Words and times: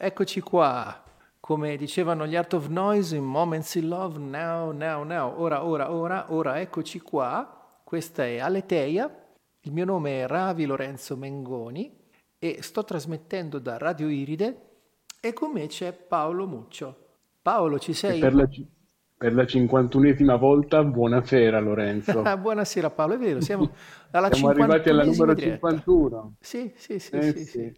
Eccoci 0.00 0.40
qua. 0.40 1.02
Come 1.40 1.76
dicevano 1.76 2.24
gli 2.24 2.36
Art 2.36 2.52
of 2.52 2.68
Noise 2.68 3.16
in 3.16 3.24
Moments 3.24 3.74
in 3.74 3.88
Love, 3.88 4.16
now, 4.16 4.70
now, 4.70 5.02
now, 5.02 5.36
ora, 5.36 5.64
ora, 5.64 5.90
ora, 5.90 6.32
ora, 6.32 6.60
eccoci 6.60 7.00
qua. 7.00 7.80
Questa 7.82 8.24
è 8.24 8.38
Aleteia. 8.38 9.12
Il 9.62 9.72
mio 9.72 9.84
nome 9.84 10.22
è 10.22 10.28
Ravi 10.28 10.66
Lorenzo 10.66 11.16
Mengoni 11.16 11.92
e 12.38 12.62
sto 12.62 12.84
trasmettendo 12.84 13.58
da 13.58 13.76
Radio 13.76 14.06
Iride 14.08 14.66
e 15.20 15.32
con 15.32 15.50
me 15.50 15.66
c'è 15.66 15.92
Paolo 15.92 16.46
Muccio. 16.46 17.06
Paolo, 17.42 17.80
ci 17.80 17.92
sei? 17.92 18.20
Per 18.20 18.36
la, 18.36 18.48
per 19.16 19.34
la 19.34 19.42
51esima 19.42 20.38
volta, 20.38 20.84
buonasera 20.84 21.58
Lorenzo. 21.58 22.22
buonasera 22.38 22.88
Paolo, 22.90 23.14
è 23.14 23.18
vero, 23.18 23.40
siamo 23.40 23.68
alla 24.12 24.32
siamo 24.32 24.50
arrivati 24.50 24.90
alla 24.90 25.02
numero 25.02 25.34
diretta. 25.34 25.70
51. 25.70 26.34
Sì, 26.38 26.72
sì, 26.76 27.00
sì, 27.00 27.16
eh, 27.16 27.22
sì, 27.32 27.38
sì. 27.38 27.44
sì. 27.44 27.76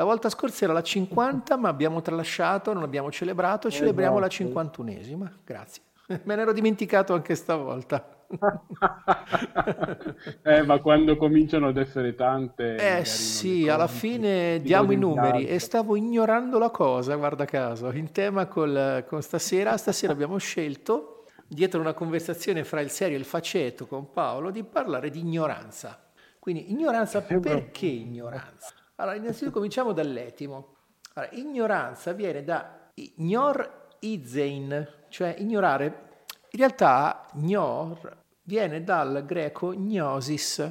La 0.00 0.06
volta 0.06 0.30
scorsa 0.30 0.64
era 0.64 0.72
la 0.72 0.82
50, 0.82 1.58
ma 1.58 1.68
abbiamo 1.68 2.00
tralasciato, 2.00 2.72
non 2.72 2.84
abbiamo 2.84 3.10
celebrato, 3.10 3.68
esatto. 3.68 3.84
celebriamo 3.84 4.18
la 4.18 4.28
51esima. 4.28 5.30
Grazie. 5.44 5.82
Me 6.24 6.36
ne 6.36 6.40
ero 6.40 6.54
dimenticato 6.54 7.12
anche 7.12 7.34
stavolta. 7.34 8.24
eh, 10.42 10.62
ma 10.62 10.78
quando 10.78 11.18
cominciano 11.18 11.68
ad 11.68 11.76
essere 11.76 12.14
tante... 12.14 12.76
Eh 12.76 13.04
sì, 13.04 13.68
alla 13.68 13.88
fine 13.88 14.62
diamo 14.62 14.92
i 14.92 14.96
numeri 14.96 15.46
e 15.46 15.58
stavo 15.58 15.96
ignorando 15.96 16.58
la 16.58 16.70
cosa, 16.70 17.14
guarda 17.16 17.44
caso, 17.44 17.90
in 17.90 18.10
tema 18.10 18.46
col, 18.46 19.04
con 19.06 19.20
stasera, 19.20 19.76
stasera 19.76 20.14
abbiamo 20.14 20.38
scelto, 20.38 21.26
dietro 21.46 21.78
una 21.78 21.92
conversazione 21.92 22.64
fra 22.64 22.80
il 22.80 22.88
serio 22.88 23.18
e 23.18 23.20
il 23.20 23.26
faceto 23.26 23.86
con 23.86 24.10
Paolo, 24.10 24.50
di 24.50 24.64
parlare 24.64 25.10
di 25.10 25.20
ignoranza. 25.20 26.08
Quindi 26.38 26.70
ignoranza 26.70 27.20
perché 27.20 27.84
ignoranza? 27.84 28.78
Allora, 29.00 29.16
innanzitutto 29.16 29.52
cominciamo 29.52 29.92
dall'etimo. 29.92 30.74
Allora, 31.14 31.32
ignoranza 31.34 32.12
viene 32.12 32.44
da 32.44 32.90
ignor 32.94 33.88
izein, 34.00 34.86
cioè 35.08 35.34
ignorare. 35.38 36.08
In 36.50 36.58
realtà, 36.58 37.26
gnor 37.32 38.24
viene 38.42 38.84
dal 38.84 39.24
greco 39.24 39.72
gnosis, 39.72 40.70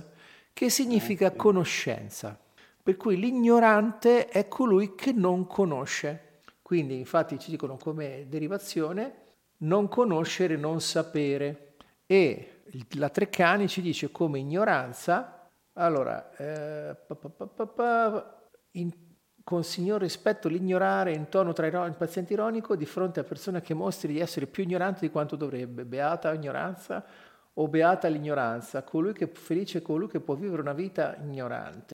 che 0.53 0.69
significa 0.69 1.31
conoscenza. 1.31 2.37
Per 2.83 2.97
cui 2.97 3.17
l'ignorante 3.17 4.27
è 4.27 4.47
colui 4.47 4.93
che 4.93 5.11
non 5.11 5.47
conosce. 5.47 6.41
Quindi, 6.61 6.99
infatti, 6.99 7.39
ci 7.39 7.49
dicono 7.49 7.77
come 7.77 8.27
derivazione 8.29 9.23
non 9.61 9.87
conoscere, 9.87 10.55
non 10.55 10.81
sapere. 10.81 11.73
E 12.05 12.61
la 12.91 13.09
Treccani 13.09 13.67
ci 13.67 13.81
dice 13.81 14.11
come 14.11 14.37
ignoranza 14.37 15.38
allora, 15.79 16.31
eh, 16.35 16.95
pa, 17.07 17.15
pa, 17.15 17.65
pa, 17.65 18.49
in, 18.71 18.91
con 19.43 19.63
signor 19.63 20.01
rispetto 20.01 20.47
l'ignorare 20.47 21.13
in 21.13 21.29
tono 21.29 21.53
tra 21.53 21.67
iron- 21.67 21.95
paziente 21.97 22.33
ironico 22.33 22.75
di 22.75 22.85
fronte 22.85 23.21
a 23.21 23.23
persone 23.23 23.61
che 23.61 23.73
mostri 23.73 24.13
di 24.13 24.19
essere 24.19 24.45
più 24.45 24.63
ignorante 24.63 24.99
di 25.01 25.09
quanto 25.09 25.35
dovrebbe. 25.35 25.85
Beata 25.85 26.33
ignoranza 26.33 27.03
o 27.53 27.67
beata 27.67 28.07
l'ignoranza, 28.07 28.83
colui 28.83 29.13
che 29.13 29.27
felice 29.27 29.79
è 29.79 29.81
colui 29.81 30.07
che 30.07 30.19
può 30.19 30.35
vivere 30.35 30.61
una 30.61 30.73
vita 30.73 31.15
ignorante. 31.15 31.93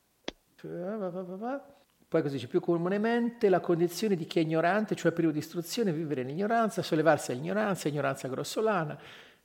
Poi 2.08 2.22
così 2.22 2.36
dice, 2.36 2.47
più 2.47 2.59
comunemente 2.59 3.50
la 3.50 3.59
condizione 3.59 4.16
di 4.16 4.25
chi 4.25 4.39
è 4.39 4.41
ignorante, 4.41 4.95
cioè 4.95 5.11
privo 5.11 5.31
di 5.31 5.39
istruzione, 5.39 5.91
vivere 5.91 6.22
in 6.22 6.30
ignoranza, 6.30 6.81
sollevarsi 6.81 7.31
all'ignoranza, 7.31 7.88
ignoranza 7.88 8.28
grossolana, 8.28 8.97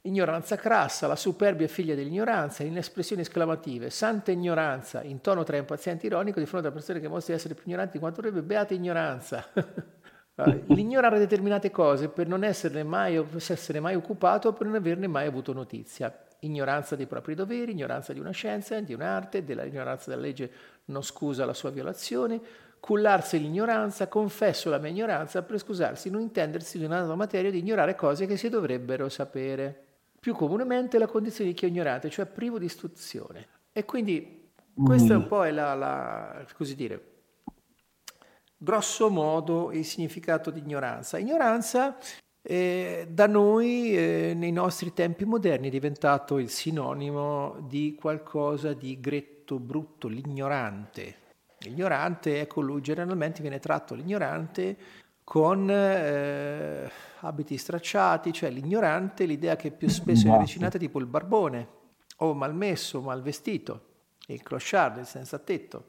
Ignoranza 0.03 0.57
crassa, 0.57 1.07
la 1.07 1.15
superbia 1.15 1.69
figlia 1.69 1.95
dell'ignoranza, 1.95 2.63
in 2.63 2.79
espressioni 2.79 3.21
esclamative, 3.21 3.91
santa 3.91 4.31
ignoranza, 4.31 5.03
in 5.03 5.21
tono 5.21 5.43
tra 5.43 5.59
impaziente 5.59 6.05
e 6.05 6.07
ironico, 6.07 6.39
di 6.41 6.47
fronte 6.47 6.69
a 6.69 6.71
persone 6.71 7.01
che 7.01 7.09
mostrano 7.09 7.39
di 7.39 7.45
essere 7.45 7.61
più 7.61 7.65
ignoranti 7.67 7.93
di 7.93 7.99
quanto 7.99 8.23
dovrebbe, 8.23 8.47
beata 8.47 8.73
ignoranza. 8.73 9.45
L'ignorare 10.69 11.19
determinate 11.19 11.71
cose 11.71 12.09
per 12.09 12.27
non 12.27 12.45
esserne 12.45 12.83
mai, 12.83 13.23
essere 13.47 13.79
mai 13.79 13.95
occupato 13.95 14.49
o 14.49 14.53
per 14.55 14.67
non 14.67 14.77
averne 14.77 15.07
mai 15.07 15.27
avuto 15.27 15.53
notizia. 15.53 16.11
Ignoranza 16.39 16.97
dei 16.97 17.05
propri 17.05 17.35
doveri, 17.35 17.73
ignoranza 17.73 18.15
di 18.15 18.21
una 18.21 18.31
scienza, 18.31 18.81
di 18.81 18.95
un'arte, 18.95 19.45
dell'ignoranza 19.45 20.09
della 20.09 20.23
legge 20.23 20.51
non 20.87 21.03
scusa 21.03 21.45
la 21.45 21.53
sua 21.53 21.69
violazione, 21.69 22.41
cullarsi 22.81 23.39
l'ignoranza, 23.39 24.09
confesso 24.09 24.71
la 24.71 24.79
mia 24.79 24.89
ignoranza 24.89 25.43
per 25.43 25.59
scusarsi, 25.59 26.09
non 26.09 26.23
intendersi 26.23 26.79
di 26.79 26.87
una 26.87 27.15
materia 27.15 27.51
di 27.51 27.59
ignorare 27.59 27.95
cose 27.95 28.25
che 28.25 28.39
si 28.39 28.49
dovrebbero 28.49 29.11
sapere 29.11 29.89
più 30.21 30.35
comunemente 30.35 30.99
la 30.99 31.07
condizione 31.07 31.51
di 31.51 31.57
chi 31.57 31.65
è 31.65 31.69
ignorante, 31.69 32.11
cioè 32.11 32.27
privo 32.27 32.59
di 32.59 32.67
istruzione. 32.67 33.49
E 33.73 33.87
quindi 33.87 34.51
questo 34.75 35.15
mm. 35.15 35.17
è 35.17 35.23
un 35.23 35.27
po' 35.27 35.45
la, 35.45 35.75
la, 35.75 36.47
così 36.55 36.77
dire, 36.77 37.05
grosso 38.57 39.09
modo 39.09 39.73
il 39.73 39.85
significato 39.87 40.51
di 40.51 40.61
ignoranza. 40.61 41.17
Ignoranza 41.17 41.97
eh, 42.43 43.07
da 43.11 43.27
noi 43.27 43.97
eh, 43.97 44.35
nei 44.37 44.53
nostri 44.53 44.93
tempi 44.93 45.25
moderni 45.25 45.69
è 45.69 45.71
diventato 45.71 46.39
il 46.39 46.51
sinonimo 46.51 47.57
di 47.67 47.97
qualcosa 47.99 48.75
di 48.75 49.01
gretto, 49.01 49.59
brutto, 49.59 50.07
l'ignorante. 50.07 51.17
L'ignorante 51.61 52.41
è 52.41 52.47
colui, 52.47 52.83
generalmente 52.83 53.41
viene 53.41 53.59
tratto 53.59 53.95
l'ignorante 53.95 54.77
con 55.25 55.71
eh, 55.71 56.91
abiti 57.21 57.57
stracciati, 57.57 58.33
cioè 58.33 58.51
l'ignorante, 58.51 59.25
l'idea 59.25 59.57
che 59.57 59.71
più 59.71 59.89
spesso 59.89 60.27
è 60.27 60.31
avvicinata 60.31 60.79
tipo 60.79 60.99
il 60.99 61.07
barbone, 61.07 61.69
o 62.19 62.35
malmesso, 62.35 63.01
mal 63.01 63.23
vestito, 63.23 63.87
il 64.27 64.43
clochard, 64.43 64.99
il 64.99 65.07
senza 65.07 65.39
tetto. 65.39 65.89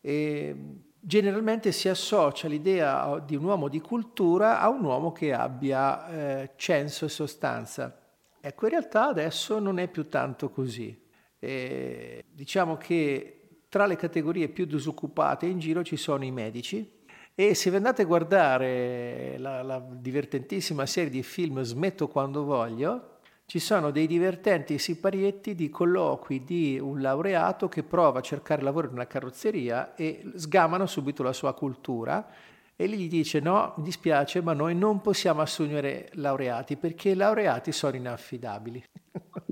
E 0.00 0.56
generalmente 0.98 1.72
si 1.72 1.88
associa 1.88 2.48
l'idea 2.48 3.22
di 3.24 3.36
un 3.36 3.44
uomo 3.44 3.68
di 3.68 3.80
cultura 3.80 4.60
a 4.60 4.68
un 4.68 4.84
uomo 4.84 5.12
che 5.12 5.32
abbia 5.32 6.08
eh, 6.08 6.50
censo 6.56 7.04
e 7.04 7.08
sostanza. 7.08 8.00
Ecco, 8.40 8.64
in 8.64 8.70
realtà 8.70 9.08
adesso 9.08 9.58
non 9.58 9.78
è 9.78 9.88
più 9.88 10.08
tanto 10.08 10.50
così. 10.50 11.04
E 11.38 12.24
diciamo 12.30 12.76
che 12.76 13.60
tra 13.68 13.86
le 13.86 13.96
categorie 13.96 14.48
più 14.48 14.64
disoccupate 14.64 15.46
in 15.46 15.58
giro 15.58 15.82
ci 15.82 15.96
sono 15.96 16.24
i 16.24 16.30
medici, 16.30 16.95
e 17.38 17.54
se 17.54 17.68
vi 17.68 17.76
andate 17.76 18.00
a 18.00 18.06
guardare 18.06 19.36
la, 19.36 19.62
la 19.62 19.78
divertentissima 19.78 20.86
serie 20.86 21.10
di 21.10 21.22
film 21.22 21.60
Smetto 21.60 22.08
quando 22.08 22.44
voglio, 22.44 23.18
ci 23.44 23.58
sono 23.58 23.90
dei 23.90 24.06
divertenti 24.06 24.78
siparietti 24.78 25.54
di 25.54 25.68
colloqui 25.68 26.44
di 26.44 26.78
un 26.80 27.02
laureato 27.02 27.68
che 27.68 27.82
prova 27.82 28.20
a 28.20 28.22
cercare 28.22 28.62
lavoro 28.62 28.86
in 28.86 28.94
una 28.94 29.06
carrozzeria 29.06 29.94
e 29.94 30.24
sgamano 30.34 30.86
subito 30.86 31.22
la 31.22 31.34
sua 31.34 31.52
cultura 31.52 32.26
e 32.74 32.88
gli 32.88 33.06
dice 33.06 33.40
no, 33.40 33.74
mi 33.76 33.84
dispiace, 33.84 34.40
ma 34.40 34.54
noi 34.54 34.74
non 34.74 35.02
possiamo 35.02 35.42
assumere 35.42 36.08
laureati 36.14 36.78
perché 36.78 37.10
i 37.10 37.14
laureati 37.14 37.70
sono 37.70 37.96
inaffidabili. 37.96 38.82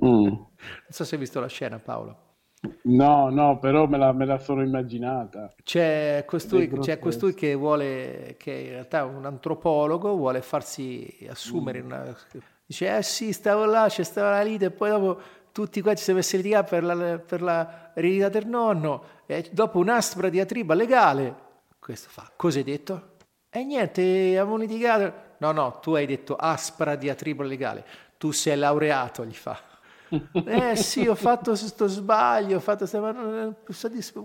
Mm. 0.03 0.25
non 0.25 0.47
so 0.89 1.03
se 1.03 1.13
hai 1.13 1.21
visto 1.21 1.39
la 1.39 1.47
scena 1.47 1.77
Paolo. 1.77 2.24
No, 2.83 3.29
no, 3.29 3.59
però 3.59 3.87
me 3.87 3.97
la, 3.97 4.11
me 4.13 4.25
la 4.25 4.37
sono 4.37 4.61
immaginata. 4.61 5.53
C'è 5.63 6.23
costui, 6.25 6.69
c'è 6.79 6.99
costui, 6.99 7.33
che 7.33 7.55
vuole, 7.55 8.35
che 8.37 8.51
in 8.51 8.69
realtà 8.69 8.99
è 8.99 9.03
un 9.03 9.25
antropologo, 9.25 10.15
vuole 10.15 10.41
farsi 10.41 11.27
assumere 11.29 11.81
mm. 11.81 11.85
una... 11.85 12.17
Dice, 12.65 12.97
eh 12.97 13.03
sì, 13.03 13.31
stavo 13.31 13.65
là, 13.65 13.87
c'è 13.87 14.03
stata 14.03 14.31
la 14.31 14.41
lite, 14.41 14.65
e 14.65 14.71
poi 14.71 14.89
dopo 14.89 15.21
tutti 15.51 15.81
qua 15.81 15.93
ci 15.93 16.03
siamo 16.03 16.19
messi 16.19 16.35
a 16.35 16.37
litigare 16.39 16.67
per 16.67 16.83
la, 16.83 17.19
per 17.19 17.41
la 17.41 17.91
eredità 17.93 18.29
del 18.29 18.47
nonno, 18.47 19.03
e 19.25 19.49
dopo 19.51 19.77
un'aspra 19.79 20.29
diatriba 20.29 20.73
legale, 20.73 21.35
questo 21.79 22.09
fa, 22.09 22.31
cosa 22.35 22.57
hai 22.57 22.63
detto? 22.63 23.13
E 23.49 23.63
niente, 23.63 24.01
abbiamo 24.01 24.57
litigato. 24.57 25.23
No, 25.37 25.51
no, 25.51 25.79
tu 25.79 25.93
hai 25.93 26.05
detto 26.05 26.35
aspra 26.35 26.95
diatriba 26.95 27.43
legale, 27.43 27.85
tu 28.17 28.31
sei 28.31 28.57
laureato, 28.57 29.25
gli 29.25 29.33
fa 29.33 29.73
eh 30.09 30.75
sì, 30.75 31.07
ho 31.07 31.15
fatto 31.15 31.51
questo 31.51 31.87
sbaglio, 31.87 32.57
ho 32.57 32.59
fatto 32.59 32.85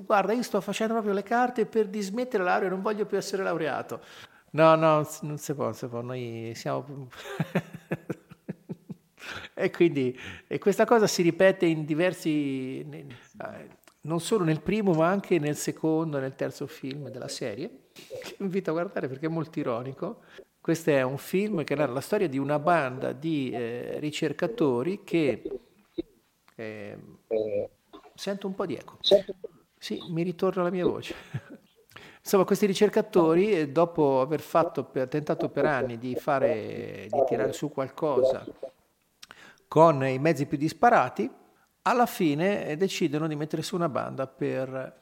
guarda, 0.05 0.33
io 0.33 0.43
sto 0.43 0.61
facendo 0.61 0.93
proprio 0.95 1.15
le 1.15 1.23
carte 1.23 1.67
per 1.67 1.89
dismettere 1.89 2.45
la 2.45 2.51
laurea, 2.51 2.69
non 2.69 2.83
voglio 2.83 3.07
più 3.07 3.17
essere 3.17 3.43
laureato. 3.43 4.01
No, 4.53 4.75
no, 4.75 5.09
non 5.23 5.39
si 5.39 5.55
può, 5.55 5.65
non 5.65 5.75
si 5.75 5.87
può, 5.87 6.01
noi 6.01 6.53
siamo... 6.55 7.09
e 9.55 9.71
quindi 9.71 10.19
e 10.47 10.59
questa 10.59 10.85
cosa 10.85 11.07
si 11.07 11.23
ripete 11.23 11.67
in 11.67 11.85
diversi, 11.85 12.85
non 14.03 14.21
solo 14.21 14.45
nel 14.45 14.61
primo 14.61 14.93
ma 14.93 15.09
anche 15.09 15.39
nel 15.39 15.57
secondo 15.57 16.19
nel 16.19 16.35
terzo 16.35 16.67
film 16.67 17.09
della 17.11 17.29
serie, 17.29 17.89
che 17.93 18.37
invito 18.39 18.71
a 18.71 18.73
guardare 18.73 19.09
perché 19.09 19.27
è 19.27 19.31
molto 19.31 19.59
ironico. 19.59 20.23
Questo 20.61 20.91
è 20.91 21.03
un 21.03 21.17
film 21.17 21.65
che 21.65 21.75
narra 21.75 21.93
la 21.93 22.01
storia 22.01 22.29
di 22.29 22.37
una 22.37 22.59
banda 22.59 23.13
di 23.13 23.51
eh, 23.51 23.99
ricercatori 23.99 25.05
che 25.05 25.43
eh, 26.61 27.71
sento 28.15 28.47
un 28.47 28.55
po' 28.55 28.67
di 28.67 28.77
eco. 28.77 28.99
Sì, 29.79 29.99
mi 30.09 30.23
ritorna 30.23 30.63
la 30.63 30.71
mia 30.71 30.85
voce. 30.85 31.15
Insomma, 32.23 32.45
questi 32.45 32.67
ricercatori, 32.67 33.53
eh, 33.53 33.69
dopo 33.69 34.21
aver 34.21 34.41
fatto, 34.41 34.91
tentato 35.09 35.49
per 35.49 35.65
anni 35.65 35.99
di, 35.99 36.15
fare, 36.17 37.07
di 37.11 37.25
tirare 37.27 37.53
su 37.53 37.71
qualcosa 37.71 38.45
con 39.67 40.05
i 40.05 40.19
mezzi 40.19 40.47
più 40.47 40.59
disparati, 40.59 41.31
alla 41.83 42.07
fine 42.07 42.67
eh, 42.67 42.77
decidono 42.77 43.27
di 43.27 43.37
mettere 43.37 43.63
su 43.63 43.77
una 43.77 43.89
banda 43.89 44.27
per 44.27 44.99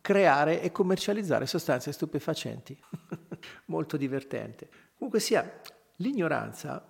creare 0.00 0.60
e 0.60 0.72
commercializzare 0.72 1.46
sostanze 1.46 1.92
stupefacenti. 1.92 2.78
Molto 3.66 3.96
divertente. 3.96 4.68
Comunque 4.96 5.20
sia, 5.20 5.60
l'ignoranza, 5.96 6.84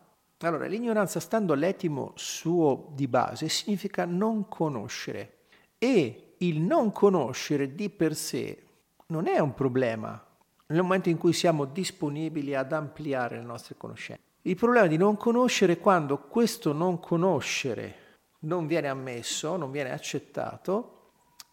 allora 0.46 0.66
l'ignoranza 0.66 1.20
stando 1.20 1.52
all'etimo 1.52 2.12
suo 2.14 2.88
di 2.94 3.06
base 3.06 3.48
significa 3.48 4.04
non 4.04 4.48
conoscere 4.48 5.38
e 5.78 6.34
il 6.38 6.60
non 6.60 6.92
conoscere 6.92 7.74
di 7.74 7.90
per 7.90 8.14
sé 8.14 8.62
non 9.06 9.26
è 9.26 9.38
un 9.38 9.54
problema 9.54 10.24
nel 10.66 10.82
momento 10.82 11.08
in 11.08 11.18
cui 11.18 11.32
siamo 11.32 11.64
disponibili 11.64 12.54
ad 12.54 12.72
ampliare 12.72 13.36
le 13.36 13.42
nostre 13.42 13.74
conoscenze. 13.76 14.22
Il 14.42 14.56
problema 14.56 14.86
è 14.86 14.88
di 14.88 14.96
non 14.96 15.16
conoscere 15.16 15.78
quando 15.78 16.18
questo 16.18 16.72
non 16.72 16.98
conoscere 17.00 17.96
non 18.40 18.66
viene 18.66 18.88
ammesso, 18.88 19.56
non 19.56 19.70
viene 19.70 19.92
accettato 19.92 21.12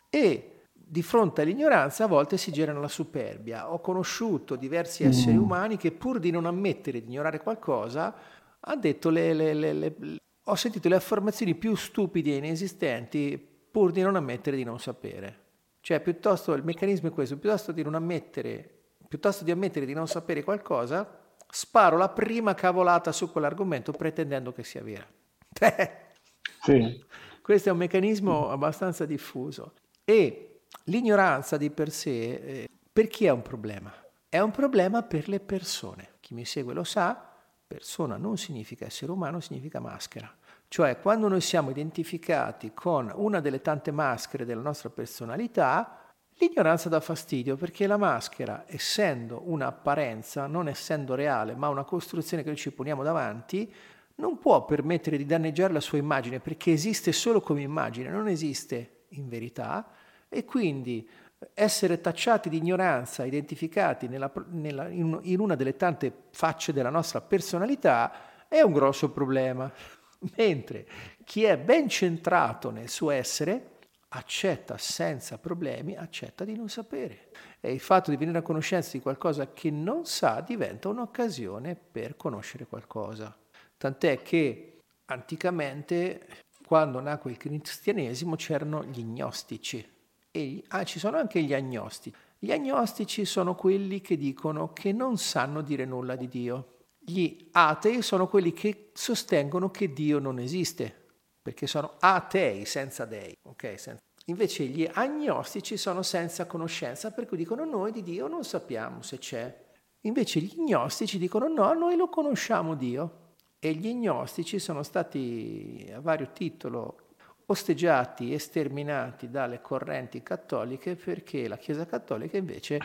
e 0.09 0.61
di 0.71 1.01
fronte 1.01 1.41
all'ignoranza 1.41 2.05
a 2.05 2.07
volte 2.07 2.37
si 2.37 2.51
genera 2.51 2.79
la 2.79 2.87
superbia. 2.87 3.73
Ho 3.73 3.81
conosciuto 3.81 4.55
diversi 4.55 5.03
esseri 5.03 5.35
mm. 5.35 5.41
umani 5.41 5.77
che 5.77 5.91
pur 5.91 6.19
di 6.19 6.31
non 6.31 6.45
ammettere 6.45 7.01
di 7.01 7.07
ignorare 7.07 7.41
qualcosa, 7.41 8.15
ha 8.61 8.75
detto 8.75 9.09
le, 9.09 9.33
le, 9.33 9.53
le, 9.53 9.95
ho 10.43 10.55
sentito 10.55 10.89
le 10.89 10.95
affermazioni 10.95 11.55
più 11.55 11.75
stupide 11.75 12.31
e 12.31 12.37
inesistenti 12.37 13.37
pur 13.37 13.91
di 13.91 14.01
non 14.01 14.15
ammettere 14.15 14.55
di 14.55 14.63
non 14.63 14.79
sapere. 14.79 15.45
Cioè, 15.81 16.01
piuttosto 16.01 16.53
il 16.53 16.63
meccanismo 16.63 17.09
è 17.09 17.11
questo, 17.11 17.37
piuttosto 17.37 17.71
di 17.71 17.83
non 17.83 17.95
ammettere, 17.95 18.69
piuttosto 19.07 19.43
di 19.43 19.51
ammettere 19.51 19.85
di 19.85 19.93
non 19.93 20.07
sapere 20.07 20.43
qualcosa, 20.43 21.25
sparo 21.49 21.97
la 21.97 22.09
prima 22.09 22.53
cavolata 22.53 23.11
su 23.11 23.31
quell'argomento 23.31 23.91
pretendendo 23.91 24.51
che 24.51 24.63
sia 24.63 24.83
vera. 24.83 25.07
sì. 26.63 27.05
Questo 27.41 27.69
è 27.69 27.71
un 27.71 27.77
meccanismo 27.77 28.49
abbastanza 28.49 29.05
diffuso. 29.05 29.73
E 30.03 30.63
l'ignoranza 30.85 31.55
di 31.55 31.69
per 31.69 31.91
sé, 31.91 32.33
eh, 32.33 32.69
per 32.91 33.07
chi 33.07 33.25
è 33.25 33.29
un 33.29 33.41
problema? 33.41 33.93
È 34.27 34.39
un 34.39 34.51
problema 34.51 35.03
per 35.03 35.29
le 35.29 35.39
persone. 35.39 36.15
Chi 36.19 36.33
mi 36.33 36.43
segue 36.43 36.73
lo 36.73 36.83
sa, 36.83 37.26
persona 37.67 38.17
non 38.17 38.37
significa 38.37 38.85
essere 38.85 39.11
umano, 39.11 39.39
significa 39.39 39.79
maschera. 39.79 40.33
Cioè, 40.69 40.99
quando 40.99 41.27
noi 41.27 41.41
siamo 41.41 41.69
identificati 41.69 42.71
con 42.73 43.11
una 43.13 43.39
delle 43.39 43.61
tante 43.61 43.91
maschere 43.91 44.45
della 44.45 44.61
nostra 44.61 44.89
personalità, 44.89 46.01
L'ignoranza 46.39 46.87
dà 46.87 46.99
fastidio 46.99 47.55
perché 47.55 47.87
la 47.87 47.97
maschera, 47.97 48.65
essendo 48.67 49.41
un'apparenza, 49.45 50.45
non 50.45 50.67
essendo 50.67 51.15
reale, 51.15 51.55
ma 51.55 51.67
una 51.67 51.83
costruzione 51.83 52.43
che 52.43 52.49
noi 52.49 52.57
ci 52.57 52.71
poniamo 52.71 53.01
davanti, 53.01 53.73
non 54.15 54.37
può 54.37 54.63
permettere 54.63 55.17
di 55.17 55.25
danneggiare 55.25 55.73
la 55.73 55.79
sua 55.79 55.97
immagine 55.97 56.39
perché 56.39 56.71
esiste 56.71 57.11
solo 57.11 57.41
come 57.41 57.61
immagine, 57.61 58.09
non 58.09 58.27
esiste 58.27 59.05
in 59.09 59.27
verità 59.27 59.89
e 60.29 60.45
quindi 60.45 61.07
essere 61.53 62.01
tacciati 62.01 62.49
di 62.49 62.57
ignoranza, 62.57 63.25
identificati 63.25 64.07
nella, 64.07 64.31
nella, 64.49 64.87
in, 64.87 65.19
in 65.23 65.39
una 65.39 65.55
delle 65.55 65.75
tante 65.75 66.11
facce 66.31 66.73
della 66.73 66.89
nostra 66.89 67.21
personalità, 67.21 68.45
è 68.47 68.61
un 68.61 68.73
grosso 68.73 69.11
problema. 69.11 69.71
Mentre 70.35 70.87
chi 71.23 71.43
è 71.43 71.57
ben 71.57 71.89
centrato 71.89 72.71
nel 72.71 72.89
suo 72.89 73.11
essere, 73.11 73.75
accetta 74.09 74.77
senza 74.77 75.37
problemi, 75.37 75.95
accetta 75.95 76.43
di 76.43 76.55
non 76.55 76.69
sapere. 76.69 77.29
E 77.59 77.71
il 77.71 77.79
fatto 77.79 78.09
di 78.09 78.17
venire 78.17 78.39
a 78.39 78.43
conoscenza 78.43 78.91
di 78.93 79.01
qualcosa 79.01 79.51
che 79.51 79.69
non 79.69 80.05
sa 80.05 80.41
diventa 80.41 80.89
un'occasione 80.89 81.75
per 81.75 82.15
conoscere 82.15 82.65
qualcosa. 82.65 83.35
Tant'è 83.77 84.23
che 84.23 84.79
anticamente, 85.05 86.25
quando 86.65 86.99
nacque 86.99 87.31
il 87.31 87.37
cristianesimo, 87.37 88.35
c'erano 88.35 88.83
gli 88.85 89.03
gnostici 89.03 89.95
e 90.37 90.63
ah, 90.67 90.83
ci 90.83 90.99
sono 90.99 91.17
anche 91.17 91.41
gli 91.41 91.53
agnostici. 91.53 92.15
Gli 92.37 92.51
agnostici 92.51 93.25
sono 93.25 93.55
quelli 93.55 94.01
che 94.01 94.17
dicono 94.17 94.71
che 94.71 94.91
non 94.91 95.17
sanno 95.17 95.61
dire 95.61 95.85
nulla 95.85 96.15
di 96.15 96.27
Dio. 96.27 96.75
Gli 96.99 97.49
atei 97.53 98.03
sono 98.03 98.27
quelli 98.27 98.53
che 98.53 98.91
sostengono 98.93 99.71
che 99.71 99.91
Dio 99.91 100.19
non 100.19 100.37
esiste 100.37 101.05
perché 101.41 101.65
sono 101.65 101.93
atei 101.99 102.65
senza 102.65 103.05
dei. 103.05 103.35
Okay? 103.41 103.77
Senza... 103.77 104.01
Invece 104.25 104.65
gli 104.65 104.87
agnostici 104.91 105.77
sono 105.77 106.03
senza 106.03 106.45
conoscenza, 106.45 107.11
per 107.11 107.25
cui 107.25 107.37
dicono 107.37 107.63
noi 107.65 107.91
di 107.91 108.03
Dio 108.03 108.27
non 108.27 108.43
sappiamo 108.43 109.01
se 109.01 109.17
c'è. 109.17 109.65
Invece 110.01 110.41
gli 110.41 110.53
gnostici 110.57 111.17
dicono 111.17 111.47
no, 111.47 111.73
noi 111.73 111.95
lo 111.95 112.09
conosciamo 112.09 112.75
Dio. 112.75 113.25
E 113.59 113.73
gli 113.73 113.91
gnostici 113.93 114.59
sono 114.59 114.83
stati 114.83 115.89
a 115.91 115.99
vario 115.99 116.29
titolo 116.31 117.06
osteggiati 117.47 118.33
e 118.33 118.39
sterminati 118.39 119.29
dalle 119.29 119.61
correnti 119.61 120.21
cattoliche 120.21 120.95
perché 120.95 121.47
la 121.47 121.57
Chiesa 121.57 121.85
cattolica 121.85 122.37
invece 122.37 122.79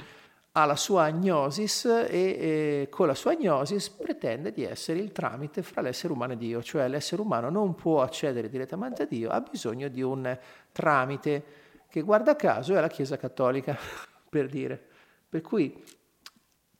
ha 0.53 0.65
la 0.67 0.77
sua 0.77 1.05
agnosis 1.05 1.87
e, 1.87 2.07
e, 2.11 2.89
con 2.91 3.07
la 3.07 3.15
sua 3.15 3.33
agnosis 3.33 3.89
pretende 3.89 4.53
di 4.53 4.63
essere 4.63 4.99
il 4.99 5.11
tramite 5.11 5.63
fra 5.63 5.81
l'essere 5.81 6.13
umano 6.13 6.35
e 6.35 6.37
Dio, 6.37 6.63
cioè 6.63 6.89
l'essere 6.89 7.23
umano 7.23 7.49
non 7.49 7.75
può 7.75 8.03
accedere 8.03 8.51
direttamente 8.51 9.03
a 9.03 9.07
Dio, 9.07 9.31
ha 9.31 9.41
bisogno 9.41 9.89
di 9.89 10.03
un 10.03 10.39
tramite 10.71 11.45
che 11.89 12.03
guarda 12.03 12.37
caso 12.37 12.77
è 12.77 12.81
la 12.81 12.89
Chiesa 12.89 13.17
cattolica, 13.17 13.77
per 14.29 14.49
dire. 14.49 14.91
Per 15.29 15.41
cui 15.41 15.83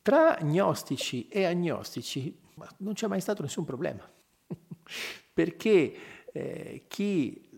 tra 0.03 0.37
gnostici 0.43 1.29
e 1.29 1.45
agnostici 1.45 2.39
non 2.79 2.93
c'è 2.93 3.07
mai 3.07 3.21
stato 3.23 3.41
nessun 3.41 3.65
problema, 3.65 4.07
perché 5.33 5.95
eh, 6.31 6.85
chi 6.89 7.52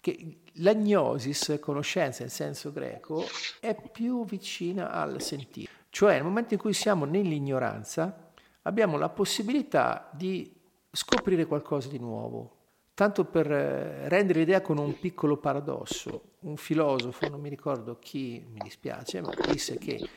che 0.00 0.40
l'agnosis, 0.54 1.58
conoscenza 1.60 2.22
in 2.22 2.30
senso 2.30 2.72
greco, 2.72 3.24
è 3.60 3.74
più 3.74 4.24
vicina 4.24 4.90
al 4.90 5.20
sentire. 5.20 5.70
Cioè 5.90 6.14
nel 6.14 6.24
momento 6.24 6.54
in 6.54 6.60
cui 6.60 6.72
siamo 6.72 7.04
nell'ignoranza 7.04 8.30
abbiamo 8.62 8.98
la 8.98 9.08
possibilità 9.08 10.10
di 10.12 10.54
scoprire 10.90 11.46
qualcosa 11.46 11.88
di 11.88 11.98
nuovo. 11.98 12.56
Tanto 12.94 13.24
per 13.24 13.50
eh, 13.50 14.08
rendere 14.08 14.40
l'idea 14.40 14.60
con 14.60 14.78
un 14.78 14.98
piccolo 14.98 15.36
paradosso, 15.36 16.32
un 16.40 16.56
filosofo, 16.56 17.28
non 17.28 17.40
mi 17.40 17.48
ricordo 17.48 17.98
chi, 18.00 18.44
mi 18.50 18.58
dispiace, 18.60 19.20
ma 19.20 19.32
disse 19.50 19.78
che 19.78 20.08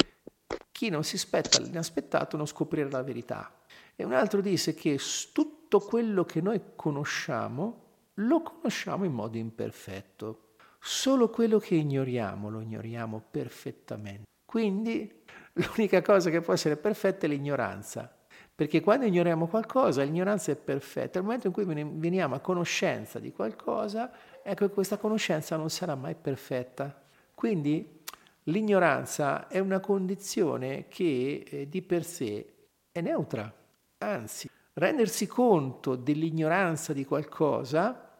chi 0.71 0.89
non 0.89 1.03
si 1.03 1.15
aspetta 1.15 1.59
l'inaspettato 1.59 2.37
non 2.37 2.47
scoprirà 2.47 2.89
la 2.89 3.03
verità. 3.03 3.53
E 3.95 4.03
un 4.03 4.13
altro 4.13 4.41
disse 4.41 4.73
che 4.73 4.99
tutto 5.31 5.79
quello 5.79 6.25
che 6.25 6.41
noi 6.41 6.59
conosciamo 6.75 7.90
lo 8.27 8.41
conosciamo 8.41 9.05
in 9.05 9.13
modo 9.13 9.37
imperfetto. 9.37 10.49
Solo 10.79 11.29
quello 11.29 11.59
che 11.59 11.75
ignoriamo 11.75 12.49
lo 12.49 12.59
ignoriamo 12.59 13.23
perfettamente. 13.29 14.23
Quindi 14.45 15.23
l'unica 15.53 16.01
cosa 16.01 16.29
che 16.29 16.41
può 16.41 16.53
essere 16.53 16.75
perfetta 16.75 17.25
è 17.25 17.29
l'ignoranza. 17.29 18.13
Perché 18.53 18.81
quando 18.81 19.05
ignoriamo 19.05 19.47
qualcosa, 19.47 20.03
l'ignoranza 20.03 20.51
è 20.51 20.55
perfetta. 20.55 21.19
Nel 21.19 21.23
momento 21.23 21.47
in 21.47 21.53
cui 21.53 21.65
veniamo 21.65 22.35
a 22.35 22.39
conoscenza 22.39 23.19
di 23.19 23.31
qualcosa, 23.31 24.11
ecco 24.43 24.67
che 24.67 24.73
questa 24.73 24.97
conoscenza 24.97 25.55
non 25.55 25.69
sarà 25.69 25.95
mai 25.95 26.15
perfetta. 26.15 27.01
Quindi 27.33 28.01
l'ignoranza 28.43 29.47
è 29.47 29.59
una 29.59 29.79
condizione 29.79 30.87
che 30.89 31.45
eh, 31.47 31.69
di 31.69 31.81
per 31.81 32.03
sé 32.03 32.53
è 32.91 33.01
neutra. 33.01 33.51
Anzi, 33.99 34.49
rendersi 34.73 35.27
conto 35.27 35.95
dell'ignoranza 35.95 36.93
di 36.93 37.05
qualcosa 37.05 38.10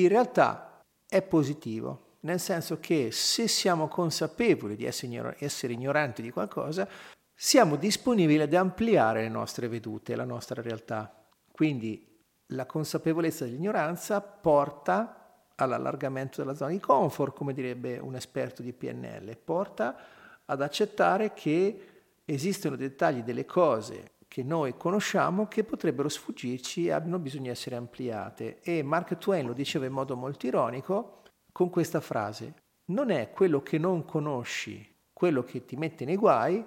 in 0.00 0.08
realtà 0.08 0.82
è 1.08 1.22
positivo, 1.22 2.18
nel 2.20 2.40
senso 2.40 2.78
che 2.80 3.10
se 3.12 3.48
siamo 3.48 3.88
consapevoli 3.88 4.76
di 4.76 4.84
essere 4.84 5.72
ignoranti 5.72 6.22
di 6.22 6.30
qualcosa, 6.30 6.88
siamo 7.34 7.76
disponibili 7.76 8.42
ad 8.42 8.54
ampliare 8.54 9.22
le 9.22 9.28
nostre 9.28 9.68
vedute, 9.68 10.16
la 10.16 10.24
nostra 10.24 10.60
realtà. 10.62 11.26
Quindi 11.52 12.04
la 12.50 12.66
consapevolezza 12.66 13.44
dell'ignoranza 13.44 14.20
porta 14.20 15.50
all'allargamento 15.54 16.40
della 16.40 16.54
zona 16.54 16.70
di 16.70 16.80
comfort, 16.80 17.34
come 17.34 17.52
direbbe 17.52 17.98
un 17.98 18.14
esperto 18.14 18.62
di 18.62 18.72
PNL, 18.72 19.36
porta 19.36 19.96
ad 20.44 20.62
accettare 20.62 21.32
che 21.32 21.88
esistono 22.24 22.76
dettagli 22.76 23.22
delle 23.22 23.44
cose 23.44 24.12
che 24.36 24.42
noi 24.42 24.76
conosciamo 24.76 25.48
che 25.48 25.64
potrebbero 25.64 26.10
sfuggirci 26.10 26.88
e 26.88 26.90
hanno 26.90 27.18
bisogno 27.18 27.44
di 27.44 27.48
essere 27.48 27.76
ampliate. 27.76 28.60
E 28.60 28.82
Mark 28.82 29.16
Twain 29.16 29.46
lo 29.46 29.54
diceva 29.54 29.86
in 29.86 29.92
modo 29.92 30.14
molto 30.14 30.46
ironico 30.46 31.22
con 31.52 31.70
questa 31.70 32.02
frase, 32.02 32.52
non 32.88 33.08
è 33.08 33.30
quello 33.30 33.62
che 33.62 33.78
non 33.78 34.04
conosci 34.04 34.94
quello 35.10 35.42
che 35.42 35.64
ti 35.64 35.76
mette 35.76 36.04
nei 36.04 36.16
guai, 36.16 36.62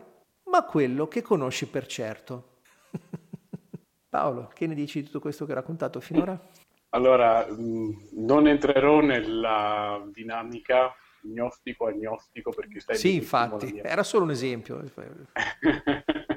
ma 0.46 0.64
quello 0.64 1.08
che 1.08 1.22
conosci 1.22 1.68
per 1.68 1.86
certo. 1.86 2.62
Paolo, 4.10 4.50
che 4.52 4.66
ne 4.66 4.74
dici 4.74 5.02
di 5.02 5.06
tutto 5.06 5.20
questo 5.20 5.46
che 5.46 5.52
ho 5.52 5.56
raccontato 5.56 6.00
finora? 6.00 6.42
Allora, 6.90 7.46
non 7.50 8.48
entrerò 8.48 9.00
nella 9.02 10.04
dinamica 10.12 10.92
gnostico-agnostico 11.22 12.50
perché 12.50 12.80
stai... 12.80 12.98
Sì, 12.98 13.14
infatti, 13.14 13.78
era 13.78 14.02
solo 14.02 14.24
un 14.24 14.32
esempio. 14.32 14.82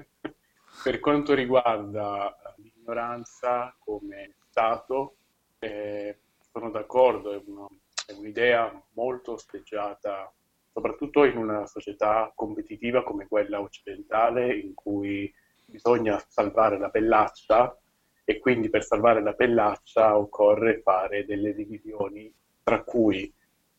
Per 0.82 0.98
quanto 0.98 1.32
riguarda 1.34 2.36
l'ignoranza 2.56 3.72
come 3.78 4.34
stato, 4.48 5.14
eh, 5.60 6.18
sono 6.50 6.70
d'accordo, 6.70 7.30
è, 7.30 7.40
una, 7.46 7.68
è, 8.04 8.12
un'idea 8.12 8.82
molto 8.94 9.34
osteggiata 9.34 10.32
soprattutto 10.72 11.22
in 11.24 11.36
una 11.36 11.66
società 11.66 12.32
competitiva 12.34 13.04
come 13.04 13.28
quella 13.28 13.60
occidentale 13.60 14.56
in 14.56 14.74
cui 14.74 15.32
bisogna 15.64 16.20
salvare 16.26 16.78
la 16.78 16.90
pellaccia 16.90 17.78
e 18.24 18.40
quindi 18.40 18.68
per 18.68 18.82
salvare 18.82 19.22
la 19.22 19.34
pellaccia 19.34 20.18
occorre 20.18 20.80
fare 20.80 21.24
delle 21.24 21.54
divisioni 21.54 22.32
tra 22.64 22.82
cui 22.82 23.32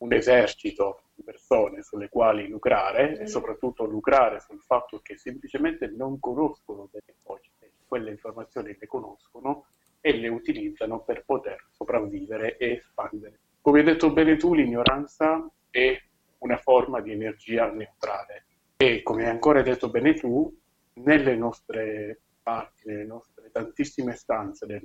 un 0.04 0.12
esercito 0.12 1.04
di 1.16 1.24
persone 1.24 1.82
sulle 1.82 2.10
quali 2.10 2.48
lucrare 2.48 3.20
e 3.20 3.28
soprattutto 3.28 3.86
lucrare 3.86 4.42
sul 4.42 4.62
fatto 4.62 5.00
che 5.02 5.18
semplicemente 5.18 5.88
non 5.88 6.20
conoscono 6.20 6.90
delle 6.92 7.16
cose, 7.24 7.50
quelle 7.88 8.12
informazioni 8.12 8.76
le 8.78 8.88
conoscono 8.88 9.66
e 10.02 10.18
le 10.18 10.28
utilizzano 10.28 11.00
per 11.00 11.24
poter 11.24 11.68
sopravvivere 11.72 12.58
e 12.58 12.72
espandere. 12.74 13.40
Come 13.62 13.80
hai 13.80 13.86
detto 13.86 14.12
bene 14.12 14.36
tu, 14.36 14.54
l'ignoranza 14.54 15.50
è 15.70 15.98
una 16.40 16.58
forma 16.58 17.00
di 17.00 17.14
energia 17.14 17.72
neutrale 17.72 18.46
e 18.76 19.02
come 19.04 19.24
hai 19.24 19.30
ancora 19.30 19.62
detto 19.62 19.90
bene 19.90 20.14
tu, 20.16 20.54
nelle 20.96 21.36
nostre 21.38 22.20
parti, 22.42 22.88
nelle 22.88 23.06
nostre 23.06 23.50
tantissime 23.52 24.16
stanze, 24.16 24.82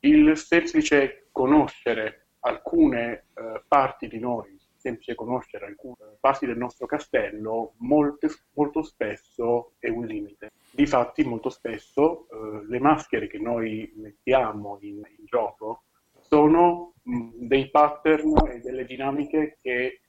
il 0.00 0.36
semplice 0.36 1.26
conoscere 1.32 2.26
alcune 2.40 3.24
eh, 3.34 3.62
parti 3.66 4.06
di 4.06 4.18
noi, 4.18 4.59
semplice 4.80 5.14
conoscere 5.14 5.66
alcune 5.66 6.16
parti 6.18 6.46
del 6.46 6.56
nostro 6.56 6.86
castello, 6.86 7.74
molte, 7.78 8.28
molto 8.54 8.82
spesso 8.82 9.74
è 9.78 9.88
un 9.88 10.06
limite. 10.06 10.50
Difatti, 10.72 11.22
molto 11.24 11.50
spesso 11.50 12.26
eh, 12.28 12.64
le 12.66 12.80
maschere 12.80 13.26
che 13.26 13.38
noi 13.38 13.92
mettiamo 13.96 14.78
in, 14.80 14.96
in 14.96 15.24
gioco 15.24 15.84
sono 16.20 16.94
mh, 17.02 17.46
dei 17.46 17.70
pattern 17.70 18.48
e 18.48 18.60
delle 18.60 18.84
dinamiche 18.84 19.56
che 19.60 19.84
eh, 19.84 20.00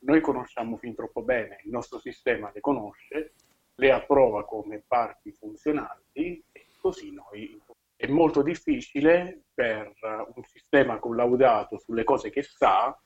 noi 0.00 0.20
conosciamo 0.20 0.76
fin 0.76 0.94
troppo 0.94 1.22
bene, 1.22 1.60
il 1.64 1.70
nostro 1.70 1.98
sistema 1.98 2.50
le 2.52 2.60
conosce, 2.60 3.34
le 3.74 3.92
approva 3.92 4.44
come 4.44 4.82
parti 4.86 5.32
funzionanti 5.32 6.42
e 6.50 6.66
così 6.80 7.12
noi. 7.12 7.60
È 7.94 8.06
molto 8.08 8.42
difficile 8.42 9.44
per 9.54 9.92
un 10.34 10.42
sistema 10.42 10.98
collaudato 10.98 11.78
sulle 11.78 12.02
cose 12.02 12.30
che 12.30 12.42
sa, 12.42 12.96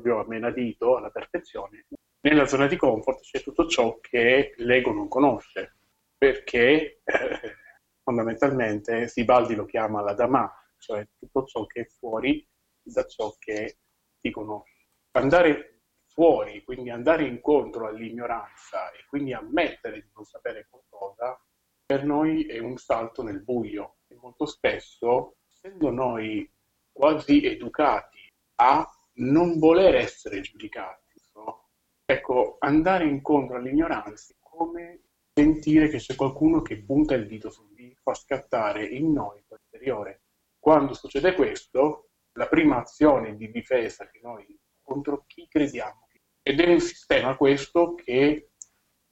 proprio 0.00 0.24
menadito, 0.28 0.96
alla 0.96 1.10
perfezione. 1.10 1.86
Nella 2.20 2.46
zona 2.46 2.66
di 2.66 2.76
comfort 2.76 3.20
c'è 3.20 3.42
tutto 3.42 3.66
ciò 3.66 3.98
che 4.00 4.54
l'ego 4.56 4.92
non 4.92 5.08
conosce, 5.08 5.76
perché 6.16 7.00
eh, 7.04 7.56
fondamentalmente 8.02 9.08
Sibaldi 9.08 9.54
lo 9.54 9.64
chiama 9.64 10.02
la 10.02 10.14
Dama, 10.14 10.52
cioè 10.78 11.06
tutto 11.18 11.44
ciò 11.44 11.66
che 11.66 11.82
è 11.82 11.86
fuori 11.86 12.46
da 12.82 13.04
ciò 13.06 13.34
che 13.38 13.78
si 14.20 14.30
conosce. 14.30 14.88
Andare 15.12 15.82
fuori, 16.06 16.62
quindi 16.64 16.90
andare 16.90 17.26
incontro 17.26 17.86
all'ignoranza 17.86 18.90
e 18.92 19.04
quindi 19.06 19.32
ammettere 19.32 20.00
di 20.00 20.10
non 20.14 20.24
sapere 20.24 20.66
qualcosa, 20.68 21.40
per 21.84 22.04
noi 22.04 22.46
è 22.46 22.58
un 22.58 22.76
salto 22.76 23.22
nel 23.22 23.42
buio. 23.42 23.98
E 24.08 24.16
molto 24.16 24.46
spesso, 24.46 25.36
essendo 25.48 25.90
noi 25.90 26.50
quasi 26.92 27.44
educati 27.44 28.18
a 28.56 28.88
non 29.16 29.58
voler 29.58 29.94
essere 29.94 30.40
giudicati, 30.40 31.20
no? 31.34 31.68
ecco, 32.04 32.56
andare 32.60 33.06
incontro 33.06 33.56
all'ignoranza 33.56 34.32
è 34.32 34.36
come 34.40 35.02
sentire 35.32 35.88
che 35.88 35.98
c'è 35.98 36.14
qualcuno 36.14 36.62
che 36.62 36.82
punta 36.82 37.14
il 37.14 37.26
dito 37.26 37.50
su 37.50 37.72
di 37.74 37.94
fa 38.02 38.14
scattare 38.14 38.84
in 38.84 39.12
noi 39.12 39.42
l'interiore. 39.48 40.22
Quando 40.58 40.94
succede 40.94 41.34
questo, 41.34 42.10
la 42.32 42.48
prima 42.48 42.78
azione 42.78 43.36
di 43.36 43.50
difesa 43.50 44.08
che 44.08 44.20
noi 44.22 44.58
contro 44.82 45.24
chi 45.26 45.46
crediamo 45.48 46.06
ed 46.48 46.60
è 46.60 46.70
un 46.70 46.78
sistema 46.78 47.36
questo 47.36 47.96
che 47.96 48.50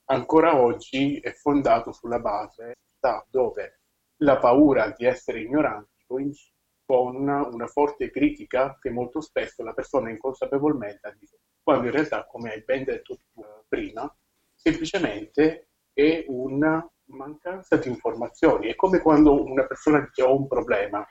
ancora 0.05 0.57
oggi 0.57 1.19
è 1.19 1.33
fondato 1.33 1.91
sulla 1.91 2.21
base 2.21 2.75
dove 3.29 3.81
la 4.19 4.39
paura 4.39 4.95
di 4.97 5.05
essere 5.05 5.41
ignoranti 5.41 6.05
coincide 6.07 6.54
con 6.85 7.17
una, 7.17 7.67
forte 7.67 8.11
critica 8.11 8.79
che 8.81 8.91
molto 8.91 9.21
spesso 9.21 9.63
la 9.63 9.73
persona 9.73 10.11
inconsapevolmente 10.11 11.07
ha 11.07 11.15
quando 11.63 11.87
in 11.87 11.93
realtà, 11.93 12.27
come 12.27 12.53
hai 12.53 12.63
ben 12.63 12.85
detto 12.85 13.17
tu 13.17 13.43
prima, 13.67 14.15
semplicemente 14.55 15.69
è 15.93 16.25
una 16.29 16.87
mancanza 17.07 17.77
di 17.77 17.89
informazioni. 17.89 18.69
È 18.69 18.75
come 18.75 19.01
quando 19.01 19.43
una 19.43 19.67
persona 19.67 20.01
dice 20.01 20.23
ho 20.23 20.37
un 20.37 20.47
problema. 20.47 21.07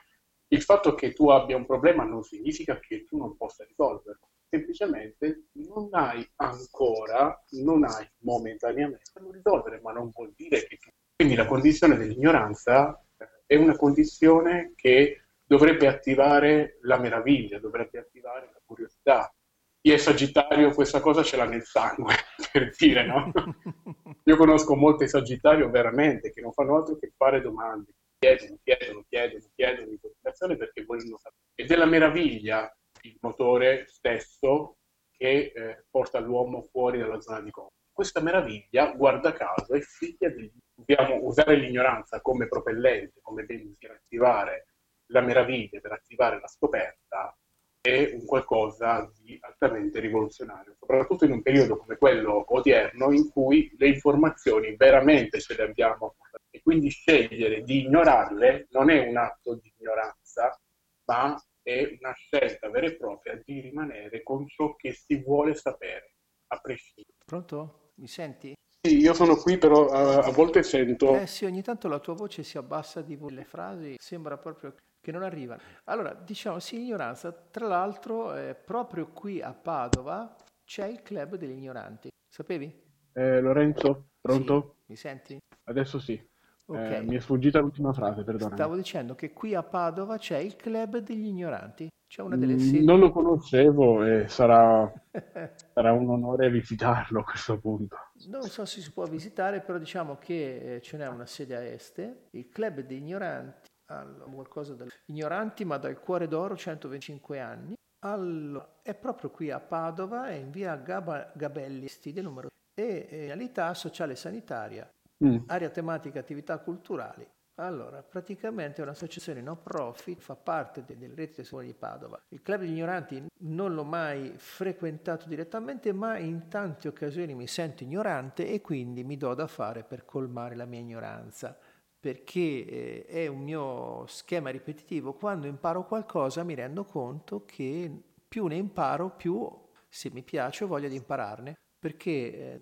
Il 0.48 0.62
fatto 0.62 0.94
che 0.94 1.12
tu 1.12 1.28
abbia 1.30 1.56
un 1.56 1.66
problema 1.66 2.04
non 2.04 2.22
significa 2.22 2.78
che 2.78 3.04
tu 3.04 3.16
non 3.16 3.36
possa 3.36 3.64
risolverlo 3.64 4.28
semplicemente 4.54 5.46
non 5.54 5.88
hai 5.92 6.26
ancora, 6.36 7.44
non 7.62 7.84
hai 7.84 8.08
momentaneamente 8.18 9.10
da 9.12 9.20
risolvere, 9.32 9.80
ma 9.80 9.92
non 9.92 10.10
vuol 10.14 10.32
dire 10.36 10.66
che... 10.66 10.78
Quindi 11.16 11.34
la 11.34 11.46
condizione 11.46 11.96
dell'ignoranza 11.96 13.00
eh, 13.18 13.26
è 13.46 13.56
una 13.56 13.76
condizione 13.76 14.72
che 14.76 15.23
dovrebbe 15.54 15.86
attivare 15.86 16.78
la 16.82 16.98
meraviglia, 16.98 17.60
dovrebbe 17.60 18.00
attivare 18.00 18.50
la 18.52 18.60
curiosità. 18.64 19.32
Chi 19.80 19.92
è 19.92 19.96
Sagittario 19.98 20.74
questa 20.74 20.98
cosa 20.98 21.22
ce 21.22 21.36
l'ha 21.36 21.44
nel 21.44 21.62
sangue, 21.62 22.14
per 22.50 22.74
dire, 22.76 23.06
no? 23.06 23.30
Io 24.24 24.36
conosco 24.36 24.74
molti 24.74 25.06
Sagittario 25.06 25.70
veramente 25.70 26.32
che 26.32 26.40
non 26.40 26.52
fanno 26.52 26.74
altro 26.76 26.96
che 26.96 27.12
fare 27.16 27.40
domande, 27.40 27.92
chiedono, 28.18 28.58
chiedono, 28.64 29.04
chiedono, 29.08 29.44
chiedono 29.54 29.90
in 29.92 30.00
continuazione 30.00 30.56
perché 30.56 30.84
vogliono 30.84 31.18
sapere. 31.18 31.42
Ed 31.54 31.70
è 31.70 31.76
la 31.76 31.86
meraviglia 31.86 32.76
il 33.02 33.16
motore 33.20 33.84
stesso 33.86 34.78
che 35.16 35.52
eh, 35.54 35.84
porta 35.88 36.18
l'uomo 36.18 36.66
fuori 36.72 36.98
dalla 36.98 37.20
zona 37.20 37.40
di 37.40 37.52
confort. 37.52 37.74
Questa 37.92 38.20
meraviglia, 38.20 38.92
guarda 38.92 39.32
caso, 39.32 39.72
è 39.74 39.80
figlia 39.80 40.30
di... 40.30 40.50
Dobbiamo 40.74 41.22
usare 41.22 41.54
l'ignoranza 41.54 42.20
come 42.20 42.48
propellente, 42.48 43.20
come 43.22 43.44
per 43.46 43.90
attivare 43.92 44.66
la 45.14 45.20
meraviglia, 45.20 45.78
per 45.80 45.92
attivare 45.92 46.40
la 46.40 46.48
scoperta, 46.48 47.36
è 47.80 48.10
un 48.14 48.24
qualcosa 48.24 49.08
di 49.20 49.38
altamente 49.40 50.00
rivoluzionario, 50.00 50.74
soprattutto 50.78 51.24
in 51.24 51.32
un 51.32 51.42
periodo 51.42 51.76
come 51.76 51.96
quello 51.96 52.44
odierno 52.48 53.12
in 53.12 53.30
cui 53.30 53.72
le 53.78 53.88
informazioni 53.88 54.74
veramente 54.74 55.40
ce 55.40 55.54
le 55.54 55.64
abbiamo 55.64 56.16
e 56.50 56.62
quindi 56.62 56.88
scegliere 56.88 57.62
di 57.62 57.84
ignorarle 57.84 58.68
non 58.70 58.90
è 58.90 59.06
un 59.06 59.16
atto 59.16 59.54
di 59.54 59.72
ignoranza, 59.78 60.58
ma 61.04 61.40
è 61.62 61.96
una 62.00 62.12
scelta 62.12 62.68
vera 62.70 62.86
e 62.86 62.96
propria 62.96 63.40
di 63.44 63.60
rimanere 63.60 64.22
con 64.22 64.48
ciò 64.48 64.74
che 64.74 64.92
si 64.92 65.22
vuole 65.22 65.54
sapere, 65.54 66.14
a 66.48 66.58
prescindere. 66.58 67.18
Pronto? 67.24 67.92
Mi 67.96 68.08
senti? 68.08 68.54
Sì, 68.80 68.98
io 68.98 69.14
sono 69.14 69.36
qui, 69.36 69.58
però 69.58 69.86
uh, 69.86 70.26
a 70.26 70.30
volte 70.30 70.62
sento... 70.62 71.16
Eh 71.16 71.26
sì, 71.26 71.44
ogni 71.44 71.62
tanto 71.62 71.88
la 71.88 71.98
tua 72.00 72.14
voce 72.14 72.42
si 72.42 72.58
abbassa 72.58 73.02
di 73.02 73.18
le 73.28 73.44
frasi, 73.44 73.96
sembra 73.98 74.36
proprio 74.36 74.74
che 75.04 75.12
non 75.12 75.22
arrivano. 75.22 75.60
Allora, 75.84 76.14
diciamo, 76.14 76.58
sì, 76.58 76.80
ignoranza. 76.80 77.30
Tra 77.30 77.66
l'altro, 77.66 78.34
eh, 78.34 78.54
proprio 78.54 79.08
qui 79.08 79.42
a 79.42 79.52
Padova 79.52 80.34
c'è 80.64 80.86
il 80.86 81.02
club 81.02 81.36
degli 81.36 81.58
ignoranti. 81.58 82.08
Sapevi? 82.26 82.82
Eh, 83.12 83.40
Lorenzo, 83.40 84.12
pronto? 84.20 84.76
Sì, 84.78 84.84
mi 84.86 84.96
senti? 84.96 85.38
Adesso 85.64 85.98
sì. 85.98 86.32
Okay. 86.66 86.94
Eh, 86.94 87.02
mi 87.02 87.16
è 87.16 87.20
sfuggita 87.20 87.60
l'ultima 87.60 87.92
frase, 87.92 88.24
perdona. 88.24 88.54
Stavo 88.54 88.74
dicendo 88.74 89.14
che 89.14 89.34
qui 89.34 89.54
a 89.54 89.62
Padova 89.62 90.16
c'è 90.16 90.38
il 90.38 90.56
club 90.56 90.96
degli 90.98 91.26
ignoranti. 91.26 91.86
C'è 92.06 92.22
una 92.22 92.36
delle 92.36 92.54
mm, 92.54 92.58
sedi... 92.58 92.84
Non 92.84 93.00
lo 93.00 93.10
conoscevo 93.10 94.04
e 94.04 94.28
sarà, 94.28 94.90
sarà 95.74 95.92
un 95.92 96.08
onore 96.08 96.48
visitarlo 96.48 97.20
a 97.20 97.24
questo 97.24 97.58
punto. 97.58 97.96
Non 98.28 98.42
so 98.44 98.64
se 98.64 98.80
si 98.80 98.90
può 98.92 99.04
visitare, 99.04 99.60
però 99.60 99.76
diciamo 99.76 100.16
che 100.16 100.76
eh, 100.76 100.80
ce 100.80 100.96
n'è 100.96 101.06
una 101.06 101.26
sede 101.26 101.56
a 101.56 101.62
est. 101.62 102.16
Il 102.30 102.48
club 102.48 102.80
degli 102.80 103.00
ignoranti, 103.00 103.68
allora, 103.86 104.24
qualcosa 104.30 104.74
del... 104.74 104.90
ignoranti 105.06 105.64
ma 105.64 105.76
dal 105.78 105.98
cuore 106.00 106.28
d'oro, 106.28 106.56
125 106.56 107.40
anni. 107.40 107.74
Allora, 108.04 108.80
è 108.82 108.94
proprio 108.94 109.30
qui 109.30 109.50
a 109.50 109.60
Padova, 109.60 110.28
è 110.28 110.34
in 110.34 110.50
via 110.50 110.76
Gab- 110.76 111.32
Gabelli, 111.34 111.88
stile 111.88 112.20
numero 112.20 112.48
e 112.74 113.06
realtà 113.10 113.72
sociale 113.72 114.12
e 114.12 114.16
sanitaria 114.16 114.88
Mm. 115.24 115.44
Area 115.46 115.70
tematica 115.70 116.18
attività 116.18 116.58
culturali. 116.58 117.26
Allora, 117.56 118.02
praticamente 118.02 118.80
è 118.80 118.84
un'associazione 118.84 119.40
no 119.40 119.56
profit, 119.56 120.20
fa 120.20 120.34
parte 120.34 120.84
de- 120.84 120.98
delle 120.98 121.14
reti 121.14 121.36
tesori 121.36 121.68
di 121.68 121.74
Padova. 121.74 122.20
Il 122.30 122.42
club 122.42 122.60
degli 122.60 122.72
ignoranti 122.72 123.24
non 123.42 123.74
l'ho 123.74 123.84
mai 123.84 124.34
frequentato 124.36 125.28
direttamente, 125.28 125.92
ma 125.92 126.18
in 126.18 126.48
tante 126.48 126.88
occasioni 126.88 127.32
mi 127.34 127.46
sento 127.46 127.84
ignorante 127.84 128.48
e 128.48 128.60
quindi 128.60 129.04
mi 129.04 129.16
do 129.16 129.32
da 129.34 129.46
fare 129.46 129.84
per 129.84 130.04
colmare 130.04 130.56
la 130.56 130.64
mia 130.64 130.80
ignoranza, 130.80 131.56
perché 132.04 132.66
eh, 132.66 133.06
è 133.06 133.26
un 133.28 133.40
mio 133.40 134.04
schema 134.08 134.50
ripetitivo. 134.50 135.14
Quando 135.14 135.46
imparo 135.46 135.86
qualcosa 135.86 136.44
mi 136.44 136.54
rendo 136.54 136.84
conto 136.84 137.46
che 137.46 137.90
più 138.28 138.46
ne 138.46 138.56
imparo, 138.56 139.08
più 139.08 139.50
se 139.88 140.10
mi 140.10 140.22
piace 140.22 140.64
ho 140.64 140.66
voglia 140.66 140.88
di 140.88 140.96
impararne, 140.96 141.56
perché... 141.78 142.10
Eh, 142.10 142.60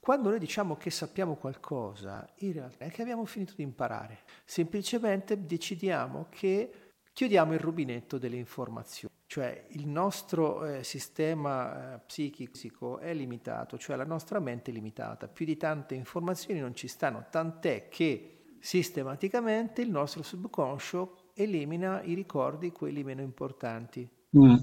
quando 0.00 0.28
noi 0.28 0.38
diciamo 0.38 0.76
che 0.76 0.90
sappiamo 0.90 1.34
qualcosa, 1.36 2.28
in 2.40 2.52
realtà 2.52 2.84
è 2.84 2.90
che 2.90 3.00
abbiamo 3.00 3.24
finito 3.24 3.54
di 3.56 3.62
imparare. 3.62 4.18
Semplicemente 4.44 5.46
decidiamo 5.46 6.26
che 6.28 6.92
chiudiamo 7.10 7.54
il 7.54 7.58
rubinetto 7.58 8.18
delle 8.18 8.36
informazioni. 8.36 9.14
Cioè 9.26 9.64
il 9.70 9.88
nostro 9.88 10.62
eh, 10.66 10.84
sistema 10.84 11.94
eh, 11.94 12.00
psichico 12.00 12.98
è 12.98 13.14
limitato, 13.14 13.78
cioè 13.78 13.96
la 13.96 14.04
nostra 14.04 14.40
mente 14.40 14.70
è 14.70 14.74
limitata. 14.74 15.26
Più 15.26 15.46
di 15.46 15.56
tante 15.56 15.94
informazioni 15.94 16.60
non 16.60 16.74
ci 16.74 16.86
stanno, 16.86 17.24
tant'è 17.30 17.88
che 17.88 18.33
sistematicamente 18.64 19.82
il 19.82 19.90
nostro 19.90 20.22
subconscio 20.22 21.32
elimina 21.34 22.00
i 22.02 22.14
ricordi, 22.14 22.72
quelli 22.72 23.04
meno 23.04 23.20
importanti. 23.20 24.08
Mm. 24.38 24.54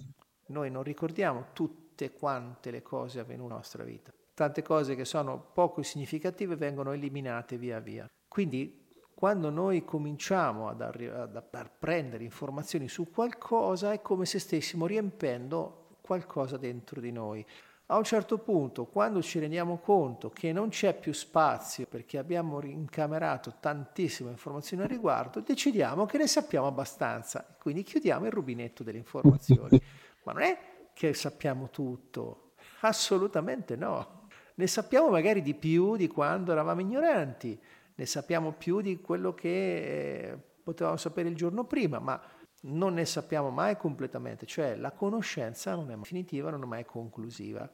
Noi 0.48 0.72
non 0.72 0.82
ricordiamo 0.82 1.50
tutte 1.54 2.12
quante 2.12 2.72
le 2.72 2.82
cose 2.82 3.20
avvenute 3.20 3.44
nella 3.44 3.56
nostra 3.58 3.84
vita. 3.84 4.12
Tante 4.34 4.64
cose 4.64 4.96
che 4.96 5.06
sono 5.06 5.52
poco 5.54 5.84
significative 5.84 6.56
vengono 6.56 6.94
eliminate 6.94 7.60
via 7.60 7.80
via. 7.80 8.10
Quindi 8.28 8.88
quando 9.14 9.52
noi 9.52 9.86
cominciamo 9.86 10.68
ad, 10.68 10.82
arri- 10.82 11.06
ad, 11.06 11.36
ad 11.36 11.70
prendere 11.78 12.24
informazioni 12.24 12.88
su 12.88 13.08
qualcosa 13.12 13.92
è 13.92 14.02
come 14.02 14.26
se 14.26 14.40
stessimo 14.40 14.88
riempendo 14.88 15.98
qualcosa 16.02 16.58
dentro 16.58 17.00
di 17.02 17.12
noi. 17.12 17.46
A 17.92 17.98
un 17.98 18.06
certo 18.06 18.38
punto, 18.38 18.86
quando 18.86 19.22
ci 19.22 19.38
rendiamo 19.38 19.78
conto 19.80 20.30
che 20.30 20.54
non 20.54 20.70
c'è 20.70 20.98
più 20.98 21.12
spazio 21.12 21.88
perché 21.88 22.18
abbiamo 22.18 22.64
incamerato 22.64 23.56
tantissime 23.60 24.30
informazioni 24.30 24.84
al 24.84 24.88
riguardo, 24.88 25.42
decidiamo 25.42 26.06
che 26.06 26.18
ne 26.18 26.28
sappiamo 26.28 26.68
abbastanza, 26.68 27.46
quindi 27.60 27.84
chiudiamo 27.84 28.28
il 28.28 28.32
rubinetto 28.32 28.84
delle 28.84 29.00
informazioni. 29.00 29.78
Ma 30.24 30.32
non 30.32 30.42
è 30.44 30.58
che 30.94 31.14
sappiamo 31.14 31.70
tutto, 31.70 32.54
assolutamente 32.80 33.76
no. 33.76 34.30
Ne 34.56 34.68
sappiamo 34.68 35.10
magari 35.10 35.42
di 35.42 35.54
più 35.54 35.98
di 35.98 36.08
quando 36.08 36.54
eravamo 36.54 36.80
ignoranti, 36.80 37.60
ne 37.94 38.06
sappiamo 38.06 38.54
più 38.54 38.80
di 38.80 39.02
quello 39.02 39.34
che 39.34 40.30
eh, 40.30 40.38
potevamo 40.64 40.96
sapere 40.96 41.28
il 41.28 41.36
giorno 41.36 41.66
prima, 41.66 42.00
ma 42.00 42.22
non 42.62 42.94
ne 42.94 43.04
sappiamo 43.04 43.50
mai 43.50 43.76
completamente, 43.76 44.46
cioè 44.46 44.78
la 44.78 44.92
conoscenza 44.92 45.76
non 45.76 45.92
è 45.92 45.96
mai 45.96 46.04
definitiva, 46.04 46.52
non 46.52 46.64
è 46.64 46.66
mai 46.66 46.86
conclusiva. 46.86 47.70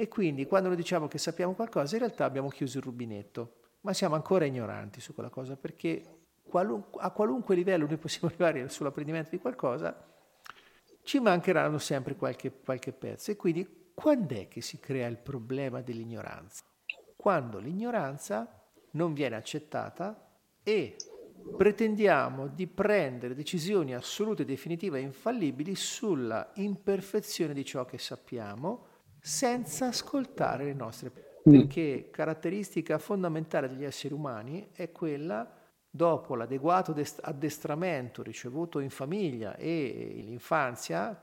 E 0.00 0.06
quindi 0.06 0.46
quando 0.46 0.68
noi 0.68 0.76
diciamo 0.76 1.08
che 1.08 1.18
sappiamo 1.18 1.54
qualcosa, 1.54 1.96
in 1.96 2.02
realtà 2.02 2.24
abbiamo 2.24 2.50
chiuso 2.50 2.78
il 2.78 2.84
rubinetto, 2.84 3.54
ma 3.80 3.92
siamo 3.92 4.14
ancora 4.14 4.44
ignoranti 4.44 5.00
su 5.00 5.12
quella 5.12 5.28
cosa, 5.28 5.56
perché 5.56 6.04
a 6.52 7.10
qualunque 7.10 7.56
livello 7.56 7.84
noi 7.84 7.96
possiamo 7.96 8.28
arrivare 8.32 8.68
sull'apprendimento 8.68 9.30
di 9.30 9.40
qualcosa, 9.40 10.06
ci 11.02 11.18
mancheranno 11.18 11.78
sempre 11.78 12.14
qualche, 12.14 12.60
qualche 12.64 12.92
pezzo. 12.92 13.32
E 13.32 13.36
quindi 13.36 13.90
quando 13.92 14.36
è 14.36 14.46
che 14.46 14.60
si 14.60 14.78
crea 14.78 15.08
il 15.08 15.16
problema 15.16 15.80
dell'ignoranza? 15.80 16.62
Quando 17.16 17.58
l'ignoranza 17.58 18.70
non 18.92 19.14
viene 19.14 19.34
accettata 19.34 20.30
e 20.62 20.94
pretendiamo 21.56 22.46
di 22.46 22.68
prendere 22.68 23.34
decisioni 23.34 23.96
assolute, 23.96 24.44
definitive 24.44 25.00
e 25.00 25.02
infallibili 25.02 25.74
sulla 25.74 26.52
imperfezione 26.54 27.52
di 27.52 27.64
ciò 27.64 27.84
che 27.84 27.98
sappiamo 27.98 28.87
senza 29.20 29.86
ascoltare 29.86 30.64
le 30.64 30.74
nostre 30.74 31.10
mm. 31.48 31.52
perché 31.52 32.08
caratteristica 32.10 32.98
fondamentale 32.98 33.68
degli 33.68 33.84
esseri 33.84 34.14
umani 34.14 34.68
è 34.72 34.90
quella 34.92 35.50
dopo 35.90 36.34
l'adeguato 36.34 36.94
addestramento 37.22 38.22
ricevuto 38.22 38.78
in 38.78 38.90
famiglia 38.90 39.56
e 39.56 40.22
l'infanzia 40.26 41.20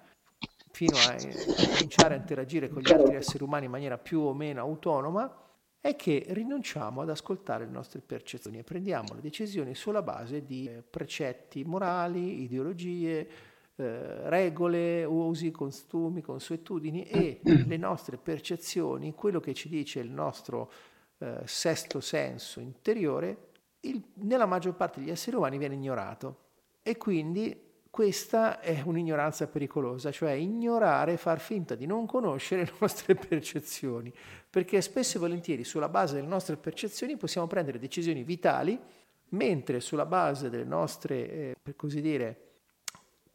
fino 0.71 0.97
a 0.97 1.15
cominciare 1.15 2.15
a 2.15 2.17
interagire 2.17 2.67
con 2.69 2.81
gli 2.81 2.91
altri 2.91 3.15
esseri 3.15 3.43
umani 3.43 3.65
in 3.65 3.71
maniera 3.71 3.97
più 3.97 4.19
o 4.19 4.33
meno 4.33 4.59
autonoma 4.59 5.43
è 5.79 5.95
che 5.95 6.25
rinunciamo 6.29 7.01
ad 7.01 7.11
ascoltare 7.11 7.65
le 7.65 7.71
nostre 7.71 8.01
percezioni 8.01 8.57
e 8.57 8.63
prendiamo 8.63 9.13
le 9.13 9.21
decisioni 9.21 9.75
sulla 9.75 10.01
base 10.01 10.43
di 10.43 10.65
eh, 10.65 10.81
precetti 10.81 11.63
morali, 11.63 12.41
ideologie, 12.41 13.27
eh, 13.77 14.29
regole, 14.29 15.03
usi, 15.03 15.51
costumi, 15.51 16.21
consuetudini 16.21 17.03
e 17.03 17.41
le 17.67 17.77
nostre 17.77 18.17
percezioni, 18.17 19.13
quello 19.13 19.39
che 19.39 19.53
ci 19.53 19.67
dice 19.67 19.99
il 19.99 20.09
nostro 20.09 20.71
eh, 21.17 21.41
sesto 21.43 21.99
senso 21.99 22.59
interiore, 22.59 23.49
il, 23.81 24.01
nella 24.15 24.45
maggior 24.45 24.75
parte 24.75 24.99
degli 24.99 25.09
esseri 25.09 25.35
umani 25.35 25.57
viene 25.57 25.75
ignorato. 25.75 26.43
E 26.81 26.97
quindi 26.97 27.63
questa 27.89 28.59
è 28.59 28.81
un'ignoranza 28.83 29.47
pericolosa, 29.47 30.11
cioè 30.11 30.31
ignorare, 30.31 31.17
far 31.17 31.39
finta 31.39 31.75
di 31.75 31.85
non 31.85 32.05
conoscere 32.05 32.63
le 32.67 32.73
nostre 32.79 33.15
percezioni, 33.15 34.13
perché 34.49 34.81
spesso 34.81 35.17
e 35.17 35.19
volentieri 35.19 35.63
sulla 35.63 35.89
base 35.89 36.15
delle 36.15 36.27
nostre 36.27 36.57
percezioni 36.57 37.17
possiamo 37.17 37.47
prendere 37.47 37.79
decisioni 37.79 38.23
vitali, 38.23 38.79
mentre 39.29 39.79
sulla 39.79 40.05
base 40.05 40.49
delle 40.49 40.63
nostre, 40.63 41.31
eh, 41.31 41.55
per 41.61 41.75
così 41.75 42.01
dire, 42.01 42.44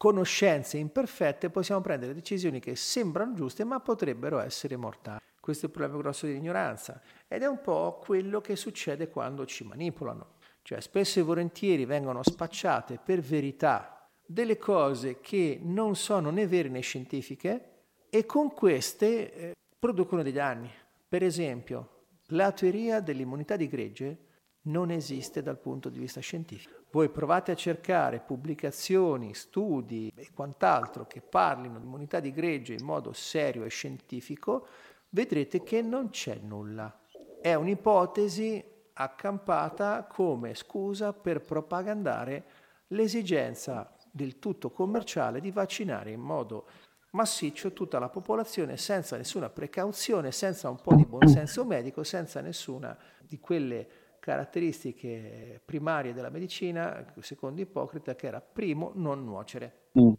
conoscenze 0.01 0.79
imperfette 0.79 1.51
possiamo 1.51 1.83
prendere 1.83 2.15
decisioni 2.15 2.59
che 2.59 2.75
sembrano 2.75 3.35
giuste 3.35 3.65
ma 3.65 3.81
potrebbero 3.81 4.39
essere 4.39 4.77
mortali. 4.77 5.21
Questo 5.39 5.67
è 5.67 5.69
il 5.69 5.75
problema 5.75 6.01
grosso 6.01 6.25
dell'ignoranza 6.25 7.03
ed 7.29 7.43
è 7.43 7.47
un 7.47 7.61
po' 7.61 8.01
quello 8.03 8.41
che 8.41 8.57
succede 8.57 9.11
quando 9.11 9.45
ci 9.45 9.63
manipolano. 9.63 10.37
Cioè 10.63 10.81
spesso 10.81 11.19
e 11.19 11.23
volentieri 11.23 11.85
vengono 11.85 12.23
spacciate 12.23 12.99
per 12.99 13.21
verità 13.21 14.09
delle 14.25 14.57
cose 14.57 15.21
che 15.21 15.61
non 15.63 15.95
sono 15.97 16.31
né 16.31 16.47
vere 16.47 16.71
né 16.71 16.81
scientifiche 16.81 17.83
e 18.09 18.25
con 18.25 18.55
queste 18.55 19.35
eh, 19.35 19.55
producono 19.79 20.23
dei 20.23 20.33
danni. 20.33 20.73
Per 21.07 21.23
esempio, 21.23 22.05
la 22.29 22.53
teoria 22.53 23.01
dell'immunità 23.01 23.55
di 23.55 23.69
gregge 23.69 24.19
non 24.63 24.91
esiste 24.91 25.43
dal 25.43 25.59
punto 25.59 25.91
di 25.91 25.99
vista 25.99 26.21
scientifico. 26.21 26.80
Voi 26.92 27.09
provate 27.09 27.53
a 27.53 27.57
cercare 27.57 28.18
pubblicazioni, 28.18 29.33
studi 29.33 30.12
e 30.16 30.31
quant'altro 30.35 31.07
che 31.07 31.20
parlino 31.20 31.79
di 31.79 31.85
immunità 31.85 32.18
di 32.18 32.33
gregge 32.33 32.74
in 32.74 32.85
modo 32.85 33.12
serio 33.12 33.64
e 33.64 33.68
scientifico, 33.68 34.66
vedrete 35.11 35.62
che 35.62 35.83
non 35.83 36.11
c'è 36.11 36.40
nulla. 36.42 37.00
È 37.40 37.55
un'ipotesi 37.55 38.62
accampata 38.94 40.05
come 40.05 40.55
scusa 40.55 41.12
per 41.12 41.40
propagandare 41.42 42.44
l'esigenza 42.88 43.96
del 44.11 44.40
tutto 44.40 44.70
commerciale 44.70 45.40
di 45.40 45.53
vaccinare 45.53 46.11
in 46.11 46.20
modo 46.20 46.66
massiccio 47.12 47.72
tutta 47.72 47.98
la 47.98 48.09
popolazione 48.09 48.76
senza 48.76 49.16
nessuna 49.16 49.48
precauzione, 49.48 50.33
senza 50.33 50.68
un 50.68 50.81
po' 50.81 50.94
di 50.94 51.07
buonsenso 51.07 51.64
medico, 51.64 52.03
senza 52.03 52.40
nessuna 52.40 52.96
di 53.20 53.38
quelle 53.38 53.88
caratteristiche 54.21 55.61
primarie 55.65 56.13
della 56.13 56.31
medicina, 56.31 57.13
secondo 57.21 57.61
Ippocrate, 57.61 58.15
che 58.15 58.27
era 58.27 58.41
primo 58.41 58.93
non 58.95 59.25
nuocere. 59.25 59.89
Mm. 59.99 60.13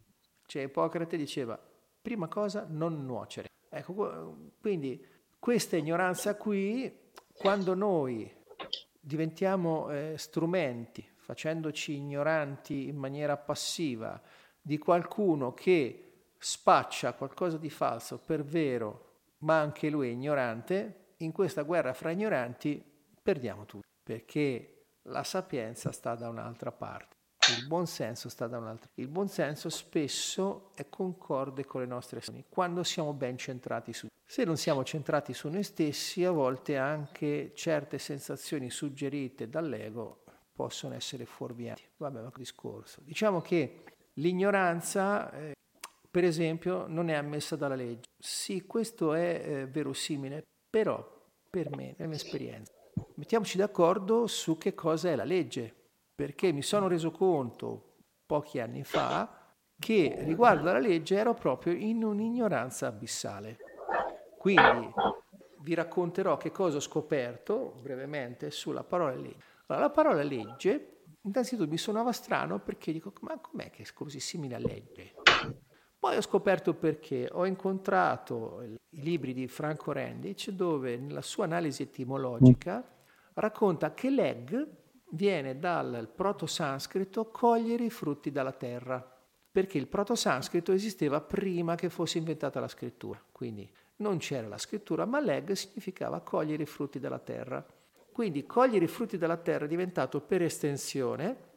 Cioè 0.46 0.64
Ippocrate 0.64 1.16
diceva 1.16 1.58
prima 2.02 2.28
cosa 2.28 2.66
non 2.68 3.06
nuocere. 3.06 3.50
Ecco, 3.70 4.52
quindi 4.60 5.02
questa 5.40 5.78
ignoranza 5.78 6.36
qui, 6.36 6.94
quando 7.34 7.74
noi 7.74 8.30
diventiamo 9.00 9.90
eh, 9.90 10.14
strumenti 10.18 11.08
facendoci 11.32 11.96
ignoranti 11.96 12.88
in 12.88 12.98
maniera 12.98 13.38
passiva 13.38 14.22
di 14.60 14.78
qualcuno 14.78 15.54
che 15.54 16.26
spaccia 16.38 17.14
qualcosa 17.14 17.58
di 17.58 17.70
falso 17.70 18.20
per 18.20 18.44
vero, 18.44 19.10
ma 19.40 19.60
anche 19.60 19.90
lui 19.90 20.10
è 20.10 20.12
ignorante, 20.12 21.14
in 21.18 21.32
questa 21.32 21.62
guerra 21.62 21.94
fra 21.94 22.12
ignoranti 22.12 22.84
perdiamo 23.22 23.66
tutto, 23.66 23.88
perché 24.12 24.88
la 25.04 25.24
sapienza 25.24 25.94
sta 25.94 26.16
da 26.16 26.28
un'altra 26.28 26.74
parte. 26.74 27.16
Il 27.58 27.66
buonsenso 27.66 28.28
sta 28.28 28.46
da 28.46 28.58
un'altra. 28.58 28.90
Il 28.96 29.08
buonsenso 29.08 29.70
spesso 29.70 30.74
è 30.76 30.90
concorde 30.90 31.66
con 31.66 31.80
le 31.80 31.88
nostre 31.88 32.20
azioni, 32.20 32.44
quando 32.50 32.84
siamo 32.84 33.14
ben 33.14 33.38
centrati 33.38 33.94
su. 33.94 34.08
Se 34.26 34.44
non 34.44 34.58
siamo 34.58 34.84
centrati 34.84 35.34
su 35.34 35.48
noi 35.48 35.64
stessi, 35.64 36.26
a 36.26 36.32
volte 36.32 36.76
anche 36.76 37.54
certe 37.56 37.98
sensazioni 38.00 38.70
suggerite 38.70 39.50
dall'ego 39.50 40.24
possono 40.52 40.94
essere 40.94 41.26
fuorvianti. 41.26 41.84
Vabbè, 41.96 42.22
ma 42.22 42.32
discorso. 42.36 43.00
Diciamo 43.02 43.40
che 43.40 43.84
l'ignoranza, 44.16 45.32
eh, 45.32 45.54
per 46.10 46.26
esempio, 46.26 46.86
non 46.86 47.10
è 47.10 47.14
ammessa 47.14 47.56
dalla 47.56 47.76
legge. 47.76 48.10
Sì, 48.22 48.66
questo 48.66 49.14
è 49.14 49.42
eh, 49.44 49.68
verosimile, 49.68 50.44
però 50.70 51.02
per 51.50 51.70
me, 51.76 51.96
nella 51.98 52.08
mia 52.08 52.18
esperienza, 52.18 52.72
mettiamoci 53.16 53.58
d'accordo 53.58 54.28
su 54.28 54.58
che 54.58 54.74
cosa 54.74 55.10
è 55.10 55.16
la 55.16 55.24
legge, 55.24 55.74
perché 56.16 56.52
mi 56.52 56.62
sono 56.62 56.88
reso 56.88 57.12
conto 57.12 57.96
pochi 58.26 58.60
anni 58.60 58.84
fa 58.84 59.56
che 59.78 60.16
riguardo 60.20 60.70
alla 60.70 60.80
legge 60.80 61.18
ero 61.18 61.34
proprio 61.34 61.74
in 61.74 62.04
un'ignoranza 62.04 62.88
abissale. 62.88 63.58
Quindi 64.38 64.94
vi 65.62 65.74
racconterò 65.74 66.38
che 66.38 66.52
cosa 66.52 66.78
ho 66.78 66.82
scoperto 66.82 67.74
brevemente 67.82 68.52
sulla 68.52 68.84
parola 68.84 69.16
legge. 69.16 69.44
Allora, 69.68 69.86
la 69.86 69.92
parola 69.92 70.24
legge, 70.24 71.04
innanzitutto 71.22 71.70
mi 71.70 71.78
suonava 71.78 72.12
strano 72.12 72.60
perché 72.60 72.92
dico, 72.92 73.14
ma 73.22 73.40
com'è 73.40 73.70
che 73.70 73.84
è 73.84 73.94
così 73.94 74.20
simile 74.20 74.56
a 74.56 74.60
legge? 74.60 75.14
Poi 76.02 76.18
ho 76.18 76.22
scoperto 76.22 76.74
perché 76.74 77.30
ho 77.32 77.46
incontrato 77.46 78.64
i 78.90 79.02
libri 79.04 79.36
di 79.36 79.48
Franco 79.48 79.92
Rendic 79.92 80.50
dove 80.50 80.98
nella 80.98 81.22
sua 81.22 81.44
analisi 81.44 81.84
etimologica 81.84 82.84
racconta 83.34 83.94
che 83.94 84.10
leg 84.10 84.68
viene 85.12 85.60
dal 85.60 86.10
proto-sanscrito 86.14 87.30
cogliere 87.30 87.84
i 87.84 87.92
frutti 87.92 88.32
dalla 88.32 88.52
terra. 88.52 89.16
perché 89.52 89.78
il 89.78 89.88
proto-sanscrito 89.88 90.72
esisteva 90.72 91.20
prima 91.20 91.76
che 91.76 91.90
fosse 91.90 92.18
inventata 92.18 92.62
la 92.62 92.70
scrittura, 92.70 93.22
quindi 93.32 93.70
non 93.98 94.18
c'era 94.18 94.48
la 94.48 94.58
scrittura, 94.58 95.06
ma 95.06 95.20
leg 95.20 95.52
significava 95.52 96.22
cogliere 96.22 96.64
i 96.64 96.68
frutti 96.68 97.00
della 97.00 97.20
terra. 97.20 97.64
Quindi 98.12 98.46
cogliere 98.46 98.86
i 98.86 98.88
frutti 98.88 99.18
della 99.18 99.38
terra 99.38 99.66
è 99.66 99.68
diventato 99.68 100.22
per 100.22 100.42
estensione 100.42 101.50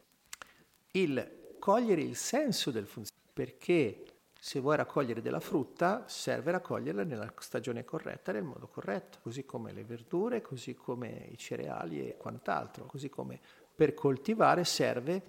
il 0.93 1.57
cogliere 1.59 2.03
il 2.03 2.17
senso 2.17 2.71
del 2.71 2.87
funzionamento, 2.87 3.33
perché 3.33 4.05
se 4.45 4.61
vuoi 4.61 4.77
raccogliere 4.77 5.23
della 5.23 5.41
frutta 5.41 6.05
serve 6.07 6.51
raccoglierla 6.51 7.03
nella 7.03 7.33
stagione 7.39 7.83
corretta, 7.83 8.31
nel 8.31 8.43
modo 8.43 8.67
corretto, 8.67 9.21
così 9.23 9.47
come 9.47 9.73
le 9.73 9.85
verdure, 9.85 10.43
così 10.43 10.75
come 10.75 11.29
i 11.31 11.39
cereali 11.39 12.07
e 12.07 12.19
quant'altro, 12.19 12.85
così 12.85 13.09
come 13.09 13.41
per 13.75 13.95
coltivare 13.95 14.65
serve 14.65 15.23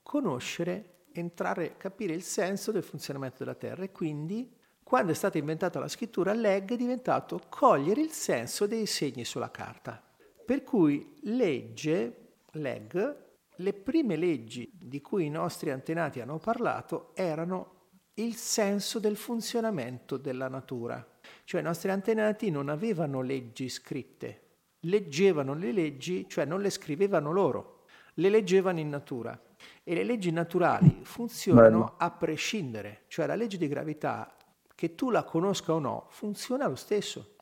conoscere 0.00 1.08
entrare, 1.12 1.76
capire 1.76 2.14
il 2.14 2.22
senso 2.22 2.72
del 2.72 2.82
funzionamento 2.82 3.36
della 3.40 3.56
Terra 3.56 3.82
e 3.82 3.92
quindi 3.92 4.56
quando 4.82 5.12
è 5.12 5.14
stata 5.14 5.36
inventata 5.36 5.78
la 5.78 5.86
scrittura, 5.86 6.32
leg 6.32 6.72
è 6.72 6.76
diventato 6.76 7.42
cogliere 7.50 8.00
il 8.00 8.12
senso 8.12 8.66
dei 8.66 8.86
segni 8.86 9.26
sulla 9.26 9.50
carta. 9.50 10.02
Per 10.46 10.62
cui 10.62 11.18
legge, 11.24 12.36
leg, 12.52 13.16
le 13.56 13.72
prime 13.74 14.16
leggi 14.16 14.70
di 14.74 15.02
cui 15.02 15.26
i 15.26 15.30
nostri 15.30 15.70
antenati 15.70 16.20
hanno 16.20 16.38
parlato 16.38 17.14
erano 17.14 17.73
il 18.14 18.36
senso 18.36 18.98
del 18.98 19.16
funzionamento 19.16 20.16
della 20.16 20.48
natura. 20.48 21.04
Cioè 21.44 21.60
i 21.60 21.64
nostri 21.64 21.90
antenati 21.90 22.50
non 22.50 22.68
avevano 22.68 23.22
leggi 23.22 23.68
scritte, 23.68 24.42
leggevano 24.80 25.54
le 25.54 25.72
leggi, 25.72 26.26
cioè 26.28 26.44
non 26.44 26.60
le 26.60 26.70
scrivevano 26.70 27.32
loro, 27.32 27.84
le 28.14 28.28
leggevano 28.28 28.78
in 28.78 28.88
natura. 28.88 29.38
E 29.82 29.94
le 29.94 30.04
leggi 30.04 30.30
naturali 30.30 31.00
funzionano 31.04 31.78
Bello. 31.78 31.94
a 31.96 32.10
prescindere, 32.10 33.02
cioè 33.08 33.26
la 33.26 33.34
legge 33.34 33.56
di 33.56 33.66
gravità, 33.66 34.36
che 34.74 34.94
tu 34.94 35.10
la 35.10 35.24
conosca 35.24 35.72
o 35.72 35.78
no, 35.78 36.06
funziona 36.10 36.68
lo 36.68 36.74
stesso. 36.74 37.36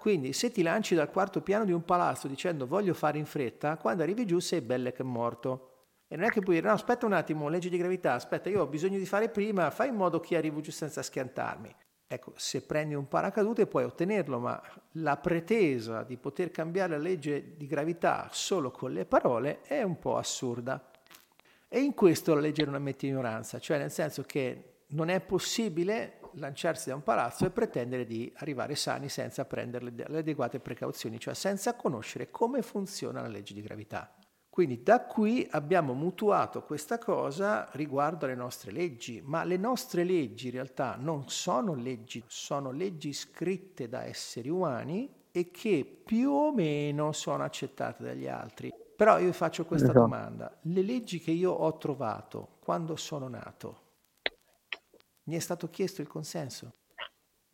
Quindi 0.00 0.32
se 0.32 0.50
ti 0.50 0.62
lanci 0.62 0.94
dal 0.96 1.10
quarto 1.10 1.40
piano 1.40 1.64
di 1.64 1.72
un 1.72 1.84
palazzo 1.84 2.26
dicendo 2.26 2.66
voglio 2.66 2.94
fare 2.94 3.18
in 3.18 3.26
fretta, 3.26 3.76
quando 3.76 4.02
arrivi 4.02 4.26
giù 4.26 4.40
sei 4.40 4.60
belle 4.60 4.92
che 4.92 5.04
morto. 5.04 5.77
E 6.08 6.16
non 6.16 6.24
è 6.24 6.30
che 6.30 6.40
puoi 6.40 6.56
dire 6.56 6.68
no 6.68 6.72
aspetta 6.72 7.04
un 7.04 7.12
attimo, 7.12 7.48
legge 7.48 7.68
di 7.68 7.76
gravità, 7.76 8.14
aspetta 8.14 8.48
io 8.48 8.62
ho 8.62 8.66
bisogno 8.66 8.96
di 8.96 9.04
fare 9.04 9.28
prima, 9.28 9.70
fai 9.70 9.88
in 9.88 9.94
modo 9.94 10.20
che 10.20 10.36
arrivo 10.36 10.60
giù 10.60 10.70
senza 10.70 11.02
schiantarmi. 11.02 11.74
Ecco, 12.10 12.32
se 12.36 12.62
prendi 12.62 12.94
un 12.94 13.06
paracadute 13.06 13.66
puoi 13.66 13.84
ottenerlo, 13.84 14.38
ma 14.38 14.58
la 14.92 15.18
pretesa 15.18 16.02
di 16.04 16.16
poter 16.16 16.50
cambiare 16.50 16.92
la 16.92 17.02
legge 17.02 17.54
di 17.58 17.66
gravità 17.66 18.28
solo 18.32 18.70
con 18.70 18.92
le 18.92 19.04
parole 19.04 19.60
è 19.60 19.82
un 19.82 19.98
po' 19.98 20.16
assurda. 20.16 20.90
E 21.68 21.80
in 21.80 21.92
questo 21.92 22.32
la 22.32 22.40
legge 22.40 22.64
non 22.64 22.76
ammette 22.76 23.06
ignoranza, 23.06 23.58
cioè 23.58 23.76
nel 23.76 23.90
senso 23.90 24.22
che 24.22 24.84
non 24.86 25.10
è 25.10 25.20
possibile 25.20 26.20
lanciarsi 26.32 26.88
da 26.88 26.94
un 26.94 27.02
palazzo 27.02 27.44
e 27.44 27.50
pretendere 27.50 28.06
di 28.06 28.32
arrivare 28.36 28.74
sani 28.74 29.10
senza 29.10 29.44
prendere 29.44 29.90
le 29.90 30.18
adeguate 30.18 30.60
precauzioni, 30.60 31.20
cioè 31.20 31.34
senza 31.34 31.74
conoscere 31.74 32.30
come 32.30 32.62
funziona 32.62 33.20
la 33.20 33.28
legge 33.28 33.52
di 33.52 33.60
gravità. 33.60 34.17
Quindi 34.58 34.82
da 34.82 35.02
qui 35.02 35.46
abbiamo 35.52 35.92
mutuato 35.92 36.64
questa 36.64 36.98
cosa 36.98 37.68
riguardo 37.74 38.24
alle 38.24 38.34
nostre 38.34 38.72
leggi, 38.72 39.22
ma 39.24 39.44
le 39.44 39.56
nostre 39.56 40.02
leggi 40.02 40.46
in 40.46 40.54
realtà 40.54 40.96
non 40.98 41.28
sono 41.28 41.74
leggi, 41.74 42.24
sono 42.26 42.72
leggi 42.72 43.12
scritte 43.12 43.88
da 43.88 44.02
esseri 44.02 44.48
umani 44.48 45.08
e 45.30 45.52
che 45.52 46.02
più 46.04 46.32
o 46.32 46.52
meno 46.52 47.12
sono 47.12 47.44
accettate 47.44 48.02
dagli 48.02 48.26
altri. 48.26 48.74
Però 48.96 49.20
io 49.20 49.32
faccio 49.32 49.64
questa 49.64 49.90
esatto. 49.90 50.00
domanda. 50.00 50.58
Le 50.62 50.82
leggi 50.82 51.20
che 51.20 51.30
io 51.30 51.52
ho 51.52 51.76
trovato 51.76 52.56
quando 52.58 52.96
sono 52.96 53.28
nato, 53.28 53.82
mi 55.26 55.36
è 55.36 55.38
stato 55.38 55.70
chiesto 55.70 56.00
il 56.00 56.08
consenso? 56.08 56.72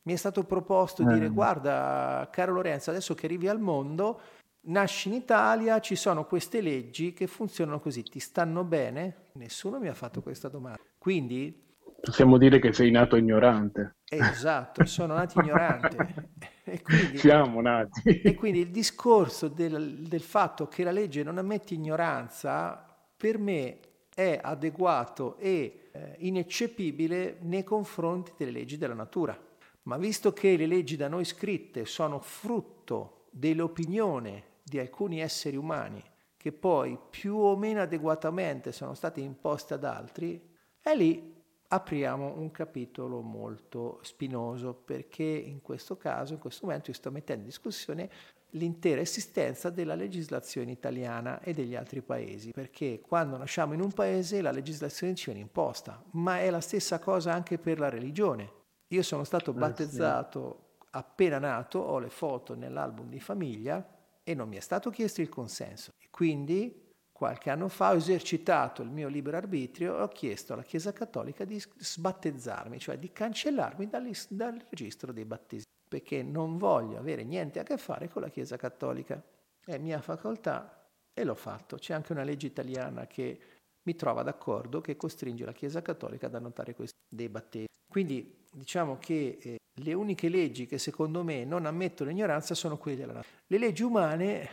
Mi 0.04 0.14
è 0.14 0.16
stato 0.16 0.44
proposto 0.44 1.02
di 1.02 1.12
dire, 1.12 1.28
mm. 1.28 1.34
guarda, 1.34 2.30
caro 2.32 2.52
Lorenzo, 2.52 2.88
adesso 2.88 3.14
che 3.14 3.26
arrivi 3.26 3.46
al 3.46 3.60
mondo, 3.60 4.20
nasci 4.64 5.08
in 5.08 5.14
Italia, 5.14 5.80
ci 5.80 5.96
sono 5.96 6.24
queste 6.24 6.60
leggi 6.60 7.12
che 7.12 7.26
funzionano 7.26 7.80
così, 7.80 8.02
ti 8.02 8.20
stanno 8.20 8.64
bene? 8.64 9.28
Nessuno 9.32 9.78
mi 9.78 9.88
ha 9.88 9.94
fatto 9.94 10.22
questa 10.22 10.48
domanda. 10.48 10.80
Quindi... 10.98 11.62
Possiamo 12.00 12.36
dire 12.36 12.58
che 12.58 12.72
sei 12.72 12.90
nato 12.90 13.16
ignorante. 13.16 13.96
Esatto, 14.08 14.84
sono 14.84 15.14
nato 15.14 15.40
ignorante. 15.40 16.32
E 16.66 16.80
quindi, 16.80 17.18
Siamo 17.18 17.60
nati. 17.60 18.22
E 18.22 18.34
quindi 18.34 18.60
il 18.60 18.70
discorso 18.70 19.48
del, 19.48 20.06
del 20.08 20.22
fatto 20.22 20.66
che 20.66 20.82
la 20.82 20.92
legge 20.92 21.22
non 21.22 21.36
ammette 21.36 21.74
ignoranza, 21.74 22.86
per 23.14 23.36
me 23.36 23.80
è 24.14 24.40
adeguato 24.42 25.36
e 25.36 25.90
eh, 25.92 26.14
ineccepibile 26.20 27.36
nei 27.42 27.64
confronti 27.64 28.32
delle 28.38 28.50
leggi 28.50 28.78
della 28.78 28.94
natura. 28.94 29.38
Ma 29.82 29.98
visto 29.98 30.32
che 30.32 30.56
le 30.56 30.66
leggi 30.66 30.96
da 30.96 31.08
noi 31.08 31.26
scritte 31.26 31.84
sono 31.84 32.18
frutto 32.18 33.26
dell'opinione 33.30 34.52
di 34.64 34.78
alcuni 34.78 35.20
esseri 35.20 35.56
umani 35.56 36.02
che 36.44 36.52
poi 36.52 36.98
più 37.08 37.36
o 37.36 37.56
meno 37.56 37.80
adeguatamente 37.80 38.70
sono 38.70 38.92
state 38.92 39.20
imposte 39.20 39.72
ad 39.72 39.84
altri, 39.84 40.38
è 40.78 40.94
lì 40.94 41.32
apriamo 41.68 42.34
un 42.36 42.50
capitolo 42.50 43.22
molto 43.22 43.98
spinoso 44.02 44.74
perché 44.74 45.22
in 45.22 45.62
questo 45.62 45.96
caso, 45.96 46.34
in 46.34 46.38
questo 46.38 46.66
momento, 46.66 46.90
io 46.90 46.96
sto 46.96 47.10
mettendo 47.10 47.44
in 47.44 47.48
discussione 47.48 48.10
l'intera 48.50 49.00
esistenza 49.00 49.70
della 49.70 49.94
legislazione 49.94 50.70
italiana 50.70 51.40
e 51.40 51.54
degli 51.54 51.74
altri 51.74 52.02
paesi, 52.02 52.50
perché 52.50 53.00
quando 53.00 53.38
nasciamo 53.38 53.72
in 53.72 53.80
un 53.80 53.92
paese 53.92 54.42
la 54.42 54.52
legislazione 54.52 55.14
ci 55.14 55.26
viene 55.30 55.40
imposta, 55.40 56.04
ma 56.10 56.40
è 56.40 56.50
la 56.50 56.60
stessa 56.60 56.98
cosa 56.98 57.32
anche 57.32 57.58
per 57.58 57.78
la 57.78 57.88
religione. 57.88 58.52
Io 58.88 59.02
sono 59.02 59.24
stato 59.24 59.50
eh, 59.52 59.54
battezzato 59.54 60.76
appena 60.90 61.38
nato, 61.38 61.78
ho 61.78 61.98
le 61.98 62.10
foto 62.10 62.54
nell'album 62.54 63.08
di 63.08 63.18
famiglia 63.18 63.93
e 64.24 64.34
non 64.34 64.48
mi 64.48 64.56
è 64.56 64.60
stato 64.60 64.90
chiesto 64.90 65.20
il 65.20 65.28
consenso. 65.28 65.92
E 65.98 66.08
quindi 66.10 66.92
qualche 67.12 67.50
anno 67.50 67.68
fa 67.68 67.92
ho 67.92 67.94
esercitato 67.94 68.82
il 68.82 68.90
mio 68.90 69.08
libero 69.08 69.36
arbitrio 69.36 69.98
e 69.98 70.02
ho 70.02 70.08
chiesto 70.08 70.54
alla 70.54 70.62
Chiesa 70.62 70.92
Cattolica 70.92 71.44
di 71.44 71.60
sbattezzarmi, 71.60 72.78
cioè 72.80 72.98
di 72.98 73.12
cancellarmi 73.12 73.86
dal, 73.86 74.10
dal 74.30 74.66
registro 74.68 75.12
dei 75.12 75.24
battesimi, 75.24 75.70
perché 75.88 76.22
non 76.22 76.56
voglio 76.56 76.98
avere 76.98 77.22
niente 77.22 77.60
a 77.60 77.62
che 77.62 77.76
fare 77.76 78.08
con 78.08 78.22
la 78.22 78.30
Chiesa 78.30 78.56
Cattolica. 78.56 79.22
È 79.64 79.78
mia 79.78 80.00
facoltà 80.00 80.88
e 81.12 81.24
l'ho 81.24 81.36
fatto. 81.36 81.76
C'è 81.76 81.94
anche 81.94 82.12
una 82.12 82.24
legge 82.24 82.46
italiana 82.46 83.06
che 83.06 83.38
mi 83.84 83.94
trova 83.94 84.22
d'accordo 84.22 84.80
che 84.80 84.96
costringe 84.96 85.44
la 85.44 85.52
Chiesa 85.52 85.82
Cattolica 85.82 86.26
ad 86.26 86.34
annotare 86.34 86.74
questi 86.74 86.98
dei 87.08 87.28
battesimi. 87.28 87.68
Quindi 87.88 88.44
diciamo 88.50 88.98
che 88.98 89.38
eh, 89.40 89.56
le 89.78 89.92
uniche 89.92 90.28
leggi 90.28 90.66
che 90.66 90.78
secondo 90.78 91.24
me 91.24 91.44
non 91.44 91.66
ammettono 91.66 92.10
ignoranza 92.10 92.54
sono 92.54 92.76
quelle 92.76 92.96
della 92.96 93.12
natura. 93.14 93.34
Le 93.46 93.58
leggi 93.58 93.82
umane, 93.82 94.48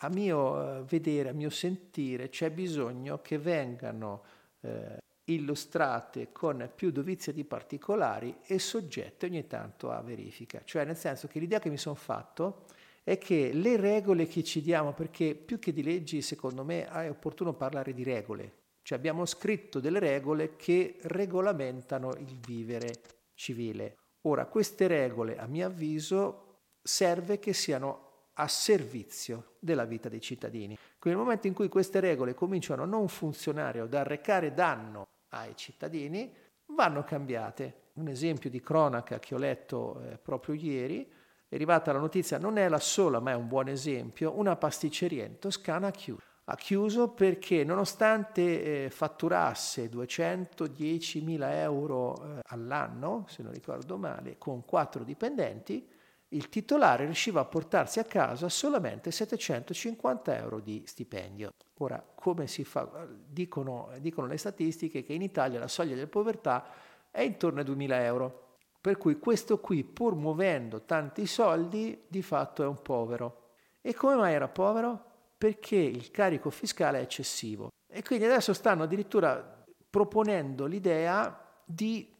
a 0.00 0.08
mio 0.08 0.78
eh, 0.78 0.82
vedere, 0.84 1.30
a 1.30 1.32
mio 1.32 1.50
sentire, 1.50 2.28
c'è 2.28 2.50
bisogno 2.50 3.20
che 3.20 3.38
vengano 3.38 4.22
eh, 4.60 4.98
illustrate 5.24 6.32
con 6.32 6.70
più 6.74 6.90
dovizia 6.90 7.32
di 7.32 7.44
particolari 7.44 8.38
e 8.46 8.58
soggette 8.58 9.26
ogni 9.26 9.46
tanto 9.46 9.90
a 9.90 10.00
verifica. 10.00 10.62
Cioè 10.64 10.84
nel 10.84 10.96
senso 10.96 11.28
che 11.28 11.38
l'idea 11.38 11.58
che 11.58 11.70
mi 11.70 11.76
sono 11.76 11.94
fatto 11.94 12.64
è 13.02 13.18
che 13.18 13.52
le 13.52 13.76
regole 13.76 14.26
che 14.26 14.42
ci 14.42 14.60
diamo, 14.60 14.92
perché 14.92 15.34
più 15.34 15.58
che 15.58 15.72
di 15.72 15.82
leggi 15.82 16.22
secondo 16.22 16.64
me 16.64 16.86
è 16.86 17.10
opportuno 17.10 17.54
parlare 17.54 17.94
di 17.94 18.02
regole, 18.02 18.52
cioè 18.82 18.98
abbiamo 18.98 19.24
scritto 19.26 19.80
delle 19.80 19.98
regole 19.98 20.56
che 20.56 20.98
regolamentano 21.02 22.14
il 22.14 22.38
vivere 22.46 23.00
civile. 23.34 23.97
Ora, 24.22 24.46
queste 24.46 24.86
regole, 24.86 25.36
a 25.38 25.46
mio 25.46 25.66
avviso, 25.66 26.60
serve 26.82 27.38
che 27.38 27.52
siano 27.52 28.06
a 28.34 28.48
servizio 28.48 29.56
della 29.58 29.84
vita 29.84 30.08
dei 30.08 30.20
cittadini. 30.20 30.76
Quindi 30.98 31.18
nel 31.18 31.26
momento 31.26 31.46
in 31.46 31.54
cui 31.54 31.68
queste 31.68 32.00
regole 32.00 32.34
cominciano 32.34 32.82
a 32.82 32.86
non 32.86 33.08
funzionare 33.08 33.80
o 33.80 33.84
ad 33.84 33.94
arrecare 33.94 34.54
danno 34.54 35.08
ai 35.30 35.56
cittadini, 35.56 36.32
vanno 36.66 37.04
cambiate. 37.04 37.86
Un 37.94 38.08
esempio 38.08 38.48
di 38.48 38.60
cronaca 38.60 39.18
che 39.18 39.34
ho 39.34 39.38
letto 39.38 40.00
eh, 40.02 40.18
proprio 40.18 40.54
ieri, 40.54 41.10
è 41.48 41.54
arrivata 41.54 41.92
la 41.92 41.98
notizia, 41.98 42.38
non 42.38 42.58
è 42.58 42.68
la 42.68 42.78
sola 42.78 43.20
ma 43.20 43.32
è 43.32 43.34
un 43.34 43.48
buon 43.48 43.68
esempio, 43.68 44.38
una 44.38 44.54
pasticceria 44.54 45.24
in 45.24 45.38
Toscana 45.38 45.88
ha 45.88 45.90
chiuso. 45.90 46.27
Ha 46.50 46.56
chiuso 46.56 47.08
perché 47.08 47.62
nonostante 47.62 48.84
eh, 48.86 48.90
fatturasse 48.90 49.90
210.000 49.90 51.52
euro 51.52 52.14
eh, 52.14 52.40
all'anno, 52.46 53.26
se 53.28 53.42
non 53.42 53.52
ricordo 53.52 53.98
male, 53.98 54.36
con 54.38 54.64
quattro 54.64 55.04
dipendenti, 55.04 55.86
il 56.28 56.48
titolare 56.48 57.04
riusciva 57.04 57.40
a 57.40 57.44
portarsi 57.44 57.98
a 57.98 58.04
casa 58.04 58.48
solamente 58.48 59.10
750 59.10 60.36
euro 60.38 60.60
di 60.60 60.82
stipendio. 60.86 61.50
Ora, 61.80 62.02
come 62.14 62.46
si 62.46 62.64
fa? 62.64 63.06
Dicono, 63.26 63.90
dicono 63.98 64.26
le 64.26 64.38
statistiche 64.38 65.04
che 65.04 65.12
in 65.12 65.22
Italia 65.22 65.58
la 65.58 65.68
soglia 65.68 65.96
del 65.96 66.08
povertà 66.08 66.64
è 67.10 67.20
intorno 67.20 67.58
ai 67.58 67.66
2000 67.66 68.04
euro. 68.04 68.56
Per 68.80 68.96
cui 68.96 69.18
questo 69.18 69.58
qui, 69.58 69.84
pur 69.84 70.14
muovendo 70.14 70.82
tanti 70.86 71.26
soldi, 71.26 72.04
di 72.08 72.22
fatto 72.22 72.62
è 72.62 72.66
un 72.66 72.80
povero. 72.80 73.50
E 73.82 73.92
come 73.92 74.14
mai 74.14 74.32
era 74.32 74.48
povero? 74.48 75.07
Perché 75.38 75.76
il 75.76 76.10
carico 76.10 76.50
fiscale 76.50 76.98
è 76.98 77.02
eccessivo. 77.02 77.68
E 77.90 78.02
quindi 78.02 78.24
adesso 78.24 78.52
stanno 78.52 78.82
addirittura 78.82 79.64
proponendo 79.88 80.66
l'idea 80.66 81.62
di 81.64 82.14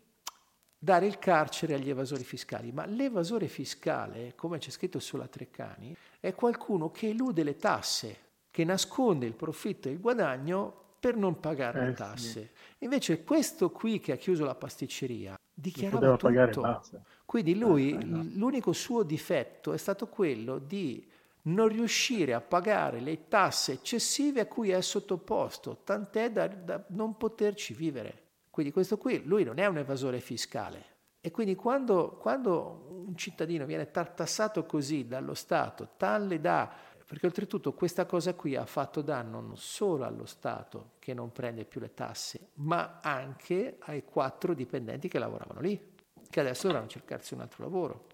dare 0.79 1.07
il 1.07 1.19
carcere 1.19 1.75
agli 1.75 1.91
evasori 1.91 2.23
fiscali, 2.23 2.71
ma 2.71 2.87
l'evasore 2.87 3.49
fiscale, 3.49 4.35
come 4.37 4.59
c'è 4.59 4.71
scritto 4.71 5.01
sulla 5.01 5.27
Treccani, 5.27 5.97
è 6.21 6.35
qualcuno 6.35 6.91
che 6.91 7.09
elude 7.09 7.43
le 7.43 7.57
tasse, 7.57 8.17
che 8.51 8.65
nasconde 8.65 9.27
il 9.27 9.35
profitto 9.35 9.89
e 9.89 9.93
il 9.93 10.01
guadagno 10.01 10.87
per 11.01 11.17
non 11.17 11.41
pagare 11.41 11.81
eh, 11.81 11.85
le 11.87 11.93
tasse. 11.95 12.31
Sì. 12.31 12.85
Invece 12.85 13.25
questo 13.25 13.71
qui 13.71 13.99
che 13.99 14.13
ha 14.13 14.17
chiuso 14.17 14.45
la 14.45 14.55
pasticceria 14.55 15.37
dichiarava 15.53 16.17
tutto. 16.17 16.83
Quindi 17.25 17.59
lui, 17.59 17.93
eh, 17.93 18.05
no. 18.05 18.25
l'unico 18.35 18.73
suo 18.73 19.03
difetto 19.03 19.73
è 19.73 19.77
stato 19.77 20.07
quello 20.07 20.59
di 20.59 21.07
non 21.49 21.69
riuscire 21.69 22.35
a 22.35 22.41
pagare 22.41 23.01
le 23.01 23.29
tasse 23.29 23.73
eccessive 23.73 24.41
a 24.41 24.47
cui 24.47 24.71
è 24.71 24.81
sottoposto, 24.81 25.83
tant'è 25.85 26.31
da, 26.31 26.47
da 26.47 26.85
non 26.89 27.17
poterci 27.17 27.75
vivere. 27.75 28.23
Quindi 28.51 28.73
questo 28.73 28.99
qui, 28.99 29.23
lui 29.25 29.45
non 29.45 29.59
è 29.59 29.67
un 29.67 29.79
evasore 29.79 30.21
fiscale. 30.21 30.97
E 31.21 31.31
quindi 31.31 31.55
quando, 31.55 32.17
quando 32.21 33.05
un 33.07 33.17
cittadino 33.17 33.67
viene 33.67 33.91
tartassato 33.91 34.65
così 34.65 35.07
dallo 35.07 35.35
Stato, 35.35 35.91
tale 35.97 36.41
da 36.41 36.73
perché 37.09 37.25
oltretutto 37.25 37.73
questa 37.73 38.05
cosa 38.05 38.35
qui 38.35 38.55
ha 38.55 38.67
fatto 38.67 39.01
danno 39.01 39.41
non 39.41 39.57
solo 39.57 40.05
allo 40.05 40.27
Stato 40.27 40.91
che 40.99 41.15
non 41.15 41.33
prende 41.33 41.65
più 41.65 41.81
le 41.81 41.95
tasse, 41.95 42.51
ma 42.57 43.01
anche 43.03 43.79
ai 43.81 44.05
quattro 44.05 44.53
dipendenti 44.53 45.09
che 45.09 45.19
lavoravano 45.19 45.61
lì, 45.61 45.95
che 46.29 46.41
adesso 46.41 46.67
dovranno 46.67 46.89
cercarsi 46.89 47.33
un 47.33 47.41
altro 47.41 47.65
lavoro. 47.65 48.07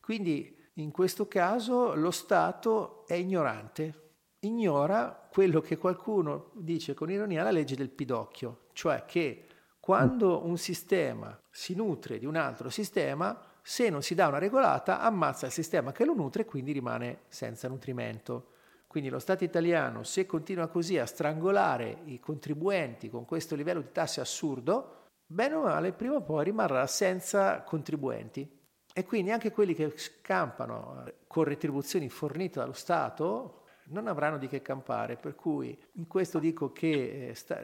Quindi 0.00 0.55
in 0.78 0.90
questo 0.90 1.26
caso 1.26 1.94
lo 1.94 2.10
Stato 2.10 3.06
è 3.06 3.14
ignorante, 3.14 4.06
ignora 4.40 5.28
quello 5.30 5.60
che 5.60 5.78
qualcuno 5.78 6.50
dice 6.54 6.92
con 6.92 7.10
ironia 7.10 7.42
la 7.42 7.50
legge 7.50 7.76
del 7.76 7.88
pidocchio, 7.88 8.66
cioè 8.72 9.04
che 9.06 9.46
quando 9.80 10.44
un 10.44 10.58
sistema 10.58 11.38
si 11.50 11.74
nutre 11.74 12.18
di 12.18 12.26
un 12.26 12.36
altro 12.36 12.68
sistema, 12.68 13.40
se 13.62 13.88
non 13.88 14.02
si 14.02 14.14
dà 14.14 14.28
una 14.28 14.38
regolata, 14.38 15.00
ammazza 15.00 15.46
il 15.46 15.52
sistema 15.52 15.92
che 15.92 16.04
lo 16.04 16.14
nutre 16.14 16.42
e 16.42 16.46
quindi 16.46 16.72
rimane 16.72 17.20
senza 17.28 17.68
nutrimento. 17.68 18.50
Quindi 18.86 19.08
lo 19.08 19.18
Stato 19.18 19.44
italiano, 19.44 20.02
se 20.02 20.26
continua 20.26 20.68
così 20.68 20.98
a 20.98 21.06
strangolare 21.06 22.00
i 22.04 22.20
contribuenti 22.20 23.08
con 23.08 23.24
questo 23.24 23.54
livello 23.54 23.80
di 23.80 23.92
tasse 23.92 24.20
assurdo, 24.20 25.06
bene 25.26 25.54
o 25.54 25.62
male, 25.62 25.92
prima 25.92 26.16
o 26.16 26.22
poi 26.22 26.44
rimarrà 26.44 26.86
senza 26.86 27.62
contribuenti. 27.62 28.55
E 28.98 29.04
quindi 29.04 29.30
anche 29.30 29.52
quelli 29.52 29.74
che 29.74 29.92
scampano 29.94 31.04
con 31.26 31.44
retribuzioni 31.44 32.08
fornite 32.08 32.60
dallo 32.60 32.72
Stato 32.72 33.64
non 33.88 34.06
avranno 34.06 34.38
di 34.38 34.48
che 34.48 34.62
campare. 34.62 35.16
Per 35.16 35.34
cui 35.34 35.78
in 35.96 36.06
questo 36.06 36.38
dico 36.38 36.72
che 36.72 37.28
eh, 37.28 37.34
sta, 37.34 37.62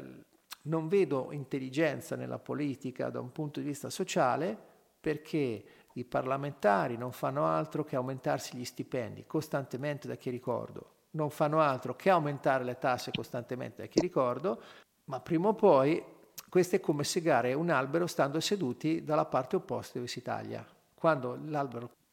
non 0.65 0.89
vedo 0.89 1.29
intelligenza 1.31 2.17
nella 2.17 2.39
politica 2.39 3.09
da 3.09 3.21
un 3.21 3.33
punto 3.33 3.61
di 3.61 3.67
vista 3.67 3.89
sociale 3.89 4.55
perché 5.01 5.65
i 5.95 6.05
parlamentari 6.05 6.99
non 6.99 7.13
fanno 7.13 7.47
altro 7.47 7.83
che 7.83 7.97
aumentarsi 7.97 8.59
gli 8.59 8.65
stipendi 8.67 9.25
costantemente 9.27 10.07
da 10.07 10.17
chi 10.17 10.29
ricordo, 10.29 11.07
non 11.13 11.31
fanno 11.31 11.61
altro 11.61 11.97
che 11.97 12.11
aumentare 12.11 12.63
le 12.63 12.77
tasse 12.77 13.11
costantemente 13.11 13.81
da 13.81 13.89
chi 13.89 14.01
ricordo, 14.01 14.61
ma 15.05 15.19
prima 15.21 15.49
o 15.49 15.55
poi 15.55 16.05
questo 16.51 16.77
è 16.77 16.81
come 16.81 17.05
segare 17.05 17.55
un 17.55 17.71
albero 17.71 18.07
stando 18.07 18.39
seduti 18.39 19.03
dalla 19.03 19.25
parte 19.25 19.57
opposta 19.57 19.95
dove 19.95 20.09
si 20.09 20.21
taglia. 20.21 20.81
Quando, 21.03 21.37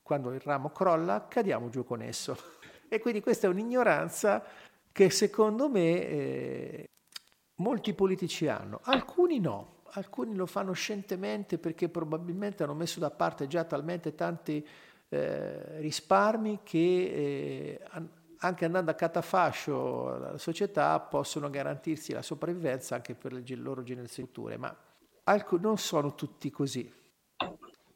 quando 0.01 0.33
il 0.33 0.39
ramo 0.39 0.71
crolla, 0.71 1.27
cadiamo 1.27 1.69
giù 1.69 1.85
con 1.85 2.01
esso. 2.01 2.35
E 2.87 2.99
quindi 2.99 3.21
questa 3.21 3.45
è 3.45 3.49
un'ignoranza 3.51 4.43
che 4.91 5.11
secondo 5.11 5.69
me 5.69 6.07
eh, 6.07 6.89
molti 7.57 7.93
politici 7.93 8.47
hanno, 8.47 8.79
alcuni 8.85 9.39
no, 9.39 9.83
alcuni 9.91 10.33
lo 10.33 10.47
fanno 10.47 10.71
scientemente 10.71 11.59
perché 11.59 11.87
probabilmente 11.87 12.63
hanno 12.63 12.73
messo 12.73 12.99
da 12.99 13.11
parte 13.11 13.45
già 13.45 13.63
talmente 13.63 14.15
tanti 14.15 14.67
eh, 15.07 15.79
risparmi 15.81 16.61
che 16.63 16.77
eh, 16.79 17.81
anche 18.39 18.65
andando 18.65 18.89
a 18.89 18.95
catafascio 18.95 20.17
la 20.17 20.37
società 20.39 20.99
possono 20.99 21.51
garantirsi 21.51 22.11
la 22.11 22.23
sopravvivenza 22.23 22.95
anche 22.95 23.13
per 23.13 23.33
le 23.33 23.43
loro 23.55 23.83
generazioni 23.83 24.27
future, 24.27 24.57
ma 24.57 24.75
alc- 25.25 25.59
non 25.59 25.77
sono 25.77 26.15
tutti 26.15 26.49
così. 26.49 26.91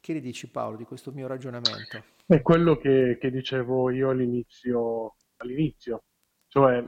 Che 0.04 0.12
ne 0.12 0.20
dici 0.20 0.50
Paolo 0.50 0.76
di 0.76 0.84
questo 0.84 1.12
mio 1.12 1.26
ragionamento? 1.26 2.04
È 2.26 2.42
quello 2.42 2.76
che, 2.76 3.16
che 3.18 3.30
dicevo 3.30 3.88
io 3.88 4.10
all'inizio, 4.10 5.14
all'inizio, 5.38 6.02
cioè 6.46 6.84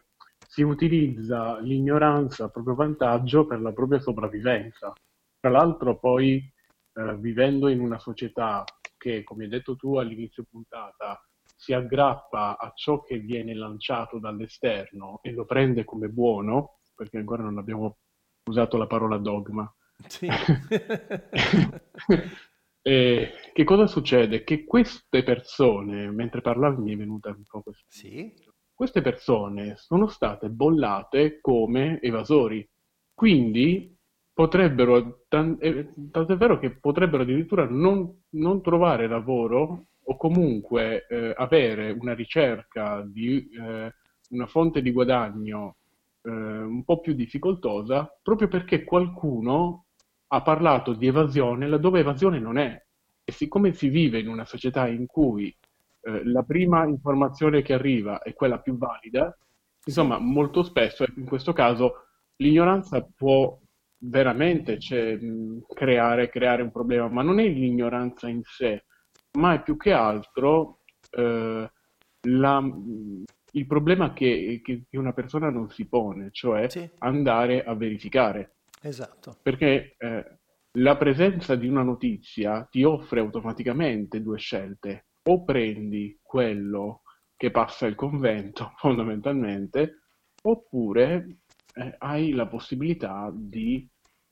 si 0.47 0.61
utilizza 0.61 1.59
l'ignoranza 1.61 2.45
a 2.45 2.49
proprio 2.51 2.75
vantaggio 2.75 3.47
per 3.47 3.63
la 3.63 3.73
propria 3.73 4.01
sopravvivenza. 4.01 4.93
Tra 5.41 5.51
l'altro 5.51 5.99
poi 5.99 6.47
eh, 6.93 7.17
vivendo 7.17 7.69
in 7.69 7.81
una 7.81 7.99
società 7.99 8.65
che, 8.99 9.25
come 9.25 9.45
hai 9.45 9.49
detto 9.49 9.77
tu 9.77 9.97
all'inizio 9.97 10.45
puntata, 10.51 11.19
si 11.57 11.73
aggrappa 11.73 12.59
a 12.59 12.71
ciò 12.75 13.01
che 13.01 13.17
viene 13.17 13.55
lanciato 13.55 14.19
dall'esterno 14.19 15.21
e 15.23 15.31
lo 15.31 15.47
prende 15.47 15.85
come 15.85 16.09
buono, 16.09 16.81
perché 16.95 17.17
ancora 17.17 17.45
non 17.45 17.57
abbiamo 17.57 17.97
usato 18.51 18.77
la 18.77 18.87
parola 18.87 19.17
dogma. 19.17 19.75
Sì. 20.07 20.29
e 22.89 23.33
che 23.53 23.65
cosa 23.65 23.87
succede? 23.87 24.45
Che 24.45 24.65
queste 24.65 25.23
persone, 25.23 26.11
mentre 26.11 26.41
parlavi 26.41 26.83
mi 26.83 26.93
è 26.93 26.97
venuta 26.97 27.31
un 27.31 27.43
po' 27.49 27.63
questa... 27.63 27.85
Sì 27.89 28.33
queste 28.77 29.01
persone 29.01 29.75
sono 29.79 30.07
state 30.07 30.51
bollate 30.51 31.41
come 31.41 31.99
evasori. 32.03 32.69
Quindi 33.15 33.97
potrebbero, 34.35 35.25
eh, 35.29 35.89
tanto 36.11 36.33
è 36.33 36.37
vero 36.37 36.59
che 36.59 36.77
potrebbero 36.79 37.23
addirittura 37.23 37.67
non, 37.67 38.25
non 38.33 38.61
trovare 38.61 39.09
lavoro 39.09 39.87
o 40.03 40.17
comunque 40.19 41.07
eh, 41.09 41.33
avere 41.35 41.91
una 41.99 42.13
ricerca 42.15 43.03
di 43.03 43.49
eh, 43.49 43.95
una 44.29 44.47
fonte 44.47 44.83
di 44.83 44.93
guadagno 44.93 45.77
eh, 46.21 46.31
un 46.31 46.85
po' 46.85 47.01
più 47.01 47.15
difficoltosa 47.15 48.15
proprio 48.23 48.49
perché 48.49 48.85
qualcuno 48.85 49.86
ha 50.37 50.43
parlato 50.43 50.93
di 50.93 51.07
evasione 51.07 51.67
laddove 51.67 52.01
evasione 52.01 52.39
non 52.39 52.59
è. 52.59 52.85
E 53.25 53.33
siccome 53.33 53.73
si 53.73 53.89
vive 53.89 54.19
in 54.21 54.29
una 54.29 54.45
società 54.45 54.87
in 54.87 55.07
cui 55.07 55.55
eh, 56.03 56.25
la 56.25 56.43
prima 56.43 56.85
informazione 56.85 57.63
che 57.63 57.73
arriva 57.73 58.23
è 58.23 58.35
quella 58.35 58.61
più 58.61 58.77
valida, 58.77 59.37
insomma, 59.85 60.19
molto 60.19 60.63
spesso, 60.63 61.05
in 61.17 61.25
questo 61.25 61.53
caso, 61.53 62.07
l'ignoranza 62.37 63.07
può 63.17 63.59
veramente 63.99 64.79
cioè, 64.79 65.19
creare, 65.75 66.29
creare, 66.29 66.63
un 66.63 66.71
problema, 66.71 67.09
ma 67.09 67.23
non 67.23 67.41
è 67.41 67.49
l'ignoranza 67.49 68.29
in 68.29 68.43
sé, 68.45 68.85
ma 69.39 69.55
è 69.55 69.63
più 69.63 69.77
che 69.77 69.93
altro 69.93 70.81
eh, 71.11 71.71
la, 72.21 72.73
il 73.53 73.67
problema 73.67 74.13
che, 74.13 74.61
che, 74.63 74.85
una 74.93 75.13
persona 75.13 75.51
non 75.51 75.71
si 75.71 75.87
pone, 75.87 76.29
cioè 76.31 76.69
sì. 76.69 76.89
andare 76.99 77.65
a 77.65 77.75
verificare. 77.75 78.56
Esatto. 78.87 79.37
Perché 79.43 79.97
eh, 79.99 80.39
la 80.79 80.97
presenza 80.97 81.57
di 81.57 81.67
una 81.67 81.83
notizia 81.83 82.67
ti 82.71 82.85
offre 82.85 83.21
automaticamente 83.21 84.23
due 84.23 84.39
scelte 84.39 85.07
o 85.25 85.43
prendi 85.45 86.19
quello 86.23 87.03
che 87.37 87.51
passa 87.51 87.87
il 87.87 87.95
convento 87.95 88.73
fondamentalmente, 88.79 90.03
oppure 90.43 91.39
eh, 91.75 91.95
hai 91.99 92.31
la 92.31 92.47
possibilità 92.47 93.31
di 93.35 93.89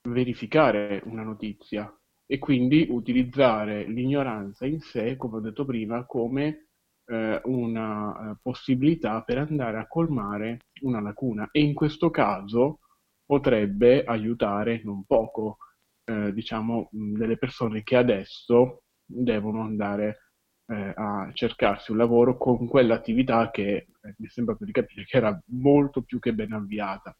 verificare 0.08 1.02
una 1.06 1.22
notizia 1.22 1.92
e 2.26 2.38
quindi 2.38 2.86
utilizzare 2.88 3.84
l'ignoranza 3.84 4.66
in 4.66 4.80
sé, 4.80 5.16
come 5.16 5.36
ho 5.36 5.40
detto 5.40 5.64
prima, 5.64 6.06
come 6.06 6.68
eh, 7.06 7.40
una 7.44 8.30
eh, 8.30 8.36
possibilità 8.40 9.22
per 9.22 9.38
andare 9.38 9.78
a 9.78 9.86
colmare 9.86 10.58
una 10.82 11.00
lacuna 11.00 11.48
e 11.50 11.60
in 11.60 11.74
questo 11.74 12.10
caso 12.10 12.78
potrebbe 13.24 14.04
aiutare 14.04 14.80
non 14.84 15.04
poco, 15.04 15.58
eh, 16.04 16.32
diciamo, 16.32 16.88
delle 16.92 17.36
persone 17.36 17.82
che 17.82 17.96
adesso 17.96 18.82
devono 19.04 19.62
andare 19.62 20.30
eh, 20.66 20.92
a 20.94 21.30
cercarsi 21.32 21.90
un 21.90 21.98
lavoro 21.98 22.36
con 22.36 22.66
quell'attività 22.66 23.50
che 23.50 23.74
eh, 23.74 24.14
mi 24.18 24.28
sembra 24.28 24.56
di 24.58 24.72
capire 24.72 25.04
che 25.04 25.16
era 25.16 25.38
molto 25.46 26.02
più 26.02 26.18
che 26.18 26.32
ben 26.32 26.52
avviata. 26.52 27.16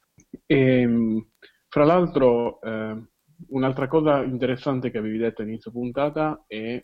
E, 0.47 0.81
ehm, 0.81 1.29
fra 1.69 1.85
l'altro, 1.85 2.61
eh, 2.61 3.03
un'altra 3.49 3.89
cosa 3.89 4.23
interessante 4.23 4.91
che 4.91 4.99
avevi 4.99 5.19
detto 5.19 5.43
all'inizio 5.43 5.71
puntata 5.71 6.45
è 6.47 6.83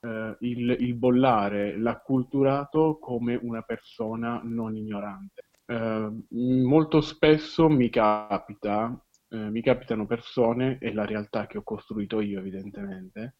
eh, 0.00 0.36
il, 0.40 0.76
il, 0.80 0.94
bollare 0.94 1.78
l'acculturato 1.78 2.98
come 2.98 3.38
una 3.40 3.62
persona 3.62 4.40
non 4.42 4.76
ignorante. 4.76 5.49
Eh, 5.70 6.10
molto 6.30 7.00
spesso 7.00 7.68
mi 7.68 7.90
capita, 7.90 8.92
eh, 9.28 9.50
mi 9.50 9.62
capitano 9.62 10.06
persone, 10.06 10.78
e 10.80 10.92
la 10.92 11.04
realtà 11.04 11.46
che 11.46 11.58
ho 11.58 11.62
costruito 11.62 12.20
io 12.20 12.40
evidentemente, 12.40 13.36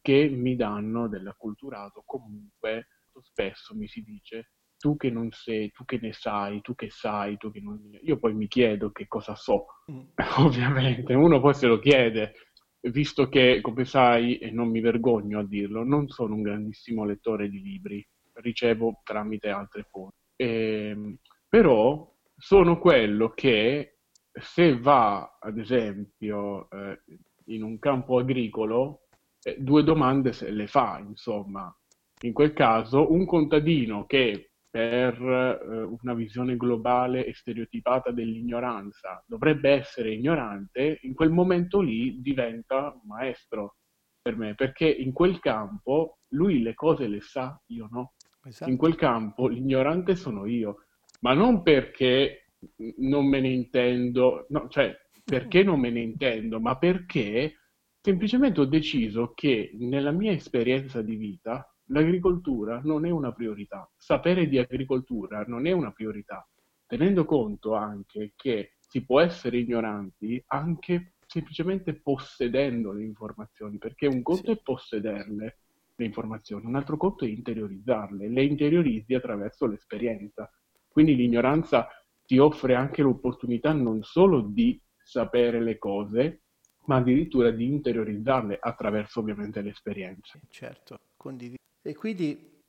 che 0.00 0.28
mi 0.28 0.56
danno 0.56 1.08
dell'acculturato. 1.08 2.02
Comunque, 2.04 2.88
spesso 3.20 3.74
mi 3.76 3.86
si 3.86 4.02
dice 4.02 4.50
tu 4.78 4.96
che 4.96 5.10
non 5.10 5.30
sei, 5.30 5.70
tu 5.72 5.84
che 5.84 5.98
ne 6.00 6.12
sai, 6.12 6.60
tu 6.60 6.74
che 6.74 6.90
sai, 6.90 7.36
tu 7.36 7.50
che 7.50 7.60
non... 7.60 7.80
Io 8.02 8.18
poi 8.18 8.34
mi 8.34 8.48
chiedo 8.48 8.90
che 8.90 9.06
cosa 9.06 9.34
so, 9.34 9.66
mm. 9.90 10.00
ovviamente, 10.44 11.14
uno 11.14 11.40
poi 11.40 11.54
se 11.54 11.66
lo 11.66 11.78
chiede, 11.78 12.34
visto 12.80 13.28
che, 13.28 13.60
come 13.62 13.84
sai, 13.84 14.38
e 14.38 14.50
non 14.50 14.68
mi 14.68 14.80
vergogno 14.80 15.38
a 15.38 15.46
dirlo, 15.46 15.84
non 15.84 16.08
sono 16.08 16.34
un 16.34 16.42
grandissimo 16.42 17.04
lettore 17.04 17.48
di 17.48 17.62
libri, 17.62 18.06
ricevo 18.34 19.00
tramite 19.04 19.48
altre 19.48 19.84
fonti. 19.90 20.23
Eh, 20.44 21.16
però 21.48 22.12
sono 22.36 22.78
quello 22.78 23.30
che 23.30 24.00
se 24.30 24.78
va, 24.78 25.38
ad 25.40 25.56
esempio, 25.58 26.68
eh, 26.70 27.00
in 27.46 27.62
un 27.62 27.78
campo 27.78 28.18
agricolo, 28.18 29.06
eh, 29.42 29.56
due 29.58 29.82
domande 29.84 30.32
se 30.32 30.50
le 30.50 30.66
fa, 30.66 30.98
insomma. 30.98 31.74
In 32.22 32.34
quel 32.34 32.52
caso, 32.52 33.10
un 33.10 33.24
contadino 33.24 34.04
che 34.04 34.50
per 34.68 35.14
eh, 35.22 35.82
una 36.02 36.14
visione 36.14 36.56
globale 36.56 37.24
e 37.24 37.32
stereotipata 37.32 38.10
dell'ignoranza 38.10 39.22
dovrebbe 39.26 39.70
essere 39.70 40.12
ignorante, 40.12 40.98
in 41.02 41.14
quel 41.14 41.30
momento 41.30 41.80
lì 41.80 42.20
diventa 42.20 42.92
un 42.92 43.06
maestro 43.06 43.76
per 44.20 44.36
me, 44.36 44.54
perché 44.54 44.90
in 44.90 45.12
quel 45.12 45.38
campo 45.40 46.18
lui 46.34 46.60
le 46.62 46.74
cose 46.74 47.06
le 47.06 47.20
sa, 47.20 47.58
io 47.68 47.88
no. 47.90 48.12
Esatto. 48.44 48.70
In 48.70 48.76
quel 48.76 48.94
campo 48.94 49.48
l'ignorante 49.48 50.14
sono 50.16 50.46
io, 50.46 50.84
ma 51.20 51.32
non 51.32 51.62
perché 51.62 52.52
non 52.98 53.26
me 53.26 53.40
ne 53.40 53.48
intendo, 53.48 54.46
no, 54.50 54.68
cioè 54.68 54.94
perché 55.24 55.62
non 55.62 55.80
me 55.80 55.90
ne 55.90 56.00
intendo, 56.00 56.60
ma 56.60 56.76
perché 56.76 57.54
semplicemente 58.00 58.60
ho 58.60 58.66
deciso 58.66 59.32
che 59.34 59.70
nella 59.78 60.10
mia 60.10 60.32
esperienza 60.32 61.00
di 61.00 61.16
vita 61.16 61.66
l'agricoltura 61.88 62.80
non 62.84 63.06
è 63.06 63.10
una 63.10 63.32
priorità, 63.32 63.90
sapere 63.96 64.46
di 64.48 64.58
agricoltura 64.58 65.44
non 65.46 65.66
è 65.66 65.72
una 65.72 65.92
priorità, 65.92 66.46
tenendo 66.86 67.24
conto 67.24 67.74
anche 67.74 68.32
che 68.36 68.74
si 68.78 69.04
può 69.04 69.20
essere 69.20 69.58
ignoranti 69.58 70.42
anche 70.48 71.14
semplicemente 71.26 71.94
possedendo 71.94 72.92
le 72.92 73.04
informazioni, 73.04 73.78
perché 73.78 74.06
un 74.06 74.22
conto 74.22 74.52
sì. 74.52 74.58
è 74.58 74.62
possederle 74.62 75.58
le 75.96 76.04
informazioni, 76.04 76.66
un 76.66 76.76
altro 76.76 76.96
conto 76.96 77.24
è 77.24 77.28
interiorizzarle, 77.28 78.28
le 78.28 78.44
interiorizzi 78.44 79.14
attraverso 79.14 79.66
l'esperienza. 79.66 80.50
Quindi 80.88 81.14
l'ignoranza 81.14 81.88
ti 82.24 82.38
offre 82.38 82.74
anche 82.74 83.02
l'opportunità 83.02 83.72
non 83.72 84.02
solo 84.02 84.40
di 84.40 84.80
sapere 85.02 85.60
le 85.60 85.78
cose, 85.78 86.42
ma 86.86 86.96
addirittura 86.96 87.50
di 87.50 87.66
interiorizzarle 87.66 88.58
attraverso 88.60 89.20
ovviamente 89.20 89.60
l'esperienza. 89.60 90.38
Certo, 90.48 91.00
condivido. 91.16 91.58
E 91.82 91.94
quindi 91.94 92.60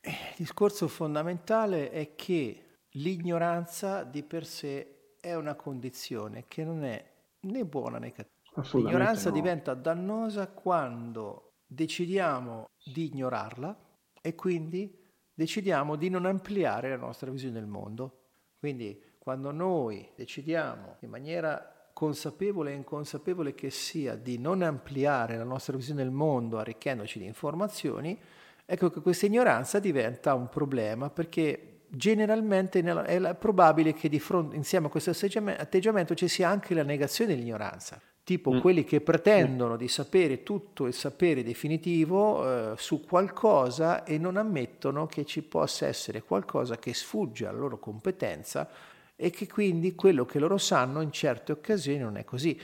eh, 0.00 0.10
il 0.10 0.34
discorso 0.36 0.88
fondamentale 0.88 1.90
è 1.90 2.14
che 2.14 2.64
l'ignoranza 2.92 4.04
di 4.04 4.22
per 4.22 4.46
sé 4.46 5.16
è 5.20 5.34
una 5.34 5.54
condizione 5.54 6.44
che 6.48 6.64
non 6.64 6.84
è 6.84 7.04
né 7.40 7.64
buona 7.64 7.98
né 7.98 8.12
cattiva. 8.12 8.38
L'ignoranza 8.72 9.28
no. 9.28 9.34
diventa 9.34 9.74
dannosa 9.74 10.48
quando 10.48 11.49
decidiamo 11.72 12.70
di 12.84 13.10
ignorarla 13.12 13.78
e 14.20 14.34
quindi 14.34 14.92
decidiamo 15.32 15.94
di 15.94 16.08
non 16.08 16.26
ampliare 16.26 16.90
la 16.90 16.96
nostra 16.96 17.30
visione 17.30 17.54
del 17.54 17.66
mondo. 17.66 18.24
Quindi 18.58 19.00
quando 19.18 19.52
noi 19.52 20.10
decidiamo 20.16 20.96
in 21.00 21.10
maniera 21.10 21.90
consapevole 21.92 22.72
e 22.72 22.74
inconsapevole 22.74 23.54
che 23.54 23.70
sia 23.70 24.16
di 24.16 24.38
non 24.38 24.62
ampliare 24.62 25.36
la 25.36 25.44
nostra 25.44 25.76
visione 25.76 26.02
del 26.02 26.10
mondo 26.10 26.58
arricchendoci 26.58 27.20
di 27.20 27.26
informazioni, 27.26 28.18
ecco 28.66 28.90
che 28.90 29.00
questa 29.00 29.26
ignoranza 29.26 29.78
diventa 29.78 30.34
un 30.34 30.48
problema 30.48 31.08
perché 31.08 31.82
generalmente 31.88 32.80
è 32.80 33.34
probabile 33.36 33.92
che 33.92 34.08
fronte, 34.18 34.56
insieme 34.56 34.86
a 34.86 34.90
questo 34.90 35.10
atteggiamento 35.10 36.14
ci 36.14 36.28
sia 36.28 36.48
anche 36.48 36.74
la 36.74 36.82
negazione 36.82 37.34
dell'ignoranza, 37.34 38.00
tipo 38.30 38.52
mm. 38.52 38.60
quelli 38.60 38.84
che 38.84 39.00
pretendono 39.00 39.74
mm. 39.74 39.76
di 39.76 39.88
sapere 39.88 40.44
tutto 40.44 40.86
il 40.86 40.94
sapere 40.94 41.42
definitivo 41.42 42.44
eh, 42.44 42.74
su 42.76 43.04
qualcosa 43.04 44.04
e 44.04 44.18
non 44.18 44.36
ammettono 44.36 45.08
che 45.08 45.24
ci 45.24 45.42
possa 45.42 45.88
essere 45.88 46.22
qualcosa 46.22 46.78
che 46.78 46.94
sfugge 46.94 47.46
alla 47.46 47.58
loro 47.58 47.80
competenza 47.80 48.68
e 49.16 49.30
che 49.30 49.48
quindi 49.48 49.96
quello 49.96 50.24
che 50.26 50.38
loro 50.38 50.58
sanno 50.58 51.00
in 51.00 51.10
certe 51.10 51.50
occasioni 51.50 51.98
non 51.98 52.16
è 52.18 52.24
così. 52.24 52.56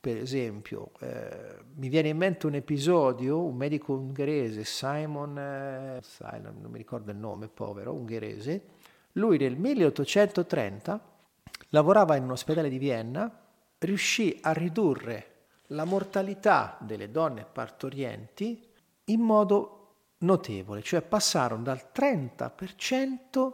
Per 0.00 0.16
esempio, 0.16 0.90
eh, 0.98 1.58
mi 1.76 1.88
viene 1.88 2.08
in 2.08 2.16
mente 2.16 2.48
un 2.48 2.56
episodio, 2.56 3.44
un 3.44 3.54
medico 3.54 3.92
ungherese, 3.92 4.64
Simon, 4.64 5.38
eh, 5.38 6.00
Simon, 6.02 6.56
non 6.60 6.72
mi 6.72 6.78
ricordo 6.78 7.12
il 7.12 7.16
nome, 7.16 7.46
povero, 7.46 7.92
ungherese, 7.92 8.62
lui 9.12 9.38
nel 9.38 9.56
1830 9.56 11.00
lavorava 11.68 12.16
in 12.16 12.24
un 12.24 12.32
ospedale 12.32 12.68
di 12.68 12.78
Vienna, 12.78 13.41
riuscì 13.82 14.38
a 14.42 14.52
ridurre 14.52 15.46
la 15.68 15.84
mortalità 15.84 16.76
delle 16.80 17.10
donne 17.10 17.44
partorienti 17.50 18.68
in 19.06 19.20
modo 19.20 19.78
notevole, 20.18 20.82
cioè 20.82 21.02
passarono 21.02 21.62
dal 21.62 21.90
30% 21.94 23.52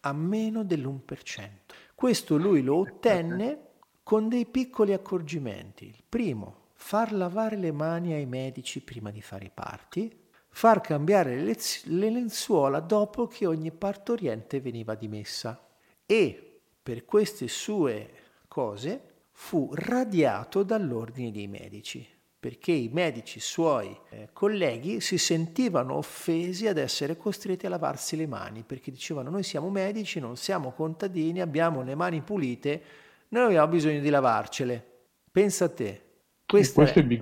a 0.00 0.12
meno 0.12 0.64
dell'1%. 0.64 1.48
Questo 1.94 2.36
lui 2.36 2.62
lo 2.62 2.76
ottenne 2.76 3.68
con 4.02 4.28
dei 4.28 4.46
piccoli 4.46 4.92
accorgimenti. 4.92 5.86
Il 5.86 6.02
primo, 6.08 6.68
far 6.74 7.12
lavare 7.12 7.56
le 7.56 7.72
mani 7.72 8.12
ai 8.12 8.26
medici 8.26 8.82
prima 8.82 9.10
di 9.10 9.22
fare 9.22 9.46
i 9.46 9.50
parti, 9.52 10.28
far 10.48 10.80
cambiare 10.80 11.36
le, 11.36 11.56
le 11.84 12.10
lenzuola 12.10 12.80
dopo 12.80 13.26
che 13.26 13.46
ogni 13.46 13.70
partoriente 13.70 14.60
veniva 14.60 14.94
dimessa. 14.94 15.68
E 16.04 16.60
per 16.82 17.04
queste 17.04 17.46
sue 17.46 18.10
cose 18.48 19.09
fu 19.42 19.70
radiato 19.72 20.62
dall'ordine 20.62 21.32
dei 21.32 21.48
medici 21.48 22.06
perché 22.38 22.72
i 22.72 22.90
medici 22.92 23.40
suoi 23.40 23.98
eh, 24.10 24.28
colleghi 24.32 25.00
si 25.00 25.16
sentivano 25.16 25.94
offesi 25.94 26.68
ad 26.68 26.76
essere 26.76 27.16
costretti 27.16 27.66
a 27.66 27.70
lavarsi 27.70 28.16
le 28.16 28.26
mani, 28.26 28.62
perché 28.62 28.90
dicevano 28.90 29.28
noi 29.30 29.42
siamo 29.42 29.68
medici, 29.70 30.20
non 30.20 30.36
siamo 30.36 30.72
contadini, 30.72 31.40
abbiamo 31.40 31.82
le 31.82 31.94
mani 31.94 32.20
pulite, 32.20 32.82
noi 33.28 33.46
abbiamo 33.46 33.68
bisogno 33.68 34.00
di 34.00 34.08
lavarcele. 34.08 34.86
Pensa 35.32 35.64
a 35.64 35.68
te. 35.70 36.02
Questa, 36.46 36.82
è, 36.82 36.92
è 36.92 37.18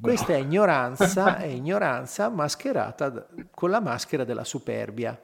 questa 0.00 0.32
è 0.34 0.36
ignoranza, 0.40 1.36
è 1.36 1.46
ignoranza 1.46 2.28
mascherata 2.28 3.28
con 3.50 3.70
la 3.70 3.80
maschera 3.80 4.24
della 4.24 4.44
superbia. 4.44 5.18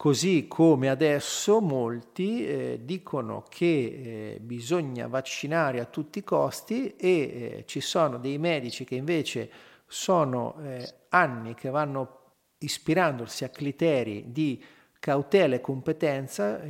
Così 0.00 0.48
come 0.48 0.88
adesso 0.88 1.60
molti 1.60 2.46
eh, 2.46 2.80
dicono 2.84 3.44
che 3.46 3.66
eh, 3.66 4.38
bisogna 4.40 5.08
vaccinare 5.08 5.78
a 5.78 5.84
tutti 5.84 6.20
i 6.20 6.24
costi 6.24 6.96
e 6.96 7.08
eh, 7.08 7.64
ci 7.66 7.82
sono 7.82 8.16
dei 8.16 8.38
medici 8.38 8.84
che 8.84 8.94
invece 8.94 9.50
sono 9.86 10.56
eh, 10.62 10.90
anni 11.10 11.52
che 11.52 11.68
vanno 11.68 12.32
ispirandosi 12.60 13.44
a 13.44 13.50
criteri 13.50 14.32
di 14.32 14.64
cautela 14.98 15.56
e 15.56 15.60
competenza, 15.60 16.62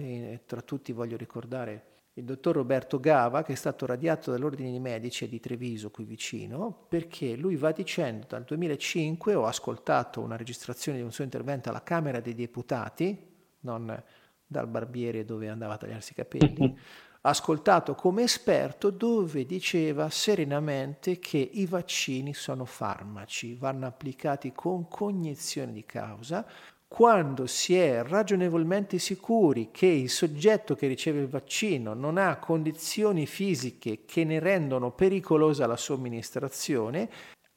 tra 0.44 0.60
tutti 0.62 0.90
voglio 0.90 1.16
ricordare 1.16 1.89
il 2.20 2.24
dottor 2.26 2.54
Roberto 2.54 3.00
Gava, 3.00 3.42
che 3.42 3.52
è 3.52 3.56
stato 3.56 3.86
radiato 3.86 4.30
dall'Ordine 4.30 4.70
dei 4.70 4.78
Medici 4.78 5.28
di 5.28 5.40
Treviso, 5.40 5.90
qui 5.90 6.04
vicino, 6.04 6.86
perché 6.88 7.34
lui 7.34 7.56
va 7.56 7.72
dicendo 7.72 8.26
dal 8.28 8.44
2005, 8.44 9.34
ho 9.34 9.46
ascoltato 9.46 10.20
una 10.20 10.36
registrazione 10.36 10.98
di 10.98 11.04
un 11.04 11.12
suo 11.12 11.24
intervento 11.24 11.68
alla 11.68 11.82
Camera 11.82 12.20
dei 12.20 12.34
Deputati, 12.34 13.18
non 13.60 14.02
dal 14.46 14.66
barbiere 14.68 15.24
dove 15.24 15.48
andava 15.48 15.74
a 15.74 15.76
tagliarsi 15.78 16.12
i 16.12 16.16
capelli, 16.16 16.78
ascoltato 17.22 17.94
come 17.94 18.22
esperto 18.22 18.90
dove 18.90 19.44
diceva 19.44 20.08
serenamente 20.10 21.18
che 21.18 21.38
i 21.38 21.66
vaccini 21.66 22.32
sono 22.34 22.64
farmaci, 22.64 23.54
vanno 23.54 23.86
applicati 23.86 24.52
con 24.52 24.88
cognizione 24.88 25.72
di 25.72 25.84
causa, 25.84 26.46
quando 26.92 27.46
si 27.46 27.76
è 27.76 28.02
ragionevolmente 28.02 28.98
sicuri 28.98 29.68
che 29.70 29.86
il 29.86 30.10
soggetto 30.10 30.74
che 30.74 30.88
riceve 30.88 31.20
il 31.20 31.28
vaccino 31.28 31.94
non 31.94 32.18
ha 32.18 32.36
condizioni 32.38 33.26
fisiche 33.26 34.04
che 34.04 34.24
ne 34.24 34.40
rendono 34.40 34.90
pericolosa 34.90 35.68
la 35.68 35.76
somministrazione, 35.76 37.08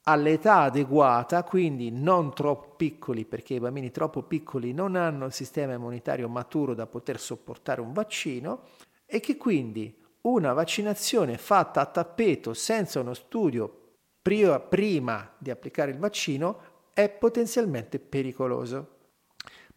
all'età 0.04 0.60
adeguata, 0.60 1.44
quindi 1.44 1.90
non 1.90 2.32
troppo 2.36 2.76
piccoli, 2.76 3.26
perché 3.26 3.56
i 3.56 3.60
bambini 3.60 3.90
troppo 3.90 4.22
piccoli 4.22 4.72
non 4.72 4.96
hanno 4.96 5.26
il 5.26 5.34
sistema 5.34 5.74
immunitario 5.74 6.30
maturo 6.30 6.76
da 6.76 6.86
poter 6.86 7.20
sopportare 7.20 7.82
un 7.82 7.92
vaccino, 7.92 8.66
e 9.04 9.20
che 9.20 9.36
quindi 9.36 9.98
una 10.22 10.54
vaccinazione 10.54 11.40
fatta 11.40 11.82
a 11.82 11.86
tappeto 11.88 12.54
senza 12.54 13.00
uno 13.00 13.16
studio 13.16 13.96
prima 14.22 15.34
di 15.40 15.50
applicare 15.50 15.90
il 15.90 15.98
vaccino 15.98 16.60
è 16.94 17.10
potenzialmente 17.10 17.98
pericoloso. 17.98 19.02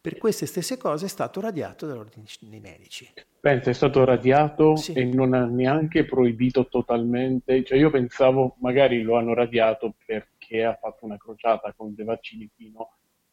Per 0.07 0.19
queste 0.19 0.47
stesse 0.47 0.77
cose 0.77 1.07
è 1.07 1.09
stato 1.09 1.41
radiato 1.41 1.85
dall'ordine 1.85 2.27
dei 2.43 2.61
medici. 2.61 3.09
Pensa, 3.41 3.71
è 3.71 3.73
stato 3.73 4.05
radiato 4.05 4.77
sì. 4.77 4.93
e 4.93 5.05
non 5.05 5.35
ha 5.35 5.47
neanche 5.47 6.05
proibito 6.05 6.69
totalmente. 6.69 7.65
Cioè 7.65 7.77
io 7.77 7.91
pensavo 7.91 8.55
magari 8.61 9.03
lo 9.03 9.17
hanno 9.17 9.35
radiato 9.35 9.95
perché 10.07 10.63
ha 10.63 10.79
fatto 10.81 11.07
una 11.07 11.17
crociata 11.17 11.75
con 11.77 11.93
dei 11.93 12.05
vaccini 12.05 12.49
fino 12.55 12.89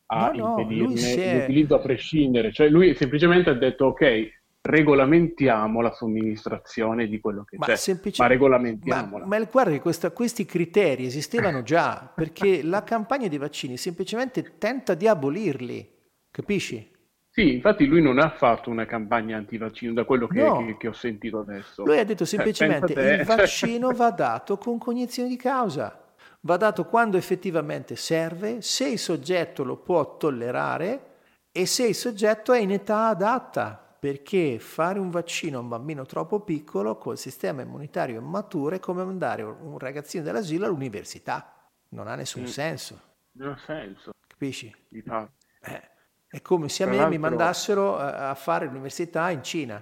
a 0.07 0.31
no, 0.31 0.59
impedirne 0.59 1.15
no, 1.15 1.39
l'utilizzo 1.39 1.75
a 1.75 1.79
prescindere, 1.79 2.51
cioè 2.51 2.69
lui 2.69 2.95
semplicemente 2.95 3.51
ha 3.51 3.55
detto 3.55 3.85
ok, 3.85 4.41
regolamentiamo 4.61 5.79
la 5.79 5.91
somministrazione 5.91 7.07
di 7.07 7.19
quello 7.19 7.43
che 7.43 7.57
ma 7.57 7.67
c'è, 7.67 7.75
semplice... 7.75 8.21
ma 8.21 8.27
regolamentiamola. 8.27 9.25
Ma, 9.25 9.37
ma 9.37 9.45
guarda 9.45 9.71
che 9.71 9.79
questa, 9.79 10.11
questi 10.11 10.45
criteri 10.45 11.05
esistevano 11.05 11.61
già, 11.61 12.09
perché 12.15 12.63
la 12.63 12.83
campagna 12.83 13.27
dei 13.27 13.37
vaccini 13.37 13.77
semplicemente 13.77 14.57
tenta 14.57 14.95
di 14.95 15.07
abolirli, 15.07 15.92
capisci? 16.33 16.91
Sì, 17.29 17.53
infatti 17.53 17.85
lui 17.85 18.01
non 18.01 18.19
ha 18.19 18.29
fatto 18.29 18.69
una 18.69 18.85
campagna 18.85 19.37
antivaccino 19.37 19.93
da 19.93 20.03
quello 20.03 20.27
che, 20.27 20.41
no. 20.41 20.65
che, 20.65 20.77
che 20.77 20.87
ho 20.89 20.93
sentito 20.93 21.39
adesso. 21.39 21.83
Lui 21.85 21.97
ha 21.97 22.03
detto 22.03 22.25
cioè, 22.25 22.37
semplicemente 22.37 22.93
eh, 22.93 23.21
il 23.21 23.23
vaccino 23.25 23.91
va 23.91 24.11
dato 24.11 24.57
con 24.57 24.77
cognizione 24.77 25.29
di 25.29 25.37
causa 25.37 26.03
va 26.45 26.57
dato 26.57 26.85
quando 26.85 27.17
effettivamente 27.17 27.95
serve, 27.95 28.61
se 28.61 28.87
il 28.89 28.99
soggetto 28.99 29.63
lo 29.63 29.77
può 29.77 30.17
tollerare 30.17 31.11
e 31.51 31.65
se 31.65 31.87
il 31.87 31.95
soggetto 31.95 32.53
è 32.53 32.59
in 32.59 32.71
età 32.71 33.07
adatta, 33.07 33.77
perché 33.99 34.59
fare 34.59 34.99
un 34.99 35.09
vaccino 35.09 35.57
a 35.57 35.61
un 35.61 35.69
bambino 35.69 36.05
troppo 36.05 36.41
piccolo 36.41 36.97
col 36.97 37.17
sistema 37.17 37.61
immunitario 37.61 38.19
immaturo 38.19 38.75
è 38.75 38.79
come 38.79 39.05
mandare 39.05 39.43
un 39.43 39.77
ragazzino 39.77 40.23
dell'asilo 40.23 40.65
all'università. 40.65 41.71
Non 41.89 42.07
ha 42.07 42.15
nessun 42.15 42.41
mm. 42.41 42.45
senso. 42.45 43.01
Non 43.33 43.51
ha 43.51 43.57
senso. 43.57 44.11
Capisci? 44.27 44.73
Eh, 44.91 45.89
è 46.33 46.41
come 46.41 46.67
se 46.67 46.81
a 46.81 46.87
me 46.87 47.07
mi 47.09 47.19
mandassero 47.19 47.95
a 47.95 48.33
fare 48.33 48.65
l'università 48.65 49.29
in 49.29 49.43
Cina. 49.43 49.79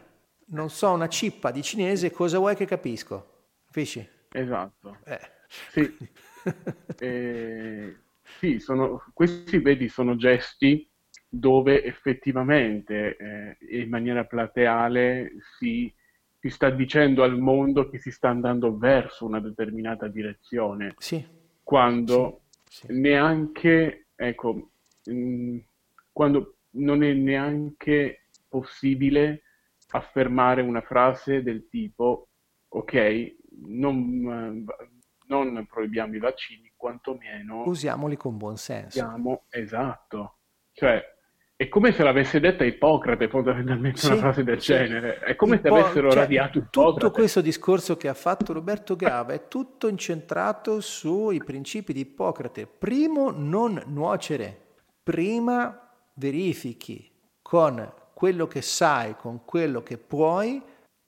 Non 0.47 0.69
so 0.69 0.91
una 0.91 1.07
cippa 1.07 1.49
di 1.49 1.61
cinese, 1.61 2.11
cosa 2.11 2.39
vuoi 2.39 2.57
che 2.57 2.65
capisco? 2.65 3.45
Capisci? 3.67 4.05
Esatto. 4.29 4.97
Eh. 5.05 5.19
Sì. 5.47 5.97
eh, 6.99 7.95
sì, 8.21 8.59
sono, 8.59 9.01
questi 9.13 9.59
vedi 9.59 9.87
sono 9.87 10.17
gesti 10.17 10.85
dove 11.29 11.85
effettivamente 11.85 13.15
eh, 13.15 13.57
in 13.81 13.87
maniera 13.87 14.25
plateale 14.25 15.31
si, 15.57 15.89
si, 16.37 16.49
sta 16.49 16.69
dicendo 16.69 17.23
al 17.23 17.39
mondo 17.39 17.87
che 17.87 17.97
si 17.97 18.11
sta 18.11 18.27
andando 18.27 18.77
verso 18.77 19.25
una 19.25 19.39
determinata 19.39 20.09
direzione. 20.09 20.95
Sì. 20.97 21.25
Quando 21.63 22.41
sì, 22.67 22.87
sì. 22.87 22.99
neanche, 22.99 24.07
ecco, 24.15 24.71
mh, 25.05 25.13
mm, 25.13 25.57
quando 26.11 26.57
non 26.71 27.03
è 27.03 27.13
neanche 27.13 28.27
possibile 28.47 29.43
affermare 29.89 30.61
una 30.61 30.81
frase 30.81 31.43
del 31.43 31.67
tipo 31.69 32.29
ok, 32.67 33.35
non, 33.65 34.65
non 35.27 35.65
proibiamo 35.65 36.15
i 36.15 36.19
vaccini, 36.19 36.71
quantomeno... 36.75 37.63
Usiamoli 37.65 38.15
con 38.15 38.37
buon 38.37 38.57
senso. 38.57 38.99
Usiamo, 38.99 39.43
esatto. 39.49 40.37
Cioè, 40.71 41.03
è 41.61 41.67
come 41.67 41.91
se 41.91 42.03
l'avesse 42.03 42.39
detta 42.39 42.63
Ippocrate 42.63 43.27
fondamentalmente 43.27 43.99
sì, 43.99 44.07
una 44.07 44.15
frase 44.15 44.43
del 44.43 44.61
sì. 44.61 44.73
genere. 44.73 45.19
È 45.19 45.35
come 45.35 45.57
Ippo- 45.57 45.67
se 45.67 45.79
avessero 45.81 46.09
cioè, 46.09 46.19
radiato 46.21 46.57
Ippocrate. 46.57 46.99
Tutto 46.99 47.11
questo 47.11 47.41
discorso 47.41 47.97
che 47.97 48.07
ha 48.07 48.13
fatto 48.13 48.53
Roberto 48.53 48.95
Gava 48.95 49.33
è 49.33 49.47
tutto 49.47 49.87
incentrato 49.87 50.79
sui 50.79 51.37
principi 51.43 51.93
di 51.93 51.99
Ippocrate. 51.99 52.65
Primo, 52.65 53.29
non 53.29 53.79
nuocere. 53.87 54.59
Prima, 55.03 55.90
verifichi 56.21 57.09
con 57.41 57.91
quello 58.13 58.45
che 58.45 58.61
sai, 58.61 59.15
con 59.15 59.43
quello 59.43 59.81
che 59.81 59.97
puoi, 59.97 60.61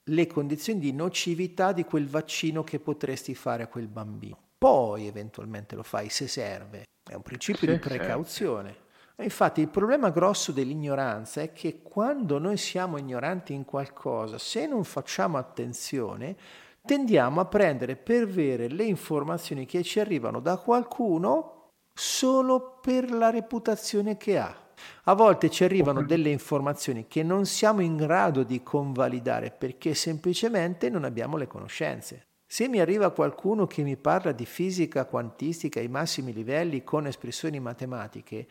le 0.09 0.27
condizioni 0.27 0.79
di 0.79 0.91
nocività 0.91 1.71
di 1.71 1.85
quel 1.85 2.07
vaccino 2.07 2.63
che 2.63 2.79
potresti 2.79 3.35
fare 3.35 3.63
a 3.63 3.67
quel 3.67 3.87
bambino. 3.87 4.37
Poi 4.57 5.05
eventualmente 5.05 5.75
lo 5.75 5.83
fai 5.83 6.09
se 6.09 6.27
serve. 6.27 6.85
È 7.07 7.13
un 7.13 7.21
principio 7.21 7.67
sì, 7.67 7.73
di 7.73 7.79
precauzione. 7.79 8.69
Certo. 8.69 9.21
Infatti 9.21 9.61
il 9.61 9.67
problema 9.67 10.09
grosso 10.09 10.51
dell'ignoranza 10.51 11.41
è 11.41 11.53
che 11.53 11.81
quando 11.83 12.39
noi 12.39 12.57
siamo 12.57 12.97
ignoranti 12.97 13.53
in 13.53 13.63
qualcosa, 13.63 14.39
se 14.39 14.65
non 14.65 14.83
facciamo 14.83 15.37
attenzione, 15.37 16.35
tendiamo 16.81 17.39
a 17.39 17.45
prendere 17.45 17.95
per 17.95 18.25
vere 18.25 18.67
le 18.67 18.85
informazioni 18.85 19.65
che 19.65 19.83
ci 19.83 19.99
arrivano 19.99 20.39
da 20.39 20.57
qualcuno 20.57 21.69
solo 21.93 22.79
per 22.81 23.11
la 23.11 23.29
reputazione 23.29 24.17
che 24.17 24.39
ha. 24.39 24.62
A 25.03 25.13
volte 25.13 25.49
ci 25.49 25.63
arrivano 25.63 26.03
delle 26.03 26.29
informazioni 26.29 27.07
che 27.07 27.23
non 27.23 27.45
siamo 27.45 27.81
in 27.81 27.95
grado 27.97 28.43
di 28.43 28.63
convalidare 28.63 29.51
perché 29.51 29.93
semplicemente 29.93 30.89
non 30.89 31.03
abbiamo 31.03 31.37
le 31.37 31.47
conoscenze. 31.47 32.27
Se 32.45 32.67
mi 32.67 32.79
arriva 32.79 33.11
qualcuno 33.11 33.65
che 33.65 33.81
mi 33.81 33.97
parla 33.97 34.31
di 34.31 34.45
fisica 34.45 35.05
quantistica 35.05 35.79
ai 35.79 35.87
massimi 35.87 36.31
livelli 36.33 36.83
con 36.83 37.07
espressioni 37.07 37.59
matematiche, 37.59 38.47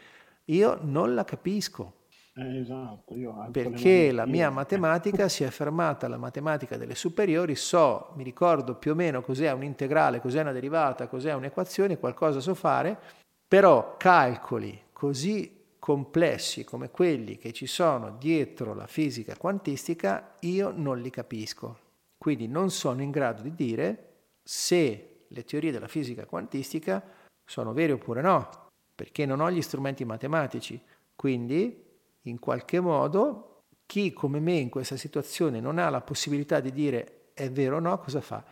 io 0.47 0.79
non 0.83 1.15
la 1.15 1.25
capisco. 1.25 2.01
Eh, 2.35 2.61
esatto, 2.61 3.15
perché 3.51 4.11
la 4.11 4.25
mia 4.25 4.49
matematica 4.51 5.29
si 5.29 5.45
è 5.45 5.51
fermata 5.51 6.07
alla 6.07 6.17
matematica 6.17 6.77
delle 6.77 6.95
superiori, 6.95 7.55
so, 7.55 8.13
mi 8.17 8.25
ricordo 8.25 8.75
più 8.75 8.93
o 8.93 8.95
meno 8.95 9.21
cos'è 9.21 9.53
un 9.53 9.63
integrale, 9.63 10.21
cos'è 10.21 10.41
una 10.41 10.53
derivata, 10.53 11.09
cos'è 11.09 11.35
un'equazione, 11.35 11.99
qualcosa 11.99 12.41
so 12.41 12.55
fare, 12.55 12.99
però 13.47 13.97
calcoli 13.99 14.81
così 14.93 15.62
complessi 15.83 16.63
come 16.63 16.91
quelli 16.91 17.37
che 17.37 17.53
ci 17.53 17.67
sono 17.67 18.17
dietro 18.17 18.73
la 18.73 18.87
fisica 18.87 19.37
quantistica, 19.37 20.37
io 20.43 20.71
non 20.71 21.01
li 21.01 21.11
capisco. 21.11 21.77
Quindi 22.17 22.47
non 22.47 22.71
sono 22.71 23.03
in 23.03 23.11
grado 23.11 23.43
di 23.43 23.53
dire 23.53 24.29
se 24.45 25.25
le 25.27 25.45
teorie 25.45 25.73
della 25.73 25.89
fisica 25.89 26.25
quantistica 26.25 27.03
sono 27.45 27.73
vere 27.73 27.95
oppure 27.95 28.21
no, 28.21 28.69
perché 28.95 29.27
non 29.27 29.41
ho 29.41 29.51
gli 29.51 29.61
strumenti 29.61 30.05
matematici. 30.05 30.81
Quindi, 31.17 31.85
in 32.23 32.39
qualche 32.39 32.79
modo, 32.79 33.63
chi 33.85 34.13
come 34.13 34.39
me 34.39 34.55
in 34.55 34.69
questa 34.69 34.97
situazione 34.97 35.59
non 35.59 35.79
ha 35.79 35.91
la 35.91 36.01
possibilità 36.01 36.61
di 36.61 36.71
dire 36.71 37.33
è 37.35 37.51
vero 37.51 37.79
o 37.79 37.81
no, 37.81 37.99
cosa 37.99 38.21
fa? 38.21 38.45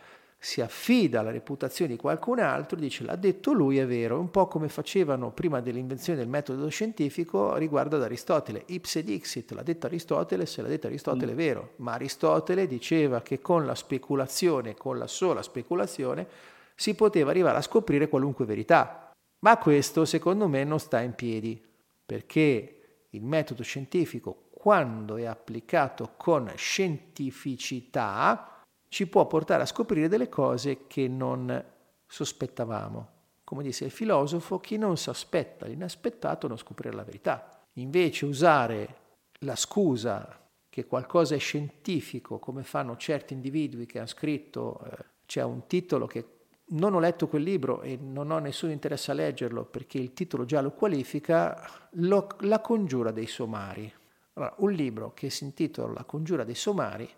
Si 0.43 0.59
affida 0.59 1.19
alla 1.19 1.29
reputazione 1.29 1.91
di 1.91 1.99
qualcun 1.99 2.39
altro, 2.39 2.75
dice 2.75 3.03
l'ha 3.03 3.15
detto 3.15 3.53
lui, 3.53 3.77
è 3.77 3.85
vero, 3.85 4.19
un 4.19 4.31
po' 4.31 4.47
come 4.47 4.69
facevano 4.69 5.31
prima 5.31 5.61
dell'invenzione 5.61 6.17
del 6.17 6.27
metodo 6.27 6.67
scientifico 6.67 7.57
riguardo 7.57 7.97
ad 7.97 8.01
Aristotele. 8.01 8.63
Ipse 8.65 9.03
dixit, 9.03 9.51
l'ha 9.51 9.61
detto 9.61 9.85
Aristotele, 9.85 10.47
se 10.47 10.63
l'ha 10.63 10.67
detto 10.67 10.87
Aristotele 10.87 11.33
è 11.33 11.35
vero, 11.35 11.73
ma 11.75 11.93
Aristotele 11.93 12.65
diceva 12.65 13.21
che 13.21 13.39
con 13.39 13.67
la 13.67 13.75
speculazione, 13.75 14.73
con 14.73 14.97
la 14.97 15.05
sola 15.05 15.43
speculazione, 15.43 16.27
si 16.73 16.95
poteva 16.95 17.29
arrivare 17.29 17.59
a 17.59 17.61
scoprire 17.61 18.09
qualunque 18.09 18.45
verità. 18.45 19.11
Ma 19.41 19.59
questo 19.59 20.05
secondo 20.05 20.47
me 20.47 20.63
non 20.63 20.79
sta 20.79 21.01
in 21.01 21.13
piedi, 21.13 21.63
perché 22.03 23.05
il 23.11 23.23
metodo 23.23 23.61
scientifico, 23.61 24.47
quando 24.49 25.17
è 25.17 25.25
applicato 25.25 26.13
con 26.17 26.51
scientificità, 26.55 28.60
ci 28.91 29.07
può 29.07 29.25
portare 29.25 29.63
a 29.63 29.65
scoprire 29.65 30.09
delle 30.09 30.27
cose 30.27 30.85
che 30.87 31.07
non 31.07 31.63
sospettavamo. 32.05 33.07
Come 33.45 33.63
disse 33.63 33.85
il 33.85 33.91
filosofo, 33.91 34.59
chi 34.59 34.77
non 34.77 34.97
si 34.97 35.09
aspetta 35.09 35.65
l'inaspettato 35.65 36.49
non 36.49 36.57
scoprirà 36.57 36.97
la 36.97 37.05
verità. 37.05 37.63
Invece 37.75 38.25
usare 38.25 38.95
la 39.39 39.55
scusa 39.55 40.37
che 40.67 40.87
qualcosa 40.87 41.35
è 41.35 41.37
scientifico, 41.37 42.37
come 42.39 42.63
fanno 42.63 42.97
certi 42.97 43.33
individui 43.33 43.85
che 43.85 43.99
hanno 43.99 44.07
scritto, 44.07 44.81
eh, 44.83 45.05
c'è 45.25 45.41
un 45.41 45.67
titolo 45.67 46.05
che 46.05 46.25
non 46.71 46.93
ho 46.93 46.99
letto 46.99 47.29
quel 47.29 47.43
libro 47.43 47.83
e 47.83 47.95
non 47.95 48.29
ho 48.29 48.39
nessun 48.39 48.71
interesse 48.71 49.11
a 49.11 49.13
leggerlo 49.13 49.63
perché 49.63 49.99
il 49.99 50.11
titolo 50.11 50.43
già 50.43 50.59
lo 50.59 50.71
qualifica, 50.71 51.87
lo, 51.91 52.27
La 52.39 52.59
congiura 52.59 53.11
dei 53.11 53.27
somari. 53.27 53.89
Allora, 54.33 54.53
un 54.57 54.71
libro 54.73 55.13
che 55.13 55.29
si 55.29 55.45
intitola 55.45 55.93
La 55.93 56.03
congiura 56.03 56.43
dei 56.43 56.55
somari 56.55 57.09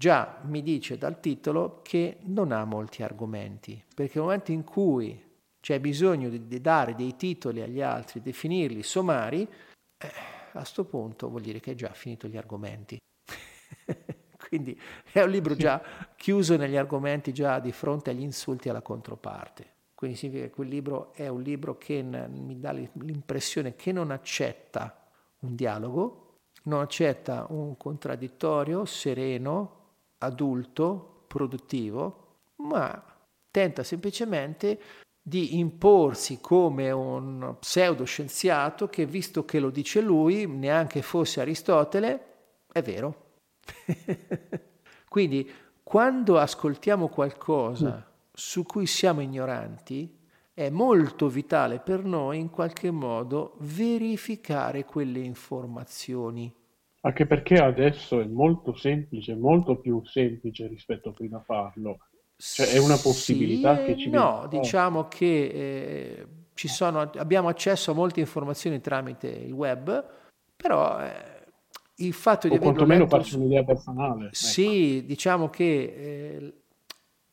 già 0.00 0.38
mi 0.44 0.62
dice 0.62 0.96
dal 0.96 1.20
titolo 1.20 1.80
che 1.82 2.20
non 2.22 2.52
ha 2.52 2.64
molti 2.64 3.02
argomenti, 3.02 3.84
perché 3.94 4.14
nel 4.14 4.24
momento 4.24 4.50
in 4.50 4.64
cui 4.64 5.22
c'è 5.60 5.78
bisogno 5.78 6.30
di, 6.30 6.58
dare 6.62 6.94
dei 6.94 7.16
titoli 7.16 7.60
agli 7.60 7.82
altri, 7.82 8.22
definirli 8.22 8.82
somari, 8.82 9.42
eh, 9.42 10.06
a 10.06 10.52
questo 10.52 10.86
punto 10.86 11.28
vuol 11.28 11.42
dire 11.42 11.60
che 11.60 11.72
è 11.72 11.74
già 11.74 11.92
finito 11.92 12.28
gli 12.28 12.38
argomenti. 12.38 12.96
Quindi 14.48 14.80
è 15.12 15.20
un 15.20 15.28
libro 15.28 15.54
già 15.54 15.82
chiuso 16.16 16.56
negli 16.56 16.76
argomenti, 16.76 17.34
già 17.34 17.58
di 17.58 17.70
fronte 17.70 18.08
agli 18.08 18.22
insulti 18.22 18.70
alla 18.70 18.80
controparte. 18.80 19.70
Quindi 19.94 20.16
significa 20.16 20.46
che 20.46 20.50
quel 20.50 20.68
libro 20.68 21.12
è 21.12 21.28
un 21.28 21.42
libro 21.42 21.76
che 21.76 22.02
mi 22.02 22.58
dà 22.58 22.72
l'impressione 22.72 23.76
che 23.76 23.92
non 23.92 24.10
accetta 24.10 25.06
un 25.40 25.54
dialogo, 25.54 26.36
non 26.64 26.80
accetta 26.80 27.44
un 27.50 27.76
contraddittorio 27.76 28.86
sereno, 28.86 29.79
adulto, 30.20 31.24
produttivo, 31.26 32.28
ma 32.56 33.02
tenta 33.50 33.82
semplicemente 33.82 34.80
di 35.22 35.58
imporsi 35.58 36.40
come 36.40 36.90
un 36.90 37.56
pseudoscienziato 37.58 38.88
che, 38.88 39.06
visto 39.06 39.44
che 39.44 39.60
lo 39.60 39.70
dice 39.70 40.00
lui, 40.00 40.46
neanche 40.46 41.02
fosse 41.02 41.40
Aristotele, 41.40 42.24
è 42.72 42.82
vero. 42.82 43.32
Quindi, 45.08 45.48
quando 45.82 46.38
ascoltiamo 46.38 47.08
qualcosa 47.08 48.08
su 48.32 48.64
cui 48.64 48.86
siamo 48.86 49.20
ignoranti, 49.20 50.18
è 50.52 50.68
molto 50.68 51.28
vitale 51.28 51.78
per 51.78 52.04
noi 52.04 52.38
in 52.38 52.50
qualche 52.50 52.90
modo 52.90 53.56
verificare 53.60 54.84
quelle 54.84 55.20
informazioni. 55.20 56.52
Anche 57.02 57.26
perché 57.26 57.56
adesso 57.56 58.20
è 58.20 58.26
molto 58.26 58.74
semplice, 58.74 59.34
molto 59.34 59.78
più 59.78 60.04
semplice 60.04 60.66
rispetto 60.66 61.08
a 61.08 61.12
prima 61.12 61.40
farlo. 61.40 61.98
Cioè 62.36 62.72
è 62.72 62.78
una 62.78 62.96
possibilità 62.96 63.78
sì, 63.78 63.84
che 63.84 63.96
ci 63.96 64.10
No, 64.10 64.46
viene... 64.48 64.62
diciamo 64.62 65.08
che 65.08 65.44
eh, 65.46 66.26
sono, 66.54 67.10
abbiamo 67.16 67.48
accesso 67.48 67.90
a 67.90 67.94
molte 67.94 68.20
informazioni 68.20 68.80
tramite 68.80 69.28
il 69.28 69.52
web, 69.52 70.04
però 70.56 71.00
eh, 71.02 71.12
il 71.96 72.12
fatto 72.12 72.46
o 72.46 72.50
di 72.50 72.56
aver 72.56 72.68
quantomeno 72.68 73.06
farci 73.06 73.36
un'idea 73.36 73.64
personale. 73.64 74.26
Ecco. 74.26 74.34
Sì, 74.34 75.04
diciamo 75.06 75.48
che 75.48 75.64
eh, 75.64 76.54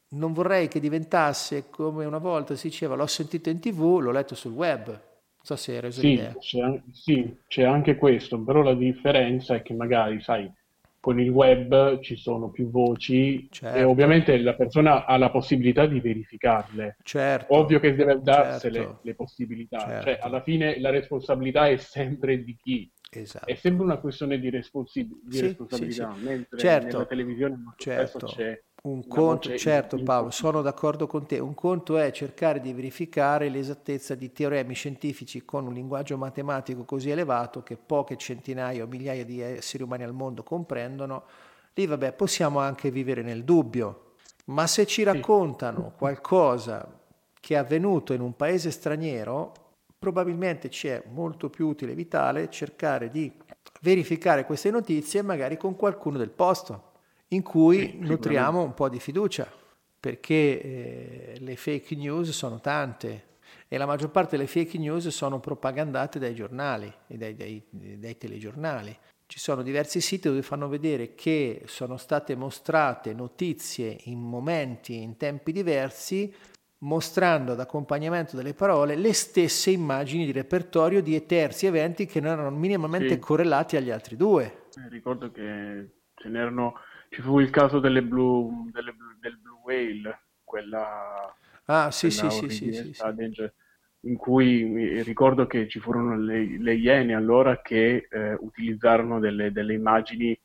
non 0.10 0.32
vorrei 0.32 0.68
che 0.70 0.80
diventasse 0.80 1.70
come 1.70 2.06
una 2.06 2.20
volta 2.20 2.56
si 2.56 2.70
diceva 2.70 2.96
l'ho 2.96 3.08
sentito 3.08 3.50
in 3.50 3.60
tv, 3.60 4.00
l'ho 4.00 4.12
letto 4.12 4.36
sul 4.36 4.54
web. 4.54 5.02
So 5.48 5.56
se 5.56 5.80
reso 5.80 6.02
sì, 6.02 6.22
c'è, 6.40 6.82
sì, 6.92 7.38
c'è 7.48 7.64
anche 7.64 7.96
questo, 7.96 8.38
però 8.44 8.62
la 8.62 8.74
differenza 8.74 9.56
è 9.56 9.62
che 9.62 9.74
magari, 9.74 10.20
sai, 10.20 10.52
con 11.00 11.22
il 11.22 11.30
web 11.30 12.02
ci 12.02 12.18
sono 12.18 12.50
più 12.50 12.70
voci 12.70 13.48
certo. 13.50 13.78
e 13.78 13.84
ovviamente 13.86 14.38
la 14.40 14.56
persona 14.56 15.06
ha 15.06 15.16
la 15.16 15.30
possibilità 15.32 15.86
di 15.86 16.02
verificarle. 16.02 16.98
Certo. 17.02 17.56
Ovvio 17.56 17.80
che 17.80 17.96
deve 17.96 18.20
darsele 18.22 18.80
certo. 18.80 19.00
le 19.04 19.16
possibilità, 19.16 19.80
cioè 19.80 20.02
certo. 20.04 20.26
alla 20.26 20.42
fine 20.42 20.82
la 20.82 20.90
responsabilità 20.90 21.70
è 21.70 21.78
sempre 21.78 22.44
di 22.44 22.58
chi. 22.62 22.92
Esatto. 23.10 23.46
È 23.46 23.56
sempre 23.56 23.86
una 23.86 24.00
questione 24.00 24.40
di, 24.40 24.50
responsi- 24.50 25.08
di 25.24 25.38
sì, 25.38 25.42
responsabilità, 25.44 26.12
sì, 26.12 26.20
sì. 26.20 26.26
mentre 26.26 26.58
certo. 26.58 26.88
nella 26.88 27.06
televisione 27.06 27.56
molto 27.56 27.82
certo. 27.82 28.26
c'è 28.26 28.62
un 28.88 29.08
conto, 29.08 29.56
certo 29.58 30.02
Paolo, 30.02 30.32
sono 30.32 30.62
d'accordo 30.62 31.08
con 31.08 31.26
te, 31.26 31.40
un 31.40 31.54
conto 31.54 31.98
è 31.98 32.12
cercare 32.12 32.62
di 32.62 32.74
verificare 32.74 33.50
l'esattezza 33.50 34.16
di 34.16 34.32
teoremi 34.32 34.74
scientifici 34.74 35.44
con 35.44 35.68
un 35.68 35.74
linguaggio 35.74 36.18
matematico 36.18 36.86
così 36.86 37.10
elevato 37.10 37.64
che 37.64 37.76
poche 37.76 38.18
centinaia 38.18 38.84
o 38.84 38.88
migliaia 38.88 39.26
di 39.26 39.42
esseri 39.42 39.84
umani 39.84 40.04
al 40.04 40.14
mondo 40.14 40.44
comprendono, 40.44 41.24
lì 41.74 41.86
vabbè 41.86 42.14
possiamo 42.14 42.60
anche 42.60 42.90
vivere 42.90 43.22
nel 43.22 43.44
dubbio, 43.44 44.14
ma 44.46 44.66
se 44.66 44.86
ci 44.86 45.04
raccontano 45.04 45.94
qualcosa 45.98 47.00
che 47.40 47.56
è 47.56 47.58
avvenuto 47.58 48.14
in 48.14 48.22
un 48.22 48.36
paese 48.36 48.72
straniero, 48.72 49.52
probabilmente 50.00 50.70
ci 50.70 50.88
è 50.88 51.04
molto 51.12 51.50
più 51.50 51.68
utile 51.68 51.92
e 51.92 51.96
vitale 51.96 52.50
cercare 52.50 53.10
di 53.10 53.32
verificare 53.82 54.46
queste 54.46 54.72
notizie 54.72 55.22
magari 55.22 55.58
con 55.58 55.76
qualcuno 55.76 56.18
del 56.18 56.30
posto 56.30 56.87
in 57.30 57.42
cui 57.42 57.98
nutriamo 58.00 58.62
un 58.62 58.74
po' 58.74 58.90
di 58.90 59.00
fiducia, 59.00 59.52
perché 60.00 60.62
eh, 60.62 61.36
le 61.40 61.56
fake 61.56 61.96
news 61.96 62.30
sono 62.30 62.60
tante 62.60 63.26
e 63.68 63.78
la 63.78 63.86
maggior 63.86 64.12
parte 64.12 64.38
delle 64.38 64.48
fake 64.48 64.78
news 64.78 65.08
sono 65.10 65.40
propagandate 65.40 66.20
dai 66.20 66.34
giornali 66.34 66.92
e 67.08 67.18
dai, 67.18 67.36
dai, 67.36 67.64
dai 67.70 68.18
telegiornali. 68.18 68.98
Ci 69.26 69.40
sono 69.40 69.62
diversi 69.62 70.00
siti 70.00 70.30
dove 70.30 70.42
fanno 70.42 70.70
vedere 70.70 71.14
che 71.14 71.64
sono 71.66 71.98
state 71.98 72.34
mostrate 72.36 73.14
notizie 73.14 73.98
in 74.06 74.20
momenti, 74.20 75.02
in 75.02 75.18
tempi 75.18 75.52
diversi, 75.52 76.34
mostrando 76.80 77.52
ad 77.52 77.60
accompagnamento 77.60 78.38
delle 78.38 78.54
parole 78.54 78.96
le 78.96 79.12
stesse 79.12 79.72
immagini 79.72 80.26
di 80.26 80.32
repertorio 80.32 81.02
di 81.02 81.26
terzi 81.26 81.66
eventi 81.66 82.06
che 82.06 82.22
non 82.22 82.32
erano 82.32 82.56
minimamente 82.56 83.16
sì. 83.16 83.20
correlati 83.20 83.76
agli 83.76 83.90
altri 83.90 84.16
due. 84.16 84.68
Eh, 84.76 84.88
ricordo 84.90 85.30
che 85.32 85.90
ce 86.16 86.30
n'erano 86.30 86.76
ci 87.10 87.22
fu 87.22 87.40
il 87.40 87.50
caso 87.50 87.80
delle 87.80 88.04
Blue, 88.04 88.70
delle, 88.72 88.96
del 89.20 89.38
Blue 89.40 89.60
Whale, 89.64 90.20
quella... 90.44 91.34
Ah, 91.66 91.92
sì, 91.92 92.10
sì, 92.10 92.30
sì, 92.30 92.50
sì, 92.50 92.72
sì, 92.74 92.94
sì, 92.94 93.52
in 94.02 94.16
cui 94.16 95.02
ricordo 95.02 95.48
che 95.48 95.68
ci 95.68 95.80
furono 95.80 96.18
le, 96.18 96.58
le 96.60 96.74
Iene 96.76 97.14
allora 97.16 97.62
che 97.62 98.08
eh, 98.10 98.34
utilizzarono 98.40 99.20
delle, 99.20 99.52
delle, 99.52 99.74
immagini 99.74 100.40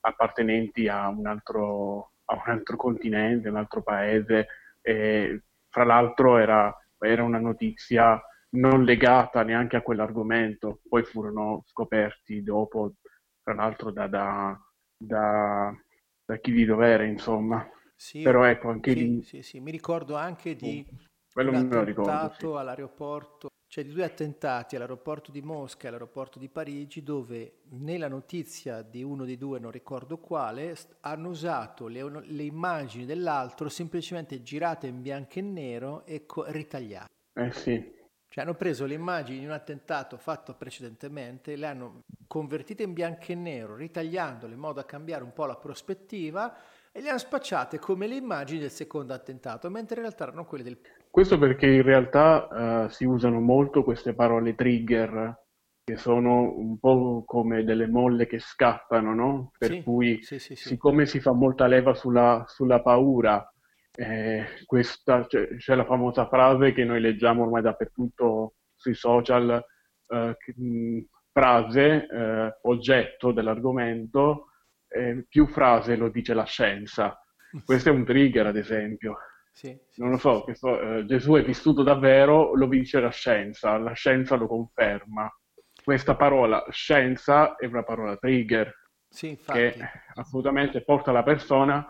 appartenenti 0.00 0.86
a 0.88 1.08
un, 1.08 1.26
altro, 1.26 2.12
a 2.26 2.34
un 2.34 2.52
altro 2.52 2.76
continente, 2.76 3.48
un 3.48 3.56
altro 3.56 3.82
paese, 3.82 4.46
e 4.80 5.42
fra 5.68 5.84
l'altro 5.84 6.38
era, 6.38 6.72
era 6.98 7.22
una 7.24 7.40
notizia 7.40 8.20
non 8.50 8.84
legata 8.84 9.42
neanche 9.42 9.76
a 9.76 9.82
quell'argomento, 9.82 10.80
poi 10.88 11.02
furono 11.02 11.64
scoperti 11.66 12.42
dopo, 12.42 12.94
tra 13.42 13.54
l'altro 13.54 13.90
da, 13.90 14.06
da, 14.06 14.60
da 14.96 15.74
da 16.28 16.36
chi 16.38 16.52
di 16.52 16.64
dovere, 16.64 17.08
insomma. 17.08 17.68
Sì, 17.94 18.30
Però 18.30 18.44
ecco, 18.44 18.68
anche 18.70 18.92
sì, 18.92 18.94
lì... 18.94 19.20
Sì, 19.20 19.42
sì, 19.42 19.60
mi 19.60 19.70
ricordo 19.70 20.16
anche 20.16 20.56
di 20.56 20.84
quello 21.32 21.50
un 21.50 21.54
attentato 21.54 21.84
ricordo, 21.84 22.28
sì. 22.30 22.48
all'aeroporto, 22.56 23.48
cioè 23.66 23.84
di 23.84 23.92
due 23.92 24.04
attentati 24.04 24.76
all'aeroporto 24.76 25.30
di 25.32 25.42
Mosca 25.42 25.84
e 25.84 25.88
all'aeroporto 25.88 26.38
di 26.38 26.48
Parigi, 26.48 27.02
dove 27.02 27.60
nella 27.70 28.08
notizia 28.08 28.82
di 28.82 29.02
uno 29.02 29.24
dei 29.24 29.36
due, 29.36 29.58
non 29.58 29.70
ricordo 29.70 30.18
quale, 30.18 30.76
hanno 31.00 31.28
usato 31.28 31.86
le, 31.88 32.02
le 32.26 32.42
immagini 32.44 33.04
dell'altro 33.04 33.68
semplicemente 33.68 34.42
girate 34.42 34.86
in 34.86 35.02
bianco 35.02 35.38
e 35.38 35.42
nero 35.42 36.04
e 36.06 36.24
co- 36.26 36.44
ritagliate. 36.50 37.06
Eh 37.36 37.52
sì. 37.52 37.74
Cioè 38.38 38.46
hanno 38.46 38.56
preso 38.56 38.86
le 38.86 38.94
immagini 38.94 39.40
di 39.40 39.46
un 39.46 39.50
attentato 39.50 40.16
fatto 40.16 40.54
precedentemente, 40.54 41.56
le 41.56 41.66
hanno 41.66 42.02
convertite 42.28 42.84
in 42.84 42.92
bianco 42.92 43.32
e 43.32 43.34
nero, 43.34 43.74
ritagliandole 43.74 44.54
in 44.54 44.60
modo 44.60 44.74
da 44.74 44.84
cambiare 44.84 45.24
un 45.24 45.32
po' 45.32 45.44
la 45.44 45.56
prospettiva 45.56 46.54
e 46.92 47.00
le 47.00 47.08
hanno 47.08 47.18
spacciate 47.18 47.80
come 47.80 48.06
le 48.06 48.14
immagini 48.14 48.60
del 48.60 48.70
secondo 48.70 49.12
attentato, 49.12 49.68
mentre 49.70 49.96
in 49.96 50.02
realtà 50.02 50.28
erano 50.28 50.44
quelle 50.44 50.62
del... 50.62 50.78
Questo 51.10 51.36
perché 51.36 51.66
in 51.66 51.82
realtà 51.82 52.84
uh, 52.84 52.88
si 52.90 53.04
usano 53.04 53.40
molto 53.40 53.82
queste 53.82 54.14
parole 54.14 54.54
trigger, 54.54 55.36
che 55.82 55.96
sono 55.96 56.56
un 56.56 56.78
po' 56.78 57.24
come 57.26 57.64
delle 57.64 57.88
molle 57.88 58.28
che 58.28 58.38
scappano, 58.38 59.14
no? 59.14 59.50
Per 59.58 59.72
sì, 59.72 59.82
cui, 59.82 60.22
sì, 60.22 60.38
sì, 60.38 60.54
siccome 60.54 61.06
si 61.06 61.18
fa 61.18 61.32
molta 61.32 61.66
leva 61.66 61.92
sulla, 61.92 62.44
sulla 62.46 62.82
paura, 62.82 63.52
eh, 64.00 64.44
questa, 64.64 65.26
cioè, 65.26 65.56
c'è 65.56 65.74
la 65.74 65.84
famosa 65.84 66.28
frase 66.28 66.72
che 66.72 66.84
noi 66.84 67.00
leggiamo 67.00 67.42
ormai 67.42 67.62
dappertutto 67.62 68.54
sui 68.76 68.94
social, 68.94 69.60
eh, 70.06 70.36
mh, 70.54 70.98
frase, 71.32 72.06
eh, 72.06 72.58
oggetto 72.62 73.32
dell'argomento, 73.32 74.44
più 75.28 75.46
frase 75.46 75.96
lo 75.96 76.08
dice 76.08 76.32
la 76.32 76.44
scienza. 76.44 77.20
Questo 77.64 77.88
è 77.88 77.92
un 77.92 78.04
trigger, 78.04 78.46
ad 78.46 78.56
esempio. 78.56 79.16
Sì, 79.52 79.76
sì, 79.88 80.00
non 80.00 80.10
lo 80.10 80.18
so, 80.18 80.44
sì, 80.46 80.54
so 80.54 80.80
eh, 80.80 81.04
Gesù 81.04 81.32
è 81.34 81.42
vissuto 81.42 81.82
davvero, 81.82 82.54
lo 82.54 82.66
dice 82.66 83.00
la 83.00 83.10
scienza, 83.10 83.76
la 83.78 83.92
scienza 83.94 84.36
lo 84.36 84.46
conferma. 84.46 85.28
Questa 85.82 86.14
parola 86.14 86.64
scienza 86.70 87.56
è 87.56 87.66
una 87.66 87.82
parola 87.82 88.16
trigger 88.16 88.72
che 89.44 89.74
assolutamente 90.14 90.84
porta 90.84 91.10
la 91.10 91.24
persona 91.24 91.84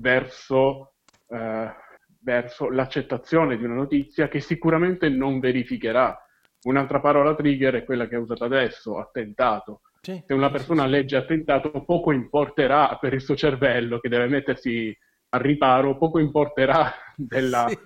verso 0.00 0.91
eh, 1.32 1.74
verso 2.20 2.70
l'accettazione 2.70 3.56
di 3.56 3.64
una 3.64 3.74
notizia 3.74 4.28
che 4.28 4.40
sicuramente 4.40 5.08
non 5.08 5.40
verificherà. 5.40 6.16
Un'altra 6.64 7.00
parola 7.00 7.34
trigger 7.34 7.74
è 7.74 7.84
quella 7.84 8.06
che 8.06 8.16
ho 8.16 8.20
usato 8.20 8.44
adesso, 8.44 8.98
attentato. 8.98 9.80
Sì, 10.02 10.22
Se 10.24 10.34
una 10.34 10.50
persona 10.50 10.84
sì, 10.84 10.86
legge 10.86 11.16
attentato, 11.16 11.84
poco 11.84 12.12
importerà 12.12 12.96
per 13.00 13.12
il 13.14 13.20
suo 13.20 13.34
cervello 13.34 13.98
che 13.98 14.08
deve 14.08 14.28
mettersi 14.28 14.96
al 15.30 15.40
riparo, 15.40 15.98
poco 15.98 16.18
importerà 16.20 16.92
della, 17.16 17.76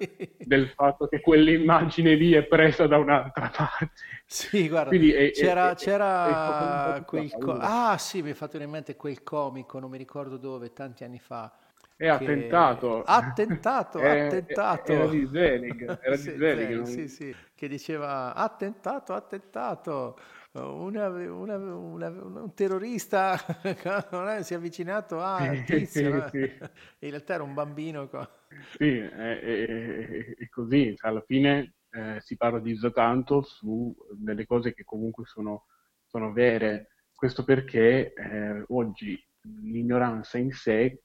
del 0.42 0.68
fatto 0.68 1.06
che 1.08 1.20
quell'immagine 1.20 2.14
lì 2.14 2.32
è 2.32 2.44
presa 2.44 2.86
da 2.86 2.98
un'altra 2.98 3.50
parte. 3.54 3.92
Sì, 4.28 4.68
guarda, 4.68 4.92
è, 4.92 5.30
c'era, 5.30 5.74
è, 5.74 5.74
c'era 5.74 6.96
è, 6.96 7.04
quel... 7.04 7.36
Co- 7.38 7.56
ah 7.58 7.96
sì, 7.98 8.22
mi 8.22 8.30
è 8.30 8.34
fatto 8.34 8.56
in 8.60 8.68
mente 8.68 8.96
quel 8.96 9.22
comico, 9.22 9.78
non 9.78 9.90
mi 9.90 9.98
ricordo 9.98 10.36
dove, 10.36 10.72
tanti 10.72 11.04
anni 11.04 11.18
fa, 11.20 11.52
è 11.96 12.08
attentato. 12.08 13.02
Attentato, 13.02 13.98
attentato. 14.04 14.92
Era 14.92 15.06
di 15.06 15.26
Zelig, 15.26 15.98
era 16.02 16.16
sì, 16.16 16.32
di 16.32 16.38
Zelig, 16.38 16.82
sì, 16.82 17.08
sì, 17.08 17.34
che 17.54 17.68
diceva 17.68 18.34
attentato, 18.34 19.14
attentato. 19.14 20.18
Una, 20.52 21.08
una, 21.08 21.56
una, 21.56 22.08
un 22.08 22.52
terrorista 22.54 23.36
si 24.40 24.54
è 24.54 24.56
avvicinato 24.56 25.20
a 25.20 25.50
tizio, 25.66 26.28
sì, 26.30 26.50
in 27.00 27.10
realtà 27.10 27.34
era 27.34 27.42
un 27.42 27.52
bambino. 27.52 28.08
Sì, 28.78 28.96
è, 28.96 29.40
è, 29.40 30.34
è 30.34 30.48
così, 30.48 30.94
cioè, 30.96 31.10
alla 31.10 31.22
fine 31.26 31.74
eh, 31.90 32.20
si 32.20 32.36
parla 32.36 32.58
di 32.58 32.78
tanto 32.92 33.42
su 33.42 33.94
delle 34.12 34.46
cose 34.46 34.72
che 34.72 34.84
comunque 34.84 35.24
sono, 35.26 35.66
sono 36.06 36.32
vere. 36.32 36.88
Questo 37.14 37.44
perché 37.44 38.12
eh, 38.14 38.64
oggi 38.68 39.18
l'ignoranza 39.62 40.38
in 40.38 40.52
sé 40.52 41.02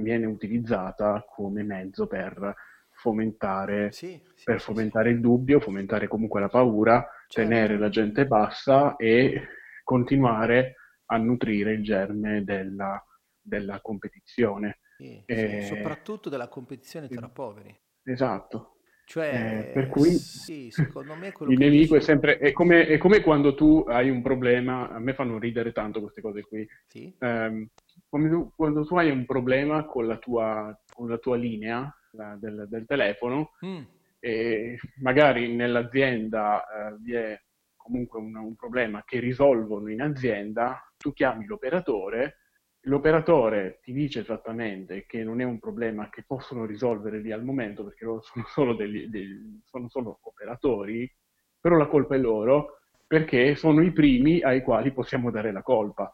viene 0.00 0.26
utilizzata 0.26 1.24
come 1.28 1.62
mezzo 1.62 2.06
per 2.06 2.54
fomentare, 2.90 3.90
sì, 3.92 4.20
sì, 4.34 4.44
per 4.44 4.60
fomentare 4.60 5.10
sì, 5.10 5.16
il 5.16 5.20
dubbio, 5.20 5.60
fomentare 5.60 6.08
comunque 6.08 6.40
la 6.40 6.48
paura, 6.48 7.06
certo. 7.26 7.50
tenere 7.50 7.78
la 7.78 7.88
gente 7.88 8.26
bassa 8.26 8.96
e 8.96 9.48
continuare 9.82 10.76
a 11.06 11.16
nutrire 11.16 11.72
il 11.72 11.82
germe 11.82 12.42
della, 12.44 13.04
della 13.40 13.80
competizione. 13.80 14.78
E... 15.26 15.62
soprattutto 15.66 16.28
della 16.28 16.48
competizione 16.48 17.08
tra 17.08 17.28
poveri. 17.28 17.76
Esatto. 18.04 18.76
Cioè, 19.04 19.66
eh, 19.68 19.72
per 19.72 19.88
cui 19.88 20.12
secondo 20.12 21.16
me 21.16 21.34
il 21.48 21.58
nemico 21.58 21.94
dici... 21.94 21.96
è 21.96 22.00
sempre 22.00 22.38
è 22.38 22.52
come, 22.52 22.86
è 22.86 22.98
come, 22.98 23.20
quando 23.20 23.54
tu 23.54 23.84
hai 23.86 24.08
un 24.08 24.22
problema. 24.22 24.88
A 24.90 25.00
me 25.00 25.12
fanno 25.12 25.38
ridere 25.38 25.72
tanto 25.72 26.00
queste 26.00 26.20
cose 26.20 26.42
qui. 26.42 26.66
Sì? 26.86 27.14
Um, 27.18 27.68
quando, 28.12 28.52
quando, 28.54 28.84
tu 28.84 28.96
hai 28.96 29.10
un 29.10 29.24
problema 29.24 29.86
con 29.86 30.06
la 30.06 30.18
tua, 30.18 30.78
con 30.92 31.08
la 31.08 31.16
tua 31.16 31.36
linea 31.36 31.90
la, 32.10 32.36
del, 32.38 32.66
del, 32.68 32.84
telefono, 32.84 33.52
mm. 33.64 33.82
e 34.20 34.78
magari 34.96 35.54
nell'azienda 35.54 36.62
uh, 36.62 37.02
vi 37.02 37.14
è 37.14 37.40
comunque 37.74 38.20
un, 38.20 38.36
un 38.36 38.54
problema 38.54 39.02
che 39.06 39.18
risolvono 39.18 39.88
in 39.88 40.02
azienda, 40.02 40.92
tu 40.98 41.14
chiami 41.14 41.46
l'operatore 41.46 42.36
l'operatore 42.86 43.78
ti 43.80 43.92
dice 43.92 44.20
esattamente 44.20 45.06
che 45.06 45.22
non 45.22 45.40
è 45.40 45.44
un 45.44 45.58
problema 45.58 46.10
che 46.10 46.24
possono 46.26 46.64
risolvere 46.64 47.20
lì 47.20 47.30
al 47.30 47.44
momento 47.44 47.84
perché 47.84 48.04
loro 48.04 48.20
sono 48.22 48.44
solo, 48.48 48.74
degli, 48.74 49.06
degli, 49.06 49.60
sono 49.64 49.88
solo 49.88 50.18
operatori, 50.22 51.10
però 51.58 51.76
la 51.76 51.86
colpa 51.86 52.14
è 52.16 52.18
loro 52.18 52.80
perché 53.06 53.54
sono 53.54 53.82
i 53.82 53.92
primi 53.92 54.42
ai 54.42 54.62
quali 54.62 54.92
possiamo 54.92 55.30
dare 55.30 55.52
la 55.52 55.62
colpa. 55.62 56.10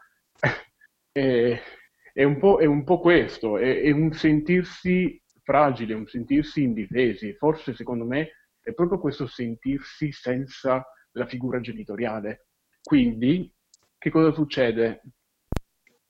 è, 1.10 1.58
è, 2.18 2.24
un 2.24 2.40
è, 2.58 2.64
un 2.64 2.82
po', 2.82 2.98
questo, 2.98 3.58
è, 3.58 3.80
è 3.80 3.92
un 3.92 4.12
sentirsi 4.12 5.22
fragile, 5.44 5.94
un 5.94 6.08
sentirsi 6.08 6.64
indifesi. 6.64 7.32
Forse 7.34 7.74
secondo 7.74 8.04
me 8.04 8.30
è 8.60 8.72
proprio 8.72 8.98
questo 8.98 9.28
sentirsi 9.28 10.10
senza 10.10 10.84
la 11.12 11.26
figura 11.26 11.60
genitoriale. 11.60 12.48
Quindi, 12.82 13.48
che 13.96 14.10
cosa 14.10 14.32
succede? 14.32 15.02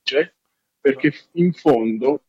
Cioè, 0.02 0.32
perché 0.80 1.12
in 1.32 1.52
fondo 1.52 2.22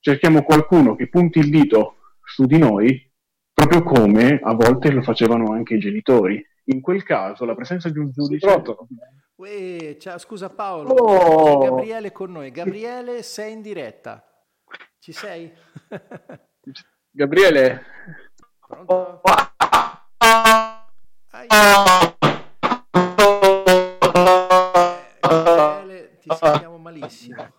cerchiamo 0.00 0.42
qualcuno 0.42 0.96
che 0.96 1.10
punti 1.10 1.38
il 1.40 1.50
dito 1.50 1.96
su 2.24 2.46
di 2.46 2.56
noi, 2.56 3.12
proprio 3.52 3.82
come 3.82 4.40
a 4.42 4.54
volte 4.54 4.90
lo 4.90 5.02
facevano 5.02 5.52
anche 5.52 5.74
i 5.74 5.78
genitori. 5.78 6.42
In 6.68 6.80
quel 6.80 7.02
caso 7.02 7.44
la 7.44 7.54
presenza 7.54 7.90
di 7.90 7.98
un 7.98 8.10
giudice... 8.12 8.46
Uè, 9.38 9.98
ciao, 9.98 10.16
scusa 10.16 10.48
Paolo, 10.48 10.94
oh. 10.94 11.58
Gabriele 11.58 12.10
con 12.10 12.32
noi. 12.32 12.50
Gabriele, 12.50 13.22
sei 13.22 13.52
in 13.52 13.60
diretta. 13.60 14.24
Ci 14.98 15.12
sei? 15.12 15.52
Gabriele? 17.12 17.84
Pronto? 18.66 19.20
Eh, 21.32 21.46
Gabriele, 25.20 26.18
ti 26.18 26.28
sentiamo 26.34 26.78
malissimo. 26.78 27.52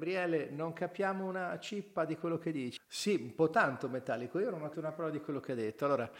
Gabriele, 0.00 0.48
non 0.50 0.72
capiamo 0.72 1.26
una 1.26 1.58
cippa 1.60 2.06
di 2.06 2.16
quello 2.16 2.38
che 2.38 2.52
dici. 2.52 2.80
Sì, 2.86 3.18
un 3.20 3.34
po' 3.34 3.50
tanto 3.50 3.86
metallico. 3.90 4.38
Io 4.38 4.48
non 4.48 4.62
ho 4.62 4.70
una 4.74 4.92
parola 4.92 5.12
di 5.12 5.20
quello 5.20 5.40
che 5.40 5.52
ha 5.52 5.54
detto. 5.54 5.84
Allora, 5.84 6.10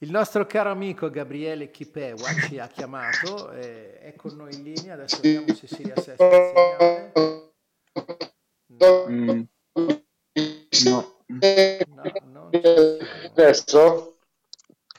il 0.00 0.10
nostro 0.10 0.44
caro 0.44 0.70
amico 0.70 1.08
Gabriele 1.08 1.70
Chipewa 1.70 2.28
ci 2.46 2.58
ha 2.58 2.66
chiamato, 2.66 3.50
eh, 3.52 3.98
è 3.98 4.14
con 4.14 4.36
noi 4.36 4.54
in 4.54 4.62
linea. 4.62 4.92
Adesso 4.92 5.20
vediamo 5.22 5.54
se 5.54 5.66
si 5.66 5.82
riassesta 5.82 6.22
il 6.22 6.52
segnale. 6.54 7.12
No. 8.66 9.06
Mm. 9.08 9.42
No. 10.84 11.14
no 12.24 12.50
Adesso? 13.30 14.16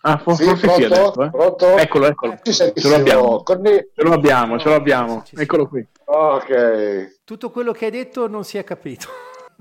Ah, 0.02 0.18
forse 0.18 0.56
sì, 0.56 0.62
pronto? 0.62 0.86
Adesso, 0.86 1.24
eh? 1.24 1.30
pronto? 1.30 1.78
Eccolo, 1.78 2.08
eccolo. 2.08 2.39
Ce 2.44 2.74
l'abbiamo. 2.89 3.44
Ce 3.44 4.02
lo 4.02 4.14
abbiamo, 4.14 4.58
ce 4.58 4.68
lo 4.68 4.76
abbiamo. 4.76 5.24
Eccolo 5.36 5.68
qui. 5.68 5.88
Ok. 6.14 7.22
Tutto 7.24 7.49
quello 7.51 7.72
che 7.72 7.86
hai 7.86 7.91
detto 7.91 8.28
non 8.28 8.43
si 8.43 8.57
è 8.57 8.66
capito. 8.66 9.07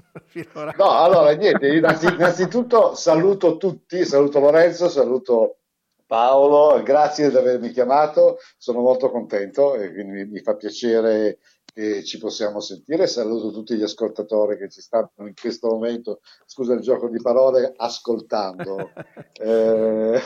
no, 0.77 0.91
allora 0.91 1.31
niente, 1.31 1.69
innanzitutto 1.69 2.97
saluto 2.97 3.57
tutti, 3.57 4.05
saluto 4.05 4.41
Lorenzo, 4.41 4.89
saluto 4.89 5.59
Paolo, 6.07 6.83
grazie 6.83 7.31
di 7.31 7.37
avermi 7.37 7.71
chiamato, 7.71 8.39
sono 8.59 8.81
molto 8.81 9.13
contento 9.13 9.77
e 9.77 9.93
quindi 9.93 10.25
mi 10.25 10.41
fa 10.41 10.57
piacere 10.57 11.39
che 11.73 12.03
ci 12.03 12.19
possiamo 12.19 12.59
sentire. 12.59 13.07
Saluto 13.07 13.53
tutti 13.53 13.77
gli 13.77 13.85
ascoltatori 13.85 14.57
che 14.57 14.69
ci 14.69 14.81
stanno 14.81 15.11
in 15.19 15.35
questo 15.41 15.69
momento, 15.69 16.21
scusa 16.47 16.73
il 16.73 16.81
gioco 16.81 17.09
di 17.09 17.21
parole, 17.23 17.73
ascoltando. 17.77 18.91
eh, 19.41 20.21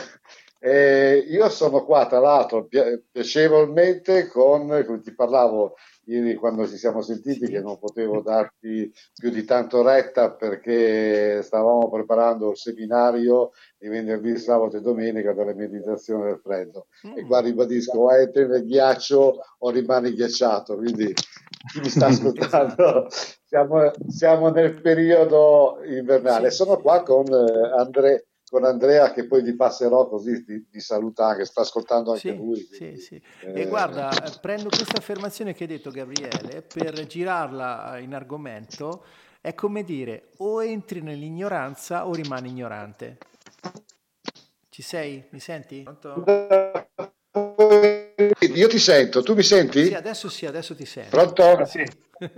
eh, 0.58 1.26
io 1.28 1.50
sono 1.50 1.84
qua, 1.84 2.06
tra 2.06 2.18
l'altro, 2.18 2.66
piacevolmente 3.12 4.26
con, 4.28 4.66
come 4.86 5.00
ti 5.02 5.14
parlavo 5.14 5.74
ieri 6.06 6.34
quando 6.34 6.66
ci 6.66 6.76
siamo 6.76 7.02
sentiti, 7.02 7.46
che 7.48 7.60
non 7.60 7.78
potevo 7.78 8.20
darti 8.20 8.92
più 9.14 9.30
di 9.30 9.44
tanto 9.44 9.82
retta 9.82 10.32
perché 10.32 11.40
stavamo 11.42 11.90
preparando 11.90 12.50
il 12.50 12.56
seminario 12.56 13.50
di 13.78 13.88
venerdì, 13.88 14.36
sabato 14.36 14.76
e 14.76 14.80
domenica 14.80 15.32
della 15.32 15.54
meditazione 15.54 16.26
del 16.26 16.40
freddo. 16.42 16.86
Mm. 17.06 17.18
E 17.18 17.26
qua 17.26 17.40
ribadisco, 17.40 17.98
o 17.98 18.12
entri 18.12 18.46
nel 18.46 18.64
ghiaccio 18.64 19.38
o 19.58 19.70
rimani 19.70 20.12
ghiacciato, 20.12 20.76
quindi 20.76 21.12
chi 21.12 21.80
mi 21.80 21.88
sta 21.88 22.06
ascoltando, 22.08 23.06
siamo, 23.44 23.90
siamo, 24.08 24.50
nel 24.50 24.80
periodo 24.80 25.80
invernale. 25.84 26.50
Sono 26.50 26.80
qua 26.80 27.02
con 27.02 27.26
eh, 27.26 27.78
Andrea 27.78 28.20
con 28.54 28.64
Andrea 28.64 29.12
che 29.12 29.26
poi 29.26 29.42
vi 29.42 29.56
passerò 29.56 30.08
così 30.08 30.44
ti, 30.44 30.68
ti 30.70 30.78
saluta 30.78 31.34
che 31.34 31.44
sta 31.44 31.62
ascoltando 31.62 32.12
anche 32.12 32.30
sì, 32.30 32.36
lui. 32.36 32.68
Sì, 32.70 32.96
sì. 32.98 33.20
Eh... 33.40 33.62
E 33.62 33.66
guarda, 33.66 34.10
prendo 34.40 34.68
questa 34.68 34.98
affermazione 34.98 35.54
che 35.54 35.64
hai 35.64 35.68
detto 35.68 35.90
Gabriele 35.90 36.62
per 36.62 37.04
girarla 37.04 37.98
in 37.98 38.14
argomento, 38.14 39.06
è 39.40 39.54
come 39.54 39.82
dire 39.82 40.28
o 40.36 40.62
entri 40.62 41.00
nell'ignoranza 41.00 42.06
o 42.06 42.14
rimani 42.14 42.50
ignorante. 42.50 43.18
Ci 44.68 44.82
sei? 44.82 45.24
Mi 45.30 45.40
senti? 45.40 45.82
Pronto? 45.82 46.24
Io 48.54 48.68
ti 48.68 48.78
sento, 48.78 49.24
tu 49.24 49.34
mi 49.34 49.42
senti? 49.42 49.86
Sì, 49.86 49.94
adesso 49.94 50.28
sì, 50.28 50.46
adesso 50.46 50.76
ti 50.76 50.86
sento. 50.86 51.10
Pronto? 51.10 51.64
Sì. 51.64 51.84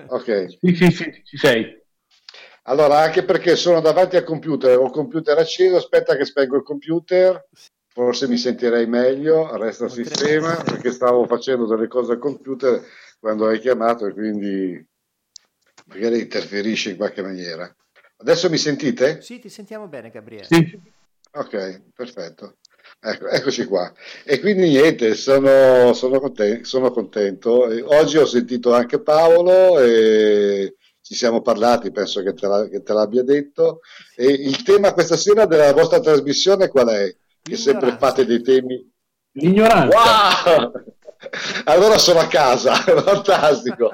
Ok. 0.07 0.57
Sì, 0.61 0.75
sì, 0.75 0.91
sì, 0.91 1.23
ci 1.25 1.37
sei. 1.37 1.85
Allora, 2.69 2.99
anche 2.99 3.25
perché 3.25 3.55
sono 3.55 3.81
davanti 3.81 4.17
al 4.17 4.25
computer, 4.25 4.77
ho 4.77 4.87
il 4.87 4.91
computer 4.91 5.39
acceso, 5.39 5.77
aspetta 5.77 6.17
che 6.17 6.25
spengo 6.25 6.57
il 6.57 6.65
computer, 6.65 7.47
forse 7.87 8.27
mi 8.27 8.37
sentirei 8.37 8.87
meglio, 8.87 9.57
resta 9.57 9.85
il 9.85 9.93
sistema, 9.93 10.57
perché 10.65 10.91
stavo 10.91 11.27
facendo 11.27 11.67
delle 11.67 11.87
cose 11.87 12.13
al 12.13 12.19
computer 12.19 12.83
quando 13.21 13.47
hai 13.47 13.61
chiamato 13.61 14.07
e 14.07 14.13
quindi 14.13 14.85
magari 15.87 16.21
interferisce 16.21 16.91
in 16.91 16.97
qualche 16.97 17.23
maniera. 17.23 17.73
Adesso 18.17 18.51
mi 18.51 18.59
sentite? 18.59 19.21
Sì, 19.23 19.39
ti 19.39 19.49
sentiamo 19.49 19.87
bene, 19.87 20.11
Gabriele. 20.11 20.47
Sì. 20.47 20.81
Ok, 21.35 21.83
perfetto. 21.95 22.57
Ecco, 22.99 23.29
eccoci 23.29 23.65
qua. 23.67 23.93
E 24.25 24.41
quindi 24.41 24.71
niente, 24.71 25.15
sono, 25.15 25.93
sono, 25.93 26.19
contento, 26.19 26.65
sono 26.65 26.91
contento. 26.91 27.69
Oggi 27.95 28.17
ho 28.17 28.27
sentito 28.27 28.73
anche 28.73 29.01
Paolo 29.01 29.79
e 29.81 30.75
ci 31.07 31.15
siamo 31.15 31.41
parlati, 31.41 31.93
penso 31.93 32.21
che 32.21 32.35
te, 32.35 32.49
la, 32.49 32.69
che 32.69 32.83
te 32.83 32.93
l'abbia 32.93 33.23
detto. 33.23 33.79
E 34.17 34.27
il 34.27 34.65
tema 34.65 34.93
questa 34.93 35.17
sera 35.17 35.47
della 35.47 35.73
vostra 35.73 36.01
trasmissione 36.01 36.67
qual 36.67 36.89
è? 36.89 37.15
Che 37.41 37.57
sempre 37.57 37.97
fate 37.97 38.27
dei 38.27 38.43
temi... 38.43 38.93
L'ignoranza. 39.35 39.97
Wow! 39.97 40.73
Allora 41.65 41.97
sono 41.97 42.19
a 42.19 42.27
casa, 42.27 42.75
fantastico. 43.03 43.91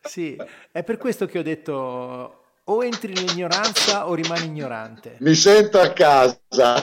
sì, 0.00 0.36
è 0.72 0.82
per 0.82 0.96
questo 0.96 1.26
che 1.26 1.38
ho 1.38 1.42
detto 1.42 2.44
o 2.64 2.84
entri 2.84 3.12
in 3.12 3.28
ignoranza 3.28 4.08
o 4.08 4.14
rimani 4.14 4.46
ignorante. 4.46 5.16
Mi 5.20 5.34
sento 5.34 5.80
a 5.80 5.92
casa. 5.92 6.82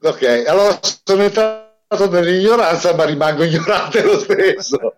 ok, 0.00 0.44
allora 0.46 0.78
sono 0.82 1.22
entrato 1.22 2.10
nell'ignoranza 2.10 2.94
ma 2.94 3.04
rimango 3.04 3.44
ignorante 3.44 4.02
lo 4.02 4.18
stesso. 4.18 4.94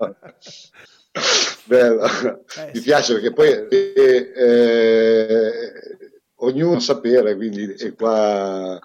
Bello. 1.65 2.05
Eh, 2.05 2.71
Mi 2.75 2.81
piace 2.81 3.15
perché 3.15 3.33
poi 3.33 3.49
eh, 3.49 4.33
eh, 4.35 5.73
ognuno 6.37 6.81
sapere, 6.81 7.37
quindi 7.37 7.75
è 7.75 7.95
qua 7.95 8.79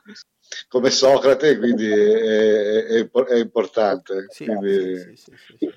come 0.68 0.90
Socrate, 0.90 1.58
quindi 1.58 1.90
è, 1.90 2.86
è, 2.86 3.10
è 3.10 3.36
importante. 3.38 4.26
Sì, 4.30 4.46
quindi... 4.46 5.16
sì, 5.16 5.34
sì, 5.58 5.72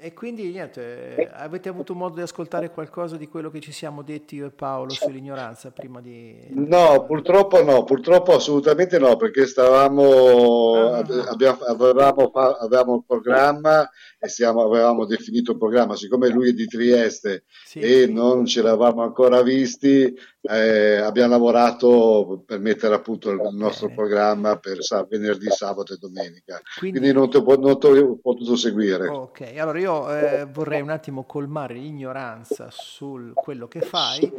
e 0.00 0.14
quindi 0.14 0.48
niente, 0.52 1.28
avete 1.32 1.68
avuto 1.68 1.92
modo 1.92 2.14
di 2.14 2.20
ascoltare 2.20 2.70
qualcosa 2.70 3.16
di 3.16 3.26
quello 3.26 3.50
che 3.50 3.58
ci 3.58 3.72
siamo 3.72 4.02
detti 4.02 4.36
io 4.36 4.46
e 4.46 4.50
Paolo 4.50 4.90
sull'ignoranza 4.90 5.72
prima 5.72 6.00
di... 6.00 6.36
No, 6.50 7.04
purtroppo 7.04 7.64
no, 7.64 7.82
purtroppo 7.82 8.32
assolutamente 8.32 8.96
no, 9.00 9.16
perché 9.16 9.44
stavamo, 9.44 10.74
ah. 10.92 10.98
abbiamo, 11.30 11.58
avevamo, 11.66 12.30
avevamo 12.30 12.92
un 12.92 13.04
programma 13.04 13.90
e 14.20 14.28
stiamo, 14.28 14.62
avevamo 14.62 15.04
definito 15.04 15.50
un 15.50 15.58
programma, 15.58 15.96
siccome 15.96 16.28
lui 16.28 16.50
è 16.50 16.52
di 16.52 16.66
Trieste 16.66 17.42
sì. 17.64 17.80
e 17.80 18.06
non 18.06 18.46
ce 18.46 18.62
l'avamo 18.62 19.02
ancora 19.02 19.42
visti, 19.42 20.16
eh, 20.48 20.96
abbiamo 20.96 21.32
lavorato 21.32 22.42
per 22.46 22.58
mettere 22.58 22.94
a 22.94 23.00
punto 23.00 23.30
il 23.30 23.48
nostro 23.52 23.90
programma 23.90 24.56
per 24.56 24.82
sa- 24.82 25.04
venerdì, 25.04 25.50
sabato 25.50 25.92
e 25.92 25.98
domenica. 25.98 26.60
Quindi, 26.78 27.00
Quindi 27.00 27.18
non, 27.18 27.28
ti 27.28 27.36
ho, 27.36 27.56
non 27.56 27.78
ti 27.78 27.86
ho 27.86 28.16
potuto 28.16 28.56
seguire. 28.56 29.08
Ok, 29.08 29.52
allora 29.58 29.78
io 29.78 30.16
eh, 30.16 30.46
vorrei 30.46 30.80
un 30.80 30.88
attimo 30.88 31.24
colmare 31.24 31.74
l'ignoranza 31.74 32.68
su 32.70 33.32
quello 33.34 33.68
che 33.68 33.80
fai. 33.80 34.32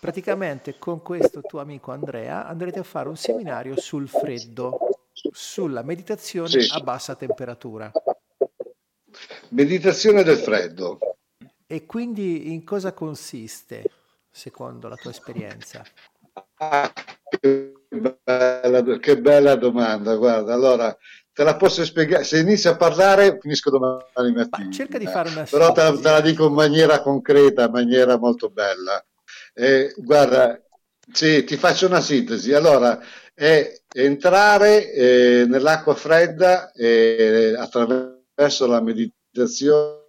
Praticamente 0.00 0.76
con 0.78 1.02
questo 1.02 1.42
tuo 1.42 1.60
amico 1.60 1.92
Andrea 1.92 2.46
andrete 2.46 2.78
a 2.78 2.84
fare 2.84 3.08
un 3.08 3.16
seminario 3.16 3.78
sul 3.78 4.08
freddo, 4.08 4.78
sulla 5.12 5.82
meditazione 5.82 6.48
sì. 6.48 6.68
a 6.72 6.80
bassa 6.80 7.14
temperatura. 7.16 7.92
Meditazione 9.50 10.22
del 10.22 10.38
freddo. 10.38 10.98
E 11.66 11.84
quindi 11.84 12.52
in 12.52 12.64
cosa 12.64 12.92
consiste? 12.92 13.84
Secondo 14.34 14.88
la 14.88 14.96
tua 14.96 15.12
esperienza? 15.12 15.84
Ah, 16.56 16.92
che, 17.28 17.72
bella, 17.88 18.98
che 18.98 19.20
bella 19.20 19.54
domanda, 19.54 20.16
guarda, 20.16 20.52
allora 20.52 20.96
te 21.32 21.44
la 21.44 21.56
posso 21.56 21.84
spiegare, 21.84 22.24
se 22.24 22.40
inizi 22.40 22.66
a 22.66 22.76
parlare 22.76 23.38
finisco 23.40 23.70
domani 23.70 24.32
mattina. 24.34 24.66
Ma 24.66 24.72
cerca 24.72 24.98
di 24.98 25.06
fare 25.06 25.28
una 25.30 25.44
Però 25.44 25.70
te 25.72 25.82
la, 25.82 25.92
te 25.92 26.10
la, 26.10 26.20
dico 26.20 26.46
in 26.46 26.54
maniera 26.54 27.00
concreta, 27.00 27.66
in 27.66 27.72
maniera 27.72 28.18
molto 28.18 28.50
bella. 28.50 29.04
Eh, 29.52 29.94
guarda, 29.98 30.60
sì, 31.12 31.44
ti 31.44 31.56
faccio 31.56 31.86
una 31.86 32.00
sintesi. 32.00 32.52
Allora, 32.52 33.00
è 33.32 33.72
entrare 33.92 34.92
eh, 34.92 35.44
nell'acqua 35.46 35.94
fredda 35.94 36.72
eh, 36.72 37.54
attraverso 37.56 38.66
la 38.66 38.80
meditazione 38.80 40.02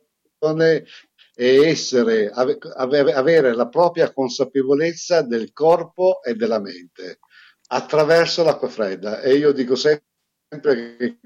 e 1.35 1.67
essere, 1.67 2.31
avere 2.31 3.53
la 3.53 3.67
propria 3.67 4.13
consapevolezza 4.13 5.21
del 5.21 5.51
corpo 5.51 6.23
e 6.23 6.33
della 6.35 6.59
mente 6.59 7.19
attraverso 7.67 8.43
l'acqua 8.43 8.69
fredda. 8.69 9.21
E 9.21 9.35
io 9.35 9.51
dico 9.51 9.75
sempre 9.75 10.03
che 10.47 11.19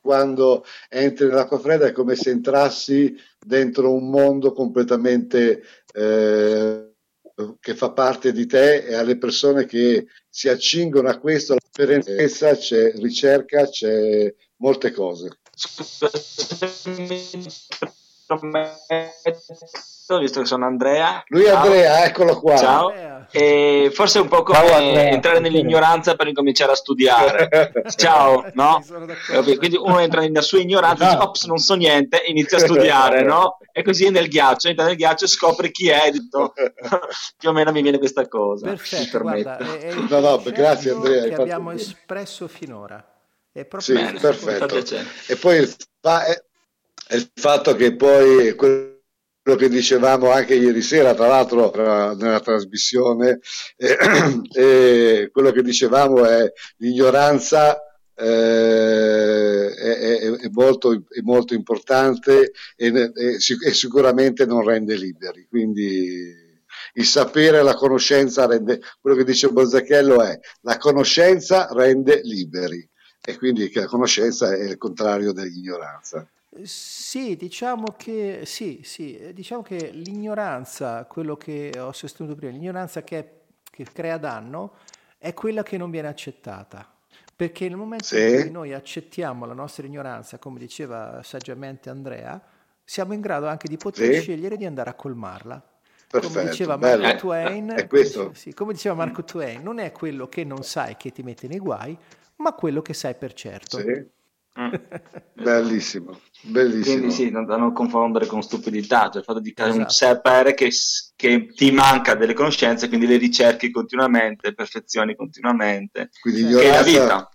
quando 0.00 0.64
entri 0.88 1.26
nell'acqua 1.26 1.58
fredda 1.58 1.86
è 1.86 1.92
come 1.92 2.16
se 2.16 2.30
entrassi 2.30 3.14
dentro 3.38 3.92
un 3.92 4.08
mondo 4.08 4.52
completamente 4.52 5.62
eh, 5.92 6.92
che 7.60 7.74
fa 7.74 7.92
parte 7.92 8.32
di 8.32 8.46
te 8.46 8.84
e 8.84 8.94
alle 8.94 9.18
persone 9.18 9.66
che 9.66 10.06
si 10.28 10.48
accingono 10.48 11.08
a 11.08 11.18
questo, 11.18 11.54
l'esperienza 11.54 12.56
c'è 12.56 12.92
ricerca, 12.94 13.68
c'è 13.68 14.34
molte 14.56 14.92
cose 14.92 15.38
visto 20.18 20.40
che 20.40 20.46
sono 20.46 20.66
Andrea. 20.66 21.22
Lui 21.28 21.44
è 21.44 21.50
Andrea, 21.50 22.04
eccolo 22.04 22.38
qua. 22.40 22.56
Ciao. 22.56 22.92
E 23.34 23.90
forse 23.94 24.18
è 24.18 24.22
un 24.22 24.28
po' 24.28 24.42
come 24.42 24.58
Ciao, 24.58 24.78
entrare 24.78 25.38
nell'ignoranza 25.40 26.14
per 26.16 26.26
incominciare 26.26 26.72
a 26.72 26.74
studiare. 26.74 27.72
Ciao, 27.96 28.44
no? 28.52 28.84
Quindi 29.56 29.76
uno 29.76 29.98
entra 30.00 30.20
nella 30.20 30.42
sua 30.42 30.60
ignoranza, 30.60 31.04
dice, 31.04 31.16
ops, 31.16 31.44
non 31.46 31.56
so 31.56 31.74
niente, 31.74 32.22
inizia 32.26 32.58
a 32.58 32.60
studiare, 32.60 33.22
no? 33.22 33.56
E 33.72 33.82
così 33.82 34.04
è 34.04 34.10
nel 34.10 34.28
ghiaccio, 34.28 34.68
entra 34.68 34.84
nel 34.84 34.96
ghiaccio 34.96 35.24
e 35.24 35.28
scopre 35.28 35.70
chi 35.70 35.88
è, 35.88 36.10
detto, 36.10 36.52
più 37.38 37.48
o 37.48 37.52
meno 37.52 37.72
mi 37.72 37.80
viene 37.80 37.98
questa 37.98 38.28
cosa. 38.28 38.66
Perfetto, 38.66 39.20
guarda, 39.20 39.56
è, 39.56 39.78
è 39.78 39.94
no, 39.94 40.20
no, 40.20 40.42
grazie 40.44 40.90
Andrea. 40.90 41.28
Che 41.28 41.34
abbiamo 41.34 41.70
espresso 41.70 42.48
finora. 42.48 43.02
È 43.50 43.64
proprio 43.64 43.96
sì, 43.96 44.18
perfetto. 44.18 44.76
E 45.26 45.36
poi 45.36 45.74
fa, 46.00 46.24
è 46.24 46.42
il 47.14 47.30
fatto 47.34 47.74
che 47.74 47.94
poi 47.94 48.54
quello 48.54 48.92
che 49.56 49.68
dicevamo 49.68 50.30
anche 50.30 50.54
ieri 50.54 50.82
sera, 50.82 51.14
tra 51.14 51.26
l'altro 51.26 51.70
nella 52.14 52.40
trasmissione, 52.40 53.40
eh, 53.76 53.96
eh, 54.54 55.30
quello 55.32 55.50
che 55.50 55.62
dicevamo 55.62 56.24
è 56.24 56.50
l'ignoranza 56.76 57.80
eh, 58.14 59.74
è, 59.74 60.20
è, 60.20 60.48
molto, 60.52 60.92
è, 60.92 61.20
molto, 61.22 61.54
importante 61.54 62.52
e, 62.76 63.12
e, 63.14 63.38
sicuramente 63.38 64.46
non 64.46 64.64
rende 64.64 64.96
liberi. 64.96 65.46
Quindi 65.48 66.40
il 66.94 67.04
sapere 67.04 67.58
e 67.58 67.62
la 67.62 67.74
conoscenza 67.74 68.46
rende, 68.46 68.80
quello 69.00 69.16
che 69.16 69.24
dice 69.24 69.48
Bozzachello 69.48 70.22
è 70.22 70.38
la 70.62 70.76
conoscenza 70.78 71.68
rende 71.72 72.20
liberi 72.22 72.86
e 73.24 73.36
quindi 73.38 73.70
la 73.72 73.86
conoscenza 73.86 74.54
è 74.54 74.62
il 74.62 74.78
contrario 74.78 75.32
dell'ignoranza. 75.32 76.26
Sì, 76.60 77.34
diciamo 77.36 77.94
che, 77.96 78.42
sì, 78.44 78.82
sì, 78.84 79.16
eh, 79.16 79.32
diciamo 79.32 79.62
che 79.62 79.90
l'ignoranza, 79.90 81.06
quello 81.06 81.36
che 81.36 81.72
ho 81.78 81.92
sostenuto 81.92 82.34
prima, 82.34 82.52
l'ignoranza 82.52 83.02
che, 83.02 83.40
che 83.70 83.84
crea 83.90 84.18
danno 84.18 84.74
è 85.16 85.32
quella 85.32 85.62
che 85.62 85.78
non 85.78 85.90
viene 85.90 86.08
accettata. 86.08 86.86
Perché 87.34 87.68
nel 87.68 87.78
momento 87.78 88.04
sì. 88.04 88.20
in 88.20 88.40
cui 88.42 88.50
noi 88.50 88.74
accettiamo 88.74 89.46
la 89.46 89.54
nostra 89.54 89.86
ignoranza, 89.86 90.38
come 90.38 90.58
diceva 90.58 91.22
saggiamente 91.22 91.88
Andrea, 91.88 92.40
siamo 92.84 93.14
in 93.14 93.22
grado 93.22 93.46
anche 93.46 93.66
di 93.66 93.78
poter 93.78 94.12
sì. 94.14 94.20
scegliere 94.20 94.58
di 94.58 94.66
andare 94.66 94.90
a 94.90 94.94
colmarla. 94.94 95.70
Perfetto, 96.06 96.34
come 96.34 96.50
diceva 96.50 96.76
Marco 96.76 97.00
bello. 97.00 97.18
Twain, 97.18 97.88
sì, 98.34 98.52
come 98.52 98.74
diceva 98.74 98.94
Marco 98.94 99.24
Twain, 99.24 99.62
non 99.62 99.78
è 99.78 99.90
quello 99.92 100.28
che 100.28 100.44
non 100.44 100.62
sai 100.62 100.98
che 100.98 101.10
ti 101.10 101.22
mette 101.22 101.48
nei 101.48 101.58
guai, 101.58 101.96
ma 102.36 102.52
quello 102.52 102.82
che 102.82 102.92
sai 102.92 103.14
per 103.14 103.32
certo. 103.32 103.78
Sì. 103.78 104.20
Mm. 104.60 104.74
Bellissimo, 105.42 106.20
bellissimo. 106.42 106.96
Quindi 106.96 107.14
sì, 107.14 107.30
da 107.30 107.56
non 107.56 107.72
confondere 107.72 108.26
con 108.26 108.42
stupidità, 108.42 109.08
cioè 109.08 109.18
il 109.18 109.24
fatto 109.24 109.40
di 109.40 109.54
esatto. 109.56 109.88
sapere 109.88 110.54
che, 110.54 110.70
che, 111.16 111.46
ti 111.46 111.70
manca 111.72 112.14
delle 112.14 112.34
conoscenze, 112.34 112.88
quindi 112.88 113.06
le 113.06 113.16
ricerchi 113.16 113.70
continuamente, 113.70 114.54
perfezioni 114.54 115.16
continuamente, 115.16 116.10
quindi 116.20 116.54
che 116.54 116.62
è 116.62 116.70
la 116.70 116.82
vita. 116.82 117.28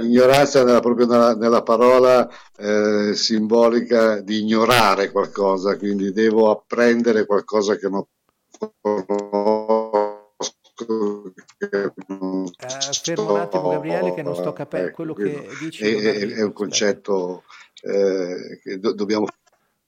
Ignoranza 0.00 0.62
nella, 0.64 0.80
proprio 0.80 1.06
nella, 1.06 1.34
nella 1.34 1.62
parola 1.62 2.28
eh, 2.58 3.14
simbolica 3.14 4.20
di 4.20 4.40
ignorare 4.40 5.10
qualcosa, 5.10 5.78
quindi 5.78 6.12
devo 6.12 6.50
apprendere 6.50 7.24
qualcosa 7.24 7.76
che 7.76 7.88
non 7.88 8.04
conosco 8.82 9.57
eh, 10.86 11.92
fermo 13.02 13.32
un 13.32 13.40
attimo 13.40 13.68
Gabriele 13.70 14.14
che 14.14 14.22
non 14.22 14.34
sto 14.34 14.52
capendo 14.52 14.88
ecco, 14.88 14.96
quello 14.96 15.14
che 15.14 15.48
dici. 15.58 15.84
È, 15.84 15.96
è, 15.96 16.28
è 16.34 16.42
un 16.42 16.52
concetto 16.52 17.44
eh, 17.82 18.60
che 18.62 18.78
do- 18.78 18.92
dobbiamo... 18.92 19.26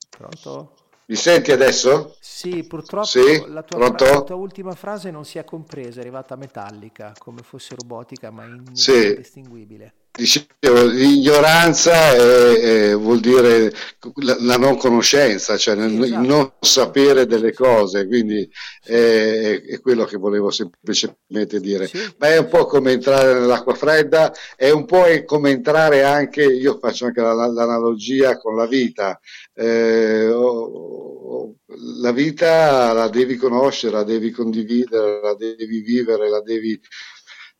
Pronto? 0.08 0.74
Mi 1.06 1.16
senti 1.16 1.50
adesso? 1.50 2.16
Sì, 2.20 2.62
purtroppo 2.64 3.06
sì? 3.06 3.44
La, 3.48 3.62
tua 3.62 3.94
fra- 3.94 4.12
la, 4.12 4.22
tua 4.22 4.36
ultima 4.36 4.74
frase 4.74 5.10
non 5.10 5.24
si 5.24 5.38
è 5.38 5.44
compresa, 5.44 5.98
è 5.98 6.02
arrivata 6.02 6.36
metallica, 6.36 7.12
come 7.18 7.42
fosse 7.42 7.74
robotica, 7.74 8.30
ma 8.30 8.44
indistinguibile. 8.44 9.92
Sì. 9.96 9.99
Dicevo, 10.12 10.84
l'ignoranza 10.86 12.10
è, 12.12 12.90
è, 12.90 12.94
vuol 12.96 13.20
dire 13.20 13.72
la, 14.16 14.36
la, 14.40 14.56
non 14.56 14.76
conoscenza, 14.76 15.56
cioè 15.56 15.76
esatto. 15.76 16.04
il 16.04 16.18
non 16.18 16.52
sapere 16.60 17.26
delle 17.26 17.52
cose, 17.52 18.06
quindi 18.06 18.46
è, 18.82 19.62
è, 19.64 19.80
quello 19.80 20.04
che 20.04 20.16
volevo 20.16 20.50
semplicemente 20.50 21.60
dire. 21.60 21.86
Sì. 21.86 21.98
Ma 22.18 22.28
è 22.28 22.38
un 22.38 22.48
po' 22.48 22.66
come 22.66 22.92
entrare 22.92 23.34
nell'acqua 23.34 23.74
fredda, 23.74 24.34
è 24.56 24.70
un 24.70 24.84
po' 24.84 25.04
come 25.24 25.50
entrare 25.50 26.02
anche, 26.02 26.42
io 26.44 26.78
faccio 26.80 27.06
anche 27.06 27.20
la, 27.20 27.32
l'analogia 27.32 28.36
con 28.36 28.56
la 28.56 28.66
vita, 28.66 29.18
eh, 29.54 30.26
oh, 30.28 31.54
la 32.00 32.12
vita 32.12 32.92
la 32.92 33.08
devi 33.08 33.36
conoscere, 33.36 33.92
la 33.92 34.04
devi 34.04 34.30
condividere, 34.30 35.20
la 35.22 35.34
devi 35.34 35.80
vivere, 35.80 36.28
la 36.28 36.42
devi 36.42 36.78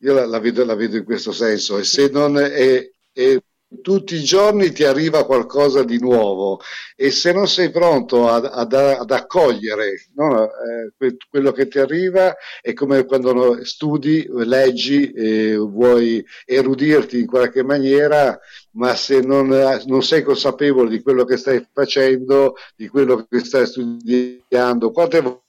io 0.01 0.13
la, 0.13 0.25
la, 0.25 0.39
vedo, 0.39 0.65
la, 0.65 0.75
vedo, 0.75 0.97
in 0.97 1.03
questo 1.03 1.31
senso 1.31 1.77
e 1.77 1.83
se 1.83 2.09
non 2.09 2.37
è, 2.37 2.89
è, 3.11 3.41
tutti 3.81 4.15
i 4.15 4.23
giorni 4.23 4.71
ti 4.71 4.83
arriva 4.83 5.25
qualcosa 5.25 5.83
di 5.83 5.97
nuovo 5.97 6.59
e 6.95 7.09
se 7.09 7.31
non 7.31 7.47
sei 7.47 7.71
pronto 7.71 8.27
ad, 8.27 8.49
ad, 8.51 8.73
ad 8.73 9.11
accogliere 9.11 10.07
no, 10.15 10.45
eh, 10.45 11.15
quello 11.29 11.51
che 11.53 11.67
ti 11.67 11.79
arriva 11.79 12.35
è 12.61 12.73
come 12.73 13.05
quando 13.05 13.63
studi, 13.63 14.27
leggi 14.29 15.11
e 15.11 15.55
vuoi 15.55 16.23
erudirti 16.45 17.19
in 17.19 17.27
qualche 17.27 17.63
maniera 17.63 18.37
ma 18.71 18.93
se 18.95 19.21
non, 19.21 19.47
non 19.85 20.03
sei 20.03 20.23
consapevole 20.23 20.89
di 20.89 21.01
quello 21.01 21.23
che 21.23 21.37
stai 21.37 21.65
facendo, 21.71 22.55
di 22.75 22.87
quello 22.87 23.25
che 23.29 23.39
stai 23.39 23.65
studiando, 23.65 24.91
quante 24.91 25.41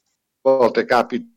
volte 0.42 0.84
capita 0.84 1.31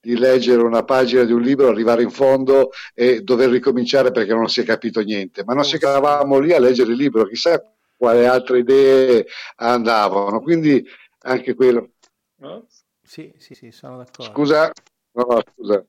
di 0.00 0.18
leggere 0.18 0.62
una 0.62 0.84
pagina 0.84 1.24
di 1.24 1.32
un 1.32 1.40
libro, 1.40 1.68
arrivare 1.68 2.02
in 2.02 2.10
fondo 2.10 2.70
e 2.94 3.20
dover 3.20 3.50
ricominciare 3.50 4.10
perché 4.10 4.34
non 4.34 4.48
si 4.48 4.60
è 4.60 4.64
capito 4.64 5.00
niente, 5.00 5.44
ma 5.44 5.54
non 5.54 5.64
si 5.64 5.76
eravamo 5.76 6.38
lì 6.38 6.52
a 6.52 6.58
leggere 6.58 6.92
il 6.92 6.98
libro, 6.98 7.26
chissà 7.26 7.62
quale 7.96 8.26
altre 8.26 8.58
idee 8.58 9.26
andavano, 9.56 10.40
quindi 10.40 10.84
anche 11.20 11.54
quello. 11.54 11.90
Sì, 13.02 13.32
sì, 13.38 13.54
sì, 13.54 13.70
sono 13.70 13.98
d'accordo. 13.98 14.32
Scusa, 14.32 14.70
no, 15.12 15.42
scusa. 15.54 15.84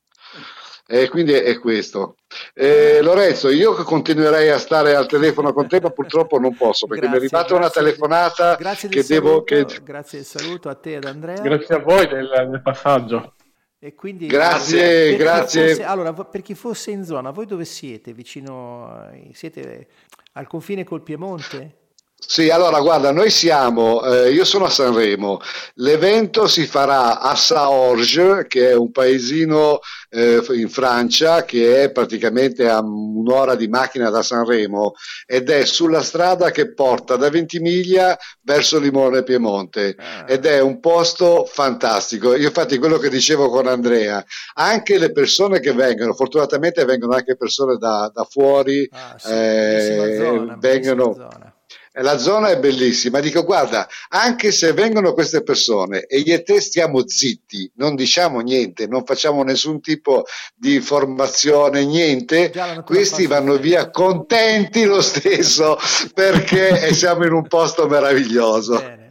E 0.90 1.08
quindi 1.10 1.32
è 1.32 1.58
questo. 1.58 2.16
Eh, 2.54 3.02
Lorenzo, 3.02 3.50
io 3.50 3.74
continuerei 3.74 4.48
a 4.48 4.56
stare 4.56 4.94
al 4.94 5.06
telefono 5.06 5.52
con 5.52 5.68
te, 5.68 5.80
ma 5.82 5.90
purtroppo 5.90 6.38
non 6.38 6.56
posso 6.56 6.86
perché 6.86 7.02
grazie, 7.02 7.20
mi 7.20 7.28
è 7.28 7.28
arrivata 7.28 7.54
una 7.54 7.68
telefonata 7.68 8.54
grazie 8.54 8.88
che 8.88 9.04
devo. 9.04 9.42
Che... 9.42 9.66
Grazie 9.82 10.18
del 10.20 10.26
saluto 10.26 10.70
a 10.70 10.74
te 10.74 10.94
ed 10.96 11.04
Andrea. 11.04 11.42
Grazie 11.42 11.74
a 11.74 11.78
voi 11.80 12.08
del, 12.08 12.46
del 12.50 12.62
passaggio. 12.62 13.34
E 13.80 13.94
quindi, 13.94 14.26
grazie, 14.26 15.16
grazie. 15.16 15.68
Fosse, 15.68 15.84
allora, 15.84 16.12
per 16.12 16.42
chi 16.42 16.54
fosse 16.54 16.90
in 16.90 17.04
zona, 17.04 17.30
voi 17.30 17.46
dove 17.46 17.64
siete? 17.64 18.12
Vicino, 18.12 19.08
siete 19.32 19.86
al 20.32 20.48
confine 20.48 20.82
col 20.82 21.02
Piemonte? 21.02 21.76
Sì, 22.20 22.50
allora 22.50 22.80
guarda, 22.80 23.12
noi 23.12 23.30
siamo, 23.30 24.02
eh, 24.02 24.32
io 24.32 24.44
sono 24.44 24.64
a 24.64 24.70
Sanremo, 24.70 25.40
l'evento 25.74 26.48
si 26.48 26.66
farà 26.66 27.20
a 27.20 27.36
Saorge, 27.36 28.46
che 28.48 28.70
è 28.70 28.74
un 28.74 28.90
paesino 28.90 29.78
eh, 30.10 30.44
in 30.50 30.68
Francia, 30.68 31.44
che 31.44 31.84
è 31.84 31.92
praticamente 31.92 32.68
a 32.68 32.80
un'ora 32.80 33.54
di 33.54 33.68
macchina 33.68 34.10
da 34.10 34.22
Sanremo 34.22 34.94
ed 35.26 35.48
è 35.48 35.64
sulla 35.64 36.02
strada 36.02 36.50
che 36.50 36.74
porta 36.74 37.14
da 37.14 37.30
Ventimiglia 37.30 38.18
verso 38.42 38.80
Limone 38.80 39.22
Piemonte 39.22 39.94
ah. 39.96 40.24
ed 40.26 40.44
è 40.44 40.58
un 40.60 40.80
posto 40.80 41.44
fantastico. 41.46 42.34
Io 42.34 42.48
infatti 42.48 42.78
quello 42.78 42.98
che 42.98 43.10
dicevo 43.10 43.48
con 43.48 43.68
Andrea, 43.68 44.22
anche 44.54 44.98
le 44.98 45.12
persone 45.12 45.60
che 45.60 45.72
vengono, 45.72 46.12
fortunatamente 46.14 46.84
vengono 46.84 47.14
anche 47.14 47.36
persone 47.36 47.76
da, 47.76 48.10
da 48.12 48.24
fuori, 48.24 48.88
ah, 48.90 49.16
sì, 49.16 49.30
eh, 49.30 50.16
zona, 50.18 50.56
vengono... 50.58 51.56
Zona 51.98 52.02
la 52.02 52.18
zona 52.18 52.50
è 52.50 52.58
bellissima. 52.58 53.20
Dico, 53.20 53.44
guarda, 53.44 53.88
anche 54.10 54.52
se 54.52 54.72
vengono 54.72 55.12
queste 55.12 55.42
persone 55.42 56.02
e 56.02 56.18
io 56.18 56.34
e 56.34 56.42
te 56.42 56.60
stiamo 56.60 57.06
zitti, 57.06 57.70
non 57.76 57.96
diciamo 57.96 58.40
niente, 58.40 58.86
non 58.86 59.04
facciamo 59.04 59.42
nessun 59.42 59.80
tipo 59.80 60.24
di 60.54 60.74
informazione, 60.74 61.84
niente, 61.84 62.52
questi 62.84 63.26
vanno 63.26 63.56
via 63.56 63.90
contenti 63.90 64.84
lo 64.84 65.00
stesso 65.00 65.76
perché 66.14 66.92
siamo 66.94 67.24
in 67.24 67.32
un 67.32 67.46
posto 67.46 67.86
meraviglioso. 67.88 68.78
Bene. 68.78 69.06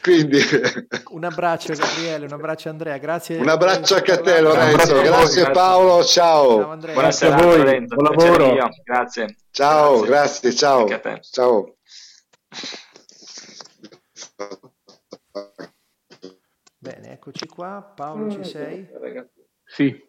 Quindi... 0.00 0.40
Un 1.10 1.24
abbraccio 1.24 1.74
Gabriele, 1.74 2.24
un 2.24 2.32
abbraccio 2.32 2.70
Andrea, 2.70 2.96
grazie. 2.96 3.36
Un 3.36 3.48
abbraccio 3.50 3.96
anche 3.96 4.12
a 4.12 4.18
te 4.18 4.40
Lorenzo, 4.40 5.02
grazie 5.02 5.50
Paolo, 5.50 6.02
ciao. 6.04 6.60
ciao 6.60 6.76
Buonasera 6.76 7.36
a 7.36 7.42
voi, 7.42 7.58
Lorenzo, 7.58 7.94
buon 7.96 8.16
lavoro. 8.16 8.68
Grazie. 8.82 9.36
Ciao, 9.50 10.00
grazie, 10.00 10.50
grazie 10.50 10.54
ciao. 10.54 10.88
Ciao. 11.20 11.74
Bene, 16.78 17.12
eccoci 17.12 17.46
qua. 17.46 17.92
Paolo, 17.94 18.30
ci 18.30 18.44
sei? 18.44 18.88
Sì. 19.64 20.08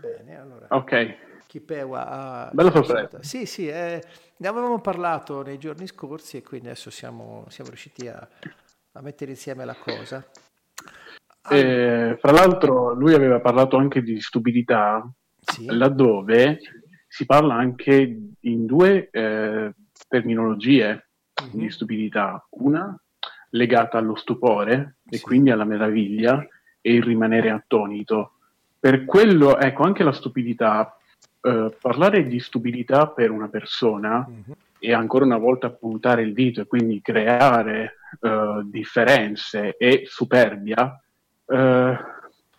Bene, 0.00 0.38
allora. 0.38 0.66
Ok. 0.70 1.16
Chipewa 1.46 2.06
ha... 2.06 2.50
Bella 2.52 2.70
sorpresa. 2.70 3.22
Sì, 3.22 3.46
sì, 3.46 3.68
eh, 3.68 4.02
ne 4.36 4.48
avevamo 4.48 4.80
parlato 4.80 5.42
nei 5.42 5.58
giorni 5.58 5.86
scorsi 5.86 6.36
e 6.36 6.42
quindi 6.42 6.66
adesso 6.66 6.90
siamo, 6.90 7.46
siamo 7.48 7.70
riusciti 7.70 8.06
a, 8.06 8.28
a, 8.92 9.00
mettere 9.00 9.30
insieme 9.30 9.64
la 9.64 9.74
cosa. 9.74 10.24
Ah. 11.42 11.56
Eh, 11.56 12.16
fra 12.20 12.32
l'altro 12.32 12.92
lui 12.92 13.14
aveva 13.14 13.40
parlato 13.40 13.76
anche 13.76 14.02
di 14.02 14.20
stupidità, 14.20 15.10
sì. 15.40 15.64
laddove 15.66 16.58
si 17.06 17.24
parla 17.24 17.54
anche 17.54 18.34
in 18.40 18.66
due 18.66 19.08
eh, 19.10 19.72
terminologie 20.06 21.07
mm-hmm. 21.42 21.58
di 21.58 21.70
stupidità. 21.70 22.46
Una 22.50 22.96
legata 23.50 23.98
allo 23.98 24.14
stupore 24.16 24.96
sì. 25.06 25.16
e 25.16 25.20
quindi 25.20 25.50
alla 25.50 25.64
meraviglia 25.64 26.46
e 26.80 26.92
il 26.92 27.02
rimanere 27.02 27.50
attonito. 27.50 28.32
Per 28.78 29.04
quello, 29.04 29.58
ecco, 29.58 29.82
anche 29.82 30.04
la 30.04 30.12
stupidità, 30.12 30.96
eh, 31.40 31.76
parlare 31.80 32.24
di 32.24 32.38
stupidità 32.40 33.08
per 33.08 33.30
una 33.30 33.48
persona 33.48 34.26
mm-hmm. 34.28 34.52
e 34.78 34.92
ancora 34.92 35.24
una 35.24 35.38
volta 35.38 35.70
puntare 35.70 36.22
il 36.22 36.32
dito 36.32 36.60
e 36.60 36.66
quindi 36.66 37.00
creare 37.00 37.96
eh, 38.20 38.62
differenze 38.64 39.76
e 39.76 40.04
superbia, 40.06 41.00
eh, 41.46 41.98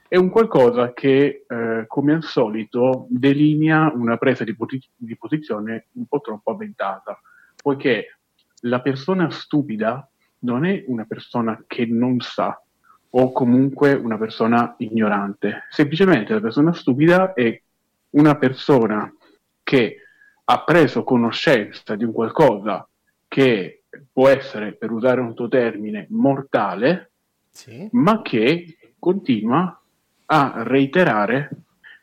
è 0.10 0.18
un 0.18 0.30
qualcosa 0.30 0.92
che, 0.92 1.46
eh, 1.48 1.86
come 1.88 2.14
al 2.14 2.24
solito, 2.24 3.06
delinea 3.10 3.92
una 3.94 4.18
presa 4.18 4.44
di, 4.44 4.56
posi- 4.56 4.90
di 4.96 5.16
posizione 5.16 5.86
un 5.94 6.08
po' 6.08 6.20
troppo 6.20 6.52
avventata, 6.52 7.20
poiché 7.62 8.19
la 8.62 8.82
persona 8.82 9.30
stupida 9.30 10.10
non 10.40 10.66
è 10.66 10.84
una 10.88 11.06
persona 11.06 11.64
che 11.68 11.86
non 11.86 12.20
sa 12.20 12.62
o 13.12 13.32
comunque 13.32 13.94
una 13.94 14.18
persona 14.18 14.76
ignorante. 14.78 15.66
Semplicemente 15.70 16.34
la 16.34 16.42
persona 16.42 16.74
stupida 16.74 17.34
è 17.34 17.62
una 18.12 18.36
persona 18.38 19.12
che 19.64 19.98
ha 20.44 20.64
preso 20.64 21.04
conoscenza 21.04 21.96
di 21.96 22.04
un 22.04 22.12
qualcosa 22.12 22.88
che 23.28 23.84
può 24.12 24.28
essere, 24.28 24.74
per 24.74 24.92
usare 24.92 25.22
un 25.22 25.34
tuo 25.34 25.48
termine, 25.48 26.08
mortale, 26.10 27.12
sì. 27.50 27.88
ma 27.92 28.22
che 28.22 28.78
continua 28.98 29.80
a 30.26 30.64
reiterare 30.64 31.50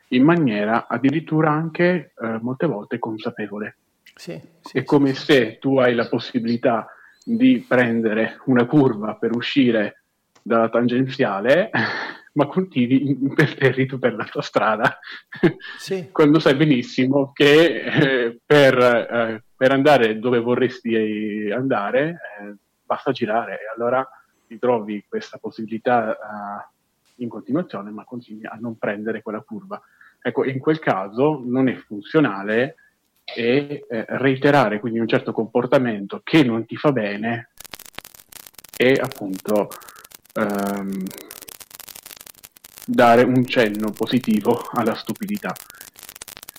in 0.09 0.23
maniera 0.23 0.87
addirittura 0.87 1.51
anche 1.51 2.13
eh, 2.17 2.37
molte 2.41 2.65
volte 2.65 2.99
consapevole. 2.99 3.77
Sì, 4.17 4.41
sì, 4.61 4.77
è 4.77 4.83
come 4.83 5.13
sì, 5.13 5.25
se 5.25 5.57
tu 5.59 5.77
hai 5.77 5.93
la 5.93 6.07
possibilità 6.07 6.87
di 7.23 7.63
prendere 7.67 8.41
una 8.45 8.65
curva 8.65 9.15
per 9.15 9.35
uscire 9.35 10.03
dalla 10.41 10.69
tangenziale, 10.69 11.69
ma 12.33 12.47
continui 12.47 13.11
imperterrito 13.11 13.99
per 13.99 14.15
la 14.15 14.23
tua 14.25 14.41
strada, 14.41 14.97
sì. 15.77 16.09
quando 16.11 16.39
sai 16.39 16.55
benissimo 16.55 17.31
che 17.31 17.83
eh, 17.83 18.39
per, 18.43 18.77
eh, 18.77 19.43
per, 19.55 19.71
andare 19.71 20.17
dove 20.19 20.39
vorresti 20.39 21.51
andare 21.51 22.09
eh, 22.09 22.55
basta 22.83 23.11
girare 23.11 23.53
e 23.53 23.73
allora 23.75 24.07
ti 24.47 24.57
trovi 24.57 25.05
questa 25.07 25.37
possibilità 25.37 26.13
eh, 26.13 26.75
in 27.17 27.29
continuazione, 27.29 27.91
ma 27.91 28.03
continui 28.03 28.45
a 28.45 28.57
non 28.59 28.77
prendere 28.77 29.21
quella 29.21 29.41
curva. 29.41 29.79
Ecco, 30.21 30.43
in 30.43 30.59
quel 30.59 30.79
caso 30.79 31.43
non 31.45 31.67
è 31.67 31.75
funzionale 31.75 32.75
e 33.35 33.85
eh, 33.89 34.05
reiterare 34.07 34.79
quindi 34.79 34.99
un 34.99 35.07
certo 35.07 35.31
comportamento 35.31 36.21
che 36.23 36.43
non 36.43 36.65
ti 36.65 36.75
fa 36.75 36.91
bene 36.91 37.49
e 38.75 38.93
appunto 38.93 39.69
ehm, 40.33 41.05
dare 42.85 43.23
un 43.23 43.45
cenno 43.45 43.91
positivo 43.91 44.69
alla 44.73 44.95
stupidità. 44.95 45.53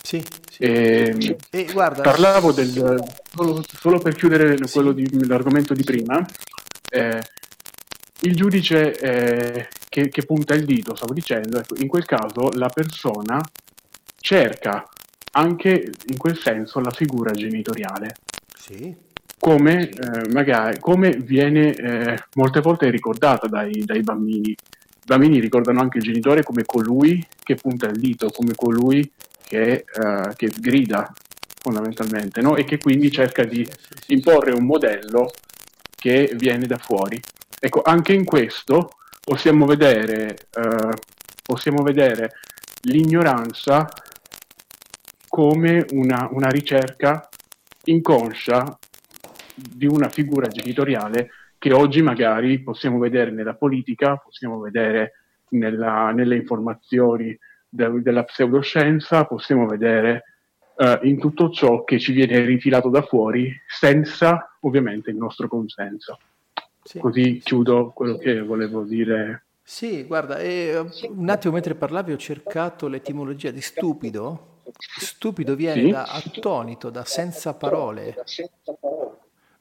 Sì, 0.02 0.22
sì. 0.50 0.62
E, 0.62 1.14
ehm, 1.14 1.36
e 1.50 1.64
guarda, 1.72 2.02
parlavo 2.02 2.52
del 2.52 3.02
solo, 3.30 3.64
solo 3.66 3.98
per 3.98 4.14
chiudere 4.14 4.58
sì. 4.66 4.94
di, 4.94 5.26
l'argomento 5.26 5.74
di 5.74 5.84
prima. 5.84 6.26
Eh, 6.90 7.22
il 8.22 8.34
giudice 8.34 8.98
eh, 8.98 9.68
che, 9.88 10.08
che, 10.08 10.24
punta 10.24 10.54
il 10.54 10.64
dito, 10.64 10.96
stavo 10.96 11.14
dicendo, 11.14 11.58
ecco, 11.58 11.76
in 11.76 11.86
quel 11.86 12.04
caso 12.04 12.50
la 12.54 12.68
persona 12.68 13.40
cerca 14.20 14.88
anche 15.32 15.90
in 16.06 16.16
quel 16.16 16.36
senso 16.36 16.80
la 16.80 16.90
figura 16.90 17.32
genitoriale. 17.32 18.14
Sì. 18.56 18.94
Come, 19.38 19.88
eh, 19.88 20.28
magari, 20.32 20.78
come 20.80 21.10
viene 21.10 21.74
eh, 21.74 22.18
molte 22.34 22.60
volte 22.60 22.90
ricordata 22.90 23.46
dai, 23.46 23.84
dai, 23.84 24.02
bambini. 24.02 24.50
I 24.50 24.56
bambini 25.04 25.38
ricordano 25.38 25.80
anche 25.80 25.98
il 25.98 26.04
genitore 26.04 26.42
come 26.42 26.64
colui 26.64 27.24
che 27.42 27.54
punta 27.54 27.86
il 27.86 27.98
dito, 27.98 28.30
come 28.30 28.54
colui 28.54 29.10
che, 29.46 29.84
eh, 29.92 30.32
che 30.34 30.50
grida 30.58 31.12
fondamentalmente, 31.60 32.40
no? 32.40 32.56
e 32.56 32.64
che 32.64 32.78
quindi 32.78 33.10
cerca 33.10 33.44
di 33.44 33.66
imporre 34.08 34.52
un 34.52 34.64
modello 34.64 35.30
che 35.96 36.32
viene 36.34 36.66
da 36.66 36.78
fuori. 36.78 37.20
Ecco, 37.60 37.82
anche 37.82 38.12
in 38.12 38.24
questo 38.24 38.90
possiamo 39.20 39.66
vedere, 39.66 40.36
eh, 40.54 40.92
possiamo 41.42 41.82
vedere 41.82 42.34
l'ignoranza 42.82 43.88
come 45.38 45.86
una, 45.92 46.28
una 46.32 46.48
ricerca 46.48 47.28
inconscia 47.84 48.76
di 49.54 49.86
una 49.86 50.08
figura 50.08 50.48
genitoriale 50.48 51.30
che 51.58 51.72
oggi 51.72 52.02
magari 52.02 52.60
possiamo 52.60 52.98
vedere 52.98 53.30
nella 53.30 53.54
politica, 53.54 54.16
possiamo 54.16 54.58
vedere 54.58 55.12
nella, 55.50 56.10
nelle 56.10 56.34
informazioni 56.34 57.38
de, 57.68 58.02
della 58.02 58.24
pseudoscienza, 58.24 59.26
possiamo 59.26 59.68
vedere 59.68 60.24
uh, 60.74 61.06
in 61.06 61.20
tutto 61.20 61.50
ciò 61.50 61.84
che 61.84 62.00
ci 62.00 62.10
viene 62.10 62.44
rifilato 62.44 62.88
da 62.88 63.02
fuori 63.02 63.48
senza 63.64 64.56
ovviamente 64.62 65.10
il 65.10 65.16
nostro 65.18 65.46
consenso. 65.46 66.18
Sì, 66.82 66.98
Così 66.98 67.22
sì, 67.22 67.40
chiudo 67.44 67.92
quello 67.94 68.16
che 68.16 68.42
volevo 68.42 68.82
dire. 68.82 69.44
Sì, 69.62 70.02
guarda, 70.02 70.40
eh, 70.40 70.84
un 71.10 71.28
attimo 71.28 71.52
mentre 71.52 71.76
parlavi 71.76 72.10
ho 72.10 72.16
cercato 72.16 72.88
l'etimologia 72.88 73.52
di 73.52 73.60
stupido 73.60 74.56
Stupido 74.76 75.54
viene 75.54 75.82
sì? 75.82 75.90
da 75.90 76.04
attonito, 76.04 76.90
da 76.90 77.04
senza 77.04 77.54
parole, 77.54 78.24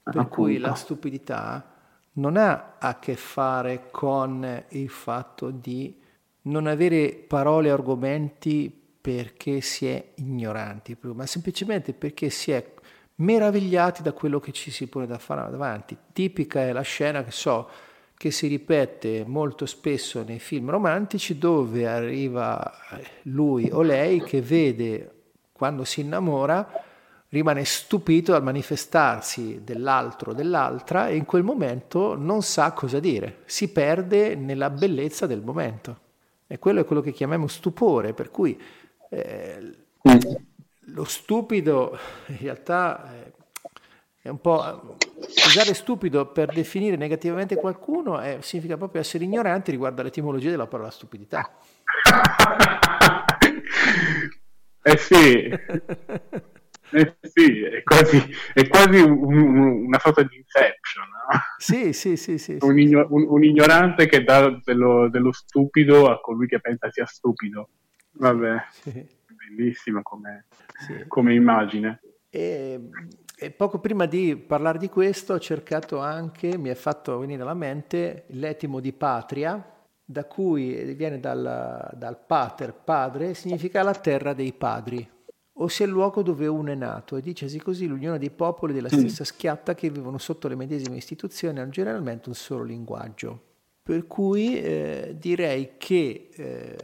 per 0.03 0.27
cui 0.27 0.57
la 0.57 0.73
stupidità 0.73 1.73
non 2.13 2.37
ha 2.37 2.75
a 2.79 2.99
che 2.99 3.15
fare 3.15 3.89
con 3.91 4.65
il 4.69 4.89
fatto 4.89 5.51
di 5.51 6.01
non 6.43 6.67
avere 6.67 7.13
parole 7.13 7.71
o 7.71 7.73
argomenti 7.73 8.69
perché 8.99 9.61
si 9.61 9.87
è 9.87 10.11
ignoranti, 10.15 10.97
ma 11.01 11.25
semplicemente 11.25 11.93
perché 11.93 12.29
si 12.29 12.51
è 12.51 12.73
meravigliati 13.15 14.01
da 14.01 14.11
quello 14.11 14.39
che 14.39 14.51
ci 14.51 14.71
si 14.71 14.87
pone 14.87 15.07
da 15.07 15.17
fare 15.17 15.49
davanti. 15.49 15.97
Tipica 16.11 16.61
è 16.61 16.71
la 16.71 16.81
scena 16.81 17.23
che 17.23 17.31
so, 17.31 17.69
che 18.17 18.31
si 18.31 18.47
ripete 18.47 19.23
molto 19.27 19.67
spesso 19.67 20.23
nei 20.23 20.39
film 20.39 20.71
romantici 20.71 21.37
dove 21.37 21.87
arriva 21.87 22.73
lui 23.23 23.69
o 23.71 23.83
lei 23.83 24.23
che 24.23 24.41
vede 24.41 25.11
quando 25.51 25.83
si 25.83 26.01
innamora 26.01 26.67
rimane 27.29 27.63
stupito 27.65 28.31
dal 28.31 28.41
manifestarsi 28.41 29.61
dell'altro 29.63 30.31
o 30.31 30.33
dell'altra 30.33 31.09
e 31.09 31.15
in 31.15 31.25
quel 31.25 31.43
momento 31.43 32.15
non 32.15 32.41
sa 32.41 32.71
cosa 32.71 32.99
dire, 32.99 33.41
si 33.45 33.69
perde 33.69 34.35
nella 34.35 34.69
bellezza 34.69 35.27
del 35.27 35.41
momento. 35.41 36.05
E 36.47 36.57
quello 36.57 36.79
è 36.79 36.85
quello 36.85 37.01
che 37.01 37.11
chiamiamo 37.11 37.47
stupore, 37.47 38.13
per 38.13 38.31
cui 38.31 38.59
eh, 39.09 39.75
lo 40.79 41.03
stupido 41.03 41.97
in 42.27 42.37
realtà 42.39 43.11
eh, 43.11 43.33
è 44.27 44.29
un 44.29 44.41
po'... 44.41 44.97
Usare 45.17 45.73
stupido 45.73 46.31
per 46.31 46.53
definire 46.53 46.95
negativamente 46.95 47.55
qualcuno 47.55 48.19
è, 48.19 48.37
significa 48.41 48.77
proprio 48.77 49.01
essere 49.01 49.23
ignoranti 49.23 49.71
riguardo 49.71 50.01
all'etimologia 50.01 50.49
della 50.49 50.67
parola 50.67 50.91
stupidità. 50.91 51.57
eh 54.83 54.97
sì. 54.97 55.49
Eh 56.89 57.17
sì, 57.21 57.63
è 57.63 57.83
quasi, 57.83 58.17
è 58.53 58.67
quasi 58.67 58.99
un, 58.99 59.21
un, 59.21 59.85
una 59.87 59.99
sorta 59.99 60.23
di 60.23 60.37
inception. 60.37 61.05
No? 61.09 61.39
Sì, 61.57 61.93
sì, 61.93 62.15
sì. 62.15 62.37
sì, 62.37 62.57
un, 62.61 62.79
igno, 62.79 63.07
un, 63.09 63.43
ignorante 63.43 64.07
che 64.07 64.23
dà 64.23 64.49
dello, 64.63 65.09
dello, 65.09 65.31
stupido 65.31 66.09
a 66.09 66.21
colui 66.21 66.47
che 66.47 66.59
pensa 66.59 66.89
sia 66.91 67.05
stupido. 67.05 67.69
Vabbè, 68.11 68.65
sì. 68.69 69.05
bellissima 69.27 70.01
come, 70.01 70.45
sì. 70.85 71.03
come 71.07 71.33
immagine. 71.33 72.01
E, 72.29 72.79
e, 73.39 73.51
poco 73.51 73.79
prima 73.79 74.05
di 74.05 74.35
parlare 74.35 74.79
di 74.79 74.89
questo 74.89 75.33
ho 75.33 75.39
cercato 75.39 75.99
anche, 75.99 76.57
mi 76.57 76.69
è 76.69 76.75
fatto 76.75 77.19
venire 77.19 77.41
alla 77.41 77.53
mente 77.53 78.23
l'etimo 78.29 78.79
di 78.79 78.93
patria, 78.93 79.75
da 80.03 80.25
cui 80.25 80.95
viene 80.95 81.19
dal, 81.19 81.91
dal 81.93 82.25
pater, 82.25 82.73
padre, 82.73 83.33
significa 83.33 83.83
la 83.83 83.93
terra 83.93 84.33
dei 84.33 84.53
padri 84.53 85.15
ossia 85.59 85.85
il 85.85 85.91
luogo 85.91 86.21
dove 86.21 86.47
uno 86.47 86.71
è 86.71 86.75
nato, 86.75 87.15
e 87.15 87.21
dicesi 87.21 87.59
così 87.59 87.87
l'unione 87.87 88.19
dei 88.19 88.29
popoli 88.29 88.73
della 88.73 88.89
stessa 88.89 89.23
schiatta 89.23 89.73
che 89.73 89.89
vivono 89.89 90.17
sotto 90.17 90.47
le 90.47 90.55
medesime 90.55 90.97
istituzioni 90.97 91.59
hanno 91.59 91.71
generalmente 91.71 92.29
un 92.29 92.35
solo 92.35 92.63
linguaggio. 92.63 93.41
Per 93.81 94.05
cui 94.05 94.59
eh, 94.59 95.15
direi 95.17 95.73
che 95.77 96.29
eh, 96.33 96.77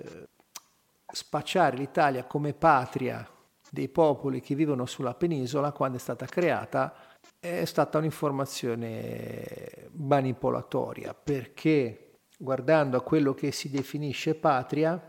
spacciare 1.11 1.75
l'Italia 1.77 2.23
come 2.23 2.53
patria 2.53 3.27
dei 3.73 3.89
popoli 3.89 4.39
che 4.39 4.53
vivono 4.53 4.85
sulla 4.85 5.15
penisola 5.15 5.71
quando 5.71 5.97
è 5.97 5.99
stata 5.99 6.27
creata 6.27 6.93
è 7.39 7.65
stata 7.65 7.97
un'informazione 7.97 9.89
manipolatoria 9.93 11.15
perché 11.15 12.17
guardando 12.37 12.97
a 12.97 13.01
quello 13.01 13.33
che 13.33 13.51
si 13.51 13.71
definisce 13.71 14.35
patria 14.35 15.01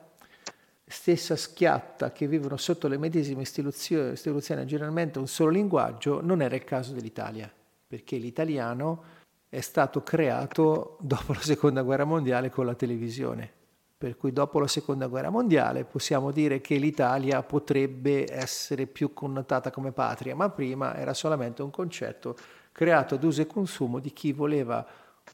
stessa 0.86 1.36
schiatta 1.36 2.12
che 2.12 2.26
vivono 2.26 2.56
sotto 2.56 2.88
le 2.88 2.96
medesime 2.96 3.42
istituzioni, 3.42 4.16
generalmente 4.64 5.18
un 5.18 5.26
solo 5.26 5.50
linguaggio, 5.50 6.22
non 6.22 6.40
era 6.40 6.54
il 6.54 6.64
caso 6.64 6.94
dell'Italia, 6.94 7.52
perché 7.86 8.16
l'italiano 8.16 9.04
è 9.50 9.60
stato 9.60 10.02
creato 10.02 10.96
dopo 11.00 11.34
la 11.34 11.40
seconda 11.40 11.82
guerra 11.82 12.04
mondiale 12.04 12.48
con 12.48 12.64
la 12.64 12.74
televisione. 12.74 13.63
Per 14.04 14.18
cui 14.18 14.34
dopo 14.34 14.60
la 14.60 14.66
seconda 14.66 15.06
guerra 15.06 15.30
mondiale 15.30 15.86
possiamo 15.86 16.30
dire 16.30 16.60
che 16.60 16.76
l'Italia 16.76 17.42
potrebbe 17.42 18.30
essere 18.30 18.86
più 18.86 19.14
connotata 19.14 19.70
come 19.70 19.92
patria, 19.92 20.36
ma 20.36 20.50
prima 20.50 20.94
era 20.94 21.14
solamente 21.14 21.62
un 21.62 21.70
concetto 21.70 22.36
creato 22.70 23.14
ad 23.14 23.24
uso 23.24 23.40
e 23.40 23.46
consumo 23.46 24.00
di 24.00 24.12
chi 24.12 24.32
voleva 24.34 24.86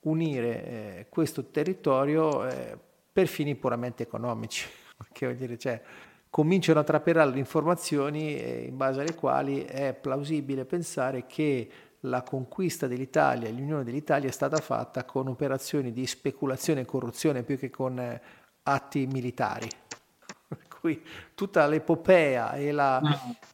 unire 0.02 0.64
eh, 0.64 1.06
questo 1.08 1.46
territorio 1.46 2.46
eh, 2.46 2.78
per 3.12 3.26
fini 3.26 3.56
puramente 3.56 4.04
economici 4.04 4.68
che 5.10 5.26
vuol 5.26 5.36
dire, 5.36 5.58
cioè, 5.58 5.82
cominciano 6.30 6.78
a 6.78 6.84
trapelare 6.84 7.32
le 7.32 7.40
informazioni 7.40 8.36
eh, 8.36 8.66
in 8.68 8.76
base 8.76 9.00
alle 9.00 9.16
quali 9.16 9.64
è 9.64 9.94
plausibile 9.94 10.64
pensare 10.64 11.26
che 11.26 11.68
la 12.04 12.22
conquista 12.22 12.86
dell'Italia, 12.86 13.50
l'unione 13.50 13.82
dell'Italia 13.82 14.28
è 14.28 14.32
stata 14.32 14.58
fatta 14.58 15.04
con 15.04 15.26
operazioni 15.26 15.90
di 15.90 16.06
speculazione 16.06 16.82
e 16.82 16.84
corruzione 16.84 17.42
più 17.42 17.58
che 17.58 17.68
con 17.68 17.98
eh, 17.98 18.22
atti 18.72 19.06
militari. 19.06 19.68
Per 20.48 20.66
cui 20.80 21.02
tutta 21.34 21.66
l'epopea 21.66 22.54
e 22.54 22.72
la, 22.72 23.00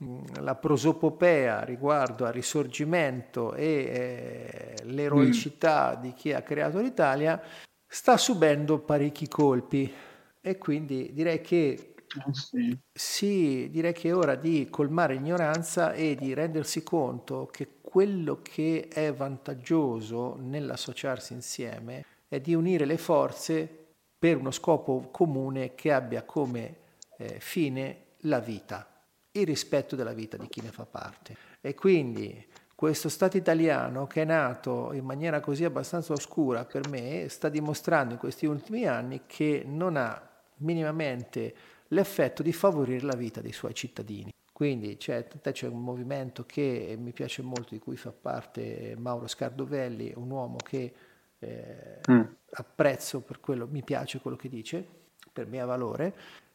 mm. 0.02 0.18
la 0.40 0.54
prosopopea 0.54 1.62
riguardo 1.64 2.24
al 2.24 2.32
risorgimento 2.32 3.54
e 3.54 3.66
eh, 3.66 4.84
l'eroicità 4.84 5.96
mm. 5.96 6.00
di 6.00 6.12
chi 6.14 6.32
ha 6.32 6.42
creato 6.42 6.80
l'Italia 6.80 7.40
sta 7.86 8.16
subendo 8.16 8.78
parecchi 8.78 9.28
colpi 9.28 9.92
e 10.40 10.58
quindi 10.58 11.10
direi 11.12 11.40
che 11.40 11.94
ah, 12.18 12.32
sì. 12.32 12.78
sì, 12.92 13.68
direi 13.70 13.92
che 13.92 14.08
è 14.08 14.14
ora 14.14 14.34
di 14.34 14.68
colmare 14.70 15.14
l'ignoranza 15.14 15.92
e 15.92 16.14
di 16.14 16.34
rendersi 16.34 16.82
conto 16.82 17.48
che 17.50 17.68
quello 17.80 18.40
che 18.42 18.88
è 18.92 19.12
vantaggioso 19.12 20.36
nell'associarsi 20.38 21.32
insieme 21.32 22.04
è 22.28 22.40
di 22.40 22.54
unire 22.54 22.84
le 22.84 22.98
forze 22.98 23.85
per 24.18 24.36
uno 24.36 24.50
scopo 24.50 25.08
comune 25.10 25.74
che 25.74 25.92
abbia 25.92 26.22
come 26.22 26.76
eh, 27.18 27.38
fine 27.40 28.04
la 28.20 28.40
vita, 28.40 28.86
il 29.32 29.46
rispetto 29.46 29.96
della 29.96 30.12
vita 30.12 30.36
di 30.36 30.48
chi 30.48 30.60
ne 30.60 30.70
fa 30.70 30.84
parte. 30.84 31.36
E 31.60 31.74
quindi 31.74 32.46
questo 32.74 33.08
Stato 33.08 33.36
italiano 33.36 34.06
che 34.06 34.22
è 34.22 34.24
nato 34.24 34.92
in 34.92 35.04
maniera 35.04 35.40
così 35.40 35.64
abbastanza 35.64 36.12
oscura 36.12 36.64
per 36.64 36.88
me 36.88 37.26
sta 37.28 37.48
dimostrando 37.48 38.14
in 38.14 38.18
questi 38.18 38.46
ultimi 38.46 38.86
anni 38.86 39.22
che 39.26 39.62
non 39.66 39.96
ha 39.96 40.20
minimamente 40.58 41.54
l'effetto 41.88 42.42
di 42.42 42.52
favorire 42.52 43.04
la 43.04 43.16
vita 43.16 43.40
dei 43.40 43.52
suoi 43.52 43.74
cittadini. 43.74 44.32
Quindi 44.52 44.96
c'è, 44.96 45.26
c'è, 45.26 45.66
un 45.68 45.82
movimento 45.82 46.44
che 46.46 46.96
mi 46.98 47.12
piace 47.12 47.42
molto, 47.42 47.74
di 47.74 47.78
cui 47.78 47.96
fa 47.96 48.10
parte 48.10 48.94
Mauro 48.98 49.26
Scardovelli, 49.26 50.14
un 50.16 50.30
uomo 50.30 50.56
che 50.56 50.94
eh, 51.38 52.00
mm. 52.10 52.22
Apprezzo 52.56 53.20
per 53.20 53.40
quello, 53.40 53.66
mi 53.70 53.82
piace 53.82 54.20
quello 54.20 54.36
che 54.36 54.48
dice, 54.48 54.86
per 55.32 55.46
me 55.46 55.60
ha 55.60 55.66
valore, 55.66 56.14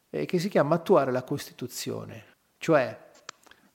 eh, 0.09 0.25
che 0.25 0.39
si 0.39 0.49
chiama 0.49 0.75
attuare 0.75 1.11
la 1.11 1.23
Costituzione. 1.23 2.23
Cioè 2.57 3.09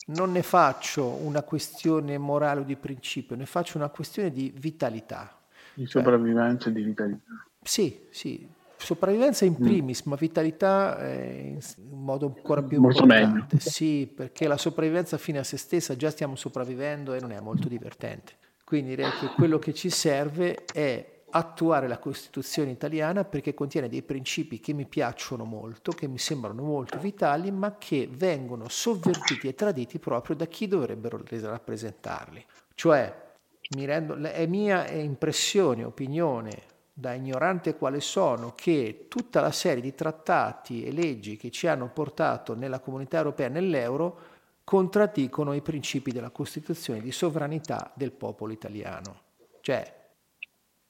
non 0.07 0.33
ne 0.33 0.43
faccio 0.43 1.07
una 1.07 1.43
questione 1.43 2.18
morale 2.18 2.61
o 2.61 2.64
di 2.64 2.77
principio, 2.77 3.37
ne 3.37 3.47
faccio 3.47 3.79
una 3.79 3.89
questione 3.89 4.31
di 4.31 4.53
vitalità. 4.57 5.41
Di 5.74 5.87
sopravvivenza 5.87 6.68
e 6.68 6.72
di 6.72 6.83
vitalità. 6.83 7.47
Sì, 7.62 8.07
sì, 8.11 8.49
Sopravvivenza 8.79 9.45
in 9.47 9.57
mm. 9.59 9.64
primis, 9.64 10.07
mm. 10.07 10.11
ma 10.11 10.16
vitalità 10.16 10.99
in 11.03 11.59
un 11.91 12.05
modo 12.05 12.27
ancora 12.27 12.62
più 12.62 12.81
molto 12.81 13.03
importante. 13.03 13.57
Meglio. 13.57 13.70
Sì, 13.70 14.11
perché 14.14 14.47
la 14.47 14.59
sopravvivenza 14.59 15.16
fine 15.16 15.39
a 15.39 15.45
se 15.45 15.57
stessa 15.57 15.97
già 15.97 16.11
stiamo 16.11 16.37
sopravvivendo 16.37 17.14
e 17.14 17.20
non 17.20 17.33
è 17.33 17.41
molto 17.41 17.68
divertente. 17.68 18.35
Quindi 18.64 18.91
direi 18.91 19.11
che 19.12 19.29
quello 19.35 19.59
che 19.59 19.72
ci 19.72 19.91
serve 19.91 20.64
è 20.72 21.16
attuare 21.37 21.87
la 21.87 21.99
Costituzione 21.99 22.70
italiana 22.70 23.24
perché 23.24 23.53
contiene 23.53 23.89
dei 23.89 24.03
principi 24.03 24.59
che 24.59 24.72
mi 24.72 24.87
piacciono 24.87 25.45
molto, 25.45 25.93
che 25.93 26.09
mi 26.09 26.18
sembrano 26.18 26.62
molto 26.62 26.99
vitali, 26.99 27.51
ma 27.51 27.76
che 27.76 28.09
vengono 28.11 28.68
sovvertiti 28.68 29.49
e 29.49 29.55
traditi 29.55 29.99
proprio 29.99 30.34
da 30.34 30.47
chi 30.47 30.66
dovrebbero 30.66 31.22
rappresentarli. 31.28 32.45
Cioè, 32.74 33.24
rendo, 33.70 34.16
è 34.16 34.47
mia 34.47 34.89
impressione, 34.91 35.84
opinione, 35.84 36.74
da 36.93 37.12
ignorante 37.12 37.76
quale 37.76 38.01
sono, 38.01 38.55
che 38.55 39.05
tutta 39.09 39.43
la 39.43 39.53
serie 39.53 39.82
di 39.82 39.95
trattati 39.95 40.84
e 40.84 40.93
leggi 40.93 41.37
che 41.37 41.51
ci 41.51 41.66
hanno 41.66 41.91
portato 41.93 42.55
nella 42.55 42.80
comunità 42.80 43.18
europea 43.18 43.49
nell'euro 43.49 44.18
contraddicono 44.64 45.53
i 45.53 45.61
principi 45.61 46.11
della 46.11 46.30
Costituzione 46.30 47.01
di 47.01 47.12
sovranità 47.12 47.93
del 47.95 48.12
popolo 48.12 48.53
italiano. 48.53 49.20
Cioè, 49.61 49.96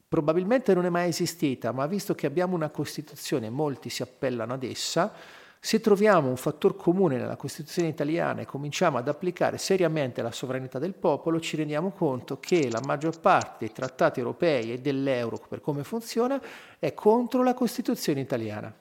probabilmente 0.09 0.75
non 0.75 0.85
è 0.85 0.89
mai 0.89 1.09
esistita, 1.09 1.73
ma 1.73 1.87
visto 1.87 2.15
che 2.15 2.27
abbiamo 2.27 2.55
una 2.55 2.71
Costituzione, 2.71 3.51
molti 3.51 3.91
si 3.91 4.03
appellano 4.03 4.55
ad 4.55 4.63
essa, 4.63 5.13
se 5.59 5.81
troviamo 5.81 6.29
un 6.29 6.37
fattore 6.37 6.77
comune 6.77 7.17
nella 7.17 7.35
Costituzione 7.35 7.89
italiana 7.89 8.41
e 8.41 8.47
cominciamo 8.47 8.99
ad 8.99 9.09
applicare 9.09 9.59
seriamente 9.59 10.23
la 10.23 10.31
sovranità 10.31 10.79
del 10.79 10.95
popolo, 10.95 11.41
ci 11.41 11.57
rendiamo 11.57 11.91
conto 11.91 12.39
che 12.39 12.71
la 12.71 12.81
maggior 12.85 13.19
parte 13.19 13.67
dei 13.67 13.73
trattati 13.73 14.21
europei 14.21 14.73
e 14.73 14.79
dell'euro, 14.79 15.41
per 15.49 15.61
come 15.61 15.83
funziona, 15.83 16.41
è 16.79 16.95
contro 16.95 17.43
la 17.43 17.55
Costituzione 17.55 18.21
italiana. 18.21 18.73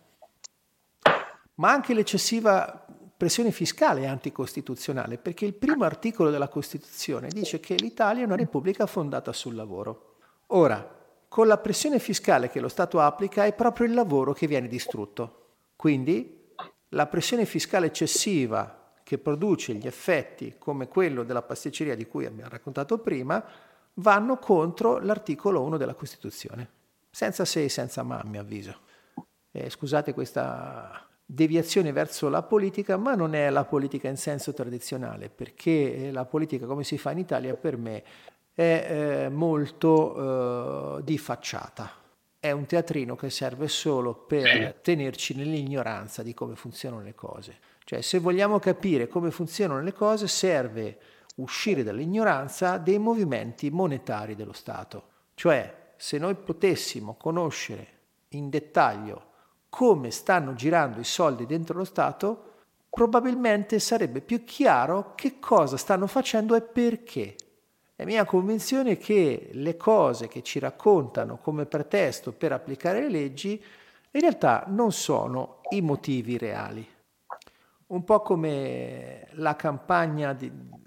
Ma 1.55 1.71
anche 1.71 1.95
l'eccessiva 1.95 2.85
pressione 3.17 3.49
fiscale 3.49 4.01
è 4.01 4.05
anticostituzionale, 4.05 5.17
perché 5.17 5.45
il 5.45 5.55
primo 5.55 5.85
articolo 5.85 6.29
della 6.29 6.49
Costituzione 6.49 7.29
dice 7.29 7.59
che 7.59 7.75
l'Italia 7.75 8.21
è 8.21 8.25
una 8.25 8.35
repubblica 8.35 8.85
fondata 8.85 9.33
sul 9.33 9.55
lavoro. 9.55 10.17
Ora, 10.47 10.94
con 11.35 11.47
la 11.47 11.57
pressione 11.57 11.99
fiscale 11.99 12.49
che 12.49 12.61
lo 12.61 12.69
Stato 12.69 13.01
applica 13.01 13.43
è 13.43 13.51
proprio 13.51 13.87
il 13.87 13.93
lavoro 13.93 14.31
che 14.31 14.47
viene 14.47 14.69
distrutto. 14.69 15.47
Quindi 15.75 16.53
la 16.91 17.07
pressione 17.07 17.43
fiscale 17.43 17.87
eccessiva 17.87 18.93
che 19.03 19.17
produce 19.17 19.73
gli 19.73 19.85
effetti 19.85 20.55
come 20.57 20.87
quello 20.87 21.23
della 21.23 21.41
pasticceria 21.41 21.93
di 21.93 22.07
cui 22.07 22.25
abbiamo 22.25 22.49
raccontato 22.49 22.99
prima 22.99 23.43
vanno 23.95 24.37
contro 24.37 24.99
l'articolo 24.99 25.61
1 25.63 25.75
della 25.75 25.93
Costituzione. 25.93 26.69
senza 27.11 27.43
se 27.43 27.65
e 27.65 27.69
senza 27.69 28.01
ma, 28.01 28.19
a 28.19 28.25
mio 28.25 28.39
avviso. 28.39 28.79
Eh, 29.51 29.69
scusate 29.69 30.13
questa 30.13 31.05
deviazione 31.25 31.91
verso 31.91 32.29
la 32.29 32.43
politica, 32.43 32.95
ma 32.95 33.13
non 33.13 33.35
è 33.35 33.49
la 33.49 33.65
politica 33.65 34.07
in 34.07 34.15
senso 34.15 34.53
tradizionale, 34.53 35.29
perché 35.29 36.11
la 36.13 36.23
politica 36.23 36.65
come 36.65 36.85
si 36.85 36.97
fa 36.97 37.11
in 37.11 37.17
Italia 37.17 37.55
per 37.55 37.75
me 37.75 38.03
è 38.55 39.25
eh, 39.25 39.29
molto 39.29 40.97
eh, 40.97 41.03
di 41.03 41.17
facciata. 41.17 41.91
È 42.39 42.51
un 42.51 42.65
teatrino 42.65 43.15
che 43.15 43.29
serve 43.29 43.67
solo 43.67 44.13
per 44.13 44.75
tenerci 44.81 45.35
nell'ignoranza 45.35 46.23
di 46.23 46.33
come 46.33 46.55
funzionano 46.55 47.03
le 47.03 47.13
cose. 47.13 47.57
Cioè, 47.83 48.01
se 48.01 48.19
vogliamo 48.19 48.59
capire 48.59 49.07
come 49.07 49.29
funzionano 49.29 49.81
le 49.81 49.93
cose, 49.93 50.27
serve 50.27 50.97
uscire 51.35 51.83
dall'ignoranza 51.83 52.77
dei 52.77 52.97
movimenti 52.97 53.69
monetari 53.69 54.35
dello 54.35 54.53
Stato. 54.53 55.09
Cioè, 55.33 55.93
se 55.97 56.17
noi 56.17 56.35
potessimo 56.35 57.15
conoscere 57.15 57.87
in 58.29 58.49
dettaglio 58.49 59.33
come 59.69 60.11
stanno 60.11 60.53
girando 60.53 60.99
i 61.01 61.03
soldi 61.03 61.45
dentro 61.45 61.77
lo 61.77 61.83
Stato, 61.83 62.53
probabilmente 62.89 63.79
sarebbe 63.79 64.21
più 64.21 64.45
chiaro 64.45 65.13
che 65.15 65.39
cosa 65.39 65.75
stanno 65.75 66.07
facendo 66.07 66.55
e 66.55 66.61
perché. 66.61 67.35
È 67.97 68.03
mia 68.03 68.25
convinzione 68.25 68.97
che 68.97 69.49
le 69.53 69.77
cose 69.77 70.27
che 70.27 70.43
ci 70.43 70.59
raccontano 70.59 71.37
come 71.37 71.65
pretesto 71.65 72.33
per 72.33 72.51
applicare 72.51 72.99
le 72.99 73.09
leggi 73.09 73.63
in 74.11 74.21
realtà 74.21 74.65
non 74.67 74.91
sono 74.91 75.61
i 75.69 75.79
motivi 75.79 76.37
reali. 76.37 76.85
Un 77.87 78.03
po' 78.03 78.21
come 78.21 79.27
la 79.33 79.55
campagna 79.55 80.35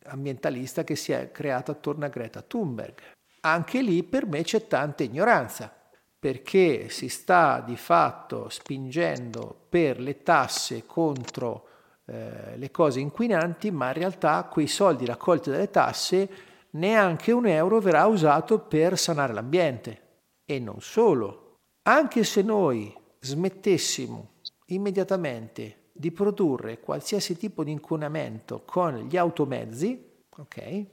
ambientalista 0.04 0.84
che 0.84 0.96
si 0.96 1.12
è 1.12 1.30
creata 1.30 1.72
attorno 1.72 2.04
a 2.04 2.09
Greta 2.09 2.42
Thunberg. 2.42 3.00
Anche 3.40 3.80
lì 3.80 4.02
per 4.02 4.26
me 4.26 4.42
c'è 4.42 4.66
tanta 4.66 5.02
ignoranza 5.02 5.72
perché 6.18 6.90
si 6.90 7.09
sta 7.09 7.61
di 7.61 7.76
fatto 7.76 8.50
spingendo 8.50 9.66
per 9.68 9.98
le 9.98 10.22
tasse 10.22 10.84
contro 10.84 11.68
eh, 12.04 12.56
le 12.56 12.70
cose 12.70 13.00
inquinanti, 13.00 13.70
ma 13.70 13.88
in 13.88 13.94
realtà 13.94 14.42
quei 14.44 14.66
soldi 14.66 15.06
raccolti 15.06 15.50
dalle 15.50 15.70
tasse 15.70 16.28
neanche 16.70 17.32
un 17.32 17.46
euro 17.46 17.80
verrà 17.80 18.06
usato 18.06 18.60
per 18.60 18.98
sanare 18.98 19.32
l'ambiente. 19.32 20.02
E 20.44 20.58
non 20.58 20.80
solo, 20.80 21.56
anche 21.82 22.24
se 22.24 22.42
noi 22.42 22.94
smettessimo 23.20 24.30
immediatamente 24.66 25.90
di 25.92 26.12
produrre 26.12 26.80
qualsiasi 26.80 27.36
tipo 27.36 27.64
di 27.64 27.72
inquinamento 27.72 28.62
con 28.64 29.06
gli 29.08 29.16
automezzi, 29.16 30.06
ok? 30.36 30.86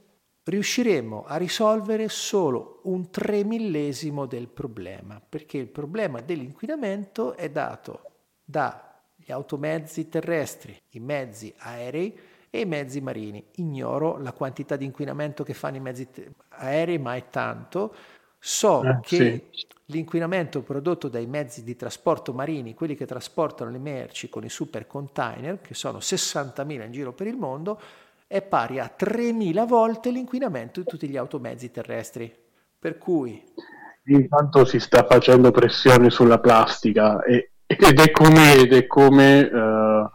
riusciremo 0.48 1.24
a 1.26 1.36
risolvere 1.36 2.08
solo 2.08 2.80
un 2.84 3.10
tre 3.10 3.42
millesimo 3.42 4.26
del 4.26 4.46
problema, 4.46 5.20
perché 5.20 5.58
il 5.58 5.66
problema 5.66 6.20
dell'inquinamento 6.20 7.34
è 7.34 7.50
dato 7.50 8.02
dagli 8.44 9.32
automezzi 9.32 10.08
terrestri, 10.08 10.80
i 10.90 11.00
mezzi 11.00 11.52
aerei 11.58 12.16
e 12.56 12.60
i 12.60 12.66
mezzi 12.66 13.00
marini. 13.00 13.44
Ignoro 13.56 14.18
la 14.18 14.32
quantità 14.32 14.76
di 14.76 14.84
inquinamento 14.84 15.44
che 15.44 15.54
fanno 15.54 15.76
i 15.76 15.80
mezzi 15.80 16.08
aerei, 16.48 16.98
ma 16.98 17.14
è 17.14 17.28
tanto. 17.28 17.94
So 18.38 18.82
eh, 18.82 18.98
che 19.02 19.48
sì. 19.50 19.66
l'inquinamento 19.86 20.62
prodotto 20.62 21.08
dai 21.08 21.26
mezzi 21.26 21.62
di 21.64 21.76
trasporto 21.76 22.32
marini, 22.32 22.74
quelli 22.74 22.94
che 22.94 23.06
trasportano 23.06 23.70
le 23.70 23.78
merci 23.78 24.28
con 24.28 24.44
i 24.44 24.48
super 24.48 24.86
container, 24.86 25.60
che 25.60 25.74
sono 25.74 25.98
60.000 25.98 26.84
in 26.84 26.92
giro 26.92 27.12
per 27.12 27.26
il 27.26 27.36
mondo, 27.36 27.80
è 28.26 28.42
pari 28.42 28.78
a 28.78 28.92
3.000 28.98 29.66
volte 29.66 30.10
l'inquinamento 30.10 30.80
di 30.80 30.86
tutti 30.86 31.08
gli 31.08 31.16
automezzi 31.16 31.70
terrestri. 31.70 32.34
Per 32.78 32.98
cui... 32.98 33.42
Intanto 34.08 34.64
si 34.64 34.78
sta 34.78 35.04
facendo 35.04 35.50
pressione 35.50 36.10
sulla 36.10 36.38
plastica 36.38 37.20
e, 37.24 37.50
ed 37.66 37.98
è 37.98 38.10
come, 38.12 38.54
ed 38.54 38.72
è 38.72 38.86
come, 38.86 39.40
uh, 39.40 40.08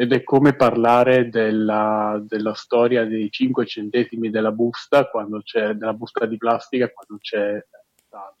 ed 0.00 0.12
è 0.12 0.22
come 0.22 0.54
parlare 0.54 1.28
della, 1.28 2.22
della, 2.24 2.54
storia 2.54 3.04
dei 3.04 3.32
5 3.32 3.66
centesimi 3.66 4.30
della 4.30 4.52
busta, 4.52 5.08
quando 5.08 5.42
c'è, 5.42 5.72
della 5.72 5.92
busta 5.92 6.24
di 6.24 6.36
plastica 6.36 6.88
quando 6.88 7.20
c'è 7.20 7.60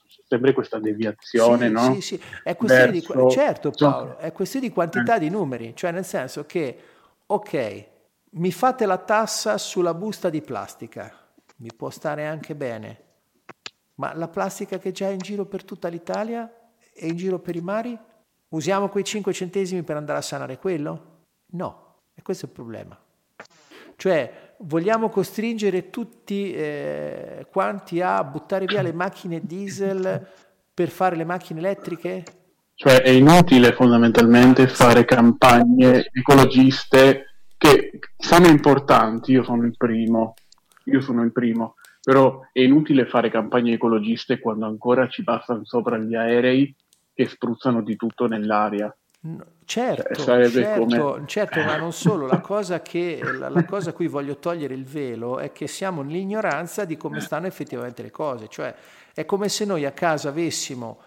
c'è 0.06 0.22
sempre 0.26 0.52
questa 0.52 0.78
deviazione, 0.78 1.66
sì, 1.66 1.72
no? 1.72 1.94
Sì, 1.94 2.00
sì, 2.00 2.20
è 2.44 2.54
questione 2.54 2.92
Verso... 2.92 3.24
di, 3.24 3.30
certo 3.32 3.70
Paolo, 3.72 4.18
è 4.18 4.30
questione 4.30 4.68
di 4.68 4.72
quantità 4.72 5.16
eh. 5.16 5.18
di 5.18 5.30
numeri, 5.30 5.74
cioè 5.74 5.90
nel 5.90 6.04
senso 6.04 6.46
che, 6.46 6.78
ok, 7.26 7.86
mi 8.30 8.52
fate 8.52 8.86
la 8.86 8.98
tassa 8.98 9.58
sulla 9.58 9.94
busta 9.94 10.30
di 10.30 10.40
plastica, 10.40 11.12
mi 11.56 11.70
può 11.76 11.90
stare 11.90 12.24
anche 12.24 12.54
bene, 12.54 13.02
ma 13.96 14.14
la 14.14 14.28
plastica 14.28 14.78
che 14.78 14.92
già 14.92 15.08
è 15.08 15.12
in 15.12 15.18
giro 15.18 15.44
per 15.44 15.64
tutta 15.64 15.88
l'Italia 15.88 16.48
e 16.94 17.08
in 17.08 17.16
giro 17.16 17.40
per 17.40 17.56
i 17.56 17.60
mari, 17.60 17.98
usiamo 18.50 18.88
quei 18.88 19.02
5 19.02 19.32
centesimi 19.32 19.82
per 19.82 19.96
andare 19.96 20.18
a 20.20 20.22
sanare 20.22 20.56
quello? 20.56 21.16
No, 21.50 21.94
e 22.14 22.22
questo 22.22 22.46
è 22.46 22.48
il 22.48 22.54
problema. 22.54 22.98
Cioè, 23.96 24.54
vogliamo 24.58 25.08
costringere 25.08 25.90
tutti 25.90 26.52
eh, 26.52 27.46
quanti 27.50 28.00
a 28.00 28.22
buttare 28.22 28.66
via 28.66 28.82
le 28.82 28.92
macchine 28.92 29.40
diesel 29.42 30.26
per 30.72 30.88
fare 30.88 31.16
le 31.16 31.24
macchine 31.24 31.58
elettriche? 31.58 32.24
Cioè, 32.74 33.02
è 33.02 33.08
inutile 33.08 33.72
fondamentalmente 33.72 34.68
fare 34.68 35.04
campagne 35.04 36.10
ecologiste 36.12 37.24
che 37.56 37.98
sono 38.16 38.46
importanti, 38.46 39.32
io 39.32 39.42
sono 39.42 39.64
il 39.64 39.76
primo, 39.76 40.34
io 40.84 41.00
sono 41.00 41.24
il 41.24 41.32
primo, 41.32 41.74
però 42.00 42.40
è 42.52 42.60
inutile 42.60 43.06
fare 43.06 43.30
campagne 43.30 43.72
ecologiste 43.72 44.38
quando 44.38 44.66
ancora 44.66 45.08
ci 45.08 45.24
passano 45.24 45.64
sopra 45.64 45.98
gli 45.98 46.14
aerei 46.14 46.72
che 47.12 47.26
spruzzano 47.26 47.82
di 47.82 47.96
tutto 47.96 48.28
nell'aria. 48.28 48.96
Certo, 49.64 50.22
cioè, 50.22 50.48
certo, 50.48 50.84
come... 50.84 51.26
certo, 51.26 51.60
ma 51.62 51.76
non 51.76 51.92
solo, 51.92 52.26
la 52.26 52.40
cosa, 52.40 52.80
che, 52.80 53.20
la, 53.22 53.48
la 53.48 53.64
cosa 53.64 53.90
a 53.90 53.92
cui 53.92 54.06
voglio 54.06 54.38
togliere 54.38 54.74
il 54.74 54.84
velo 54.84 55.38
è 55.38 55.50
che 55.50 55.66
siamo 55.66 56.02
nell'ignoranza 56.02 56.84
di 56.84 56.96
come 56.96 57.20
stanno 57.20 57.46
effettivamente 57.46 58.02
le 58.02 58.10
cose, 58.10 58.46
cioè 58.48 58.74
è 59.12 59.24
come 59.24 59.48
se 59.48 59.64
noi 59.64 59.84
a 59.84 59.92
casa 59.92 60.28
avessimo 60.28 61.00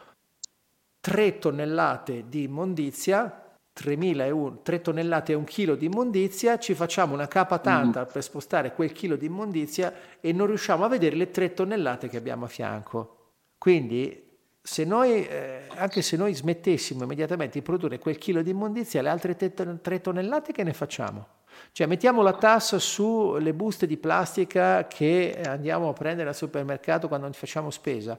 3 0.99 1.39
tonnellate 1.39 2.25
di 2.27 2.43
immondizia 2.43 3.41
3 3.73 4.81
tonnellate 4.81 5.31
e 5.31 5.35
un 5.35 5.43
chilo 5.45 5.75
di 5.75 5.85
immondizia, 5.85 6.59
ci 6.59 6.73
facciamo 6.73 7.13
una 7.13 7.27
capa 7.27 7.59
tanta 7.59 8.01
mm. 8.01 8.11
per 8.11 8.21
spostare 8.21 8.73
quel 8.73 8.91
chilo 8.91 9.15
di 9.15 9.25
immondizia 9.25 9.93
e 10.19 10.33
non 10.33 10.47
riusciamo 10.47 10.83
a 10.83 10.89
vedere 10.89 11.15
le 11.15 11.31
3 11.31 11.53
tonnellate 11.53 12.09
che 12.09 12.17
abbiamo 12.17 12.45
a 12.45 12.49
fianco. 12.49 13.17
Quindi, 13.57 14.30
se 14.63 14.83
noi, 14.83 15.25
eh, 15.27 15.67
anche 15.75 16.01
se 16.01 16.15
noi 16.15 16.35
smettessimo 16.35 17.03
immediatamente 17.03 17.57
di 17.59 17.65
produrre 17.65 17.97
quel 17.97 18.17
chilo 18.17 18.43
di 18.43 18.51
immondizia, 18.51 19.01
le 19.01 19.09
altre 19.09 19.35
3 19.35 20.01
tonnellate 20.01 20.51
che 20.51 20.63
ne 20.63 20.73
facciamo? 20.73 21.27
Cioè 21.71 21.87
mettiamo 21.87 22.21
la 22.21 22.33
tassa 22.33 22.79
sulle 22.79 23.53
buste 23.53 23.87
di 23.87 23.97
plastica 23.97 24.87
che 24.87 25.41
andiamo 25.45 25.89
a 25.89 25.93
prendere 25.93 26.29
al 26.29 26.35
supermercato 26.35 27.07
quando 27.07 27.31
facciamo 27.33 27.71
spesa, 27.71 28.17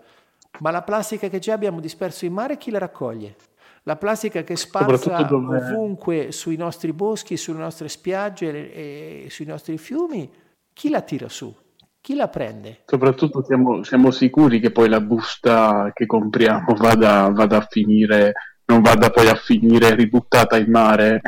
ma 0.58 0.70
la 0.70 0.82
plastica 0.82 1.28
che 1.28 1.38
già 1.38 1.54
abbiamo 1.54 1.80
disperso 1.80 2.24
in 2.24 2.32
mare 2.32 2.56
chi 2.56 2.70
la 2.70 2.78
raccoglie? 2.78 3.36
La 3.84 3.96
plastica 3.96 4.42
che 4.42 4.56
dove... 5.24 5.56
ovunque 5.58 6.32
sui 6.32 6.56
nostri 6.56 6.92
boschi, 6.92 7.36
sulle 7.36 7.58
nostre 7.58 7.88
spiagge 7.88 8.72
e 8.72 9.26
sui 9.28 9.44
nostri 9.44 9.76
fiumi, 9.76 10.30
chi 10.72 10.88
la 10.88 11.00
tira 11.00 11.28
su? 11.28 11.52
Chi 12.02 12.14
la 12.14 12.28
prende? 12.28 12.80
Soprattutto 12.84 13.42
siamo, 13.42 13.82
siamo 13.84 14.10
sicuri 14.10 14.60
che 14.60 14.72
poi 14.72 14.90
la 14.90 15.00
busta 15.00 15.92
che 15.94 16.04
compriamo 16.04 16.74
vada, 16.74 17.30
vada 17.30 17.58
a 17.58 17.66
finire, 17.70 18.32
non 18.66 18.82
vada 18.82 19.08
poi 19.10 19.28
a 19.28 19.36
finire 19.36 19.94
ributtata 19.94 20.58
in 20.58 20.70
mare 20.70 21.20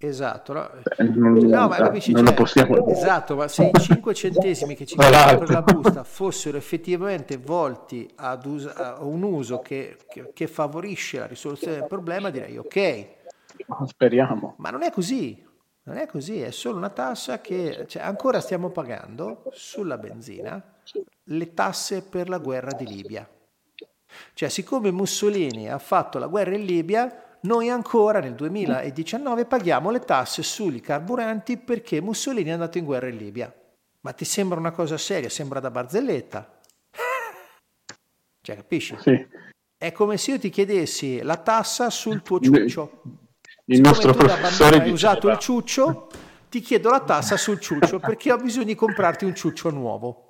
Esatto, 0.00 0.52
no, 0.52 0.70
Beh, 0.80 1.04
non, 1.08 1.32
no 1.32 1.66
ma 1.66 1.74
capisci, 1.74 2.12
non 2.12 2.26
cioè, 2.26 2.34
possiamo... 2.34 2.86
esatto, 2.86 3.34
ma 3.34 3.48
se 3.48 3.64
i 3.74 3.80
5 3.80 4.14
centesimi 4.14 4.76
che 4.76 4.86
ci 4.86 4.94
chiedono 4.94 5.38
per 5.38 5.50
la 5.50 5.62
busta 5.62 6.04
fossero 6.04 6.56
effettivamente 6.56 7.36
volti 7.36 8.08
ad 8.14 8.46
us- 8.46 8.72
a 8.72 8.98
un 9.00 9.24
uso 9.24 9.58
che, 9.58 9.96
che, 10.08 10.30
che, 10.32 10.46
favorisce 10.46 11.18
la 11.18 11.26
risoluzione 11.26 11.78
del 11.78 11.86
problema, 11.88 12.30
direi 12.30 12.56
ok. 12.58 13.06
Speriamo. 13.86 14.54
Ma 14.58 14.70
non 14.70 14.84
è 14.84 14.92
così, 14.92 15.44
non 15.88 15.96
è 15.96 16.06
così, 16.06 16.40
è 16.42 16.50
solo 16.50 16.76
una 16.76 16.90
tassa 16.90 17.40
che 17.40 17.86
cioè, 17.88 18.02
ancora 18.02 18.40
stiamo 18.40 18.68
pagando 18.68 19.44
sulla 19.52 19.96
benzina 19.96 20.62
le 21.24 21.54
tasse 21.54 22.02
per 22.02 22.28
la 22.28 22.36
guerra 22.38 22.72
di 22.72 22.86
Libia. 22.86 23.26
Cioè, 24.34 24.48
siccome 24.50 24.90
Mussolini 24.90 25.70
ha 25.70 25.78
fatto 25.78 26.18
la 26.18 26.26
guerra 26.26 26.54
in 26.54 26.64
Libia, 26.64 27.38
noi 27.40 27.70
ancora 27.70 28.20
nel 28.20 28.34
2019 28.34 29.46
paghiamo 29.46 29.90
le 29.90 30.00
tasse 30.00 30.42
sui 30.42 30.80
carburanti 30.80 31.56
perché 31.56 32.02
Mussolini 32.02 32.50
è 32.50 32.52
andato 32.52 32.76
in 32.76 32.84
guerra 32.84 33.08
in 33.08 33.16
Libia. 33.16 33.52
Ma 34.00 34.12
ti 34.12 34.26
sembra 34.26 34.58
una 34.58 34.72
cosa 34.72 34.98
seria? 34.98 35.30
Sembra 35.30 35.58
da 35.58 35.70
barzelletta. 35.70 36.60
Cioè, 38.42 38.56
capisci? 38.56 38.96
Sì. 39.00 39.26
È 39.76 39.92
come 39.92 40.18
se 40.18 40.32
io 40.32 40.38
ti 40.38 40.50
chiedessi 40.50 41.22
la 41.22 41.36
tassa 41.36 41.88
sul 41.88 42.20
tuo 42.20 42.40
ciuccio. 42.40 43.02
Il 43.70 43.80
nostro 43.82 44.14
professore 44.14 44.80
hai 44.80 44.90
usato 44.90 45.28
il 45.28 45.38
ciuccio, 45.38 46.08
ti 46.48 46.60
chiedo 46.60 46.88
la 46.88 47.00
tassa 47.00 47.36
sul 47.36 47.60
ciuccio 47.60 47.98
perché 47.98 48.32
ho 48.32 48.38
bisogno 48.38 48.64
di 48.64 48.74
comprarti 48.74 49.26
un 49.26 49.34
ciuccio 49.34 49.70
nuovo. 49.70 50.24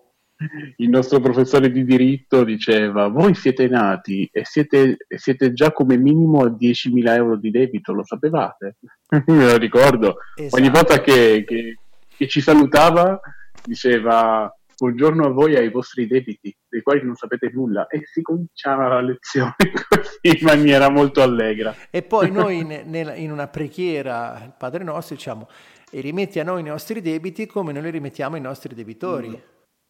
il 0.76 0.88
nostro 0.88 1.20
professore 1.20 1.70
di 1.70 1.84
diritto 1.84 2.42
diceva 2.42 3.06
voi 3.08 3.34
siete 3.34 3.68
nati 3.68 4.28
e 4.32 4.44
siete, 4.44 4.96
siete 5.08 5.52
già 5.52 5.72
come 5.72 5.96
minimo 5.96 6.42
a 6.42 6.48
10.000 6.48 7.08
euro 7.14 7.36
di 7.36 7.52
debito, 7.52 7.92
lo 7.92 8.04
sapevate? 8.04 8.76
Me 9.26 9.46
lo 9.46 9.56
ricordo. 9.56 10.16
Esatto. 10.34 10.60
Ogni 10.60 10.70
volta 10.70 11.00
che, 11.00 11.44
che, 11.46 11.78
che 12.16 12.26
ci 12.26 12.40
salutava 12.40 13.20
diceva 13.64 14.52
buongiorno 14.78 15.26
a 15.26 15.30
voi 15.30 15.54
e 15.54 15.58
ai 15.58 15.70
vostri 15.70 16.06
debiti, 16.06 16.56
dei 16.68 16.82
quali 16.82 17.04
non 17.04 17.16
sapete 17.16 17.50
nulla, 17.52 17.88
e 17.88 18.02
si 18.04 18.22
cominciava 18.22 18.86
la 18.86 19.00
lezione 19.00 19.56
così 19.88 20.38
in 20.38 20.38
maniera 20.42 20.88
molto 20.88 21.20
allegra. 21.20 21.74
E 21.90 22.02
poi 22.02 22.30
noi 22.30 22.58
in, 22.60 23.12
in 23.16 23.32
una 23.32 23.48
preghiera, 23.48 24.40
il 24.44 24.54
Padre 24.56 24.84
nostro, 24.84 25.16
diciamo, 25.16 25.48
e 25.90 26.00
rimetti 26.00 26.38
a 26.38 26.44
noi 26.44 26.60
i 26.60 26.64
nostri 26.64 27.00
debiti 27.00 27.46
come 27.46 27.72
noi 27.72 27.82
li 27.82 27.90
rimettiamo 27.90 28.36
ai 28.36 28.40
nostri 28.40 28.74
debitori. 28.74 29.28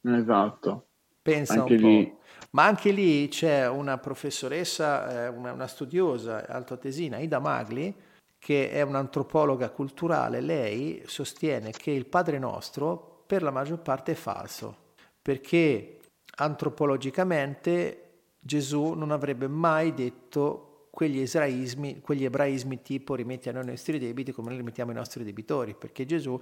Mm. 0.09 0.15
Esatto. 0.15 0.87
Pensa 1.21 1.61
anche 1.61 1.75
un 1.75 1.81
lì. 1.81 2.07
po'. 2.07 2.17
Ma 2.51 2.65
anche 2.65 2.91
lì 2.91 3.29
c'è 3.29 3.69
una 3.69 3.99
professoressa, 3.99 5.27
eh, 5.27 5.29
una, 5.29 5.53
una 5.53 5.67
studiosa 5.67 6.47
altoatesina, 6.47 7.19
Ida 7.19 7.41
Magli, 7.41 7.95
che 8.39 8.71
è 8.71 8.81
un'antropologa 8.81 9.69
culturale. 9.69 10.41
Lei 10.41 11.03
sostiene 11.05 11.73
che 11.73 11.91
il 11.91 12.07
Padre 12.07 12.39
Nostro 12.39 13.08
per 13.29 13.43
la 13.43 13.51
maggior 13.51 13.81
parte 13.81 14.13
è 14.13 14.15
falso, 14.15 14.95
perché 15.21 15.99
antropologicamente 16.37 18.05
Gesù 18.41 18.95
non 18.95 19.11
avrebbe 19.11 19.49
mai 19.49 19.93
detto 19.93 20.87
quegli 20.91 21.21
ebraismi, 21.21 22.01
quegli 22.01 22.25
ebraismi 22.25 22.81
tipo 22.81 23.15
rimetti 23.15 23.51
a 23.51 23.53
noi 23.53 23.65
i 23.65 23.67
nostri 23.67 23.99
debiti 23.99 24.33
come 24.33 24.49
noi 24.49 24.57
rimettiamo 24.57 24.93
i 24.93 24.95
nostri 24.95 25.25
debitori, 25.25 25.75
perché 25.75 26.07
Gesù 26.07 26.41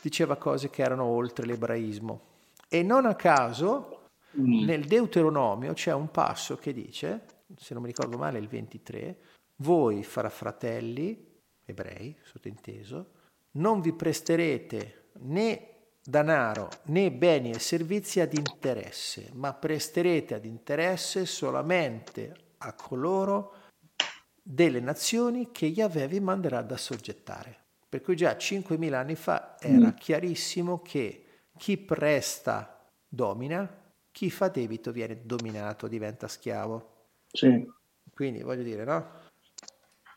diceva 0.00 0.36
cose 0.36 0.70
che 0.70 0.82
erano 0.82 1.02
oltre 1.02 1.44
l'ebraismo. 1.44 2.20
E 2.68 2.84
non 2.84 3.04
a 3.04 3.16
caso 3.16 4.10
mm. 4.38 4.64
nel 4.64 4.84
Deuteronomio 4.84 5.72
c'è 5.72 5.92
un 5.92 6.12
passo 6.12 6.56
che 6.56 6.72
dice, 6.72 7.24
se 7.56 7.74
non 7.74 7.82
mi 7.82 7.88
ricordo 7.88 8.16
male 8.16 8.38
il 8.38 8.46
23, 8.46 9.16
voi 9.56 10.04
fra 10.04 10.28
fratelli, 10.28 11.26
ebrei, 11.64 12.16
sottinteso, 12.22 13.06
non 13.52 13.80
vi 13.80 13.92
presterete 13.92 15.06
né 15.22 15.67
danaro 16.08 16.70
né 16.84 17.12
beni 17.12 17.50
e 17.50 17.58
servizi 17.58 18.20
ad 18.20 18.32
interesse, 18.32 19.28
ma 19.34 19.52
presterete 19.52 20.32
ad 20.32 20.46
interesse 20.46 21.26
solamente 21.26 22.34
a 22.58 22.72
coloro 22.72 23.52
delle 24.42 24.80
nazioni 24.80 25.50
che 25.52 25.66
Yahweh 25.66 26.08
vi 26.08 26.20
manderà 26.20 26.58
ad 26.58 26.72
assoggettare. 26.72 27.56
Per 27.86 28.00
cui 28.00 28.16
già 28.16 28.32
5.000 28.32 28.94
anni 28.94 29.16
fa 29.16 29.56
era 29.60 29.88
mm. 29.88 29.96
chiarissimo 29.98 30.80
che 30.80 31.24
chi 31.58 31.76
presta 31.76 32.88
domina, 33.06 33.70
chi 34.10 34.30
fa 34.30 34.48
debito 34.48 34.92
viene 34.92 35.20
dominato, 35.26 35.88
diventa 35.88 36.26
schiavo. 36.26 37.08
Sì. 37.30 37.70
Quindi 38.14 38.42
voglio 38.42 38.62
dire, 38.62 38.84
no? 38.84 39.26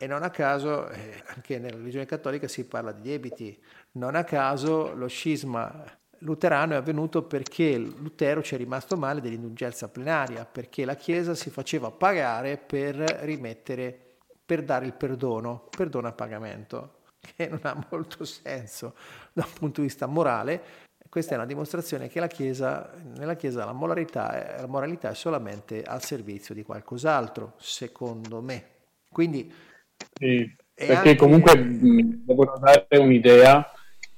E 0.02 0.08
non 0.08 0.24
a 0.24 0.30
caso, 0.30 0.90
eh, 0.90 1.22
anche 1.28 1.60
nella 1.60 1.78
religione 1.78 2.06
cattolica 2.06 2.48
si 2.48 2.66
parla 2.66 2.92
di 2.92 3.02
debiti, 3.02 3.62
non 3.94 4.16
a 4.16 4.24
caso 4.24 4.94
lo 4.94 5.08
scisma 5.08 5.84
luterano 6.20 6.74
è 6.74 6.76
avvenuto 6.76 7.24
perché 7.24 7.78
Lutero 7.78 8.44
ci 8.44 8.56
è 8.56 8.58
rimasto 8.58 8.96
male 8.96 9.22
dell'indulgenza 9.22 9.90
plenaria, 9.90 10.46
perché 10.46 10.86
la 10.86 10.96
Chiesa 10.96 11.34
si 11.34 11.50
faceva 11.50 11.90
pagare 11.92 12.58
per 12.58 12.96
rimettere, 12.96 14.18
per 14.46 14.64
dare 14.64 14.86
il 14.86 14.94
perdono, 14.94 15.68
perdono 15.76 16.08
a 16.08 16.12
pagamento, 16.12 17.00
che 17.20 17.48
non 17.48 17.60
ha 17.64 17.88
molto 17.90 18.24
senso 18.24 18.96
da 19.34 19.44
un 19.46 19.54
punto 19.54 19.82
di 19.82 19.88
vista 19.88 20.06
morale, 20.06 20.90
questa 21.10 21.34
è 21.34 21.36
una 21.36 21.46
dimostrazione 21.46 22.08
che 22.08 22.22
la 22.22 22.28
Chiesa, 22.28 22.90
nella 23.18 23.36
Chiesa 23.36 23.66
la 23.66 23.74
moralità, 23.74 24.60
la 24.60 24.68
moralità 24.68 25.10
è 25.10 25.14
solamente 25.14 25.84
al 25.84 26.02
servizio 26.02 26.56
di 26.56 26.64
qualcos'altro, 26.64 27.56
secondo 27.58 28.42
me. 28.42 28.66
Quindi, 29.12 29.54
sì, 30.14 30.56
perché 30.74 30.94
anche... 30.94 31.16
comunque 31.18 31.54
devo 31.58 32.58
dare 32.58 32.88
un'idea, 32.98 33.70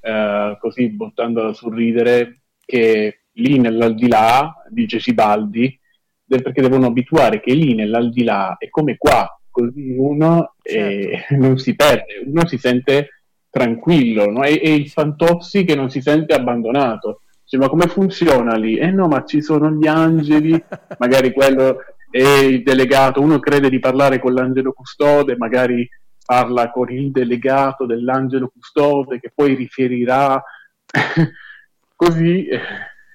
eh, 0.06 0.58
così 0.60 0.90
buttandola 0.90 1.54
sul 1.54 1.74
ridere, 1.74 2.42
che 2.66 3.22
lì 3.32 3.58
nell'aldilà, 3.58 4.64
dice 4.70 5.00
Sibaldi, 5.00 5.80
perché 6.26 6.62
devono 6.62 6.88
abituare 6.88 7.40
che 7.40 7.54
lì 7.54 7.74
nell'aldilà 7.74 8.58
è 8.58 8.70
come 8.70 8.98
qua, 8.98 9.28
così 9.50 9.96
uno 9.98 10.56
certo. 10.62 11.34
eh, 11.34 11.38
non 11.40 11.58
si 11.58 11.76
perde, 11.76 12.24
uno 12.26 12.46
si 12.46 12.58
sente 12.58 13.24
tranquillo, 13.50 14.30
no? 14.30 14.44
e, 14.44 14.60
e 14.62 14.74
il 14.74 14.90
Fantozzi 14.90 15.64
che 15.64 15.76
non 15.76 15.90
si 15.90 16.02
sente 16.02 16.34
abbandonato. 16.34 17.22
Dice, 17.44 17.58
ma 17.58 17.70
come 17.70 17.88
funziona 17.88 18.56
lì? 18.56 18.78
Eh 18.78 18.92
no, 18.92 19.08
ma 19.08 19.24
ci 19.24 19.42
sono 19.42 19.72
gli 19.72 19.88
angeli, 19.88 20.52
magari 21.00 21.32
quello 21.32 21.78
è 22.10 22.40
il 22.44 22.62
delegato, 22.62 23.22
uno 23.22 23.40
crede 23.40 23.70
di 23.70 23.80
parlare 23.80 24.20
con 24.20 24.34
l'angelo 24.34 24.74
custode, 24.74 25.38
magari 25.38 25.88
parla 26.26 26.72
con 26.72 26.92
il 26.92 27.12
delegato 27.12 27.86
dell'angelo 27.86 28.50
custode 28.50 29.20
che 29.20 29.32
poi 29.34 29.56
riferirà, 29.56 30.42
così 31.96 32.46
eh, 32.46 32.60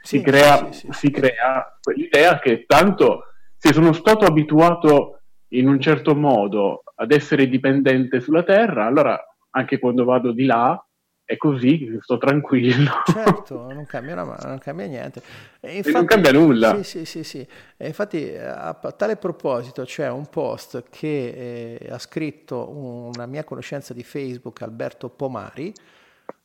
sì, 0.02 0.18
si, 0.18 0.22
crea, 0.22 0.72
sì, 0.72 0.80
sì, 0.80 0.89
si 0.93 1.10
crea 1.10 1.78
quell'idea 1.80 2.39
che 2.39 2.64
tanto 2.66 3.24
se 3.56 3.72
sono 3.72 3.93
stato 3.93 4.24
abituato 4.24 5.20
in 5.52 5.68
un 5.68 5.80
certo 5.80 6.14
modo 6.14 6.82
ad 6.94 7.12
essere 7.12 7.48
dipendente 7.48 8.20
sulla 8.20 8.43
terra, 8.43 8.86
allora 8.86 9.18
anche 9.51 9.78
quando 9.78 10.05
vado 10.05 10.32
di 10.32 10.44
là 10.44 10.80
è 11.28 11.36
così, 11.36 11.98
sto 12.00 12.16
tranquillo. 12.16 12.90
Certo, 13.05 13.66
non 13.70 13.84
cambia, 13.84 14.14
non 14.14 14.59
cambia 14.59 14.86
niente. 14.86 15.20
E 15.60 15.76
infatti, 15.76 15.90
e 15.90 15.92
non 15.92 16.06
cambia 16.06 16.32
nulla. 16.32 16.76
Sì, 16.76 16.84
sì, 16.84 17.05
sì. 17.05 17.22
sì. 17.22 17.46
E 17.76 17.86
infatti 17.86 18.34
a, 18.34 18.72
tale 18.96 19.16
proposito 19.16 19.82
c'è 19.82 20.09
un 20.09 20.30
post 20.30 20.84
che 20.88 21.76
eh, 21.82 21.90
ha 21.90 21.98
scritto 21.98 22.70
una 22.70 23.26
mia 23.26 23.44
conoscenza 23.44 23.92
di 23.92 24.02
Facebook, 24.02 24.62
Alberto 24.62 25.10
Pomari, 25.10 25.70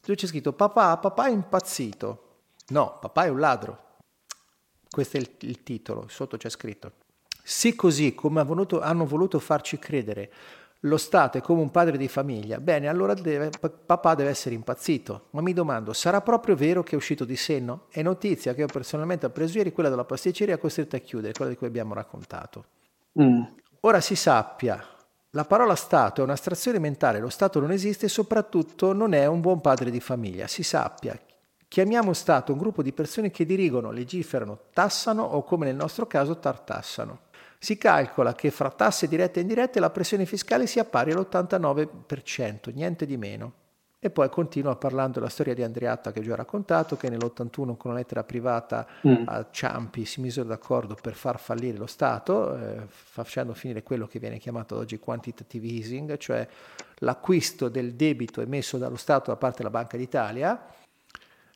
dove 0.02 0.16
c'è 0.16 0.28
scritto 0.28 0.52
papà, 0.52 0.98
papà 0.98 1.28
è 1.28 1.32
impazzito. 1.32 2.40
No, 2.68 2.98
papà 3.00 3.24
è 3.24 3.30
un 3.30 3.40
ladro. 3.40 3.84
Questo 4.90 5.16
è 5.16 5.22
il, 5.22 5.30
il 5.48 5.64
titolo, 5.64 6.08
sotto 6.10 6.36
c'è 6.36 6.50
scritto. 6.50 6.92
Sì 7.42 7.74
così 7.74 8.14
come 8.14 8.44
voluto, 8.44 8.82
hanno 8.82 9.06
voluto 9.06 9.40
farci 9.40 9.80
credere 9.80 10.30
lo 10.86 10.98
Stato 10.98 11.38
è 11.38 11.42
come 11.42 11.62
un 11.62 11.72
padre 11.72 11.98
di 11.98 12.08
famiglia, 12.08 12.60
bene, 12.60 12.88
allora 12.88 13.14
deve, 13.14 13.50
papà 13.60 14.16
deve 14.16 14.30
essere 14.30 14.56
impazzito. 14.56 15.28
Ma 15.32 15.42
mi 15.42 15.54
domando, 15.54 15.94
sarà 15.94 16.22
proprio 16.22 16.56
vero 16.56 16.84
che 16.84 16.92
è 16.92 16.96
uscito 16.96 17.24
di 17.24 17.36
senno? 17.36 17.86
È 17.90 18.02
notizia 18.02 18.54
che 18.54 18.64
ho 18.64 18.68
personalmente 18.68 19.26
appreso 19.26 19.58
ieri, 19.58 19.72
quella 19.72 19.90
della 19.90 20.04
pasticceria 20.04 20.58
costretta 20.58 20.98
a 20.98 21.00
chiudere, 21.00 21.34
quella 21.34 21.52
di 21.52 21.58
cui 21.58 21.68
abbiamo 21.68 21.94
raccontato. 21.94 22.66
Mm. 23.22 23.44
Ora 23.82 24.02
si 24.02 24.16
sappia, 24.16 24.86
la 25.32 25.46
parola 25.46 25.76
Stato 25.76 26.22
è 26.22 26.24
un'astrazione 26.24 26.80
mentale, 26.80 27.20
lo 27.20 27.30
Stato 27.30 27.60
non 27.60 27.72
esiste 27.72 28.08
e 28.08 28.10
soprattutto 28.10 28.92
non 28.92 29.14
è 29.14 29.26
un 29.26 29.40
buon 29.40 29.62
padre 29.62 29.90
di 29.90 30.02
famiglia. 30.02 30.48
Si 30.48 30.64
sappia, 30.64 31.18
chiamiamo 31.70 32.12
Stato 32.12 32.52
un 32.52 32.58
gruppo 32.58 32.84
di 32.84 32.92
persone 32.92 33.32
che 33.32 33.46
dirigono, 33.46 33.92
legiferano, 33.92 34.60
tassano 34.74 35.24
o 35.24 35.44
come 35.44 35.66
nel 35.66 35.76
nostro 35.76 36.08
caso 36.08 36.40
tartassano. 36.40 37.32
Si 37.64 37.78
calcola 37.78 38.34
che 38.34 38.52
fra 38.52 38.70
tasse 38.70 39.08
dirette 39.08 39.40
e 39.40 39.44
indirette 39.44 39.80
la 39.80 39.90
pressione 39.90 40.26
fiscale 40.26 40.68
sia 40.68 40.84
pari 40.84 41.14
all'89%, 41.14 42.74
niente 42.74 43.06
di 43.06 43.16
meno. 43.16 43.54
E 44.00 44.10
poi 44.10 44.28
continua 44.28 44.76
parlando 44.76 45.20
della 45.20 45.30
storia 45.30 45.54
di 45.54 45.64
Andreatta 45.64 46.12
che 46.12 46.20
ho 46.20 46.24
già 46.24 46.36
raccontato, 46.36 46.98
che 46.98 47.10
nell'81 47.10 47.78
con 47.78 47.92
una 47.92 47.94
lettera 47.94 48.26
privata 48.26 48.86
mm. 49.08 49.24
a 49.28 49.48
Ciampi 49.50 50.04
si 50.04 50.20
misero 50.20 50.46
d'accordo 50.46 50.98
per 51.02 51.14
far 51.14 51.40
fallire 51.40 51.78
lo 51.78 51.86
Stato, 51.86 52.54
eh, 52.54 52.82
facendo 52.86 53.54
finire 53.54 53.82
quello 53.82 54.08
che 54.08 54.20
viene 54.20 54.40
chiamato 54.40 54.76
oggi 54.76 55.00
quantitative 55.00 55.66
easing, 55.66 56.18
cioè 56.18 56.46
l'acquisto 56.96 57.70
del 57.70 57.94
debito 57.94 58.42
emesso 58.42 58.78
dallo 58.78 58.98
Stato 58.98 59.32
da 59.32 59.38
parte 59.38 59.60
della 59.60 59.70
Banca 59.70 59.96
d'Italia. 59.96 60.68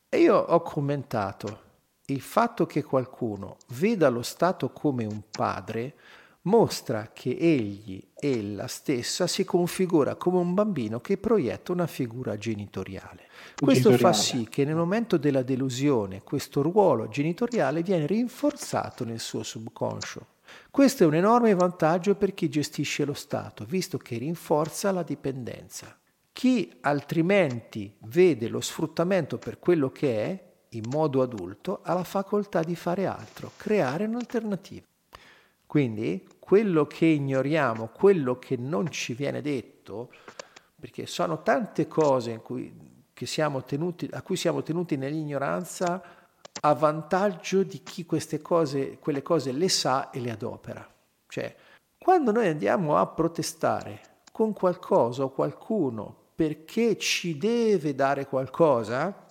E 0.07 0.19
io 0.19 0.37
ho 0.37 0.61
commentato, 0.61 1.65
il 2.09 2.21
fatto 2.21 2.65
che 2.65 2.83
qualcuno 2.83 3.57
veda 3.73 4.07
lo 4.07 4.21
Stato 4.21 4.71
come 4.71 5.05
un 5.05 5.23
padre 5.29 5.95
mostra 6.43 7.09
che 7.11 7.35
egli, 7.37 8.01
ella 8.15 8.67
stessa, 8.67 9.27
si 9.27 9.43
configura 9.43 10.15
come 10.15 10.37
un 10.37 10.53
bambino 10.53 11.01
che 11.01 11.17
proietta 11.17 11.73
una 11.73 11.87
figura 11.87 12.37
genitoriale. 12.37 13.27
Questo 13.59 13.89
genitoriale. 13.89 13.97
fa 13.97 14.13
sì 14.13 14.47
che 14.49 14.63
nel 14.63 14.75
momento 14.75 15.17
della 15.17 15.43
delusione 15.43 16.23
questo 16.23 16.61
ruolo 16.61 17.09
genitoriale 17.09 17.83
viene 17.83 18.07
rinforzato 18.07 19.03
nel 19.03 19.19
suo 19.19 19.43
subconscio. 19.43 20.35
Questo 20.71 21.03
è 21.03 21.07
un 21.07 21.15
enorme 21.15 21.53
vantaggio 21.55 22.15
per 22.15 22.33
chi 22.33 22.47
gestisce 22.47 23.03
lo 23.03 23.13
Stato, 23.13 23.65
visto 23.65 23.97
che 23.97 24.17
rinforza 24.17 24.93
la 24.93 25.03
dipendenza. 25.03 25.99
Chi 26.31 26.71
altrimenti 26.81 27.93
vede 28.03 28.47
lo 28.47 28.61
sfruttamento 28.61 29.37
per 29.37 29.59
quello 29.59 29.91
che 29.91 30.23
è, 30.23 30.46
in 30.69 30.83
modo 30.89 31.21
adulto 31.21 31.79
ha 31.83 31.93
la 31.93 32.03
facoltà 32.03 32.61
di 32.61 32.75
fare 32.75 33.05
altro, 33.05 33.51
creare 33.57 34.05
un'alternativa. 34.05 34.85
Quindi 35.65 36.27
quello 36.39 36.85
che 36.85 37.05
ignoriamo, 37.05 37.87
quello 37.87 38.39
che 38.39 38.55
non 38.57 38.89
ci 38.89 39.13
viene 39.13 39.41
detto, 39.41 40.11
perché 40.79 41.05
sono 41.05 41.41
tante 41.43 41.87
cose 41.87 42.37
cui 42.39 42.73
tenuti, 43.65 44.07
a 44.11 44.21
cui 44.21 44.35
siamo 44.35 44.61
tenuti 44.61 44.95
nell'ignoranza 44.95 46.01
a 46.59 46.73
vantaggio 46.73 47.63
di 47.63 47.81
chi 47.83 48.05
queste 48.05 48.41
cose, 48.41 48.97
quelle 48.99 49.21
cose 49.21 49.51
le 49.51 49.69
sa 49.69 50.09
e 50.09 50.19
le 50.19 50.31
adopera. 50.31 50.87
Cioè, 51.27 51.55
quando 51.97 52.31
noi 52.31 52.47
andiamo 52.47 52.95
a 52.97 53.05
protestare 53.07 54.01
con 54.31 54.53
qualcosa 54.53 55.23
o 55.23 55.31
qualcuno 55.31 56.15
perché 56.35 56.97
ci 56.97 57.37
deve 57.37 57.95
dare 57.95 58.27
qualcosa, 58.27 59.26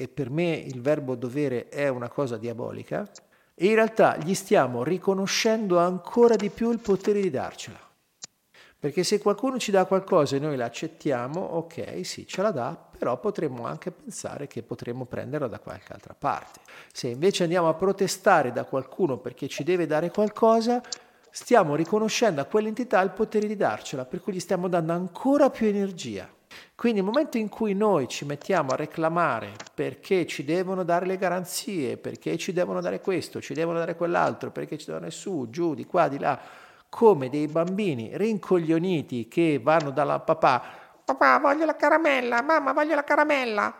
e 0.00 0.06
per 0.06 0.30
me 0.30 0.52
il 0.52 0.80
verbo 0.80 1.16
dovere 1.16 1.68
è 1.68 1.88
una 1.88 2.08
cosa 2.08 2.36
diabolica, 2.36 3.10
e 3.52 3.66
in 3.66 3.74
realtà 3.74 4.16
gli 4.16 4.32
stiamo 4.32 4.84
riconoscendo 4.84 5.80
ancora 5.80 6.36
di 6.36 6.50
più 6.50 6.70
il 6.70 6.78
potere 6.78 7.20
di 7.20 7.30
darcela. 7.30 7.80
Perché 8.78 9.02
se 9.02 9.18
qualcuno 9.18 9.58
ci 9.58 9.72
dà 9.72 9.86
qualcosa 9.86 10.36
e 10.36 10.38
noi 10.38 10.54
l'accettiamo, 10.54 11.40
ok, 11.40 12.06
sì, 12.06 12.28
ce 12.28 12.42
la 12.42 12.52
dà, 12.52 12.78
però 12.96 13.18
potremmo 13.18 13.66
anche 13.66 13.90
pensare 13.90 14.46
che 14.46 14.62
potremmo 14.62 15.04
prenderla 15.04 15.48
da 15.48 15.58
qualche 15.58 15.92
altra 15.92 16.14
parte. 16.16 16.60
Se 16.92 17.08
invece 17.08 17.42
andiamo 17.42 17.68
a 17.68 17.74
protestare 17.74 18.52
da 18.52 18.62
qualcuno 18.62 19.18
perché 19.18 19.48
ci 19.48 19.64
deve 19.64 19.86
dare 19.86 20.12
qualcosa, 20.12 20.80
stiamo 21.28 21.74
riconoscendo 21.74 22.40
a 22.40 22.44
quell'entità 22.44 23.00
il 23.00 23.10
potere 23.10 23.48
di 23.48 23.56
darcela, 23.56 24.04
per 24.04 24.20
cui 24.20 24.34
gli 24.34 24.38
stiamo 24.38 24.68
dando 24.68 24.92
ancora 24.92 25.50
più 25.50 25.66
energia. 25.66 26.36
Quindi 26.74 27.00
nel 27.00 27.08
momento 27.08 27.38
in 27.38 27.48
cui 27.48 27.74
noi 27.74 28.08
ci 28.08 28.24
mettiamo 28.24 28.70
a 28.70 28.76
reclamare 28.76 29.52
perché 29.74 30.26
ci 30.26 30.44
devono 30.44 30.84
dare 30.84 31.06
le 31.06 31.16
garanzie, 31.16 31.96
perché 31.96 32.36
ci 32.36 32.52
devono 32.52 32.80
dare 32.80 33.00
questo, 33.00 33.40
ci 33.40 33.54
devono 33.54 33.78
dare 33.78 33.96
quell'altro, 33.96 34.50
perché 34.50 34.78
ci 34.78 34.86
devono 34.86 35.10
su, 35.10 35.48
giù, 35.50 35.74
di 35.74 35.84
qua, 35.84 36.08
di 36.08 36.18
là, 36.18 36.38
come 36.88 37.28
dei 37.28 37.46
bambini 37.46 38.10
rincoglioniti 38.14 39.28
che 39.28 39.60
vanno 39.62 39.90
dalla 39.90 40.20
papà, 40.20 40.62
papà 41.04 41.38
voglio 41.38 41.64
la 41.64 41.76
caramella, 41.76 42.42
mamma 42.42 42.72
voglio 42.72 42.94
la 42.94 43.04
caramella, 43.04 43.74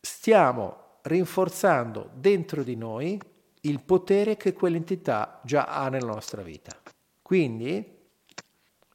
stiamo 0.00 0.98
rinforzando 1.02 2.10
dentro 2.14 2.62
di 2.62 2.76
noi 2.76 3.20
il 3.62 3.82
potere 3.82 4.36
che 4.36 4.52
quell'entità 4.52 5.40
già 5.42 5.64
ha 5.64 5.88
nella 5.88 6.12
nostra 6.12 6.42
vita. 6.42 6.72
Quindi 7.22 8.03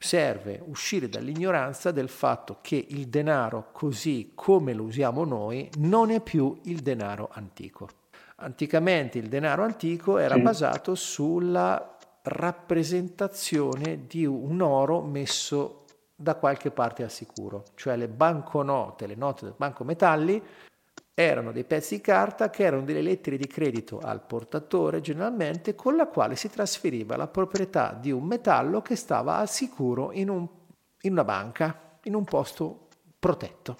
serve 0.01 0.61
uscire 0.65 1.09
dall'ignoranza 1.09 1.91
del 1.91 2.07
fatto 2.07 2.59
che 2.61 2.85
il 2.89 3.07
denaro 3.07 3.69
così 3.73 4.31
come 4.33 4.73
lo 4.73 4.83
usiamo 4.83 5.25
noi 5.25 5.69
non 5.79 6.09
è 6.09 6.21
più 6.21 6.57
il 6.63 6.79
denaro 6.79 7.29
antico. 7.33 7.89
Anticamente 8.37 9.17
il 9.17 9.27
denaro 9.27 9.63
antico 9.63 10.17
era 10.17 10.37
basato 10.37 10.95
sulla 10.95 11.97
rappresentazione 12.21 14.05
di 14.07 14.25
un 14.25 14.61
oro 14.61 15.01
messo 15.01 15.83
da 16.15 16.35
qualche 16.35 16.71
parte 16.71 17.03
al 17.03 17.11
sicuro, 17.11 17.65
cioè 17.75 17.97
le 17.97 18.07
banconote, 18.07 19.05
le 19.05 19.15
note 19.15 19.45
del 19.45 19.55
banco 19.57 19.83
metalli 19.83 20.41
erano 21.23 21.51
dei 21.51 21.65
pezzi 21.65 21.95
di 21.95 22.01
carta 22.01 22.49
che 22.49 22.63
erano 22.63 22.83
delle 22.83 23.01
lettere 23.01 23.35
di 23.35 23.45
credito 23.45 23.99
al 23.99 24.21
portatore 24.21 25.01
generalmente 25.01 25.75
con 25.75 25.97
la 25.97 26.07
quale 26.07 26.37
si 26.37 26.49
trasferiva 26.49 27.17
la 27.17 27.27
proprietà 27.27 27.91
di 27.99 28.09
un 28.09 28.23
metallo 28.23 28.81
che 28.81 28.95
stava 28.95 29.35
al 29.35 29.49
sicuro 29.49 30.13
in, 30.13 30.29
un, 30.29 30.47
in 31.01 31.11
una 31.11 31.25
banca, 31.25 31.97
in 32.03 32.15
un 32.15 32.23
posto 32.23 32.87
protetto. 33.19 33.77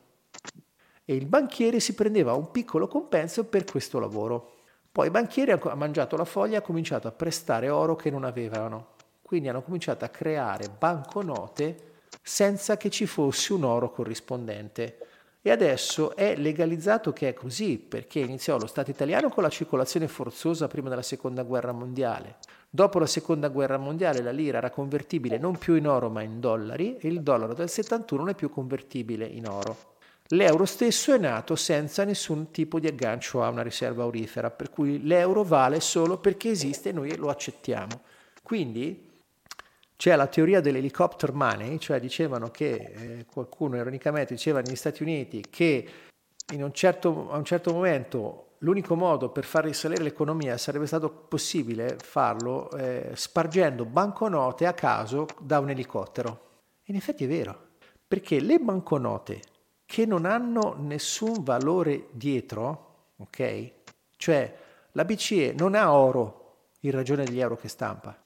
E 1.06 1.16
il 1.16 1.28
banchiere 1.28 1.80
si 1.80 1.94
prendeva 1.94 2.34
un 2.34 2.52
piccolo 2.52 2.90
compenso 2.90 3.46
per 3.46 3.64
questo 3.64 4.00
lavoro. 4.00 4.56
Poi 4.92 5.08
i 5.08 5.12
banchieri 5.12 5.52
hanno 5.52 5.76
mangiato 5.76 6.18
la 6.18 6.26
foglia 6.26 6.54
e 6.54 6.56
hanno 6.58 6.66
cominciato 6.66 7.08
a 7.08 7.12
prestare 7.12 7.70
oro 7.70 7.96
che 7.96 8.10
non 8.10 8.26
avevano. 8.26 8.96
Quindi 9.22 9.48
hanno 9.48 9.62
cominciato 9.62 10.04
a 10.04 10.10
creare 10.10 10.68
banconote 10.68 11.94
senza 12.22 12.76
che 12.76 12.90
ci 12.90 13.06
fosse 13.06 13.54
un 13.54 13.64
oro 13.64 13.92
corrispondente. 13.92 15.08
E 15.42 15.52
adesso 15.52 16.16
è 16.18 16.36
legalizzato 16.36 17.14
che 17.14 17.30
è 17.30 17.34
così, 17.34 17.78
perché 17.78 18.20
iniziò 18.20 18.58
lo 18.58 18.68
Stato 18.68 18.92
italiano 18.92 19.30
con 19.30 19.42
la 19.42 19.50
circolazione 19.50 20.10
forzosa 20.10 20.68
prima 20.68 20.90
della 20.90 21.02
Seconda 21.02 21.44
Guerra 21.44 21.72
Mondiale. 21.72 22.38
Dopo 22.70 23.00
la 23.00 23.06
Seconda 23.06 23.48
Guerra 23.48 23.78
Mondiale 23.78 24.22
la 24.22 24.32
lira 24.32 24.58
era 24.58 24.70
convertibile 24.70 25.38
non 25.38 25.58
più 25.58 25.76
in 25.76 25.88
oro 25.88 26.10
ma 26.10 26.22
in 26.22 26.40
dollari 26.40 26.98
e 26.98 27.08
il 27.08 27.22
dollaro 27.22 27.54
del 27.54 27.70
71 27.70 28.22
non 28.22 28.32
è 28.32 28.36
più 28.36 28.50
convertibile 28.50 29.26
in 29.26 29.48
oro. 29.48 29.96
L'euro 30.28 30.66
stesso 30.66 31.14
è 31.14 31.18
nato 31.18 31.56
senza 31.56 32.04
nessun 32.04 32.52
tipo 32.52 32.80
di 32.80 32.86
aggancio 32.86 33.42
a 33.42 33.50
una 33.50 33.64
riserva 33.64 34.04
aurifera, 34.04 34.52
per 34.52 34.70
cui 34.70 35.02
l'euro 35.04 35.44
vale 35.44 35.80
solo 35.80 36.20
perché 36.20 36.52
esiste 36.52 36.90
e 36.90 36.92
noi 36.92 37.16
lo 37.16 37.30
accettiamo. 37.30 38.02
Quindi 38.44 39.09
c'è 40.00 40.16
la 40.16 40.28
teoria 40.28 40.62
dell'helicopter 40.62 41.34
money, 41.34 41.78
cioè 41.78 42.00
dicevano 42.00 42.52
che 42.52 42.74
eh, 42.74 43.26
qualcuno 43.26 43.76
ironicamente 43.76 44.34
diceva 44.34 44.62
negli 44.62 44.78
Stati 44.78 45.04
Uniti 45.04 45.44
che 45.50 45.90
un 46.54 46.72
certo, 46.72 47.30
a 47.30 47.36
un 47.36 47.44
certo 47.44 47.74
momento 47.74 48.52
l'unico 48.60 48.96
modo 48.96 49.28
per 49.28 49.44
far 49.44 49.66
risalire 49.66 50.02
l'economia 50.02 50.58
sarebbe 50.58 50.88
stato 50.88 51.10
possibile 51.10 51.98
farlo 52.02 52.72
eh, 52.72 53.12
spargendo 53.14 53.84
banconote 53.84 54.66
a 54.66 54.74
caso 54.74 55.26
da 55.38 55.60
un 55.60 55.70
elicottero. 55.70 56.48
In 56.86 56.96
effetti 56.96 57.26
è 57.26 57.28
vero, 57.28 57.72
perché 58.08 58.40
le 58.40 58.58
banconote 58.58 59.42
che 59.86 60.06
non 60.06 60.24
hanno 60.24 60.78
nessun 60.80 61.44
valore 61.44 62.08
dietro, 62.12 63.08
ok? 63.18 63.72
Cioè 64.16 64.58
la 64.94 65.04
BCE 65.04 65.56
non 65.58 65.76
ha 65.76 65.92
oro 65.92 66.68
in 66.80 66.92
ragione 66.92 67.26
degli 67.26 67.42
euro 67.42 67.58
che 67.58 67.68
stampa. 67.68 68.18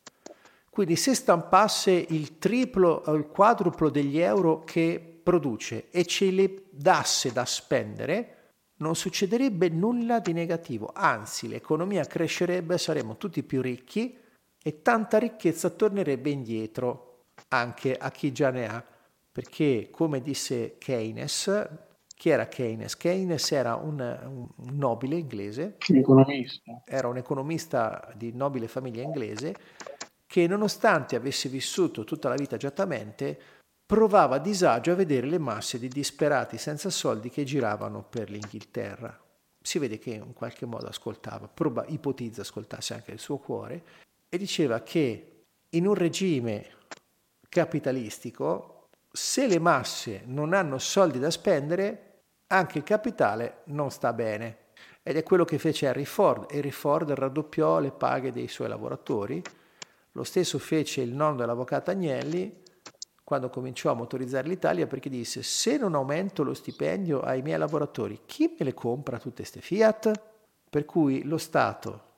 Quindi 0.74 0.96
se 0.96 1.14
stampasse 1.14 1.92
il 1.92 2.40
triplo 2.40 3.04
o 3.06 3.14
il 3.14 3.28
quadruplo 3.28 3.92
degli 3.92 4.18
euro 4.18 4.64
che 4.64 5.20
produce 5.22 5.92
e 5.92 6.04
ce 6.06 6.26
li 6.26 6.66
dasse 6.72 7.32
da 7.32 7.46
spendere, 7.46 8.54
non 8.78 8.96
succederebbe 8.96 9.70
nulla 9.70 10.20
di 10.20 10.34
negativo, 10.34 10.92
anzi 10.92 11.48
l'economia 11.48 12.06
crescerebbe, 12.06 12.80
saremmo 12.80 13.18
tutti 13.18 13.44
più 13.44 13.62
ricchi 13.62 14.18
e 14.64 14.82
tanta 14.82 15.20
ricchezza 15.20 15.70
tornerebbe 15.70 16.32
indietro 16.32 17.26
anche 17.50 17.96
a 17.96 18.10
chi 18.10 18.32
già 18.32 18.50
ne 18.50 18.68
ha 18.68 18.84
perché 19.32 19.90
come 19.92 20.24
disse 20.24 20.80
Keynes, 20.80 21.70
chi 22.16 22.30
era 22.30 22.48
Keynes? 22.48 22.98
Keynes 22.98 23.52
era 23.52 23.76
un, 23.76 24.00
un 24.00 24.76
nobile 24.76 25.18
inglese, 25.18 25.78
economista. 25.88 26.82
era 26.84 27.08
un 27.08 27.18
economista 27.18 28.12
di 28.16 28.32
nobile 28.34 28.68
famiglia 28.68 29.04
inglese 29.04 29.56
che 30.34 30.48
nonostante 30.48 31.16
avesse 31.16 31.48
vissuto 31.48 32.04
tutta 32.06 32.28
la 32.28 32.34
vita 32.34 32.56
agiatamente, 32.56 33.40
provava 33.86 34.40
disagio 34.40 34.92
a 34.92 34.96
vedere 34.96 35.28
le 35.28 35.38
masse 35.38 35.78
di 35.78 35.88
disperati 35.88 36.58
senza 36.58 36.90
soldi 36.90 37.30
che 37.30 37.44
giravano 37.44 38.02
per 38.02 38.32
l'Inghilterra. 38.32 39.16
Si 39.62 39.78
vede 39.78 40.00
che 40.00 40.10
in 40.10 40.34
qualche 40.34 40.66
modo 40.66 40.88
ascoltava, 40.88 41.48
proba, 41.48 41.86
ipotizza 41.86 42.42
ascoltasse 42.42 42.96
anche 42.96 43.12
il 43.12 43.20
suo 43.20 43.38
cuore, 43.38 43.84
e 44.28 44.40
diceva 44.40 44.82
che 44.82 45.44
in 45.70 45.86
un 45.86 45.94
regime 45.94 46.66
capitalistico 47.48 48.88
se 49.12 49.46
le 49.46 49.60
masse 49.60 50.24
non 50.26 50.54
hanno 50.54 50.80
soldi 50.80 51.20
da 51.20 51.30
spendere, 51.30 52.22
anche 52.48 52.80
il 52.80 52.84
capitale 52.84 53.62
non 53.66 53.92
sta 53.92 54.12
bene. 54.14 54.58
Ed 55.04 55.16
è 55.16 55.22
quello 55.22 55.46
che 55.46 55.60
fece 55.60 55.88
Harry 55.88 56.06
Ford. 56.06 56.52
Harry 56.52 56.72
Ford 56.72 57.12
raddoppiò 57.12 57.80
le 57.80 57.92
paghe 57.92 58.32
dei 58.32 58.48
suoi 58.48 58.70
lavoratori. 58.70 59.44
Lo 60.14 60.24
stesso 60.24 60.58
fece 60.60 61.02
il 61.02 61.14
nonno 61.14 61.38
dell'avvocato 61.38 61.92
Agnelli 61.92 62.62
quando 63.24 63.50
cominciò 63.50 63.92
a 63.92 63.96
motorizzare 63.96 64.48
l'Italia 64.48 64.88
perché 64.88 65.10
disse 65.10 65.44
se 65.44 65.78
non 65.78 65.96
aumento 65.96 66.44
lo 66.44 66.54
stipendio 66.54 67.22
ai 67.22 67.42
miei 67.42 67.58
lavoratori, 67.58 68.22
chi 68.26 68.56
me 68.58 68.66
le 68.66 68.74
compra 68.74 69.20
tutte 69.20 69.38
queste 69.38 69.62
Fiat? 69.62 70.12
Per 70.70 70.86
cui 70.86 71.24
lo 71.24 71.38
Stato 71.38 72.12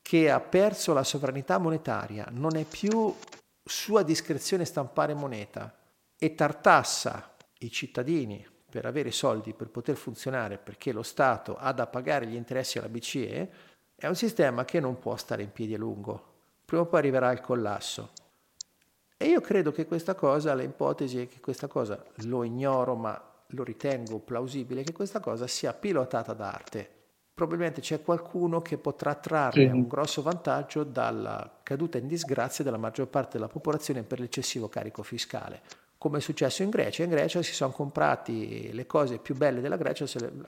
che 0.00 0.30
ha 0.30 0.40
perso 0.40 0.92
la 0.92 1.02
sovranità 1.02 1.58
monetaria 1.58 2.28
non 2.30 2.56
è 2.56 2.64
più 2.64 3.12
sua 3.62 4.02
discrezione 4.02 4.64
stampare 4.64 5.14
moneta, 5.14 5.76
e 6.18 6.34
tartassa 6.34 7.34
i 7.58 7.70
cittadini 7.70 8.46
per 8.68 8.86
avere 8.86 9.10
soldi 9.10 9.52
per 9.52 9.68
poter 9.68 9.96
funzionare 9.96 10.58
perché 10.58 10.92
lo 10.92 11.02
Stato 11.02 11.56
ha 11.56 11.72
da 11.72 11.86
pagare 11.86 12.26
gli 12.26 12.34
interessi 12.34 12.78
alla 12.78 12.88
BCE, 12.88 13.50
è 13.94 14.06
un 14.06 14.16
sistema 14.16 14.64
che 14.64 14.80
non 14.80 14.98
può 14.98 15.16
stare 15.16 15.42
in 15.42 15.52
piedi 15.52 15.74
a 15.74 15.78
lungo. 15.78 16.34
Prima 16.66 16.82
o 16.82 16.86
poi 16.86 16.98
arriverà 16.98 17.32
il 17.32 17.40
collasso. 17.40 18.10
E 19.16 19.26
io 19.26 19.40
credo 19.40 19.72
che 19.72 19.86
questa 19.86 20.14
cosa, 20.14 20.54
le 20.54 20.64
ipotesi 20.64 21.22
è 21.22 21.28
che 21.28 21.40
questa 21.40 21.68
cosa, 21.68 22.04
lo 22.24 22.42
ignoro 22.42 22.94
ma 22.96 23.18
lo 23.50 23.62
ritengo 23.62 24.18
plausibile, 24.18 24.82
che 24.82 24.92
questa 24.92 25.20
cosa 25.20 25.46
sia 25.46 25.72
pilotata 25.72 26.34
da 26.34 26.52
arte. 26.52 26.90
Probabilmente 27.32 27.80
c'è 27.80 28.02
qualcuno 28.02 28.60
che 28.60 28.76
potrà 28.78 29.14
trarre 29.14 29.66
un 29.66 29.86
grosso 29.86 30.22
vantaggio 30.22 30.84
dalla 30.84 31.60
caduta 31.62 31.98
in 31.98 32.08
disgrazia 32.08 32.64
della 32.64 32.78
maggior 32.78 33.08
parte 33.08 33.38
della 33.38 33.48
popolazione 33.48 34.02
per 34.02 34.20
l'eccessivo 34.20 34.68
carico 34.68 35.02
fiscale 35.02 35.84
come 35.98 36.18
è 36.18 36.20
successo 36.20 36.62
in 36.62 36.70
Grecia. 36.70 37.02
In 37.02 37.10
Grecia 37.10 37.42
si 37.42 37.52
sono 37.52 37.72
comprati 37.72 38.72
le 38.72 38.86
cose 38.86 39.18
più 39.18 39.34
belle 39.34 39.60
della 39.60 39.76
Grecia, 39.76 40.04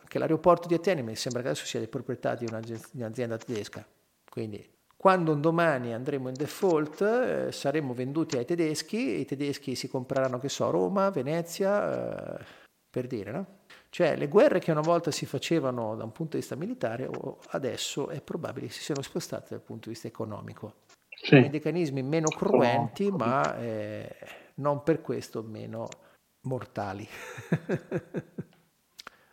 che 0.07 0.19
l'aeroporto 0.19 0.69
di 0.69 0.75
Atene 0.75 1.03
mi 1.03 1.17
sembra 1.17 1.43
che 1.43 1.49
adesso 1.49 1.65
sia 1.65 1.81
di 1.81 1.89
proprietà 1.89 2.35
di 2.35 2.47
un'azienda 2.47 3.37
tedesca. 3.39 3.85
Quindi 4.29 4.65
quando 5.01 5.31
un 5.33 5.41
domani 5.41 5.95
andremo 5.95 6.27
in 6.29 6.35
default 6.35 7.03
eh, 7.03 7.53
saremo 7.53 7.95
venduti 7.95 8.37
ai 8.37 8.45
tedeschi, 8.45 9.21
i 9.21 9.25
tedeschi 9.25 9.77
si 9.77 9.87
compreranno, 9.87 10.41
che 10.41 10.49
so, 10.49 10.71
Roma, 10.71 11.11
Venezia, 11.11 12.41
eh, 12.41 12.45
per 12.91 13.07
dire, 13.07 13.31
no? 13.31 13.47
Cioè 13.91 14.17
le 14.17 14.27
guerre 14.27 14.59
che 14.59 14.73
una 14.73 14.81
volta 14.81 15.13
si 15.13 15.25
facevano 15.25 15.95
da 15.95 16.03
un 16.03 16.11
punto 16.11 16.33
di 16.33 16.39
vista 16.39 16.57
militare, 16.57 17.09
adesso 17.51 18.09
è 18.09 18.21
probabile 18.21 18.67
che 18.67 18.73
si 18.73 18.83
siano 18.83 19.01
spostate 19.03 19.47
dal 19.51 19.61
punto 19.61 19.85
di 19.85 19.91
vista 19.91 20.09
economico. 20.09 20.81
Sì. 21.09 21.41
Con 21.41 21.49
meccanismi 21.49 22.03
meno 22.03 22.29
cruenti, 22.31 23.09
ma 23.13 23.57
eh, 23.57 24.17
non 24.55 24.83
per 24.83 25.01
questo 25.01 25.45
meno 25.45 25.89
mortali. 26.43 27.07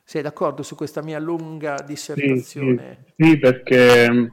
Sei 0.03 0.21
d'accordo 0.21 0.61
su 0.61 0.75
questa 0.75 1.01
mia 1.01 1.17
lunga 1.17 1.81
dissertazione? 1.83 3.05
Sì, 3.07 3.13
sì, 3.17 3.29
sì 3.31 3.39
perché 3.39 4.31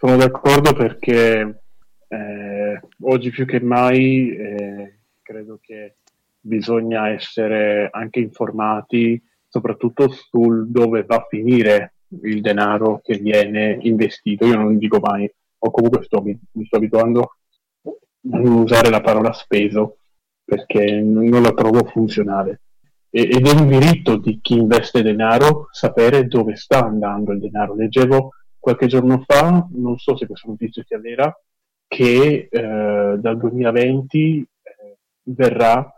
sono 0.00 0.16
d'accordo 0.16 0.72
perché 0.72 1.62
eh, 2.08 2.80
oggi 3.02 3.28
più 3.28 3.44
che 3.44 3.60
mai 3.60 4.34
eh, 4.34 5.00
credo 5.20 5.58
che 5.60 5.96
bisogna 6.40 7.10
essere 7.10 7.90
anche 7.92 8.18
informati 8.18 9.22
soprattutto 9.46 10.08
sul 10.08 10.70
dove 10.70 11.04
va 11.04 11.16
a 11.16 11.26
finire 11.28 11.96
il 12.22 12.40
denaro 12.40 13.02
che 13.04 13.18
viene 13.18 13.76
investito. 13.82 14.46
Io 14.46 14.56
non 14.56 14.78
dico 14.78 15.00
mai, 15.00 15.30
o 15.58 15.70
comunque 15.70 16.02
sto, 16.04 16.22
mi, 16.22 16.38
mi 16.52 16.64
sto 16.64 16.76
abituando 16.76 17.36
a 17.82 18.38
non 18.38 18.52
usare 18.52 18.88
la 18.88 19.02
parola 19.02 19.34
speso 19.34 19.98
perché 20.42 20.98
non 20.98 21.42
la 21.42 21.52
trovo 21.52 21.84
funzionale. 21.84 22.62
E, 23.10 23.28
ed 23.30 23.46
è 23.46 23.52
un 23.52 23.68
diritto 23.68 24.16
di 24.16 24.38
chi 24.40 24.54
investe 24.54 25.02
denaro 25.02 25.68
sapere 25.72 26.26
dove 26.26 26.56
sta 26.56 26.86
andando 26.86 27.32
il 27.32 27.40
denaro. 27.40 27.74
Leggevo 27.74 28.30
qualche 28.60 28.86
giorno 28.86 29.24
fa, 29.26 29.66
non 29.72 29.98
so 29.98 30.16
se 30.16 30.26
questa 30.26 30.48
notizia 30.48 30.84
sia 30.86 31.00
vera, 31.00 31.34
che 31.88 32.48
eh, 32.48 33.16
dal 33.18 33.36
2020 33.36 34.38
eh, 34.40 34.98
verrà 35.22 35.92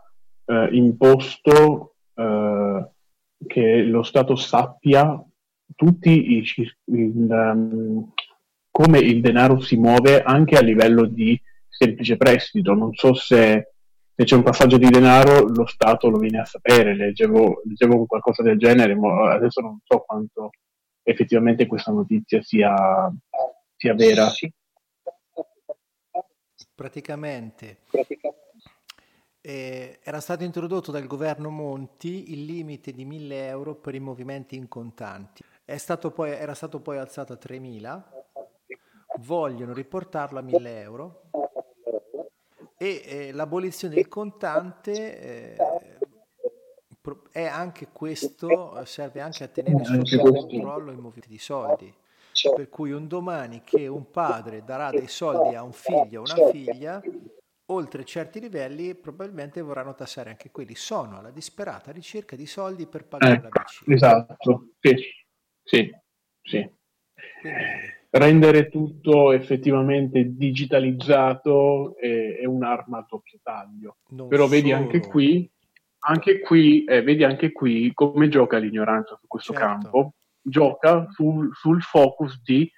eh, 0.47 0.69
imposto 0.73 1.97
eh, 2.15 2.91
che 3.47 3.83
lo 3.83 4.03
Stato 4.03 4.37
sappia 4.37 5.23
tutti 5.75 6.39
i, 6.39 6.45
il, 6.85 7.27
um, 7.29 8.13
come 8.71 8.99
il 8.99 9.21
denaro 9.21 9.61
si 9.61 9.77
muove 9.77 10.23
anche 10.23 10.57
a 10.57 10.63
livello 10.63 11.05
di 11.05 11.39
semplice 11.69 12.17
prestito. 12.17 12.75
Non 12.75 12.95
so 12.95 13.15
se, 13.15 13.73
se, 14.15 14.25
c'è 14.25 14.37
un 14.37 14.43
passaggio 14.43 14.79
di 14.79 14.89
denaro, 14.89 15.47
lo 15.49 15.67
Stato 15.67 16.09
lo 16.09 16.19
viene 16.19 16.41
a 16.41 16.45
sapere. 16.45 16.95
Leggevo, 16.95 17.63
leggevo 17.65 18.07
qualcosa 18.07 18.43
del 18.43 18.59
genere, 18.59 18.95
ma 18.95 19.33
adesso 19.33 19.61
non 19.61 19.79
so 19.85 19.99
quanto 20.07 20.51
effettivamente 21.03 21.67
questa 21.67 21.93
notizia 21.93 22.43
sia, 22.43 23.11
sia 23.77 23.95
vera. 23.95 24.31
Praticamente, 26.75 27.79
praticamente. 27.91 28.41
Eh, 29.45 29.99
era 30.05 30.21
stato 30.21 30.45
introdotto 30.45 30.93
dal 30.93 31.09
governo 31.09 31.51
Monti 31.51 32.33
il 32.33 32.45
limite 32.45 32.93
di 32.93 33.05
1000 33.05 33.47
euro 33.49 33.75
per 33.75 33.95
i 33.97 34.01
movimenti 34.01 34.57
in 34.57 34.69
contanti. 34.69 35.43
Stato 35.65 36.11
poi, 36.11 36.31
era 36.31 36.55
stato 36.55 36.81
poi 36.81 36.99
alzato 36.99 37.33
a 37.33 37.37
3000, 37.37 38.11
vogliono 39.21 39.73
riportarlo 39.73 40.39
a 40.39 40.43
1000 40.43 40.81
euro. 40.81 41.23
E 42.77 43.03
eh, 43.05 43.33
l'abolizione 43.33 43.95
del 43.95 44.09
contante 44.09 45.55
eh, 45.55 45.57
è 47.33 47.45
anche 47.45 47.89
questo, 47.93 48.81
serve 48.85 49.21
anche 49.21 49.45
a 49.45 49.49
tenere 49.49 49.85
sotto 49.85 50.33
controllo 50.33 50.93
i 50.93 50.97
movimenti 50.97 51.29
di 51.29 51.39
soldi. 51.39 51.93
Per 52.55 52.69
cui 52.69 52.93
un 52.93 53.09
domani 53.09 53.63
che 53.63 53.87
un 53.87 54.11
padre 54.11 54.65
darà 54.65 54.91
dei 54.91 55.09
soldi 55.09 55.55
a 55.55 55.63
un 55.63 55.73
figlio 55.73 56.23
o 56.23 56.25
una 56.25 56.51
figlia, 56.51 57.03
oltre 57.67 58.05
certi 58.05 58.41
livelli 58.41 58.95
probabilmente 58.95 59.61
vorranno 59.61 59.95
tassare 59.95 60.31
anche 60.31 60.51
quelli. 60.51 60.75
Sono 60.75 61.19
alla 61.19 61.31
disperata 61.31 61.91
ricerca 61.93 62.37
di 62.37 62.47
soldi 62.47 62.87
per 62.87 63.05
pagare 63.07 63.37
eh, 63.37 63.43
la 63.43 63.49
BC. 63.49 63.89
Esatto, 63.89 64.69
sì, 64.81 64.97
sì, 65.63 65.91
sì. 66.41 66.71
Quindi... 67.41 68.01
Rendere 68.15 68.69
tutto 68.69 69.33
effettivamente 69.33 70.37
digitalizzato 70.37 71.97
è, 71.97 72.39
è 72.41 72.45
un'arma 72.45 72.99
a 72.99 73.07
doppio 73.09 73.39
taglio. 73.43 73.97
Non 74.11 74.29
Però 74.29 74.47
vedi 74.47 74.71
anche 74.71 75.01
qui, 75.01 75.51
anche 76.05 76.41
qui 76.41 76.85
eh, 76.85 77.03
vedi 77.03 77.25
anche 77.25 77.53
qui 77.53 77.91
come 77.95 78.29
gioca 78.29 78.59
l'ignoranza 78.59 79.17
su 79.21 79.27
questo 79.27 79.53
certo. 79.53 79.67
campo. 79.67 80.15
Gioca 80.45 81.07
sul, 81.11 81.51
sul 81.55 81.83
focus 81.83 82.41
di 82.43 82.71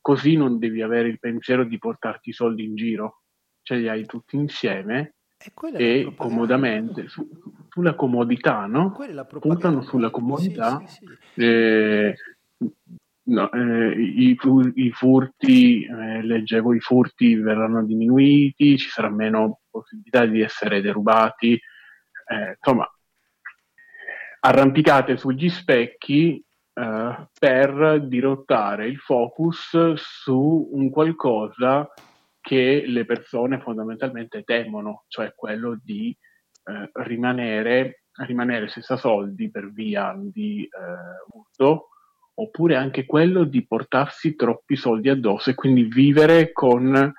così 0.00 0.36
non 0.36 0.58
devi 0.58 0.82
avere 0.82 1.08
il 1.08 1.20
pensiero 1.20 1.64
di 1.64 1.78
portarti 1.78 2.30
i 2.30 2.32
soldi 2.32 2.64
in 2.64 2.74
giro 2.74 3.22
ce 3.62 3.76
li 3.76 3.88
hai 3.88 4.04
tutti 4.06 4.36
insieme 4.36 5.14
e, 5.76 6.12
comodamente 6.16 7.08
su, 7.08 7.28
sulla 7.68 7.94
comodità, 7.94 8.66
no? 8.66 8.96
Puntano 9.40 9.82
sulla 9.82 10.10
comodità. 10.10 10.82
Sì, 10.86 10.86
sì, 10.86 11.06
sì. 11.34 11.42
Eh, 11.42 12.14
no, 13.24 13.50
eh, 13.50 14.00
i, 14.00 14.38
i, 14.74 14.90
furti, 14.92 15.84
eh, 15.84 16.22
leggevo, 16.22 16.74
i 16.74 16.80
furti 16.80 17.34
verranno 17.34 17.84
diminuiti, 17.84 18.78
ci 18.78 18.88
sarà 18.88 19.10
meno 19.10 19.60
possibilità 19.70 20.26
di 20.26 20.40
essere 20.42 20.80
derubati. 20.80 21.58
Eh, 22.26 22.56
insomma, 22.56 22.88
arrampicate 24.40 25.16
sugli 25.16 25.48
specchi 25.48 26.44
eh, 26.74 27.28
per 27.38 28.00
dirottare 28.06 28.86
il 28.86 28.98
focus 28.98 29.92
su 29.94 30.68
un 30.72 30.90
qualcosa 30.90 31.88
che 32.40 32.84
le 32.86 33.04
persone 33.04 33.60
fondamentalmente 33.60 34.42
temono, 34.42 35.04
cioè 35.08 35.32
quello 35.34 35.78
di 35.82 36.16
eh, 36.64 36.90
rimanere, 37.04 38.04
rimanere, 38.24 38.68
senza 38.68 38.96
soldi 38.96 39.50
per 39.50 39.70
via 39.72 40.14
di 40.18 40.64
eh, 40.64 41.36
urto, 41.36 41.88
oppure 42.34 42.76
anche 42.76 43.06
quello 43.06 43.44
di 43.44 43.64
portarsi 43.64 44.34
troppi 44.34 44.74
soldi 44.74 45.08
addosso 45.08 45.50
e 45.50 45.54
quindi 45.54 45.84
vivere 45.84 46.50
con, 46.52 47.12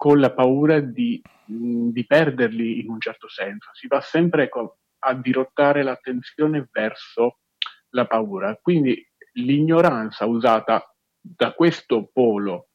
con 0.00 0.18
la 0.18 0.32
paura 0.32 0.80
di, 0.80 1.20
mh, 1.44 1.90
di, 1.90 2.06
perderli 2.06 2.80
in 2.80 2.88
un 2.88 2.98
certo 3.00 3.28
senso. 3.28 3.68
Si 3.74 3.86
va 3.86 4.00
sempre 4.00 4.48
co- 4.48 4.78
a 5.00 5.12
dirottare 5.12 5.82
l'attenzione 5.82 6.66
verso 6.72 7.40
la 7.90 8.06
paura. 8.06 8.58
Quindi 8.62 9.06
l'ignoranza 9.34 10.24
usata 10.24 10.90
da 11.20 11.52
questo 11.52 12.08
polo 12.10 12.68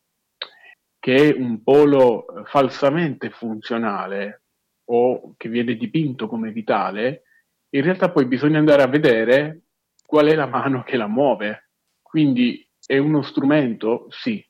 che 0.99 1.33
è 1.33 1.35
un 1.35 1.63
polo 1.63 2.27
eh, 2.27 2.45
falsamente 2.45 3.31
funzionale 3.31 4.43
o 4.91 5.33
che 5.35 5.49
viene 5.49 5.73
dipinto 5.73 6.27
come 6.27 6.51
vitale, 6.51 7.23
in 7.69 7.81
realtà 7.81 8.11
poi 8.11 8.27
bisogna 8.27 8.59
andare 8.59 8.83
a 8.83 8.87
vedere 8.87 9.63
qual 10.05 10.27
è 10.27 10.35
la 10.35 10.45
mano 10.45 10.83
che 10.83 10.95
la 10.95 11.07
muove. 11.07 11.71
Quindi 12.03 12.69
è 12.85 12.99
uno 12.99 13.23
strumento, 13.23 14.05
sì, 14.09 14.47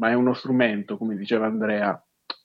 ma 0.00 0.10
è 0.10 0.14
uno 0.14 0.34
strumento, 0.34 0.98
come 0.98 1.16
diceva 1.16 1.46
Andrea 1.46 1.98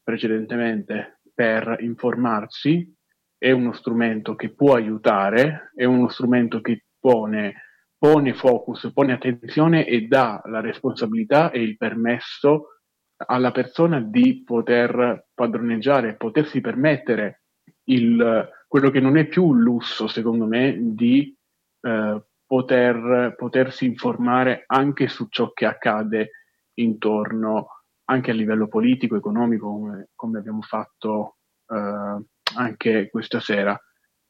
precedentemente, 0.03 1.21
per 1.33 1.77
informarsi, 1.79 2.93
è 3.37 3.51
uno 3.51 3.73
strumento 3.73 4.35
che 4.35 4.53
può 4.53 4.75
aiutare, 4.75 5.71
è 5.73 5.85
uno 5.85 6.09
strumento 6.09 6.61
che 6.61 6.85
pone, 6.99 7.63
pone 7.97 8.33
focus, 8.33 8.91
pone 8.93 9.13
attenzione 9.13 9.85
e 9.85 10.07
dà 10.07 10.41
la 10.45 10.61
responsabilità 10.61 11.51
e 11.51 11.61
il 11.61 11.77
permesso 11.77 12.79
alla 13.25 13.51
persona 13.51 13.99
di 14.01 14.43
poter 14.43 15.27
padroneggiare, 15.33 16.15
potersi 16.15 16.61
permettere 16.61 17.43
il, 17.85 18.49
quello 18.67 18.89
che 18.89 18.99
non 18.99 19.17
è 19.17 19.25
più 19.25 19.45
un 19.45 19.59
lusso, 19.59 20.07
secondo 20.07 20.45
me, 20.45 20.77
di 20.79 21.35
eh, 21.81 22.23
poter, 22.45 23.35
potersi 23.35 23.85
informare 23.85 24.63
anche 24.67 25.07
su 25.07 25.27
ciò 25.29 25.51
che 25.51 25.65
accade 25.65 26.29
intorno, 26.75 27.82
anche 28.05 28.31
a 28.31 28.33
livello 28.33 28.67
politico, 28.67 29.15
economico, 29.15 29.67
come, 29.67 30.09
come 30.15 30.39
abbiamo 30.39 30.61
fatto 30.61 31.37
eh, 31.67 32.23
anche 32.55 33.09
questa 33.09 33.39
sera, 33.39 33.79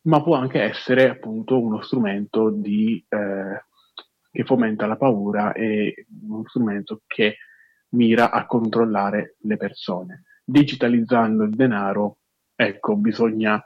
ma 0.04 0.22
può 0.22 0.36
anche 0.36 0.62
essere 0.62 1.10
appunto 1.10 1.62
uno 1.62 1.82
strumento 1.82 2.50
di, 2.50 3.04
eh, 3.08 3.66
che 4.32 4.44
fomenta 4.44 4.88
la 4.88 4.98
paura 4.98 5.54
e 5.54 6.06
uno 6.22 6.44
strumento 6.48 7.02
che 7.08 7.38
mira 7.90 8.32
a 8.32 8.46
controllare 8.46 9.36
le 9.42 9.58
persone. 9.58 10.24
Digitalizzando 10.44 11.44
il 11.44 11.56
denaro, 11.56 12.18
ecco, 12.56 12.96
bisogna 12.96 13.64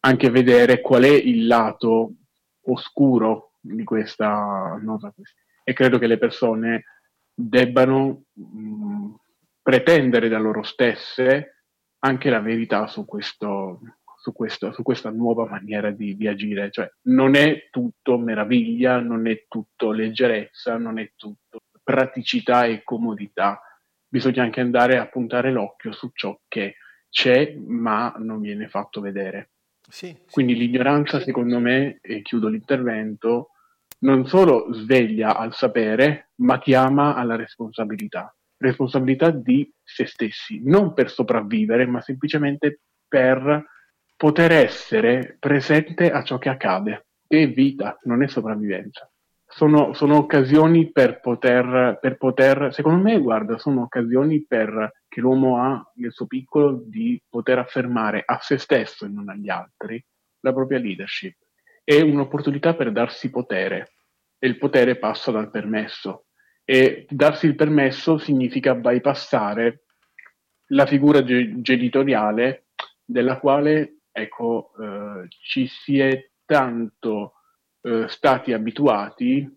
anche 0.00 0.30
vedere 0.30 0.80
qual 0.80 1.04
è 1.04 1.12
il 1.12 1.46
lato 1.46 2.14
oscuro 2.66 3.52
di 3.60 3.84
questa 3.84 4.78
nota. 4.82 5.12
E 5.64 5.72
credo 5.72 5.98
che 5.98 6.06
le 6.06 6.18
persone 6.18 6.84
debbano 7.32 8.24
mh, 8.32 9.14
pretendere 9.68 10.30
da 10.30 10.38
loro 10.38 10.62
stesse 10.62 11.64
anche 11.98 12.30
la 12.30 12.40
verità 12.40 12.86
su, 12.86 13.04
questo, 13.04 13.80
su, 14.16 14.32
questo, 14.32 14.72
su 14.72 14.82
questa 14.82 15.10
nuova 15.10 15.46
maniera 15.46 15.90
di, 15.90 16.16
di, 16.16 16.26
agire. 16.26 16.70
Cioè, 16.70 16.90
non 17.08 17.34
è 17.34 17.68
tutto 17.70 18.16
meraviglia, 18.16 18.98
non 18.98 19.26
è 19.26 19.44
tutto 19.46 19.92
leggerezza, 19.92 20.78
non 20.78 20.98
è 20.98 21.12
tutto 21.16 21.64
praticità 21.82 22.64
e 22.64 22.82
comodità 22.82 23.60
bisogna 24.08 24.42
anche 24.42 24.62
andare 24.62 24.96
a 24.96 25.06
puntare 25.06 25.52
l'occhio 25.52 25.92
su 25.92 26.12
ciò 26.14 26.40
che 26.48 26.76
c'è 27.10 27.54
ma 27.54 28.14
non 28.16 28.40
viene 28.40 28.68
fatto 28.68 29.02
vedere. 29.02 29.50
Sì, 29.86 30.16
Quindi 30.30 30.54
sì. 30.54 30.60
l'ignoranza, 30.60 31.20
secondo 31.20 31.58
me, 31.58 31.98
e 32.00 32.22
chiudo 32.22 32.48
l'intervento, 32.48 33.50
non 33.98 34.26
solo 34.26 34.72
sveglia 34.72 35.36
al 35.36 35.52
sapere, 35.52 36.30
ma 36.36 36.58
chiama 36.58 37.14
alla 37.16 37.36
responsabilità. 37.36 38.32
Responsabilità 38.58 39.30
di 39.30 39.72
se 39.82 40.06
stessi, 40.06 40.60
non 40.64 40.92
per 40.92 41.10
sopravvivere, 41.10 41.86
ma 41.86 42.00
semplicemente 42.00 42.80
per 43.06 43.64
poter 44.16 44.52
essere 44.52 45.36
presente 45.38 46.10
a 46.10 46.22
ciò 46.22 46.38
che 46.38 46.48
accade. 46.48 47.06
È 47.26 47.48
vita, 47.48 47.98
non 48.02 48.22
è 48.22 48.28
sopravvivenza. 48.28 49.10
Sono, 49.46 49.94
sono 49.94 50.16
occasioni 50.16 50.90
per 50.90 51.20
poter, 51.20 51.98
per 52.00 52.16
poter, 52.16 52.74
secondo 52.74 53.02
me, 53.02 53.18
guarda, 53.18 53.56
sono 53.58 53.82
occasioni 53.82 54.44
per, 54.44 55.02
che 55.08 55.20
l'uomo 55.20 55.62
ha 55.62 55.92
nel 55.94 56.12
suo 56.12 56.26
piccolo 56.26 56.82
di 56.84 57.20
poter 57.28 57.58
affermare 57.58 58.22
a 58.26 58.38
se 58.42 58.58
stesso 58.58 59.06
e 59.06 59.08
non 59.08 59.28
agli 59.30 59.48
altri 59.48 60.04
la 60.40 60.52
propria 60.52 60.78
leadership 60.78 61.36
è 61.88 62.02
un'opportunità 62.02 62.74
per 62.74 62.92
darsi 62.92 63.30
potere 63.30 63.92
e 64.38 64.46
il 64.46 64.58
potere 64.58 64.98
passa 64.98 65.30
dal 65.30 65.50
permesso 65.50 66.26
e 66.70 67.06
darsi 67.08 67.46
il 67.46 67.54
permesso 67.54 68.18
significa 68.18 68.74
bypassare 68.74 69.84
la 70.72 70.84
figura 70.84 71.24
ge- 71.24 71.62
genitoriale 71.62 72.66
della 73.02 73.38
quale 73.38 74.00
ecco, 74.12 74.72
eh, 74.78 75.28
ci 75.28 75.66
si 75.66 75.98
è 75.98 76.30
tanto 76.44 77.36
eh, 77.80 78.06
stati 78.08 78.52
abituati 78.52 79.48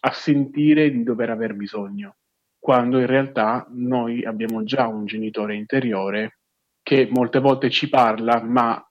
a 0.00 0.12
sentire 0.12 0.90
di 0.90 1.02
dover 1.02 1.28
aver 1.28 1.54
bisogno, 1.54 2.16
quando 2.58 3.00
in 3.00 3.06
realtà 3.06 3.66
noi 3.72 4.24
abbiamo 4.24 4.64
già 4.64 4.86
un 4.86 5.04
genitore 5.04 5.56
interiore 5.56 6.38
che 6.82 7.06
molte 7.10 7.38
volte 7.38 7.68
ci 7.68 7.90
parla, 7.90 8.42
ma 8.42 8.82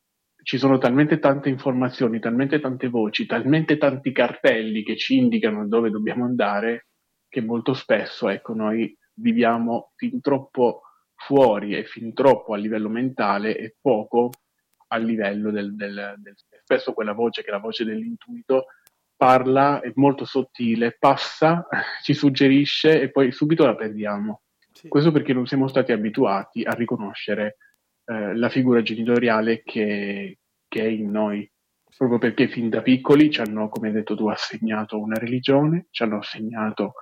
ci 0.44 0.60
sono 0.60 0.78
talmente 0.78 1.18
tante 1.18 1.50
informazioni, 1.50 2.20
talmente 2.20 2.60
tante 2.60 2.90
voci, 2.90 3.26
talmente 3.26 3.80
tanti 3.80 4.12
cartelli 4.12 4.84
che 4.84 4.96
ci 4.96 5.18
indicano 5.18 5.68
dove 5.68 5.90
dobbiamo 5.90 6.26
andare, 6.26 6.90
che 7.36 7.42
molto 7.42 7.74
spesso 7.74 8.30
ecco, 8.30 8.54
noi 8.54 8.98
viviamo 9.16 9.92
fin 9.98 10.22
troppo 10.22 10.84
fuori 11.16 11.76
e 11.76 11.84
fin 11.84 12.14
troppo 12.14 12.54
a 12.54 12.58
livello 12.58 12.88
mentale 12.88 13.58
e 13.58 13.76
poco 13.82 14.30
a 14.88 14.98
livello 14.98 15.52
del, 15.52 15.76
del, 15.76 16.14
del 16.18 16.36
spesso 16.64 16.94
quella 16.94 17.12
voce 17.12 17.42
che 17.42 17.50
è 17.50 17.52
la 17.52 17.58
voce 17.60 17.84
dell'intuito 17.84 18.68
parla, 19.18 19.82
è 19.82 19.92
molto 19.96 20.24
sottile, 20.24 20.96
passa, 20.98 21.68
ci 22.04 22.14
suggerisce 22.14 23.02
e 23.02 23.12
poi 23.12 23.34
subito 23.34 23.66
la 23.66 23.76
perdiamo. 23.76 24.44
Sì. 24.72 24.88
Questo 24.88 25.12
perché 25.12 25.34
non 25.34 25.46
siamo 25.46 25.68
stati 25.68 25.92
abituati 25.92 26.64
a 26.64 26.72
riconoscere 26.72 27.58
eh, 28.06 28.34
la 28.34 28.48
figura 28.48 28.82
genitoriale 28.82 29.62
che, 29.62 30.40
che, 30.70 30.82
è 30.82 30.88
in 30.88 31.12
noi, 31.12 31.50
proprio 31.98 32.18
perché 32.18 32.48
fin 32.48 32.70
da 32.70 32.82
piccoli 32.82 33.30
ci 33.30 33.42
hanno, 33.42 33.68
come 33.68 33.88
hai 33.88 33.94
detto 33.94 34.16
tu, 34.16 34.28
assegnato 34.28 35.00
una 35.00 35.18
religione, 35.18 35.88
ci 35.92 36.04
hanno 36.04 36.20
assegnato 36.20 36.94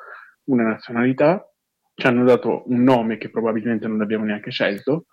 una 0.46 0.64
nazionalità, 0.64 1.48
ci 1.96 2.08
hanno 2.08 2.24
dato 2.24 2.64
un 2.68 2.84
nome 2.84 3.18
che 3.18 3.30
probabilmente 3.30 3.88
non 3.88 4.02
abbiamo 4.02 4.26
neanche 4.26 4.52
scelto, 4.52 5.06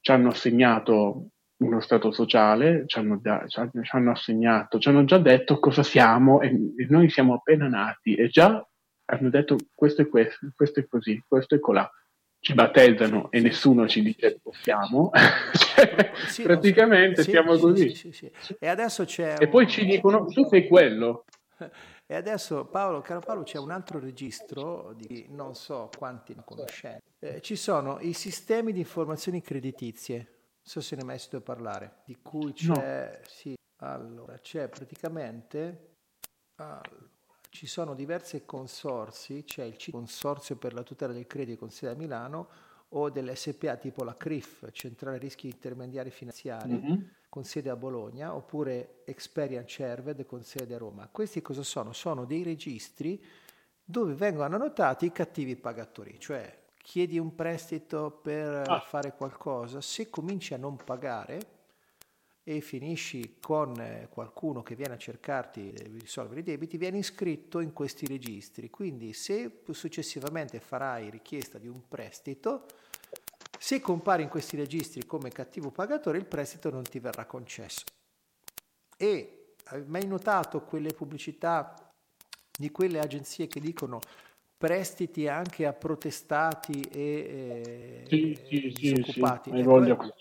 ci 0.00 0.10
hanno 0.10 0.28
assegnato 0.28 1.28
uno 1.60 1.80
stato 1.80 2.10
sociale, 2.10 2.84
ci 2.86 2.98
hanno, 2.98 3.18
da, 3.20 3.44
ci 3.46 3.60
hanno 3.90 4.10
assegnato, 4.10 4.78
ci 4.78 4.88
hanno 4.88 5.04
già 5.04 5.18
detto 5.18 5.58
cosa 5.58 5.82
siamo 5.82 6.40
e, 6.40 6.48
e, 6.48 6.86
noi 6.88 7.10
siamo 7.10 7.34
appena 7.34 7.68
nati 7.68 8.14
e 8.14 8.28
già 8.28 8.66
hanno 9.06 9.28
detto 9.28 9.56
questo 9.74 10.02
è 10.02 10.08
questo, 10.08 10.50
questo 10.54 10.80
è 10.80 10.86
così, 10.86 11.22
questo 11.26 11.54
è 11.54 11.60
colà. 11.60 11.90
Ci 12.42 12.54
battezzano 12.54 13.30
e 13.30 13.40
nessuno 13.40 13.86
ci 13.86 14.00
dice 14.00 14.40
possiamo, 14.42 15.10
cioè, 15.52 16.12
sì, 16.26 16.42
praticamente 16.42 17.22
sì, 17.22 17.30
siamo 17.30 17.54
così. 17.58 17.94
Sì, 17.94 18.32
e 18.58 18.66
adesso 18.66 19.04
c'è... 19.04 19.34
E 19.38 19.44
un... 19.44 19.50
poi 19.50 19.68
ci 19.68 19.84
dicono, 19.84 20.24
tu 20.24 20.46
sei 20.46 20.66
quello. 20.66 21.24
E 22.10 22.16
adesso, 22.16 22.64
Paolo, 22.64 23.02
caro 23.02 23.20
Paolo, 23.20 23.44
c'è 23.44 23.58
un 23.58 23.70
altro 23.70 24.00
registro 24.00 24.92
di 24.96 25.26
non 25.28 25.54
so 25.54 25.88
quanti 25.96 26.34
conoscenti. 26.44 27.04
Eh, 27.20 27.40
ci 27.40 27.54
sono 27.54 28.00
i 28.00 28.14
sistemi 28.14 28.72
di 28.72 28.80
informazioni 28.80 29.40
creditizie, 29.40 30.16
non 30.16 30.60
so 30.60 30.80
se 30.80 30.96
ne 30.96 31.02
è 31.02 31.04
mai 31.04 31.20
sentito 31.20 31.40
parlare, 31.40 31.98
di 32.04 32.16
cui 32.20 32.52
c'è... 32.52 33.12
No. 33.16 33.28
Sì, 33.28 33.54
allora, 33.76 34.36
c'è 34.38 34.66
praticamente... 34.66 35.98
Allora, 36.56 36.82
ci 37.48 37.68
sono 37.68 37.94
diversi 37.94 38.44
consorsi, 38.44 39.44
c'è 39.44 39.62
il 39.62 39.76
Consorzio 39.92 40.56
per 40.56 40.74
la 40.74 40.82
tutela 40.82 41.12
del 41.12 41.28
credito 41.28 41.60
con 41.60 41.70
sede 41.70 41.92
a 41.92 41.96
Milano 41.96 42.48
o 42.88 43.08
dell'SPA 43.08 43.76
tipo 43.76 44.02
la 44.02 44.16
CRIF, 44.16 44.68
Centrale 44.72 45.18
Rischi 45.18 45.46
Intermediari 45.46 46.10
Finanziari, 46.10 46.72
mm-hmm. 46.72 47.00
Con 47.30 47.44
sede 47.44 47.70
a 47.70 47.76
Bologna, 47.76 48.34
oppure 48.34 49.02
Experian 49.06 49.66
Cerved 49.66 50.26
con 50.26 50.42
sede 50.42 50.74
a 50.74 50.78
Roma. 50.78 51.08
Questi 51.10 51.40
cosa 51.40 51.62
sono? 51.62 51.94
Sono 51.94 52.26
dei 52.26 52.42
registri 52.42 53.24
dove 53.82 54.12
vengono 54.12 54.54
annotati 54.54 55.06
i 55.06 55.12
cattivi 55.12 55.56
pagatori, 55.56 56.18
cioè 56.18 56.58
chiedi 56.82 57.18
un 57.18 57.34
prestito 57.34 58.10
per 58.10 58.68
ah. 58.68 58.80
fare 58.80 59.14
qualcosa, 59.14 59.80
se 59.80 60.10
cominci 60.10 60.54
a 60.54 60.58
non 60.58 60.76
pagare, 60.76 61.58
e 62.42 62.60
finisci 62.60 63.36
con 63.40 63.78
eh, 63.78 64.08
qualcuno 64.10 64.62
che 64.62 64.74
viene 64.74 64.94
a 64.94 64.98
cercarti 64.98 65.72
di 65.72 65.98
risolvere 66.00 66.40
i 66.40 66.42
debiti, 66.42 66.78
viene 66.78 66.98
iscritto 66.98 67.60
in 67.60 67.72
questi 67.72 68.06
registri. 68.06 68.70
Quindi 68.70 69.12
se 69.12 69.62
successivamente 69.70 70.58
farai 70.58 71.10
richiesta 71.10 71.58
di 71.58 71.68
un 71.68 71.86
prestito, 71.86 72.66
se 73.62 73.78
compari 73.82 74.22
in 74.22 74.30
questi 74.30 74.56
registri 74.56 75.04
come 75.04 75.28
cattivo 75.28 75.70
pagatore, 75.70 76.16
il 76.16 76.24
prestito 76.24 76.70
non 76.70 76.82
ti 76.82 76.98
verrà 76.98 77.26
concesso. 77.26 77.84
E 78.96 79.52
hai 79.64 79.84
mai 79.84 80.06
notato 80.06 80.62
quelle 80.62 80.94
pubblicità 80.94 81.92
di 82.58 82.70
quelle 82.70 83.00
agenzie 83.00 83.48
che 83.48 83.60
dicono 83.60 84.00
prestiti 84.56 85.28
anche 85.28 85.66
a 85.66 85.74
protestati 85.74 86.80
e, 86.80 87.02
eh, 87.02 88.06
sì, 88.08 88.38
sì, 88.48 88.72
disoccupati? 88.72 89.50
Sì, 89.50 89.56
sì. 89.56 89.62
Ecco, 89.62 90.14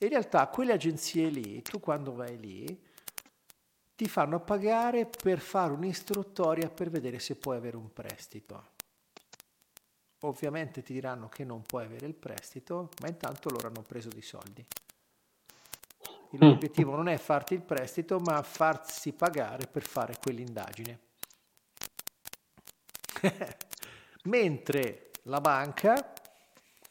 in 0.00 0.08
realtà 0.10 0.46
quelle 0.48 0.74
agenzie 0.74 1.30
lì, 1.30 1.62
tu 1.62 1.80
quando 1.80 2.12
vai 2.12 2.38
lì, 2.38 2.78
ti 3.96 4.06
fanno 4.06 4.38
pagare 4.40 5.06
per 5.06 5.38
fare 5.38 5.72
un'istruttoria 5.72 6.68
per 6.68 6.90
vedere 6.90 7.18
se 7.20 7.36
puoi 7.36 7.56
avere 7.56 7.78
un 7.78 7.90
prestito. 7.90 8.71
Ovviamente 10.24 10.82
ti 10.82 10.92
diranno 10.92 11.28
che 11.28 11.44
non 11.44 11.62
puoi 11.62 11.84
avere 11.84 12.06
il 12.06 12.14
prestito, 12.14 12.90
ma 13.00 13.08
intanto 13.08 13.50
loro 13.50 13.68
hanno 13.68 13.82
preso 13.82 14.08
dei 14.08 14.22
soldi. 14.22 14.64
Il 16.30 16.38
loro 16.38 16.52
mm. 16.52 16.56
obiettivo 16.56 16.94
non 16.94 17.08
è 17.08 17.16
farti 17.18 17.54
il 17.54 17.62
prestito, 17.62 18.20
ma 18.20 18.40
farsi 18.42 19.12
pagare 19.12 19.66
per 19.66 19.82
fare 19.82 20.16
quell'indagine. 20.20 21.00
Mentre 24.24 25.10
la 25.22 25.40
banca, 25.40 26.12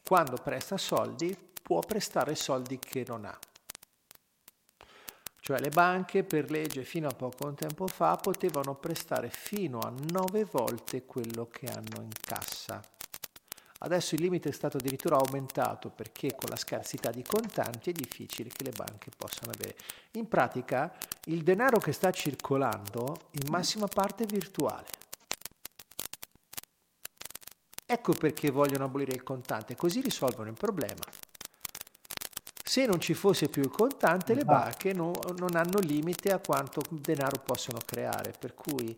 quando 0.04 0.36
presta 0.36 0.76
soldi, 0.76 1.36
può 1.62 1.80
prestare 1.80 2.34
soldi 2.34 2.78
che 2.78 3.04
non 3.06 3.24
ha. 3.24 3.38
Cioè 5.40 5.58
le 5.58 5.70
banche 5.70 6.22
per 6.22 6.50
legge 6.50 6.84
fino 6.84 7.08
a 7.08 7.14
poco 7.14 7.52
tempo 7.54 7.88
fa 7.88 8.16
potevano 8.16 8.76
prestare 8.76 9.28
fino 9.30 9.80
a 9.80 9.92
nove 10.10 10.44
volte 10.44 11.04
quello 11.04 11.48
che 11.48 11.66
hanno 11.66 12.02
in 12.02 12.12
cassa. 12.20 12.80
Adesso 13.84 14.14
il 14.14 14.22
limite 14.22 14.50
è 14.50 14.52
stato 14.52 14.76
addirittura 14.76 15.16
aumentato 15.16 15.90
perché 15.90 16.36
con 16.36 16.48
la 16.48 16.56
scarsità 16.56 17.10
di 17.10 17.24
contanti 17.24 17.90
è 17.90 17.92
difficile 17.92 18.48
che 18.48 18.62
le 18.62 18.70
banche 18.70 19.10
possano 19.16 19.50
avere. 19.50 19.76
In 20.12 20.28
pratica 20.28 20.92
il 21.24 21.42
denaro 21.42 21.78
che 21.78 21.90
sta 21.90 22.12
circolando 22.12 23.16
in 23.30 23.50
massima 23.50 23.88
parte 23.88 24.22
è 24.22 24.26
virtuale. 24.26 24.86
Ecco 27.84 28.12
perché 28.12 28.50
vogliono 28.50 28.84
abolire 28.84 29.12
il 29.12 29.24
contante, 29.24 29.74
così 29.74 30.00
risolvono 30.00 30.48
il 30.48 30.56
problema. 30.56 31.02
Se 32.62 32.86
non 32.86 33.00
ci 33.00 33.14
fosse 33.14 33.48
più 33.48 33.62
il 33.62 33.70
contante, 33.70 34.32
le 34.32 34.44
banche 34.44 34.92
no, 34.92 35.10
non 35.36 35.56
hanno 35.56 35.78
limite 35.80 36.30
a 36.30 36.38
quanto 36.38 36.80
denaro 36.88 37.42
possono 37.44 37.78
creare, 37.84 38.32
per 38.38 38.54
cui 38.54 38.96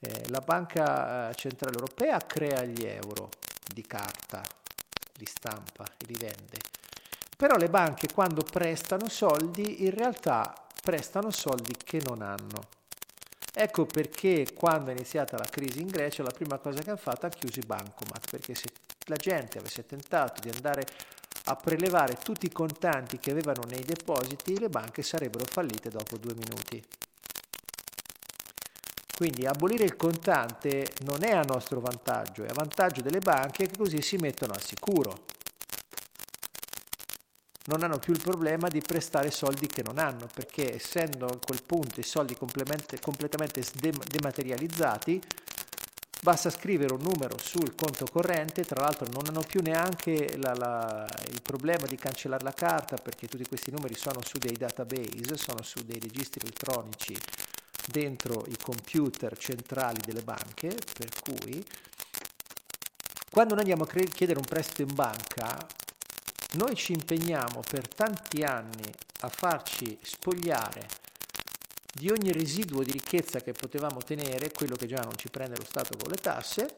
eh, 0.00 0.28
la 0.28 0.40
Banca 0.40 1.30
eh, 1.30 1.34
Centrale 1.34 1.74
Europea 1.74 2.18
crea 2.18 2.62
gli 2.64 2.84
euro 2.84 3.30
di 3.72 3.82
carta, 3.82 4.42
li 5.18 5.26
stampa 5.26 5.84
e 5.96 6.06
li 6.06 6.16
vende. 6.18 6.58
Però 7.36 7.56
le 7.56 7.68
banche 7.68 8.08
quando 8.12 8.42
prestano 8.42 9.08
soldi 9.08 9.84
in 9.84 9.90
realtà 9.90 10.54
prestano 10.82 11.30
soldi 11.30 11.74
che 11.76 12.00
non 12.04 12.22
hanno. 12.22 12.68
Ecco 13.52 13.86
perché 13.86 14.52
quando 14.54 14.90
è 14.90 14.92
iniziata 14.92 15.36
la 15.38 15.48
crisi 15.48 15.80
in 15.80 15.88
Grecia 15.88 16.22
la 16.22 16.30
prima 16.30 16.58
cosa 16.58 16.80
che 16.80 16.90
hanno 16.90 16.98
fatto 16.98 17.26
è 17.26 17.30
chiuso 17.30 17.58
i 17.58 17.66
bancomat, 17.66 18.30
perché 18.30 18.54
se 18.54 18.66
la 19.06 19.16
gente 19.16 19.58
avesse 19.58 19.86
tentato 19.86 20.40
di 20.40 20.50
andare 20.50 20.86
a 21.44 21.56
prelevare 21.56 22.14
tutti 22.14 22.46
i 22.46 22.52
contanti 22.52 23.18
che 23.18 23.30
avevano 23.30 23.62
nei 23.68 23.84
depositi, 23.84 24.58
le 24.58 24.68
banche 24.68 25.02
sarebbero 25.02 25.44
fallite 25.44 25.88
dopo 25.88 26.16
due 26.18 26.34
minuti. 26.34 26.82
Quindi 29.16 29.46
abolire 29.46 29.84
il 29.84 29.96
contante 29.96 30.92
non 31.06 31.24
è 31.24 31.30
a 31.30 31.40
nostro 31.40 31.80
vantaggio, 31.80 32.44
è 32.44 32.50
a 32.50 32.52
vantaggio 32.52 33.00
delle 33.00 33.20
banche 33.20 33.66
che 33.66 33.74
così 33.74 34.02
si 34.02 34.16
mettono 34.16 34.52
al 34.52 34.60
sicuro. 34.60 35.24
non 37.68 37.82
hanno 37.82 37.98
più 37.98 38.12
il 38.12 38.20
problema 38.20 38.68
di 38.68 38.82
prestare 38.82 39.30
soldi 39.30 39.68
che 39.68 39.82
non 39.82 39.98
hanno, 39.98 40.28
perché 40.32 40.74
essendo 40.74 41.24
a 41.24 41.38
quel 41.38 41.62
punto 41.64 41.98
i 41.98 42.02
soldi 42.02 42.36
completamente 42.36 43.00
dematerializzati, 43.00 45.20
basta 46.20 46.50
scrivere 46.50 46.92
un 46.92 47.00
numero 47.00 47.38
sul 47.38 47.74
conto 47.74 48.04
corrente, 48.12 48.64
tra 48.64 48.82
l'altro 48.82 49.06
non 49.10 49.22
hanno 49.26 49.40
più 49.40 49.62
neanche 49.62 50.36
la, 50.36 50.52
la, 50.54 51.08
il 51.30 51.40
problema 51.40 51.86
di 51.86 51.96
cancellare 51.96 52.44
la 52.44 52.52
carta, 52.52 52.96
perché 52.96 53.26
tutti 53.26 53.48
questi 53.48 53.70
numeri 53.70 53.94
sono 53.94 54.20
su 54.22 54.36
dei 54.36 54.56
database, 54.56 55.36
sono 55.36 55.62
su 55.62 55.82
dei 55.84 55.98
registri 55.98 56.42
elettronici 56.42 57.16
dentro 57.86 58.44
i 58.48 58.56
computer 58.60 59.36
centrali 59.38 60.00
delle 60.04 60.22
banche, 60.22 60.68
per 60.68 61.08
cui 61.20 61.64
quando 63.30 63.54
noi 63.54 63.64
andiamo 63.64 63.84
a 63.84 64.04
chiedere 64.08 64.38
un 64.38 64.44
prestito 64.44 64.82
in 64.82 64.94
banca, 64.94 65.56
noi 66.52 66.74
ci 66.74 66.92
impegniamo 66.92 67.60
per 67.68 67.86
tanti 67.86 68.42
anni 68.42 68.90
a 69.20 69.28
farci 69.28 69.98
spogliare 70.02 70.88
di 71.92 72.10
ogni 72.10 72.32
residuo 72.32 72.82
di 72.82 72.92
ricchezza 72.92 73.40
che 73.40 73.52
potevamo 73.52 73.98
tenere, 73.98 74.52
quello 74.52 74.76
che 74.76 74.86
già 74.86 75.02
non 75.02 75.16
ci 75.16 75.28
prende 75.28 75.56
lo 75.56 75.64
Stato 75.64 75.96
con 75.96 76.10
le 76.10 76.16
tasse, 76.16 76.76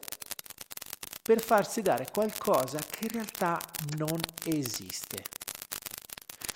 per 1.21 1.41
farsi 1.41 1.81
dare 1.81 2.07
qualcosa 2.11 2.79
che 2.79 3.05
in 3.05 3.11
realtà 3.11 3.59
non 3.97 4.19
esiste. 4.45 5.23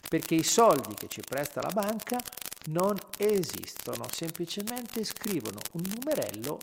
Perché 0.10 0.36
i 0.36 0.44
soldi 0.44 0.94
che 0.96 1.08
ci 1.08 1.22
presta 1.22 1.62
la 1.62 1.72
banca 1.74 2.20
non 2.66 2.96
esistono, 3.18 4.08
semplicemente 4.12 5.04
scrivono 5.04 5.60
un 5.74 5.84
numerello 5.86 6.60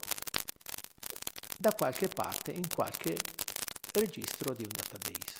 da 1.58 1.74
qualche 1.74 2.08
parte 2.08 2.52
in 2.52 2.66
qualche 2.68 3.16
registro 3.92 4.54
di 4.54 4.62
un 4.62 4.70
database, 4.70 5.34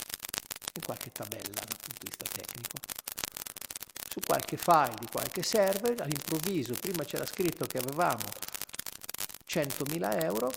in 0.74 0.82
qualche 0.82 1.12
tabella 1.12 1.48
dal 1.54 1.76
punto 1.78 1.98
di 1.98 2.06
vista 2.08 2.24
tecnico. 2.30 2.76
Su 4.10 4.20
qualche 4.20 4.56
file 4.56 4.96
di 4.98 5.06
qualche 5.10 5.42
server, 5.42 6.02
all'improvviso, 6.02 6.74
prima 6.74 7.04
c'era 7.04 7.24
scritto 7.24 7.64
che 7.64 7.78
avevamo 7.78 8.24
100.000 9.48 10.24
euro, 10.24 10.52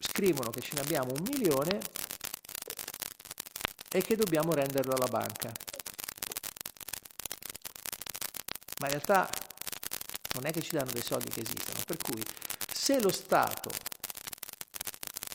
scrivono 0.00 0.50
che 0.50 0.60
ce 0.60 0.74
ne 0.74 0.80
abbiamo 0.80 1.12
un 1.12 1.22
milione 1.30 1.78
e 3.90 4.02
che 4.02 4.16
dobbiamo 4.16 4.52
renderlo 4.52 4.94
alla 4.94 5.08
banca. 5.08 5.52
Ma 8.82 8.88
in 8.88 8.94
realtà 8.94 9.30
non 10.34 10.46
è 10.46 10.50
che 10.50 10.60
ci 10.60 10.72
danno 10.72 10.90
dei 10.90 11.02
soldi 11.02 11.30
che 11.30 11.40
esistono, 11.40 11.78
per 11.86 11.98
cui 11.98 12.20
se 12.66 13.00
lo 13.00 13.12
Stato 13.12 13.70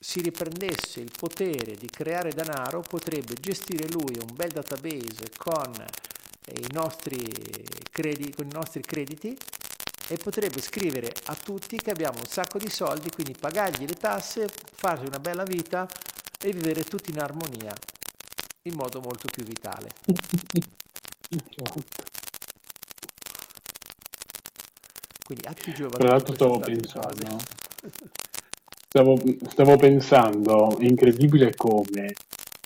si 0.02 0.20
riprendesse 0.20 1.00
il 1.00 1.14
potere 1.18 1.76
di 1.76 1.90
creare 1.90 2.32
denaro, 2.32 2.82
potrebbe 2.82 3.36
gestire 3.36 3.88
lui 3.88 4.18
un 4.20 4.36
bel 4.36 4.52
database 4.52 5.32
con 5.38 5.72
i 6.56 6.68
nostri, 6.74 7.24
credi, 7.90 8.34
con 8.34 8.48
i 8.48 8.52
nostri 8.52 8.82
crediti 8.82 9.38
e 10.10 10.18
potrebbe 10.18 10.62
scrivere 10.62 11.14
a 11.28 11.36
tutti 11.36 11.78
che 11.78 11.92
abbiamo 11.92 12.20
un 12.20 12.28
sacco 12.28 12.58
di 12.58 12.70
soldi, 12.70 13.10
quindi 13.12 13.34
pagargli 13.40 13.88
le 13.88 13.94
tasse, 13.94 14.50
farsi 14.74 15.06
una 15.06 15.20
bella 15.20 15.44
vita 15.44 15.88
e 16.38 16.52
vivere 16.52 16.84
tutti 16.84 17.12
in 17.12 17.20
armonia, 17.20 17.74
in 18.64 18.76
modo 18.76 19.00
molto 19.00 19.30
più 19.32 19.46
vitale. 19.46 19.90
Quindi 25.28 25.46
atti 25.46 25.74
giovani. 25.74 25.98
Tra 25.98 26.08
l'altro 26.08 26.34
stavo 26.36 26.60
pensando, 26.60 27.38
stavo, 28.88 29.22
stavo 29.50 29.76
pensando, 29.76 30.78
è 30.78 30.86
incredibile 30.86 31.54
come 31.54 32.14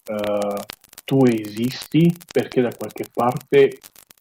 uh, 0.09 0.61
tu 1.03 1.25
esisti 1.25 2.15
perché 2.31 2.61
da 2.61 2.69
qualche 2.77 3.09
parte 3.11 3.79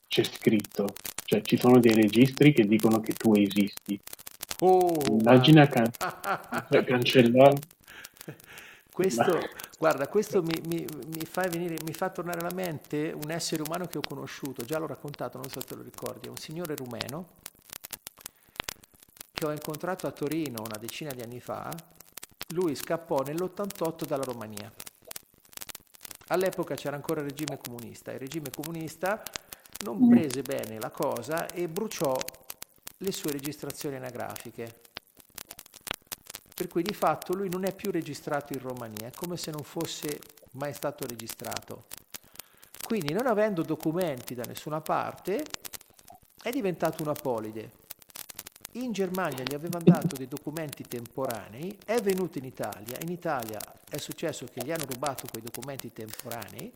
c'è 0.08 0.24
scritto, 0.24 0.86
cioè 1.26 1.42
ci 1.42 1.58
sono 1.58 1.80
dei 1.80 1.92
registri 1.92 2.54
che 2.54 2.64
dicono 2.64 3.00
che 3.00 3.12
tu 3.12 3.34
esisti. 3.34 4.00
Oh, 4.60 4.96
Immagina 5.10 5.68
can- 5.68 5.90
cioè, 6.70 6.84
cancellare. 6.84 7.58
Questo, 8.90 9.38
guarda, 9.78 10.08
questo 10.08 10.42
mi, 10.42 10.58
mi, 10.66 10.86
mi, 11.12 11.26
fa 11.26 11.42
venire, 11.42 11.74
mi 11.84 11.92
fa 11.92 12.08
tornare 12.08 12.40
alla 12.40 12.54
mente 12.54 13.14
un 13.22 13.30
essere 13.30 13.60
umano 13.60 13.84
che 13.84 13.98
ho 13.98 14.02
conosciuto, 14.02 14.64
già 14.64 14.78
l'ho 14.78 14.86
raccontato, 14.86 15.36
non 15.36 15.50
so 15.50 15.60
se 15.60 15.66
te 15.66 15.74
lo 15.74 15.82
ricordi, 15.82 16.28
è 16.28 16.30
un 16.30 16.38
signore 16.38 16.74
rumeno 16.74 17.36
che 19.40 19.46
ho 19.46 19.52
incontrato 19.52 20.06
a 20.06 20.10
Torino 20.10 20.60
una 20.62 20.76
decina 20.78 21.12
di 21.12 21.22
anni 21.22 21.40
fa, 21.40 21.74
lui 22.48 22.74
scappò 22.74 23.22
nell'88 23.22 24.04
dalla 24.04 24.24
Romania. 24.24 24.70
All'epoca 26.26 26.74
c'era 26.74 26.96
ancora 26.96 27.22
il 27.22 27.30
regime 27.30 27.56
comunista. 27.56 28.12
Il 28.12 28.18
regime 28.18 28.50
comunista 28.50 29.22
non 29.84 29.96
mm. 29.96 30.10
prese 30.10 30.42
bene 30.42 30.78
la 30.78 30.90
cosa 30.90 31.46
e 31.46 31.68
bruciò 31.68 32.14
le 32.98 33.12
sue 33.12 33.32
registrazioni 33.32 33.96
anagrafiche. 33.96 34.80
Per 36.54 36.68
cui 36.68 36.82
di 36.82 36.92
fatto 36.92 37.32
lui 37.32 37.48
non 37.48 37.64
è 37.64 37.74
più 37.74 37.90
registrato 37.90 38.52
in 38.52 38.60
Romania, 38.60 39.06
è 39.06 39.12
come 39.12 39.38
se 39.38 39.50
non 39.50 39.62
fosse 39.62 40.18
mai 40.52 40.74
stato 40.74 41.06
registrato. 41.06 41.86
Quindi 42.86 43.14
non 43.14 43.26
avendo 43.26 43.62
documenti 43.62 44.34
da 44.34 44.42
nessuna 44.42 44.82
parte, 44.82 45.42
è 46.42 46.50
diventato 46.50 47.02
un 47.02 47.08
apolide 47.08 47.78
in 48.72 48.92
Germania 48.92 49.42
gli 49.42 49.54
avevano 49.54 49.84
dato 49.84 50.16
dei 50.16 50.28
documenti 50.28 50.84
temporanei, 50.84 51.76
è 51.84 52.00
venuto 52.00 52.38
in 52.38 52.44
Italia, 52.44 52.98
in 53.00 53.08
Italia 53.10 53.58
è 53.88 53.98
successo 53.98 54.46
che 54.46 54.62
gli 54.64 54.70
hanno 54.70 54.84
rubato 54.88 55.26
quei 55.28 55.42
documenti 55.42 55.92
temporanei, 55.92 56.72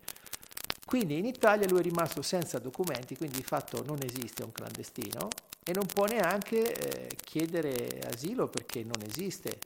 quindi 0.85 1.19
in 1.19 1.25
Italia 1.25 1.69
lui 1.69 1.81
è 1.81 1.83
rimasto 1.83 2.21
senza 2.21 2.59
documenti, 2.59 3.17
quindi 3.17 3.37
di 3.37 3.45
fatto 3.45 3.85
non 3.85 3.99
esiste 4.03 4.43
un 4.43 4.51
clandestino 4.51 5.29
e 5.63 5.73
non 5.73 5.87
può 5.87 6.05
neanche 6.07 6.75
eh, 6.75 7.17
chiedere 7.17 8.01
asilo 8.13 8.49
perché 8.49 8.83
non 8.83 9.01
esiste. 9.07 9.59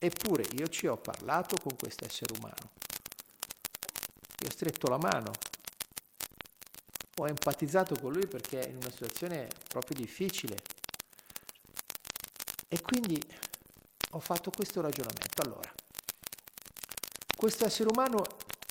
Eppure 0.00 0.44
io 0.52 0.66
ci 0.68 0.86
ho 0.86 0.96
parlato 0.96 1.56
con 1.62 1.76
questo 1.76 2.04
essere 2.04 2.34
umano, 2.36 2.70
gli 4.38 4.46
ho 4.46 4.50
stretto 4.50 4.88
la 4.88 4.98
mano, 4.98 5.30
ho 7.16 7.28
empatizzato 7.28 7.96
con 8.00 8.12
lui 8.12 8.26
perché 8.26 8.60
è 8.60 8.68
in 8.68 8.76
una 8.76 8.90
situazione 8.90 9.48
proprio 9.68 9.96
difficile 9.96 10.56
e 12.74 12.80
quindi 12.80 13.22
ho 14.10 14.18
fatto 14.18 14.50
questo 14.50 14.80
ragionamento. 14.80 15.42
Allora, 15.42 15.72
questo 17.36 17.66
essere 17.66 17.88
umano 17.88 18.24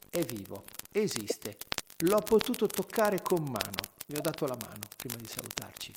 è 0.09 0.21
vivo, 0.23 0.65
esiste, 0.91 1.55
l'ho 1.99 2.19
potuto 2.19 2.67
toccare 2.67 3.21
con 3.21 3.43
mano, 3.43 3.79
gli 4.05 4.17
ho 4.17 4.19
dato 4.19 4.45
la 4.45 4.57
mano 4.59 4.81
prima 4.97 5.15
di 5.15 5.25
salutarci, 5.25 5.93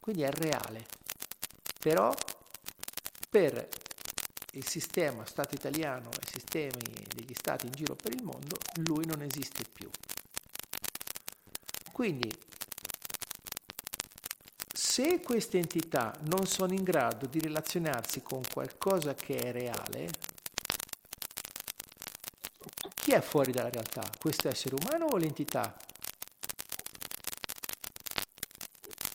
quindi 0.00 0.22
è 0.22 0.30
reale. 0.30 0.86
Però 1.78 2.14
per 3.28 3.68
il 4.52 4.66
sistema 4.66 5.26
Stato 5.26 5.54
italiano 5.54 6.08
e 6.08 6.26
sistemi 6.32 6.80
degli 7.14 7.34
Stati 7.34 7.66
in 7.66 7.72
giro 7.72 7.94
per 7.94 8.14
il 8.14 8.22
mondo, 8.22 8.56
lui 8.76 9.04
non 9.04 9.20
esiste 9.20 9.64
più. 9.70 9.90
Quindi 11.92 12.32
se 14.98 15.20
queste 15.20 15.58
entità 15.58 16.12
non 16.28 16.44
sono 16.46 16.72
in 16.72 16.82
grado 16.82 17.28
di 17.30 17.38
relazionarsi 17.38 18.20
con 18.20 18.40
qualcosa 18.52 19.14
che 19.14 19.36
è 19.36 19.52
reale, 19.52 20.08
chi 22.96 23.12
è 23.12 23.20
fuori 23.20 23.52
dalla 23.52 23.70
realtà? 23.70 24.02
Questo 24.18 24.48
essere 24.48 24.74
umano 24.74 25.04
o 25.04 25.16
l'entità? 25.16 25.76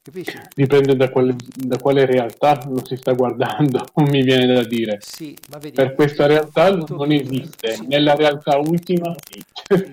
Capisci? 0.04 0.40
Dipende 0.56 0.96
da 0.96 1.10
quale, 1.10 1.36
da 1.54 1.78
quale, 1.78 2.06
realtà 2.06 2.64
lo 2.66 2.86
si 2.86 2.96
sta 2.96 3.12
guardando, 3.12 3.84
mi 4.08 4.24
viene 4.24 4.54
da 4.54 4.64
dire. 4.64 5.00
Sì, 5.02 5.36
ma 5.50 5.58
vedi, 5.58 5.76
per 5.76 5.96
questa 5.96 6.28
realtà 6.28 6.74
non 6.74 7.12
esiste, 7.12 7.74
sì. 7.74 7.88
nella 7.88 8.16
realtà 8.16 8.58
ultima 8.58 9.14
sì, 9.30 9.44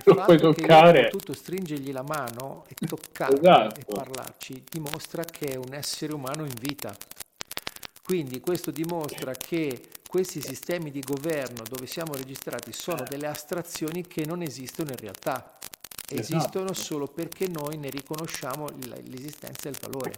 lo 0.04 0.14
puoi 0.24 0.38
toccare. 0.38 1.08
Tutto 1.08 1.32
stringergli 1.32 1.92
la 1.92 2.02
mano 2.02 2.64
e 2.68 2.86
toccare 2.86 3.34
esatto. 3.34 3.80
e 3.80 3.84
parlarci 3.84 4.64
dimostra 4.68 5.24
che 5.24 5.46
è 5.46 5.56
un 5.56 5.74
essere 5.74 6.12
umano 6.12 6.44
in 6.44 6.54
vita. 6.58 6.94
Quindi 8.02 8.40
questo 8.40 8.70
dimostra 8.70 9.32
che 9.32 9.80
questi 10.08 10.40
sistemi 10.40 10.90
di 10.90 11.00
governo 11.00 11.62
dove 11.68 11.86
siamo 11.86 12.14
registrati 12.14 12.72
sono 12.72 13.04
delle 13.08 13.28
astrazioni 13.28 14.06
che 14.06 14.24
non 14.24 14.42
esistono 14.42 14.90
in 14.90 14.96
realtà 14.96 15.58
esistono 16.10 16.70
esatto. 16.70 16.74
solo 16.74 17.06
perché 17.06 17.46
noi 17.48 17.76
ne 17.76 17.88
riconosciamo 17.88 18.66
l'esistenza 19.04 19.68
e 19.68 19.70
il 19.70 19.78
valore. 19.80 20.12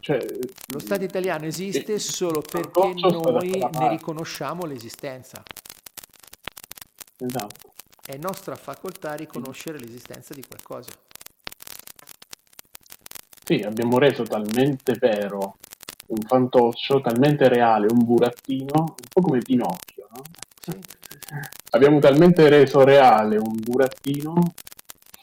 Cioè, 0.00 0.26
Lo 0.72 0.78
Stato 0.80 1.04
italiano 1.04 1.44
esiste 1.44 1.98
solo 1.98 2.40
perché 2.40 2.92
noi 2.94 3.50
ne 3.50 3.88
riconosciamo 3.88 4.64
l'esistenza. 4.64 5.42
Esatto. 7.24 7.72
È 8.04 8.16
nostra 8.16 8.56
facoltà 8.56 9.14
riconoscere 9.14 9.78
l'esistenza 9.78 10.34
di 10.34 10.44
qualcosa. 10.46 10.90
Sì, 13.44 13.60
abbiamo 13.62 13.98
reso 13.98 14.22
talmente 14.24 14.94
vero 14.94 15.56
un 16.08 16.20
fantoccio, 16.26 17.00
talmente 17.00 17.48
reale 17.48 17.86
un 17.90 18.04
burattino, 18.04 18.72
un 18.74 19.08
po' 19.08 19.20
come 19.20 19.38
Pinocchio, 19.38 20.08
no? 20.10 20.22
Sì. 20.60 20.78
abbiamo 21.70 21.98
talmente 21.98 22.48
reso 22.48 22.84
reale 22.84 23.36
un 23.36 23.58
burattino 23.58 24.54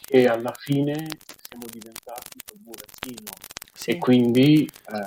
che 0.00 0.26
alla 0.26 0.52
fine 0.58 1.06
siamo 1.48 1.64
diventati 1.70 2.38
quel 2.44 2.60
burattino. 2.60 3.30
Sì. 3.72 3.90
E 3.90 3.98
quindi 3.98 4.64
eh, 4.64 5.06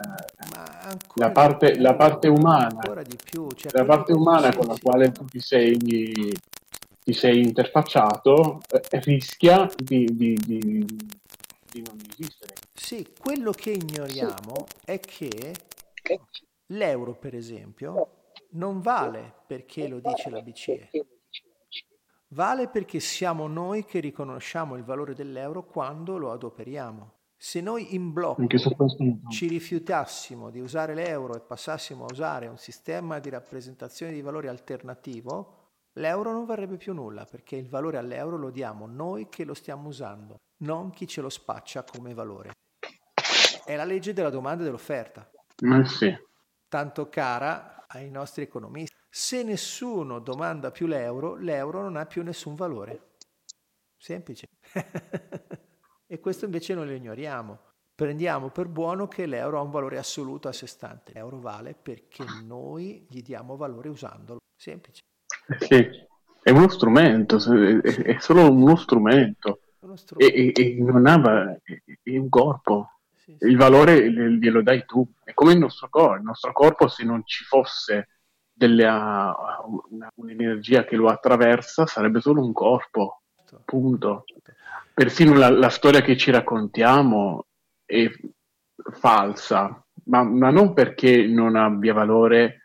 la, 1.16 1.32
parte, 1.32 1.78
la, 1.78 1.96
parte, 1.96 2.28
umana, 2.28 2.82
più, 3.24 3.48
cioè 3.52 3.72
la 3.74 3.86
parte 3.86 4.14
umana 4.14 4.50
sì, 4.50 4.58
con 4.58 4.68
la 4.68 4.74
sì. 4.74 4.82
quale 4.82 5.12
tu 5.12 5.26
ti 5.26 5.40
sei, 5.40 5.78
ti 7.04 7.14
sei 7.14 7.42
interfacciato 7.42 8.60
eh, 8.70 9.00
rischia 9.02 9.70
di, 9.76 10.06
di, 10.06 10.36
di, 10.36 10.86
di, 11.72 11.84
non 11.86 11.98
esistere. 12.10 12.56
Sì, 12.74 13.14
quello 13.18 13.52
che 13.52 13.72
ignoriamo 13.72 14.66
è 14.86 15.00
che 15.00 15.54
l'euro, 16.68 17.14
per 17.16 17.36
esempio, 17.36 18.32
non 18.52 18.80
vale 18.80 19.34
perché 19.46 19.88
lo 19.88 20.00
dice 20.00 20.30
la 20.30 20.42
BCE. 20.42 20.90
Vale 22.30 22.68
perché 22.68 23.00
siamo 23.00 23.48
noi 23.48 23.86
che 23.86 24.00
riconosciamo 24.00 24.76
il 24.76 24.84
valore 24.84 25.14
dell'euro 25.14 25.66
quando 25.66 26.18
lo 26.18 26.32
adoperiamo. 26.32 27.12
Se 27.36 27.60
noi 27.60 27.94
in 27.94 28.14
blocco 28.14 28.48
ci 29.30 29.48
rifiutassimo 29.48 30.50
di 30.50 30.62
usare 30.62 30.96
l'euro 30.96 31.36
e 31.36 31.42
passassimo 31.42 32.06
a 32.06 32.12
usare 32.12 32.48
un 32.48 32.58
sistema 32.58 33.20
di 33.20 33.30
rappresentazione 33.30 34.14
di 34.14 34.22
valori 34.22 34.48
alternativo, 34.48 35.63
l'euro 35.94 36.32
non 36.32 36.46
varrebbe 36.46 36.78
più 36.78 36.94
nulla 36.94 37.26
perché 37.26 37.56
il 37.56 37.68
valore 37.68 37.98
all'euro 37.98 38.38
lo 38.38 38.50
diamo 38.50 38.86
noi 38.88 39.30
che 39.30 39.44
lo 39.44 39.54
stiamo 39.54 39.90
usando, 39.90 40.38
non 40.64 40.92
chi 40.92 41.08
ce 41.08 41.22
lo 41.22 41.30
spaccia 41.30 41.84
come 41.84 42.14
valore. 42.14 42.52
È 43.66 43.76
la 43.76 43.86
legge 43.86 44.14
della 44.14 44.30
domanda 44.30 44.62
e 44.62 44.66
dell'offerta. 44.66 45.30
Ma 45.64 45.86
sì. 45.86 46.14
Tanto 46.68 47.08
cara 47.08 47.86
ai 47.88 48.10
nostri 48.10 48.44
economisti. 48.44 48.96
Se 49.10 49.44
nessuno 49.44 50.20
domanda 50.20 50.72
più 50.72 50.88
l'euro, 50.88 51.36
l'euro 51.36 51.82
non 51.82 51.96
ha 51.96 52.06
più 52.06 52.24
nessun 52.24 52.56
valore. 52.56 53.12
Semplice. 53.96 54.48
e 56.08 56.20
questo 56.20 56.46
invece 56.46 56.74
noi 56.74 56.88
lo 56.88 56.94
ignoriamo. 56.94 57.60
Prendiamo 57.96 58.50
per 58.50 58.68
buono 58.68 59.08
che 59.08 59.28
l'euro 59.28 59.60
ha 59.60 59.62
un 59.62 59.70
valore 59.70 60.00
assoluto 60.00 60.48
a 60.48 60.52
sé 60.52 60.66
stante. 60.66 61.14
L'euro 61.14 61.40
vale 61.40 61.76
perché 61.76 62.26
noi 62.44 63.06
gli 63.08 63.22
diamo 63.22 63.56
valore 63.56 63.90
usandolo. 63.90 64.40
Semplice. 64.56 65.04
Sì, 65.60 65.90
è 66.42 66.52
uno 66.52 66.70
strumento, 66.70 67.38
è 67.84 68.18
solo 68.20 68.52
uno 68.52 68.76
strumento. 68.76 69.60
Uno 69.80 69.96
strumento. 69.96 70.36
E, 70.36 70.54
e, 70.56 70.78
e, 70.78 70.82
non 70.82 71.06
ha, 71.08 71.58
è 72.04 72.18
un 72.18 72.30
corpo. 72.30 73.00
Sì, 73.16 73.36
sì. 73.38 73.48
Il 73.48 73.58
valore 73.58 74.12
glielo 74.12 74.62
dai 74.62 74.86
tu. 74.86 75.06
È 75.24 75.34
come 75.34 75.54
il 75.54 75.60
nostro 75.60 75.88
corpo. 75.90 76.16
Il 76.16 76.24
nostro 76.24 76.52
corpo, 76.52 76.88
se 76.88 77.04
non 77.04 77.22
ci 77.26 77.44
fosse 77.44 78.10
delle, 78.52 78.86
una, 78.86 80.12
un'energia 80.16 80.84
che 80.84 80.96
lo 80.96 81.08
attraversa, 81.08 81.86
sarebbe 81.86 82.20
solo 82.20 82.44
un 82.44 82.54
corpo. 82.54 83.22
Certo. 83.36 83.62
Punto. 83.66 84.24
Certo 84.26 84.52
persino 84.94 85.34
la, 85.34 85.50
la, 85.50 85.70
storia 85.70 86.02
che 86.02 86.16
ci 86.16 86.32
raccontiamo 86.32 87.48
è 87.86 88.10
falsa, 88.92 89.84
ma, 90.06 90.24
ma, 90.24 90.52
non 90.52 90.74
perché 90.74 91.26
non 91.26 91.56
abbia 91.56 91.94
valore 91.94 92.63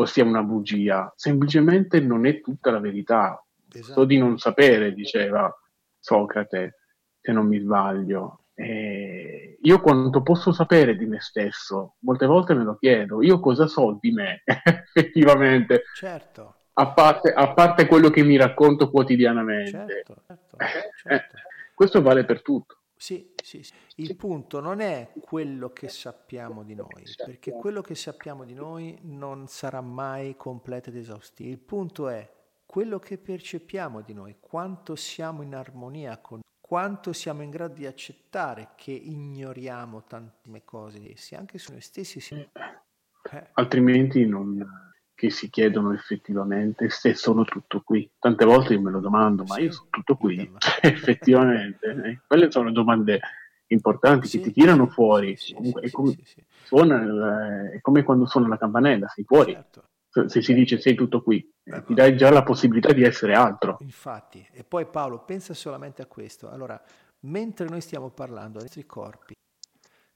o 0.00 0.06
sia 0.06 0.24
una 0.24 0.42
bugia, 0.42 1.12
semplicemente 1.14 2.00
non 2.00 2.24
è 2.24 2.40
tutta 2.40 2.70
la 2.70 2.80
verità. 2.80 3.44
Esatto. 3.70 4.00
So 4.00 4.04
di 4.04 4.18
non 4.18 4.38
sapere, 4.38 4.94
diceva 4.94 5.54
Socrate, 5.98 6.80
se 7.20 7.32
non 7.32 7.46
mi 7.46 7.58
sbaglio. 7.58 8.44
E 8.54 9.58
io 9.60 9.80
quanto 9.80 10.22
posso 10.22 10.52
sapere 10.52 10.96
di 10.96 11.04
me 11.04 11.20
stesso? 11.20 11.96
Molte 12.00 12.26
volte 12.26 12.54
me 12.54 12.64
lo 12.64 12.76
chiedo, 12.76 13.22
io 13.22 13.40
cosa 13.40 13.66
so 13.66 13.98
di 14.00 14.10
me 14.10 14.42
effettivamente? 14.44 15.82
Certo. 15.94 16.54
A 16.72 16.92
parte, 16.92 17.32
a 17.32 17.52
parte, 17.52 17.86
quello 17.86 18.08
che 18.08 18.22
mi 18.22 18.36
racconto 18.36 18.90
quotidianamente. 18.90 19.70
Certo, 19.70 20.22
certo, 20.26 20.56
certo. 20.96 21.36
Eh, 21.36 21.40
questo 21.74 22.00
vale 22.00 22.24
per 22.24 22.40
tutto. 22.40 22.79
Sì, 23.00 23.32
sì, 23.42 23.62
sì. 23.62 23.72
Il 23.96 24.14
punto 24.14 24.60
non 24.60 24.80
è 24.80 25.12
quello 25.22 25.72
che 25.72 25.88
sappiamo 25.88 26.62
di 26.62 26.74
noi, 26.74 27.02
perché 27.16 27.50
quello 27.50 27.80
che 27.80 27.94
sappiamo 27.94 28.44
di 28.44 28.52
noi 28.52 28.98
non 29.04 29.46
sarà 29.46 29.80
mai 29.80 30.36
completo 30.36 30.90
ed 30.90 30.96
esaustivo. 30.96 31.48
Il 31.48 31.60
punto 31.60 32.08
è 32.08 32.30
quello 32.66 32.98
che 32.98 33.16
percepiamo 33.16 34.02
di 34.02 34.12
noi, 34.12 34.36
quanto 34.38 34.96
siamo 34.96 35.40
in 35.40 35.54
armonia 35.54 36.18
con 36.18 36.40
quanto 36.60 37.14
siamo 37.14 37.40
in 37.40 37.48
grado 37.48 37.72
di 37.72 37.86
accettare 37.86 38.72
che 38.76 38.92
ignoriamo 38.92 40.04
tantissime 40.04 40.62
cose 40.66 41.10
essi, 41.10 41.34
anche 41.34 41.56
su 41.56 41.72
noi 41.72 41.80
stessi. 41.80 42.20
Sì. 42.20 42.34
Eh. 42.34 43.50
Altrimenti 43.54 44.26
non, 44.26 44.89
che 45.20 45.28
si 45.28 45.50
chiedono 45.50 45.92
effettivamente 45.92 46.88
se 46.88 47.12
sono 47.12 47.44
tutto 47.44 47.82
qui. 47.82 48.10
Tante 48.18 48.46
volte 48.46 48.72
io 48.72 48.80
me 48.80 48.90
lo 48.90 49.00
domando, 49.00 49.44
ma 49.44 49.56
sì, 49.56 49.64
io 49.64 49.72
sono 49.72 49.88
tutto 49.90 50.16
qui? 50.16 50.50
effettivamente, 50.80 51.90
eh, 51.90 52.20
quelle 52.26 52.50
sono 52.50 52.72
domande 52.72 53.20
importanti 53.66 54.26
sì, 54.26 54.38
che 54.38 54.44
ti 54.44 54.52
tirano 54.52 54.86
sì, 54.86 54.92
fuori. 54.92 55.38
Comunque, 55.54 55.82
è, 55.82 55.90
come, 55.90 56.16
suona, 56.62 57.70
è, 57.70 57.80
come, 57.82 58.02
quando 58.02 58.24
suona 58.24 58.48
la 58.48 58.56
campanella, 58.56 59.08
sei 59.08 59.24
fuori. 59.24 59.52
Certo. 59.52 59.84
Se, 60.08 60.26
se 60.30 60.40
si 60.40 60.54
dice 60.54 60.80
sei 60.80 60.94
tutto 60.94 61.20
qui, 61.20 61.46
eh, 61.64 61.84
ti 61.84 61.92
dai 61.92 62.16
già 62.16 62.30
la 62.30 62.42
possibilità 62.42 62.94
di 62.94 63.02
essere 63.02 63.34
altro. 63.34 63.76
Infatti, 63.80 64.44
e 64.50 64.64
poi 64.64 64.86
Paolo 64.86 65.22
pensa 65.22 65.52
solamente 65.52 66.00
a 66.00 66.06
questo. 66.06 66.48
Allora, 66.48 66.82
mentre 67.24 67.68
noi 67.68 67.82
stiamo 67.82 68.08
parlando 68.08 68.54
dei 68.54 68.62
nostri 68.62 68.86
corpi, 68.86 69.34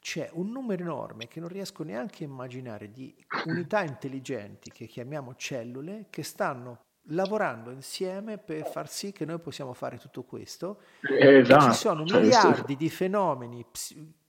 c'è 0.05 0.29
un 0.35 0.51
numero 0.51 0.83
enorme 0.83 1.29
che 1.29 1.41
non 1.41 1.49
riesco 1.49 1.83
neanche 1.83 2.25
a 2.25 2.27
immaginare 2.27 2.91
di 2.91 3.17
unità 3.47 3.83
intelligenti 3.83 4.71
che 4.71 4.85
chiamiamo 4.85 5.35
cellule 5.35 6.09
che 6.11 6.23
stanno 6.23 6.83
lavorando 7.09 7.71
insieme 7.71 8.37
per 8.37 8.67
far 8.67 8.87
sì 8.91 9.13
che 9.13 9.25
noi 9.25 9.39
possiamo 9.39 9.73
fare 9.73 9.97
tutto 9.97 10.25
questo. 10.25 10.83
Esatto. 11.01 11.73
Ci 11.73 11.79
sono 11.79 12.05
cioè, 12.05 12.21
miliardi 12.21 12.77
di 12.77 12.91
fenomeni 12.91 13.65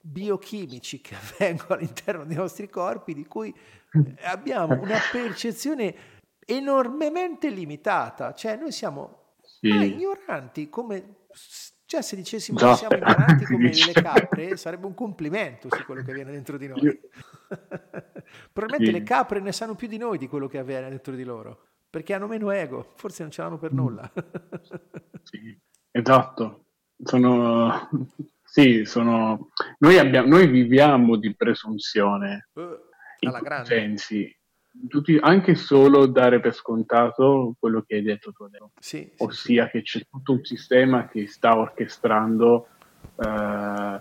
biochimici 0.00 1.02
che 1.02 1.14
avvengono 1.20 1.74
all'interno 1.74 2.24
dei 2.24 2.36
nostri 2.38 2.70
corpi 2.70 3.12
di 3.12 3.26
cui 3.26 3.54
abbiamo 4.22 4.80
una 4.80 4.98
percezione 5.12 5.94
enormemente 6.46 7.50
limitata, 7.50 8.32
cioè 8.32 8.56
noi 8.56 8.72
siamo 8.72 9.34
sì. 9.42 9.68
ignoranti 9.68 10.70
come 10.70 11.26
cioè, 11.86 12.02
se 12.02 12.16
dicessimo 12.16 12.58
no. 12.60 12.70
che 12.70 12.76
siamo 12.76 12.96
ignoranti 12.96 13.44
come 13.46 13.70
le 13.70 13.92
capre, 13.92 14.56
sarebbe 14.56 14.86
un 14.86 14.94
complimento 14.94 15.68
su 15.70 15.84
quello 15.84 16.02
che 16.02 16.10
avviene 16.10 16.32
dentro 16.32 16.58
di 16.58 16.66
noi. 16.66 16.80
Probabilmente 18.52 18.86
sì. 18.86 18.92
le 18.92 19.02
capre 19.04 19.40
ne 19.40 19.52
sanno 19.52 19.76
più 19.76 19.86
di 19.86 19.96
noi 19.96 20.18
di 20.18 20.26
quello 20.26 20.48
che 20.48 20.58
avviene 20.58 20.88
dentro 20.88 21.14
di 21.14 21.22
loro, 21.22 21.68
perché 21.88 22.12
hanno 22.12 22.26
meno 22.26 22.50
ego, 22.50 22.92
forse 22.96 23.22
non 23.22 23.30
ce 23.30 23.42
l'hanno 23.42 23.58
per 23.58 23.72
mm. 23.72 23.76
nulla. 23.76 24.12
sì, 25.22 25.56
esatto. 25.92 26.64
Sono... 27.02 27.88
Sì, 28.42 28.84
sono... 28.84 29.50
Noi, 29.78 29.98
abbiamo... 29.98 30.28
Noi 30.28 30.48
viviamo 30.48 31.16
di 31.16 31.34
presunzione. 31.36 32.48
Uh, 32.54 32.62
alla 33.20 33.40
grande. 33.40 33.66
Sensi 33.66 34.36
tutti, 34.88 35.18
anche 35.20 35.54
solo 35.54 36.06
dare 36.06 36.40
per 36.40 36.54
scontato 36.54 37.54
quello 37.58 37.82
che 37.86 37.96
hai 37.96 38.02
detto 38.02 38.32
tu 38.32 38.44
adesso, 38.44 38.70
sì, 38.78 39.10
ossia 39.18 39.64
sì, 39.64 39.70
che 39.70 39.82
c'è 39.82 40.06
tutto 40.10 40.32
un 40.32 40.44
sistema 40.44 41.08
che 41.08 41.26
sta 41.26 41.56
orchestrando 41.56 42.68
eh, 43.16 44.00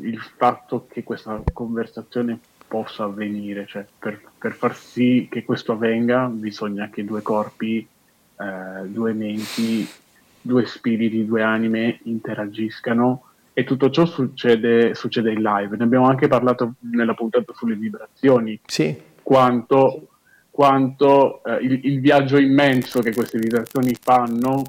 il 0.00 0.20
fatto 0.36 0.86
che 0.88 1.02
questa 1.02 1.42
conversazione 1.52 2.38
possa 2.66 3.04
avvenire, 3.04 3.66
cioè 3.66 3.86
per, 3.98 4.20
per, 4.38 4.52
far 4.52 4.76
sì 4.76 5.28
che 5.30 5.44
questo 5.44 5.72
avvenga 5.72 6.26
bisogna 6.26 6.90
che 6.90 7.04
due 7.04 7.22
corpi, 7.22 7.86
eh, 8.36 8.88
due 8.88 9.12
menti, 9.12 9.88
due 10.40 10.66
spiriti, 10.66 11.24
due 11.24 11.42
anime 11.42 12.00
interagiscano. 12.04 13.28
E 13.56 13.62
tutto 13.62 13.88
ciò 13.88 14.04
succede, 14.04 14.96
succede 14.96 15.30
in 15.30 15.40
live. 15.40 15.76
Ne 15.76 15.84
abbiamo 15.84 16.08
anche 16.08 16.26
parlato 16.26 16.74
nella 16.80 17.14
puntata 17.14 17.52
sulle 17.54 17.76
vibrazioni. 17.76 18.58
Sì 18.66 19.12
quanto, 19.24 20.08
quanto 20.50 21.42
eh, 21.42 21.56
il, 21.64 21.80
il, 21.86 22.00
viaggio 22.00 22.38
immenso 22.38 23.00
che 23.00 23.12
queste 23.12 23.38
vibrazioni 23.38 23.96
fanno 24.00 24.62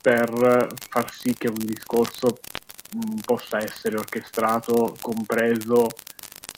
per 0.00 0.68
far 0.88 1.12
sì 1.12 1.34
che 1.34 1.48
un 1.48 1.64
discorso 1.64 2.28
mh, 2.92 2.98
mm, 2.98 3.18
possa 3.24 3.58
essere 3.58 3.96
orchestrato, 3.96 4.94
compreso 5.00 5.88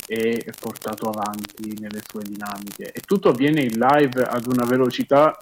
e 0.06 0.52
portato 0.60 1.08
avanti 1.08 1.78
nelle 1.80 2.02
sue 2.06 2.24
dinamiche. 2.24 2.92
E 2.92 3.00
tutto 3.00 3.30
avviene 3.30 3.62
in 3.62 3.78
live 3.78 4.22
ad 4.22 4.46
una 4.46 4.66
velocità 4.66 5.38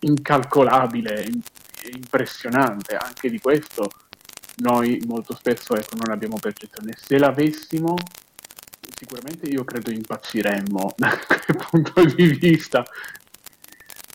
incalcolabile, 0.00 1.26
impressionante. 1.92 2.94
Anche 2.94 3.30
di 3.30 3.40
questo 3.40 3.90
noi 4.56 5.00
molto 5.06 5.34
spesso 5.34 5.74
ecco, 5.74 5.96
non 5.96 6.12
abbiamo 6.12 6.38
percezione. 6.38 6.94
Se 6.96 7.18
l'avessimo, 7.18 7.96
sicuramente 8.94 9.46
io 9.46 9.64
credo 9.64 9.90
impazziremmo 9.90 10.94
da 10.96 11.18
quel 11.26 11.66
punto 11.70 12.04
di 12.04 12.26
vista, 12.28 12.84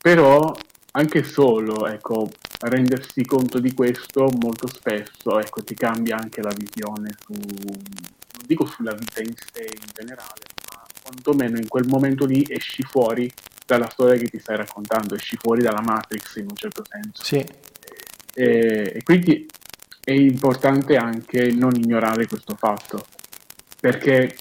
però 0.02 0.54
anche 0.96 1.24
solo 1.24 1.88
ecco, 1.88 2.30
rendersi 2.62 3.26
conto 3.26 3.60
di 3.60 3.74
questo 3.74 4.30
molto 4.40 4.68
spesso 4.68 5.40
ecco, 5.40 5.64
ti 5.64 5.76
cambia 5.76 6.18
anche 6.18 6.42
la 6.42 6.54
visione 6.56 7.10
su, 7.20 7.34
non 7.34 8.46
dico 8.46 8.66
sulla 8.66 8.94
vita 8.94 9.22
in 9.22 9.34
sé 9.34 9.64
in 9.64 9.90
generale, 9.94 10.42
ma 10.72 10.84
quantomeno 11.02 11.58
in 11.58 11.68
quel 11.68 11.88
momento 11.88 12.26
lì 12.26 12.46
esci 12.48 12.84
fuori 12.84 13.32
dalla 13.66 13.90
storia 13.90 14.20
che 14.20 14.30
ti 14.30 14.40
stai 14.40 14.58
raccontando, 14.58 15.16
esci 15.16 15.38
fuori 15.38 15.62
dalla 15.62 15.82
Matrix 15.82 16.36
in 16.36 16.48
un 16.50 16.56
certo 16.56 16.84
senso. 16.88 17.24
Sì. 17.24 17.44
E, 18.36 18.92
e 18.96 19.04
quindi 19.04 19.48
è 20.04 20.12
importante 20.12 20.96
anche 20.96 21.52
non 21.54 21.72
ignorare 21.76 22.28
questo 22.28 22.56
fatto, 22.56 23.06
perché 23.80 24.36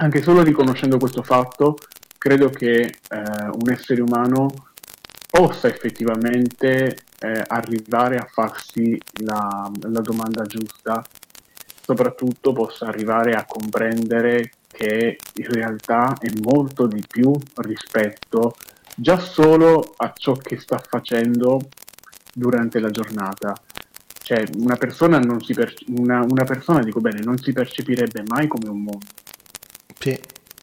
anche 0.00 0.22
solo 0.22 0.42
riconoscendo 0.42 0.96
questo 0.96 1.22
fatto, 1.22 1.76
credo 2.16 2.48
che 2.48 2.80
eh, 2.80 2.92
un 3.08 3.70
essere 3.70 4.00
umano 4.00 4.48
possa 5.30 5.68
effettivamente 5.68 6.96
eh, 7.18 7.44
arrivare 7.46 8.16
a 8.16 8.26
farsi 8.30 8.98
la, 9.22 9.70
la 9.80 10.00
domanda 10.00 10.44
giusta, 10.44 11.04
soprattutto 11.82 12.52
possa 12.52 12.86
arrivare 12.86 13.32
a 13.32 13.44
comprendere 13.44 14.52
che 14.68 15.18
in 15.34 15.46
realtà 15.46 16.16
è 16.18 16.30
molto 16.42 16.86
di 16.86 17.04
più 17.06 17.32
rispetto 17.56 18.54
già 18.96 19.18
solo 19.18 19.94
a 19.98 20.12
ciò 20.16 20.32
che 20.32 20.58
sta 20.58 20.78
facendo 20.78 21.60
durante 22.32 22.80
la 22.80 22.90
giornata. 22.90 23.54
Cioè, 24.22 24.44
una 24.56 24.76
persona, 24.76 25.18
non 25.18 25.42
si 25.42 25.52
perce- 25.52 25.84
una, 25.88 26.24
una 26.26 26.44
persona, 26.44 26.82
dico 26.82 27.00
bene, 27.00 27.20
non 27.20 27.36
si 27.36 27.52
percepirebbe 27.52 28.22
mai 28.26 28.46
come 28.46 28.68
un 28.68 28.82
mondo. 28.82 29.06
Sì. 30.00 30.18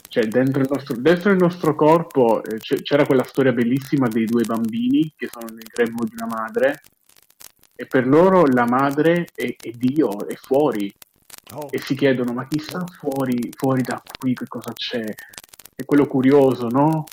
Cioè, 0.10 0.26
dentro 0.26 0.62
il 0.62 0.68
nostro, 0.72 0.96
dentro 0.96 1.32
il 1.32 1.38
nostro 1.38 1.76
corpo 1.76 2.44
eh, 2.44 2.58
c'era 2.58 3.06
quella 3.06 3.24
storia 3.24 3.52
bellissima 3.52 4.08
dei 4.08 4.26
due 4.26 4.44
bambini 4.44 5.14
che 5.16 5.30
sono 5.32 5.46
nel 5.54 5.68
grembo 5.72 6.06
di 6.06 6.14
una 6.18 6.26
madre 6.26 6.82
e 7.76 7.86
per 7.86 8.08
loro 8.08 8.46
la 8.48 8.66
madre 8.66 9.28
è, 9.36 9.56
è 9.56 9.70
Dio, 9.70 10.28
è 10.28 10.34
fuori. 10.34 10.92
Oh. 11.54 11.68
E 11.70 11.80
si 11.80 11.94
chiedono, 11.96 12.34
ma 12.34 12.48
chissà 12.48 12.84
fuori, 13.00 13.52
fuori 13.56 13.84
da 13.84 14.02
qui 14.18 14.34
che 14.34 14.48
cosa 14.48 14.74
c'è? 14.74 15.04
È 15.76 15.86
quello 15.86 16.08
curioso, 16.08 16.70
no? 16.70 17.04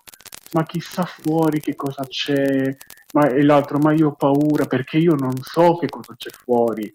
Ma 0.53 0.65
chissà 0.65 1.05
fuori 1.05 1.61
che 1.61 1.75
cosa 1.77 2.05
c'è? 2.09 2.75
Ma, 3.13 3.29
e 3.29 3.43
l'altro, 3.43 3.79
ma 3.79 3.93
io 3.93 4.09
ho 4.09 4.15
paura 4.15 4.65
perché 4.65 4.97
io 4.97 5.15
non 5.15 5.37
so 5.43 5.77
che 5.77 5.89
cosa 5.89 6.15
c'è 6.17 6.31
fuori. 6.31 6.93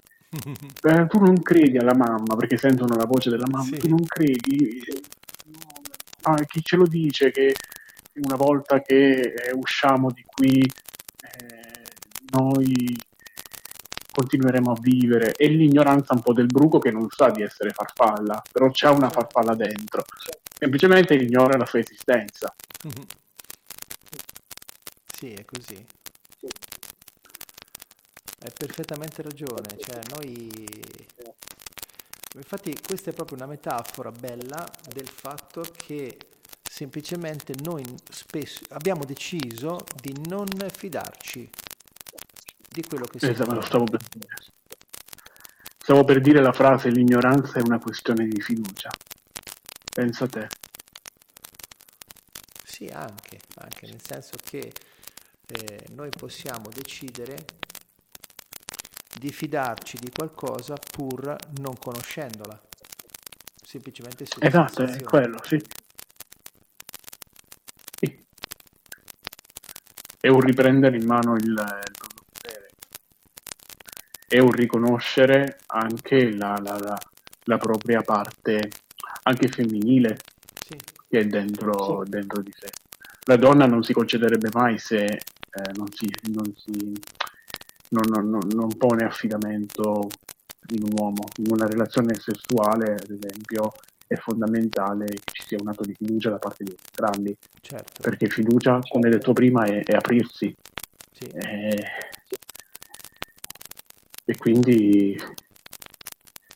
Beh, 0.81 1.05
tu 1.07 1.19
non 1.19 1.39
credi 1.41 1.77
alla 1.77 1.95
mamma 1.95 2.35
perché 2.35 2.57
sentono 2.57 2.95
la 2.95 3.05
voce 3.05 3.29
della 3.29 3.47
mamma, 3.49 3.75
sì. 3.75 3.77
tu 3.77 3.89
non 3.89 4.03
credi? 4.05 4.81
Ah, 6.23 6.35
chi 6.45 6.61
ce 6.63 6.75
lo 6.75 6.85
dice 6.85 7.31
che 7.31 7.53
una 8.15 8.35
volta 8.35 8.81
che 8.81 9.19
eh, 9.19 9.51
usciamo 9.53 10.11
di 10.11 10.23
qui 10.23 10.59
eh, 10.59 11.83
noi 12.31 12.97
continueremo 14.11 14.71
a 14.71 14.79
vivere 14.81 15.33
e 15.33 15.47
l'ignoranza 15.47 16.13
un 16.13 16.21
po' 16.21 16.33
del 16.33 16.47
bruco 16.47 16.79
che 16.79 16.91
non 16.91 17.07
sa 17.09 17.29
di 17.29 17.41
essere 17.41 17.69
farfalla, 17.69 18.41
però 18.51 18.69
c'è 18.69 18.89
una 18.89 19.09
farfalla 19.09 19.55
dentro, 19.55 20.03
semplicemente 20.57 21.15
ignora 21.15 21.57
la 21.57 21.65
sua 21.65 21.79
esistenza. 21.79 22.53
Sì, 25.19 25.33
è 25.33 25.43
così. 25.43 25.75
Hai 28.41 28.51
perfettamente 28.57 29.21
ragione, 29.21 29.75
cioè 29.77 29.99
noi... 30.15 30.65
Infatti 32.35 32.77
questa 32.79 33.09
è 33.09 33.13
proprio 33.13 33.37
una 33.37 33.47
metafora 33.47 34.11
bella 34.11 34.69
del 34.87 35.07
fatto 35.07 35.63
che 35.75 36.15
semplicemente 36.61 37.53
noi 37.63 37.83
spesso 38.09 38.61
abbiamo 38.69 39.03
deciso 39.03 39.83
di 39.99 40.13
non 40.27 40.47
fidarci 40.71 41.49
di 42.69 42.83
quello 42.83 43.05
che 43.05 43.17
si 43.17 43.25
esatto, 43.25 43.61
stavo 43.61 43.85
per 43.85 44.01
dire. 44.13 44.35
Stavo 45.79 46.03
per 46.03 46.21
dire 46.21 46.39
la 46.39 46.53
frase 46.53 46.89
l'ignoranza 46.89 47.57
è 47.57 47.61
una 47.63 47.79
questione 47.79 48.27
di 48.27 48.39
fiducia. 48.39 48.89
Pensa 49.91 50.25
a 50.25 50.27
te. 50.27 50.47
Sì, 52.63 52.85
anche, 52.85 53.39
anche 53.55 53.87
nel 53.87 53.99
senso 54.05 54.35
che 54.43 54.71
eh, 55.47 55.85
noi 55.93 56.09
possiamo 56.09 56.69
decidere 56.71 57.43
di 59.19 59.31
fidarci 59.31 59.97
di 59.97 60.09
qualcosa 60.09 60.75
pur 60.75 61.35
non 61.59 61.77
conoscendola. 61.77 62.59
Semplicemente 63.61 64.25
su 64.25 64.39
Esatto, 64.41 64.83
è 64.83 65.03
quello, 65.03 65.37
sì. 65.43 65.61
sì. 67.99 68.25
È 70.21 70.27
un 70.27 70.39
riprendere 70.39 70.97
in 70.97 71.05
mano 71.05 71.35
il, 71.35 71.43
il 71.43 71.99
è 74.29 74.39
un 74.39 74.51
riconoscere 74.51 75.59
anche 75.65 76.31
la, 76.35 76.55
la, 76.61 76.77
la, 76.77 76.97
la 77.43 77.57
propria 77.57 78.01
parte 78.01 78.69
anche 79.23 79.47
femminile 79.47 80.17
sì. 80.53 80.77
che 81.09 81.19
è 81.19 81.25
dentro, 81.25 82.03
sì. 82.03 82.11
dentro, 82.11 82.41
di 82.41 82.53
sé. 82.55 82.69
La 83.23 83.37
donna 83.37 83.65
non 83.65 83.83
si 83.83 83.91
concederebbe 83.91 84.49
mai 84.53 84.77
se 84.77 85.03
eh, 85.03 85.71
non, 85.73 85.87
si, 85.91 86.07
non, 86.31 86.53
si, 86.55 86.93
non, 87.89 88.29
non, 88.29 88.47
non 88.53 88.77
pone 88.77 89.05
affidamento 89.05 90.09
in 90.69 90.83
un 90.83 90.91
uomo. 90.97 91.23
In 91.37 91.51
una 91.51 91.67
relazione 91.67 92.13
sessuale, 92.15 92.93
ad 92.93 93.09
esempio, 93.09 93.71
è 94.05 94.15
fondamentale 94.15 95.05
che 95.05 95.31
ci 95.33 95.43
sia 95.45 95.57
un 95.61 95.67
atto 95.67 95.83
di 95.83 95.93
fiducia 95.93 96.29
da 96.29 96.37
parte 96.37 96.63
di 96.63 96.75
entrambi. 96.75 97.35
Certo. 97.61 98.01
Perché 98.01 98.27
fiducia, 98.27 98.73
certo. 98.73 98.89
come 98.91 99.09
detto 99.09 99.33
prima, 99.33 99.63
è, 99.65 99.83
è 99.83 99.95
aprirsi. 99.95 100.55
Sì. 101.11 101.25
È, 101.25 101.73
e 104.25 104.37
quindi 104.37 105.19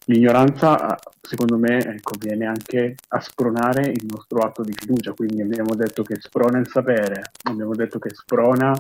l'ignoranza, 0.06 0.98
secondo 1.20 1.58
me, 1.58 1.78
ecco, 1.80 2.14
viene 2.20 2.46
anche 2.46 2.96
a 3.08 3.20
spronare 3.20 3.90
il 3.90 4.06
nostro 4.08 4.40
atto 4.40 4.64
di 4.64 4.74
fiducia. 4.74 5.14
Quindi 5.14 5.42
abbiamo 5.42 5.74
detto 5.76 6.04
che 6.04 6.18
sprona 6.20 6.60
il 6.60 6.68
sapere, 6.68 7.32
abbiamo 7.44 7.74
detto 7.74 7.98
che 7.98 8.10
sprona 8.14 8.78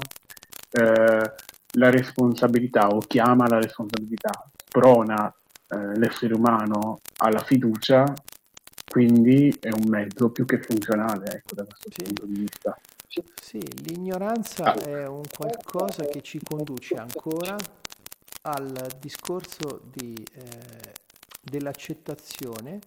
eh, 0.72 1.34
la 1.74 1.90
responsabilità 1.90 2.88
o 2.90 3.00
chiama 3.00 3.48
la 3.48 3.60
responsabilità, 3.60 4.32
sprona 4.56 5.34
eh, 5.70 5.98
l'essere 5.98 6.34
umano 6.34 7.00
alla 7.18 7.40
fiducia, 7.40 8.14
quindi 8.88 9.56
è 9.60 9.70
un 9.70 9.88
mezzo 9.88 10.30
più 10.30 10.46
che 10.46 10.62
funzionale 10.62 11.26
ecco, 11.38 11.56
da 11.56 11.66
questo 11.66 11.90
sì. 11.92 12.04
punto 12.04 12.26
di 12.26 12.40
vista. 12.40 12.78
Sì, 13.42 13.60
l'ignoranza 13.84 14.74
ah. 14.74 14.80
è 14.82 15.08
un 15.08 15.24
qualcosa 15.36 16.06
che 16.06 16.22
ci 16.22 16.40
conduce 16.44 16.96
ancora 16.96 17.56
al 18.46 18.90
discorso 19.00 19.82
di, 19.92 20.14
eh, 20.34 20.94
dell'accettazione 21.42 22.80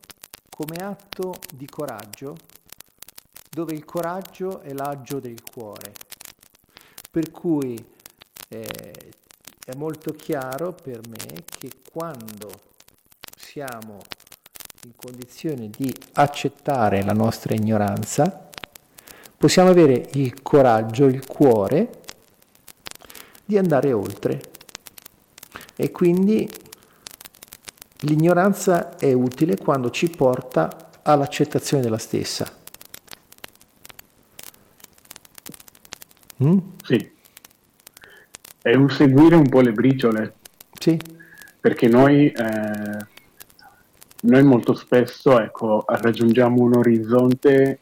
come 0.50 0.76
atto 0.76 1.34
di 1.54 1.66
coraggio, 1.66 2.36
dove 3.50 3.74
il 3.74 3.84
coraggio 3.84 4.60
è 4.60 4.72
l'aggio 4.72 5.20
del 5.20 5.42
cuore. 5.42 5.92
Per 7.10 7.30
cui 7.30 7.94
eh, 8.48 9.12
è 9.64 9.74
molto 9.74 10.12
chiaro 10.12 10.73
per 10.73 11.01
me 11.09 11.44
che 11.44 11.70
quando 11.90 12.51
siamo 13.36 13.98
in 14.85 14.93
condizione 14.94 15.68
di 15.68 15.93
accettare 16.14 17.02
la 17.02 17.12
nostra 17.12 17.55
ignoranza, 17.55 18.48
possiamo 19.36 19.70
avere 19.70 20.09
il 20.12 20.43
coraggio, 20.43 21.06
il 21.06 21.27
cuore 21.27 22.02
di 23.44 23.59
andare 23.59 23.93
oltre 23.93 24.40
e 25.74 25.90
quindi 25.90 26.48
l'ignoranza 28.01 28.97
è 28.97 29.12
utile 29.12 29.56
quando 29.56 29.90
ci 29.90 30.09
porta 30.10 30.90
all'accettazione 31.02 31.82
della 31.82 31.98
stessa. 31.98 32.51
Mm? 36.43 36.59
Sì, 36.85 37.15
è 38.66 38.74
un 38.74 38.90
seguire 38.90 39.36
un 39.36 39.48
po' 39.48 39.60
le 39.60 39.70
briciole. 39.70 40.34
Sì. 40.72 40.98
Perché 41.60 41.86
noi, 41.86 42.32
eh, 42.32 43.06
noi 44.22 44.43
molto 44.43 44.74
spesso 44.74 45.38
ecco, 45.38 45.84
raggiungiamo 45.86 46.60
un 46.60 46.74
orizzonte, 46.74 47.78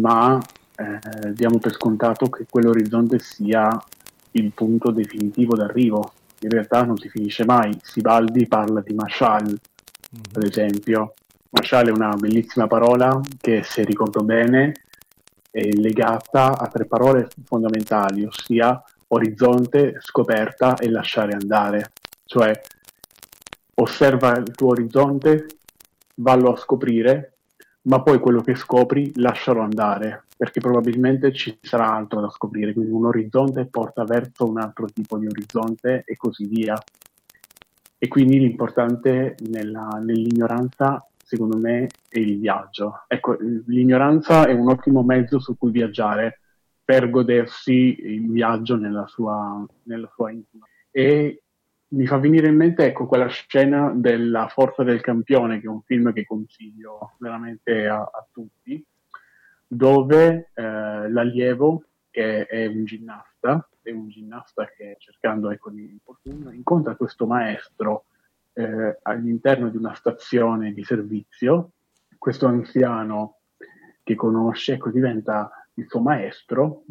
ma 0.00 0.40
eh, 0.76 1.32
diamo 1.32 1.58
per 1.58 1.72
scontato 1.72 2.28
che 2.30 2.46
quell'orizzonte 2.48 3.18
sia 3.18 3.76
il 4.32 4.52
punto 4.54 4.92
definitivo 4.92 5.56
d'arrivo 5.56 6.12
in 6.40 6.50
realtà 6.50 6.84
non 6.84 6.96
si 6.96 7.08
finisce 7.08 7.44
mai. 7.44 7.76
Sibaldi 7.82 8.46
parla 8.46 8.80
di 8.80 8.94
mashal, 8.94 9.42
mm-hmm. 9.42 10.22
ad 10.34 10.42
esempio. 10.44 11.14
Mashal 11.50 11.88
è 11.88 11.90
una 11.90 12.14
bellissima 12.14 12.68
parola 12.68 13.20
che, 13.40 13.64
se 13.64 13.82
ricordo 13.82 14.22
bene, 14.22 14.84
è 15.50 15.68
legata 15.72 16.56
a 16.56 16.68
tre 16.68 16.84
parole 16.84 17.28
fondamentali, 17.44 18.24
ossia 18.24 18.80
orizzonte, 19.08 19.96
scoperta 20.00 20.76
e 20.76 20.90
lasciare 20.90 21.32
andare. 21.32 21.92
Cioè, 22.24 22.52
osserva 23.74 24.36
il 24.36 24.50
tuo 24.52 24.68
orizzonte, 24.68 25.46
vallo 26.16 26.52
a 26.52 26.56
scoprire, 26.56 27.34
ma 27.82 28.02
poi 28.02 28.18
quello 28.18 28.40
che 28.40 28.54
scopri 28.54 29.12
lascialo 29.16 29.60
andare 29.60 30.24
perché 30.38 30.60
probabilmente 30.60 31.32
ci 31.32 31.58
sarà 31.60 31.92
altro 31.92 32.20
da 32.20 32.30
scoprire, 32.30 32.72
quindi 32.72 32.92
un 32.92 33.06
orizzonte 33.06 33.66
porta 33.66 34.04
verso 34.04 34.46
un 34.46 34.58
altro 34.58 34.86
tipo 34.86 35.18
di 35.18 35.26
orizzonte 35.26 36.04
e 36.06 36.16
così 36.16 36.46
via. 36.46 36.80
E 37.98 38.06
quindi 38.06 38.38
l'importante 38.38 39.34
nella, 39.48 39.88
nell'ignoranza 40.00 41.04
secondo 41.28 41.58
me, 41.58 41.88
è 42.08 42.18
il 42.18 42.38
viaggio. 42.38 43.04
Ecco, 43.06 43.36
l'ignoranza 43.66 44.46
è 44.46 44.52
un 44.52 44.70
ottimo 44.70 45.02
mezzo 45.02 45.38
su 45.38 45.58
cui 45.58 45.70
viaggiare 45.70 46.40
per 46.88 47.10
godersi 47.10 48.00
il 48.00 48.30
viaggio 48.30 48.74
nella 48.76 49.06
sua, 49.06 49.62
nella 49.82 50.10
sua 50.14 50.30
intima. 50.30 50.66
E 50.90 51.42
mi 51.88 52.06
fa 52.06 52.16
venire 52.16 52.48
in 52.48 52.56
mente 52.56 52.86
ecco, 52.86 53.06
quella 53.06 53.26
scena 53.26 53.92
della 53.94 54.48
Forza 54.48 54.84
del 54.84 55.02
Campione, 55.02 55.60
che 55.60 55.66
è 55.66 55.68
un 55.68 55.82
film 55.82 56.14
che 56.14 56.24
consiglio 56.24 57.12
veramente 57.18 57.86
a, 57.86 57.98
a 58.00 58.26
tutti, 58.32 58.82
dove 59.66 60.50
eh, 60.54 61.10
l'allievo, 61.10 61.84
che 62.08 62.46
è 62.46 62.64
un 62.64 62.86
ginnasta, 62.86 63.68
è 63.82 63.90
un 63.90 64.08
ginnasta 64.08 64.66
che 64.74 64.96
cercando 64.98 65.50
ecco, 65.50 65.68
di 65.68 65.90
infortunio, 65.90 66.52
incontra 66.52 66.96
questo 66.96 67.26
maestro 67.26 68.06
eh, 68.54 68.98
all'interno 69.02 69.68
di 69.68 69.76
una 69.76 69.92
stazione 69.92 70.72
di 70.72 70.82
servizio, 70.84 71.72
questo 72.16 72.46
anziano 72.46 73.40
che 74.02 74.14
conosce, 74.14 74.72
ecco, 74.72 74.88
diventa 74.88 75.52
il 75.78 75.86
suo 75.88 76.00
maestro 76.00 76.84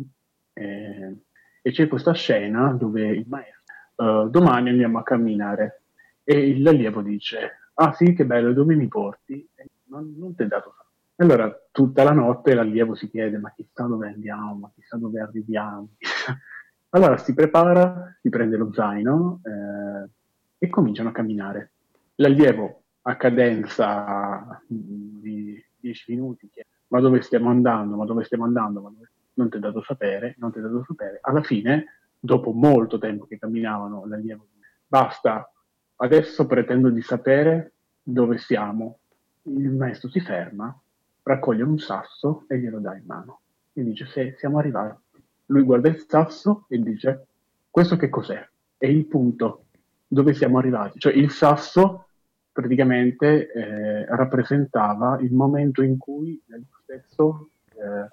eh, 0.53 1.15
e 1.61 1.72
c'è 1.72 1.88
questa 1.88 2.14
scena 2.14 2.72
dove 2.73 3.07
il 3.07 3.26
maestro 3.27 3.64
uh, 3.95 4.30
domani 4.30 4.69
andiamo 4.69 4.99
a 4.99 5.03
camminare 5.03 5.84
e 6.23 6.59
l'allievo 6.59 7.01
dice 7.01 7.69
ah 7.76 7.93
sì 7.93 8.14
che 8.14 8.26
bello 8.26 8.53
dove 8.53 8.76
mi 8.76 8.88
porti? 8.88 9.47
non, 9.89 10.15
non 10.18 10.35
ti 10.35 10.43
è 10.43 10.47
dato 10.47 10.72
fatto 10.72 10.88
allora 11.19 11.51
tutta 11.72 12.03
la 12.03 12.11
notte 12.14 12.53
l'allievo 12.53 12.95
si 12.95 13.09
chiede 13.09 13.38
ma 13.38 13.51
chissà 13.55 13.85
dove 13.85 14.07
andiamo, 14.07 14.53
ma 14.53 14.72
chissà 14.73 14.97
dove 14.97 15.19
arriviamo? 15.19 15.89
Allora 16.91 17.18
si 17.18 17.34
prepara, 17.34 18.15
si 18.22 18.30
prende 18.30 18.55
lo 18.55 18.72
zaino 18.72 19.41
eh, 19.43 20.09
e 20.57 20.69
cominciano 20.69 21.09
a 21.09 21.11
camminare. 21.11 21.73
L'allievo 22.15 22.84
a 23.01 23.15
cadenza 23.18 24.61
di 24.65 25.61
10 25.80 26.11
minuti 26.14 26.49
chiede 26.49 26.69
ma 26.88 26.99
dove 26.99 27.22
stiamo 27.22 27.49
andando, 27.49 27.95
ma 27.95 28.05
dove 28.05 28.23
stiamo 28.23 28.45
andando, 28.45 28.81
ma 28.81 28.89
dove... 28.89 29.11
non 29.34 29.49
ti 29.49 29.57
è 29.57 29.59
dato 29.59 29.81
sapere, 29.81 30.35
non 30.38 30.51
ti 30.51 30.59
è 30.59 30.61
dato 30.61 30.84
sapere. 30.85 31.19
Alla 31.22 31.41
fine 31.41 31.85
dopo 32.19 32.51
molto 32.51 32.97
tempo 32.97 33.26
che 33.26 33.38
camminavano 33.38 34.05
l'allievo, 34.05 34.47
basta, 34.88 35.51
adesso 35.97 36.45
pretendo 36.45 36.89
di 36.89 37.01
sapere 37.01 37.73
dove 38.01 38.38
siamo. 38.38 38.99
Il 39.43 39.72
maestro 39.72 40.09
si 40.09 40.19
ferma, 40.19 40.76
raccoglie 41.23 41.64
un 41.64 41.77
sasso 41.77 42.45
e 42.47 42.59
glielo 42.59 42.80
dà 42.80 42.95
in 42.95 43.03
mano. 43.05 43.41
E 43.73 43.84
dice, 43.84 44.05
se 44.07 44.35
siamo 44.38 44.59
arrivati. 44.59 44.99
Lui 45.47 45.61
guarda 45.64 45.89
il 45.89 46.03
sasso 46.07 46.65
e 46.68 46.80
dice, 46.80 47.27
questo 47.69 47.95
che 47.95 48.09
cos'è? 48.09 48.45
È 48.77 48.85
il 48.85 49.05
punto 49.05 49.65
dove 50.07 50.34
siamo 50.34 50.57
arrivati. 50.57 50.99
Cioè 50.99 51.14
il 51.14 51.31
sasso 51.31 52.07
praticamente 52.51 53.51
eh, 53.51 54.05
rappresentava 54.15 55.19
il 55.19 55.34
momento 55.34 55.84
in 55.84 55.97
cui 55.97 56.41
lui 56.88 57.01
stesso 57.01 57.49
eh, 57.69 58.09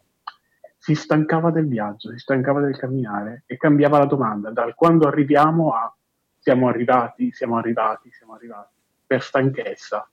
si 0.76 0.94
stancava 0.94 1.50
del 1.50 1.68
viaggio, 1.68 2.10
si 2.10 2.18
stancava 2.18 2.60
del 2.60 2.76
camminare 2.76 3.44
e 3.46 3.56
cambiava 3.56 3.98
la 3.98 4.06
domanda 4.06 4.50
dal 4.50 4.74
quando 4.74 5.06
arriviamo 5.06 5.72
a 5.72 5.94
siamo 6.38 6.68
arrivati, 6.68 7.32
siamo 7.32 7.56
arrivati, 7.56 8.10
siamo 8.10 8.34
arrivati, 8.34 8.74
per 9.06 9.22
stanchezza. 9.22 10.06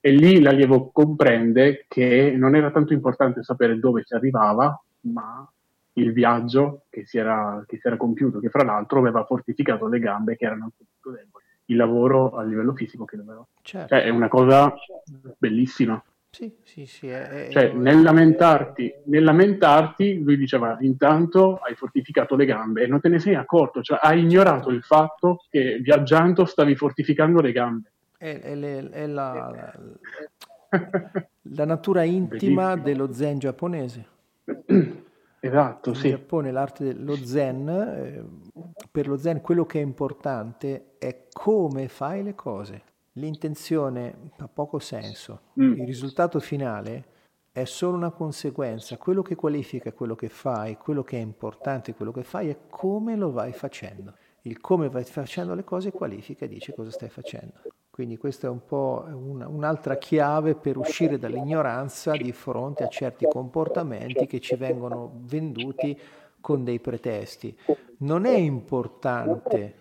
E 0.00 0.10
lì 0.10 0.40
l'allievo 0.40 0.90
comprende 0.90 1.86
che 1.88 2.34
non 2.36 2.54
era 2.54 2.70
tanto 2.70 2.92
importante 2.92 3.42
sapere 3.42 3.78
dove 3.78 4.02
si 4.04 4.14
arrivava, 4.14 4.78
ma 5.02 5.50
il 5.94 6.12
viaggio 6.12 6.84
che 6.90 7.06
si 7.06 7.16
era, 7.16 7.64
che 7.66 7.78
si 7.78 7.86
era 7.86 7.96
compiuto, 7.96 8.38
che 8.38 8.50
fra 8.50 8.64
l'altro 8.64 8.98
aveva 8.98 9.24
fortificato 9.24 9.88
le 9.88 9.98
gambe 9.98 10.36
che 10.36 10.44
erano 10.44 10.70
molto 10.76 11.18
deboli. 11.18 11.44
Il 11.66 11.76
lavoro 11.76 12.36
a 12.36 12.42
livello 12.42 12.74
fisico 12.74 13.06
che 13.06 13.16
doveva. 13.16 13.44
Certo. 13.62 13.88
Cioè, 13.88 14.04
è 14.04 14.10
una 14.10 14.28
cosa 14.28 14.74
bellissima. 15.38 16.02
Sì, 16.30 16.54
sì, 16.62 16.86
sì. 16.86 17.08
È, 17.08 17.48
cioè, 17.50 17.70
è... 17.70 17.72
Nel, 17.72 18.02
lamentarti, 18.02 18.92
nel 19.06 19.24
lamentarti, 19.24 20.22
lui 20.22 20.36
diceva, 20.36 20.76
intanto 20.80 21.56
hai 21.56 21.74
fortificato 21.74 22.36
le 22.36 22.44
gambe 22.44 22.82
e 22.82 22.86
non 22.86 23.00
te 23.00 23.08
ne 23.08 23.18
sei 23.18 23.34
accorto, 23.34 23.82
cioè 23.82 23.98
hai 24.00 24.20
ignorato 24.20 24.70
il 24.70 24.82
fatto 24.82 25.44
che 25.48 25.78
viaggiando 25.80 26.44
stavi 26.44 26.76
fortificando 26.76 27.40
le 27.40 27.52
gambe. 27.52 27.92
È, 28.16 28.40
è, 28.40 28.58
è 28.90 29.06
la, 29.06 29.72
la, 31.42 31.64
natura 31.64 32.02
intima 32.02 32.74
Bellissimo. 32.74 32.82
dello 32.82 33.12
zen 33.12 33.38
giapponese. 33.38 34.06
Esatto, 35.40 35.90
In 35.90 35.94
sì. 35.94 36.08
In 36.08 36.14
Giappone 36.14 36.50
l'arte 36.50 36.82
dello 36.82 37.14
zen, 37.14 37.68
eh, 37.68 38.24
per 38.90 39.06
lo 39.06 39.16
zen 39.16 39.40
quello 39.40 39.66
che 39.66 39.78
è 39.78 39.82
importante 39.82 40.96
è 40.98 41.26
come 41.32 41.86
fai 41.86 42.24
le 42.24 42.34
cose 42.34 42.82
l'intenzione 43.18 44.30
ha 44.38 44.48
poco 44.48 44.78
senso, 44.78 45.40
mm. 45.60 45.80
il 45.80 45.86
risultato 45.86 46.40
finale 46.40 47.16
è 47.52 47.64
solo 47.64 47.96
una 47.96 48.10
conseguenza, 48.10 48.96
quello 48.96 49.22
che 49.22 49.34
qualifica 49.34 49.92
quello 49.92 50.14
che 50.14 50.28
fai, 50.28 50.76
quello 50.76 51.02
che 51.02 51.16
è 51.16 51.20
importante 51.20 51.94
quello 51.94 52.12
che 52.12 52.22
fai 52.22 52.48
è 52.48 52.56
come 52.70 53.16
lo 53.16 53.32
vai 53.32 53.52
facendo. 53.52 54.14
Il 54.42 54.60
come 54.60 54.88
vai 54.88 55.04
facendo 55.04 55.54
le 55.54 55.64
cose 55.64 55.90
qualifica 55.90 56.44
e 56.44 56.48
dice 56.48 56.72
cosa 56.72 56.90
stai 56.90 57.08
facendo. 57.08 57.54
Quindi 57.90 58.16
questa 58.16 58.46
è 58.46 58.50
un 58.50 58.64
po' 58.64 59.04
una, 59.08 59.48
un'altra 59.48 59.96
chiave 59.96 60.54
per 60.54 60.76
uscire 60.76 61.18
dall'ignoranza 61.18 62.12
di 62.12 62.30
fronte 62.30 62.84
a 62.84 62.88
certi 62.88 63.26
comportamenti 63.26 64.26
che 64.26 64.38
ci 64.38 64.54
vengono 64.54 65.18
venduti 65.24 65.98
con 66.40 66.62
dei 66.62 66.78
pretesti. 66.78 67.58
Non 67.98 68.24
è 68.24 68.36
importante 68.36 69.74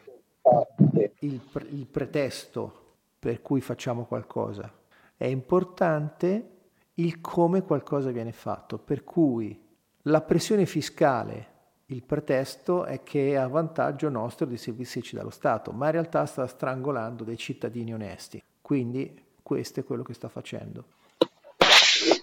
il, 1.19 1.39
il 1.69 1.85
pretesto 1.85 2.86
per 3.19 3.41
cui 3.41 3.61
facciamo 3.61 4.05
qualcosa. 4.05 4.71
È 5.15 5.25
importante 5.25 6.51
il 6.95 7.21
come 7.21 7.63
qualcosa 7.63 8.11
viene 8.11 8.31
fatto, 8.31 8.77
per 8.77 9.03
cui 9.03 9.59
la 10.03 10.21
pressione 10.21 10.65
fiscale, 10.65 11.55
il 11.87 12.03
pretesto 12.03 12.85
è 12.85 13.03
che 13.03 13.31
è 13.31 13.35
a 13.35 13.47
vantaggio 13.47 14.09
nostro 14.09 14.45
di 14.45 14.57
servirsi 14.57 15.01
dallo 15.11 15.29
Stato, 15.29 15.71
ma 15.71 15.85
in 15.85 15.93
realtà 15.93 16.25
sta 16.25 16.45
strangolando 16.47 17.23
dei 17.23 17.37
cittadini 17.37 17.93
onesti. 17.93 18.43
Quindi 18.61 19.25
questo 19.41 19.79
è 19.79 19.83
quello 19.83 20.03
che 20.03 20.13
sta 20.13 20.27
facendo. 20.27 20.85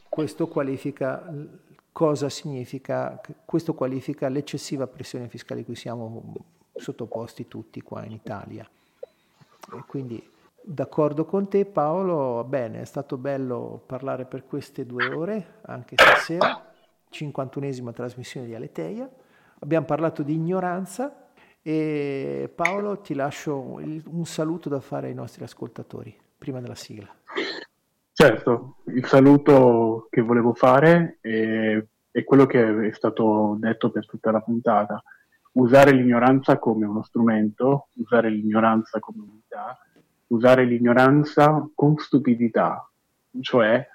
Questo 0.09 0.47
qualifica 0.49 1.27
cosa 1.91 2.29
significa, 2.29 3.21
questo 3.45 3.75
qualifica 3.75 4.29
l'eccessiva 4.29 4.87
pressione 4.87 5.29
fiscale 5.29 5.65
cui 5.65 5.77
siamo 5.77 6.35
sottoposti 6.75 7.47
tutti 7.47 7.81
qua 7.83 8.05
in 8.05 8.13
Italia. 8.13 8.69
E 9.73 9.85
quindi 9.87 10.33
D'accordo 10.67 11.27
con 11.27 11.47
te 11.47 11.67
Paolo, 11.67 12.43
bene, 12.49 12.81
è 12.81 12.85
stato 12.87 13.19
bello 13.19 13.83
parlare 13.85 14.25
per 14.25 14.47
queste 14.47 14.87
due 14.87 15.09
ore, 15.09 15.57
anche 15.67 15.95
stasera, 15.95 16.73
51esima 17.13 17.93
trasmissione 17.93 18.47
di 18.47 18.55
Aleteia. 18.55 19.07
Abbiamo 19.59 19.85
parlato 19.85 20.23
di 20.23 20.33
ignoranza 20.33 21.29
e 21.61 22.51
Paolo 22.55 23.03
ti 23.03 23.13
lascio 23.13 23.59
un 23.59 24.25
saluto 24.25 24.71
da 24.71 24.81
fare 24.81 25.09
ai 25.09 25.15
nostri 25.15 25.45
ascoltatori 25.45 26.17
prima 26.39 26.61
della 26.61 26.75
sigla. 26.75 27.15
Certo, 28.11 28.77
il 28.87 29.05
saluto 29.05 30.07
che 30.09 30.23
volevo 30.23 30.55
fare 30.55 31.19
è, 31.21 31.85
è 32.11 32.25
quello 32.25 32.47
che 32.47 32.89
è 32.89 32.93
stato 32.95 33.59
detto 33.61 33.91
per 33.91 34.07
tutta 34.07 34.31
la 34.31 34.41
puntata. 34.41 35.03
Usare 35.53 35.91
l'ignoranza 35.91 36.59
come 36.59 36.87
uno 36.87 37.03
strumento, 37.03 37.89
usare 37.97 38.31
l'ignoranza 38.31 38.99
come 38.99 39.19
unità 39.21 39.79
usare 40.29 40.65
l'ignoranza 40.65 41.69
con 41.75 41.97
stupidità, 41.97 42.89
cioè 43.41 43.87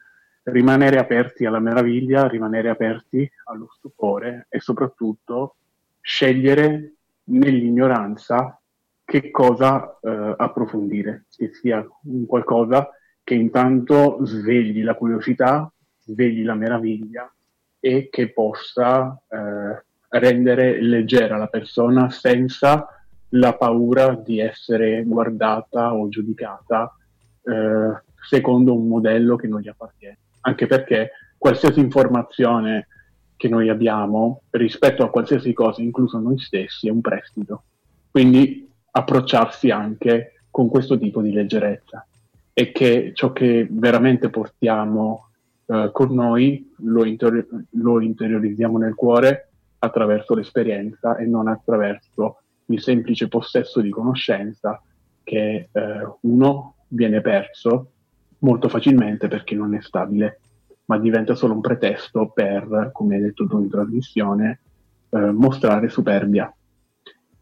rimanere 0.43 0.97
aperti 0.97 1.45
alla 1.45 1.59
meraviglia, 1.59 2.27
rimanere 2.27 2.69
aperti 2.69 3.29
allo 3.45 3.69
stupore 3.75 4.47
e 4.49 4.59
soprattutto 4.59 5.55
scegliere 6.01 6.93
nell'ignoranza 7.25 8.59
che 9.05 9.31
cosa 9.31 9.97
eh, 10.01 10.35
approfondire, 10.37 11.25
che 11.35 11.51
sia 11.53 11.85
un 12.03 12.25
qualcosa 12.25 12.89
che 13.23 13.33
intanto 13.33 14.19
svegli 14.23 14.83
la 14.83 14.95
curiosità, 14.95 15.71
svegli 15.99 16.43
la 16.43 16.55
meraviglia 16.55 17.31
e 17.79 18.09
che 18.09 18.31
possa 18.31 19.19
eh, 19.27 19.83
rendere 20.09 20.81
leggera 20.81 21.37
la 21.37 21.47
persona 21.47 22.09
senza 22.09 22.87
la 23.29 23.55
paura 23.55 24.15
di 24.15 24.39
essere 24.39 25.03
guardata 25.03 25.93
o 25.93 26.09
giudicata 26.09 26.95
eh, 27.43 28.01
secondo 28.27 28.75
un 28.75 28.87
modello 28.87 29.35
che 29.35 29.47
non 29.47 29.61
gli 29.61 29.67
appartiene. 29.67 30.17
Anche 30.41 30.67
perché 30.67 31.11
qualsiasi 31.37 31.79
informazione 31.79 32.87
che 33.35 33.47
noi 33.47 33.69
abbiamo 33.69 34.41
rispetto 34.51 35.03
a 35.03 35.09
qualsiasi 35.09 35.53
cosa, 35.53 35.81
incluso 35.81 36.19
noi 36.19 36.39
stessi, 36.39 36.87
è 36.87 36.91
un 36.91 37.01
prestito. 37.01 37.63
Quindi 38.11 38.69
approcciarsi 38.91 39.69
anche 39.69 40.41
con 40.49 40.67
questo 40.67 40.97
tipo 40.97 41.21
di 41.21 41.31
leggerezza 41.31 42.05
e 42.53 42.71
che 42.71 43.11
ciò 43.13 43.31
che 43.31 43.67
veramente 43.69 44.29
portiamo 44.29 45.29
eh, 45.67 45.89
con 45.93 46.13
noi 46.13 46.73
lo, 46.79 47.05
inter- 47.05 47.47
lo 47.71 48.01
interiorizziamo 48.01 48.77
nel 48.77 48.95
cuore 48.95 49.51
attraverso 49.79 50.33
l'esperienza 50.33 51.15
e 51.15 51.25
non 51.25 51.47
attraverso 51.47 52.41
il 52.69 52.81
semplice 52.81 53.27
possesso 53.27 53.81
di 53.81 53.89
conoscenza 53.89 54.81
che 55.23 55.69
eh, 55.71 56.17
uno 56.21 56.75
viene 56.87 57.21
perso 57.21 57.91
molto 58.39 58.69
facilmente 58.69 59.27
perché 59.27 59.55
non 59.55 59.75
è 59.75 59.81
stabile, 59.81 60.39
ma 60.85 60.97
diventa 60.97 61.35
solo 61.35 61.53
un 61.53 61.61
pretesto 61.61 62.29
per, 62.29 62.89
come 62.93 63.15
hai 63.15 63.21
detto 63.21 63.45
tu 63.47 63.59
in 63.59 63.69
trasmissione, 63.69 64.61
eh, 65.09 65.31
mostrare 65.31 65.89
superbia 65.89 66.53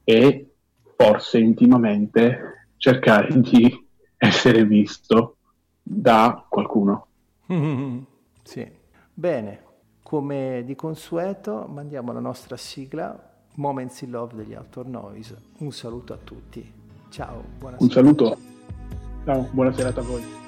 e 0.04 0.52
forse 0.96 1.38
intimamente 1.40 2.70
cercare 2.78 3.40
di 3.40 3.86
essere 4.18 4.66
visto 4.66 5.38
da 5.82 6.46
qualcuno. 6.48 7.08
Sì, 8.48 8.66
bene, 9.14 9.64
come 10.02 10.64
di 10.66 10.74
consueto 10.74 11.68
mandiamo 11.68 12.14
la 12.14 12.22
nostra 12.22 12.56
sigla 12.56 13.27
Moments 13.58 14.02
in 14.02 14.12
Love 14.12 14.36
degli 14.36 14.54
Outdoor 14.54 14.88
Noise. 14.88 15.36
Un 15.60 15.72
saluto 15.72 16.14
a 16.14 16.18
tutti. 16.24 16.72
Ciao, 17.10 17.44
buonasera. 17.58 17.84
Un 17.84 17.90
saluto. 17.90 18.38
Ciao, 19.26 19.48
buona 19.52 19.74
serata 19.74 20.02
a 20.02 20.04
voi. 20.04 20.47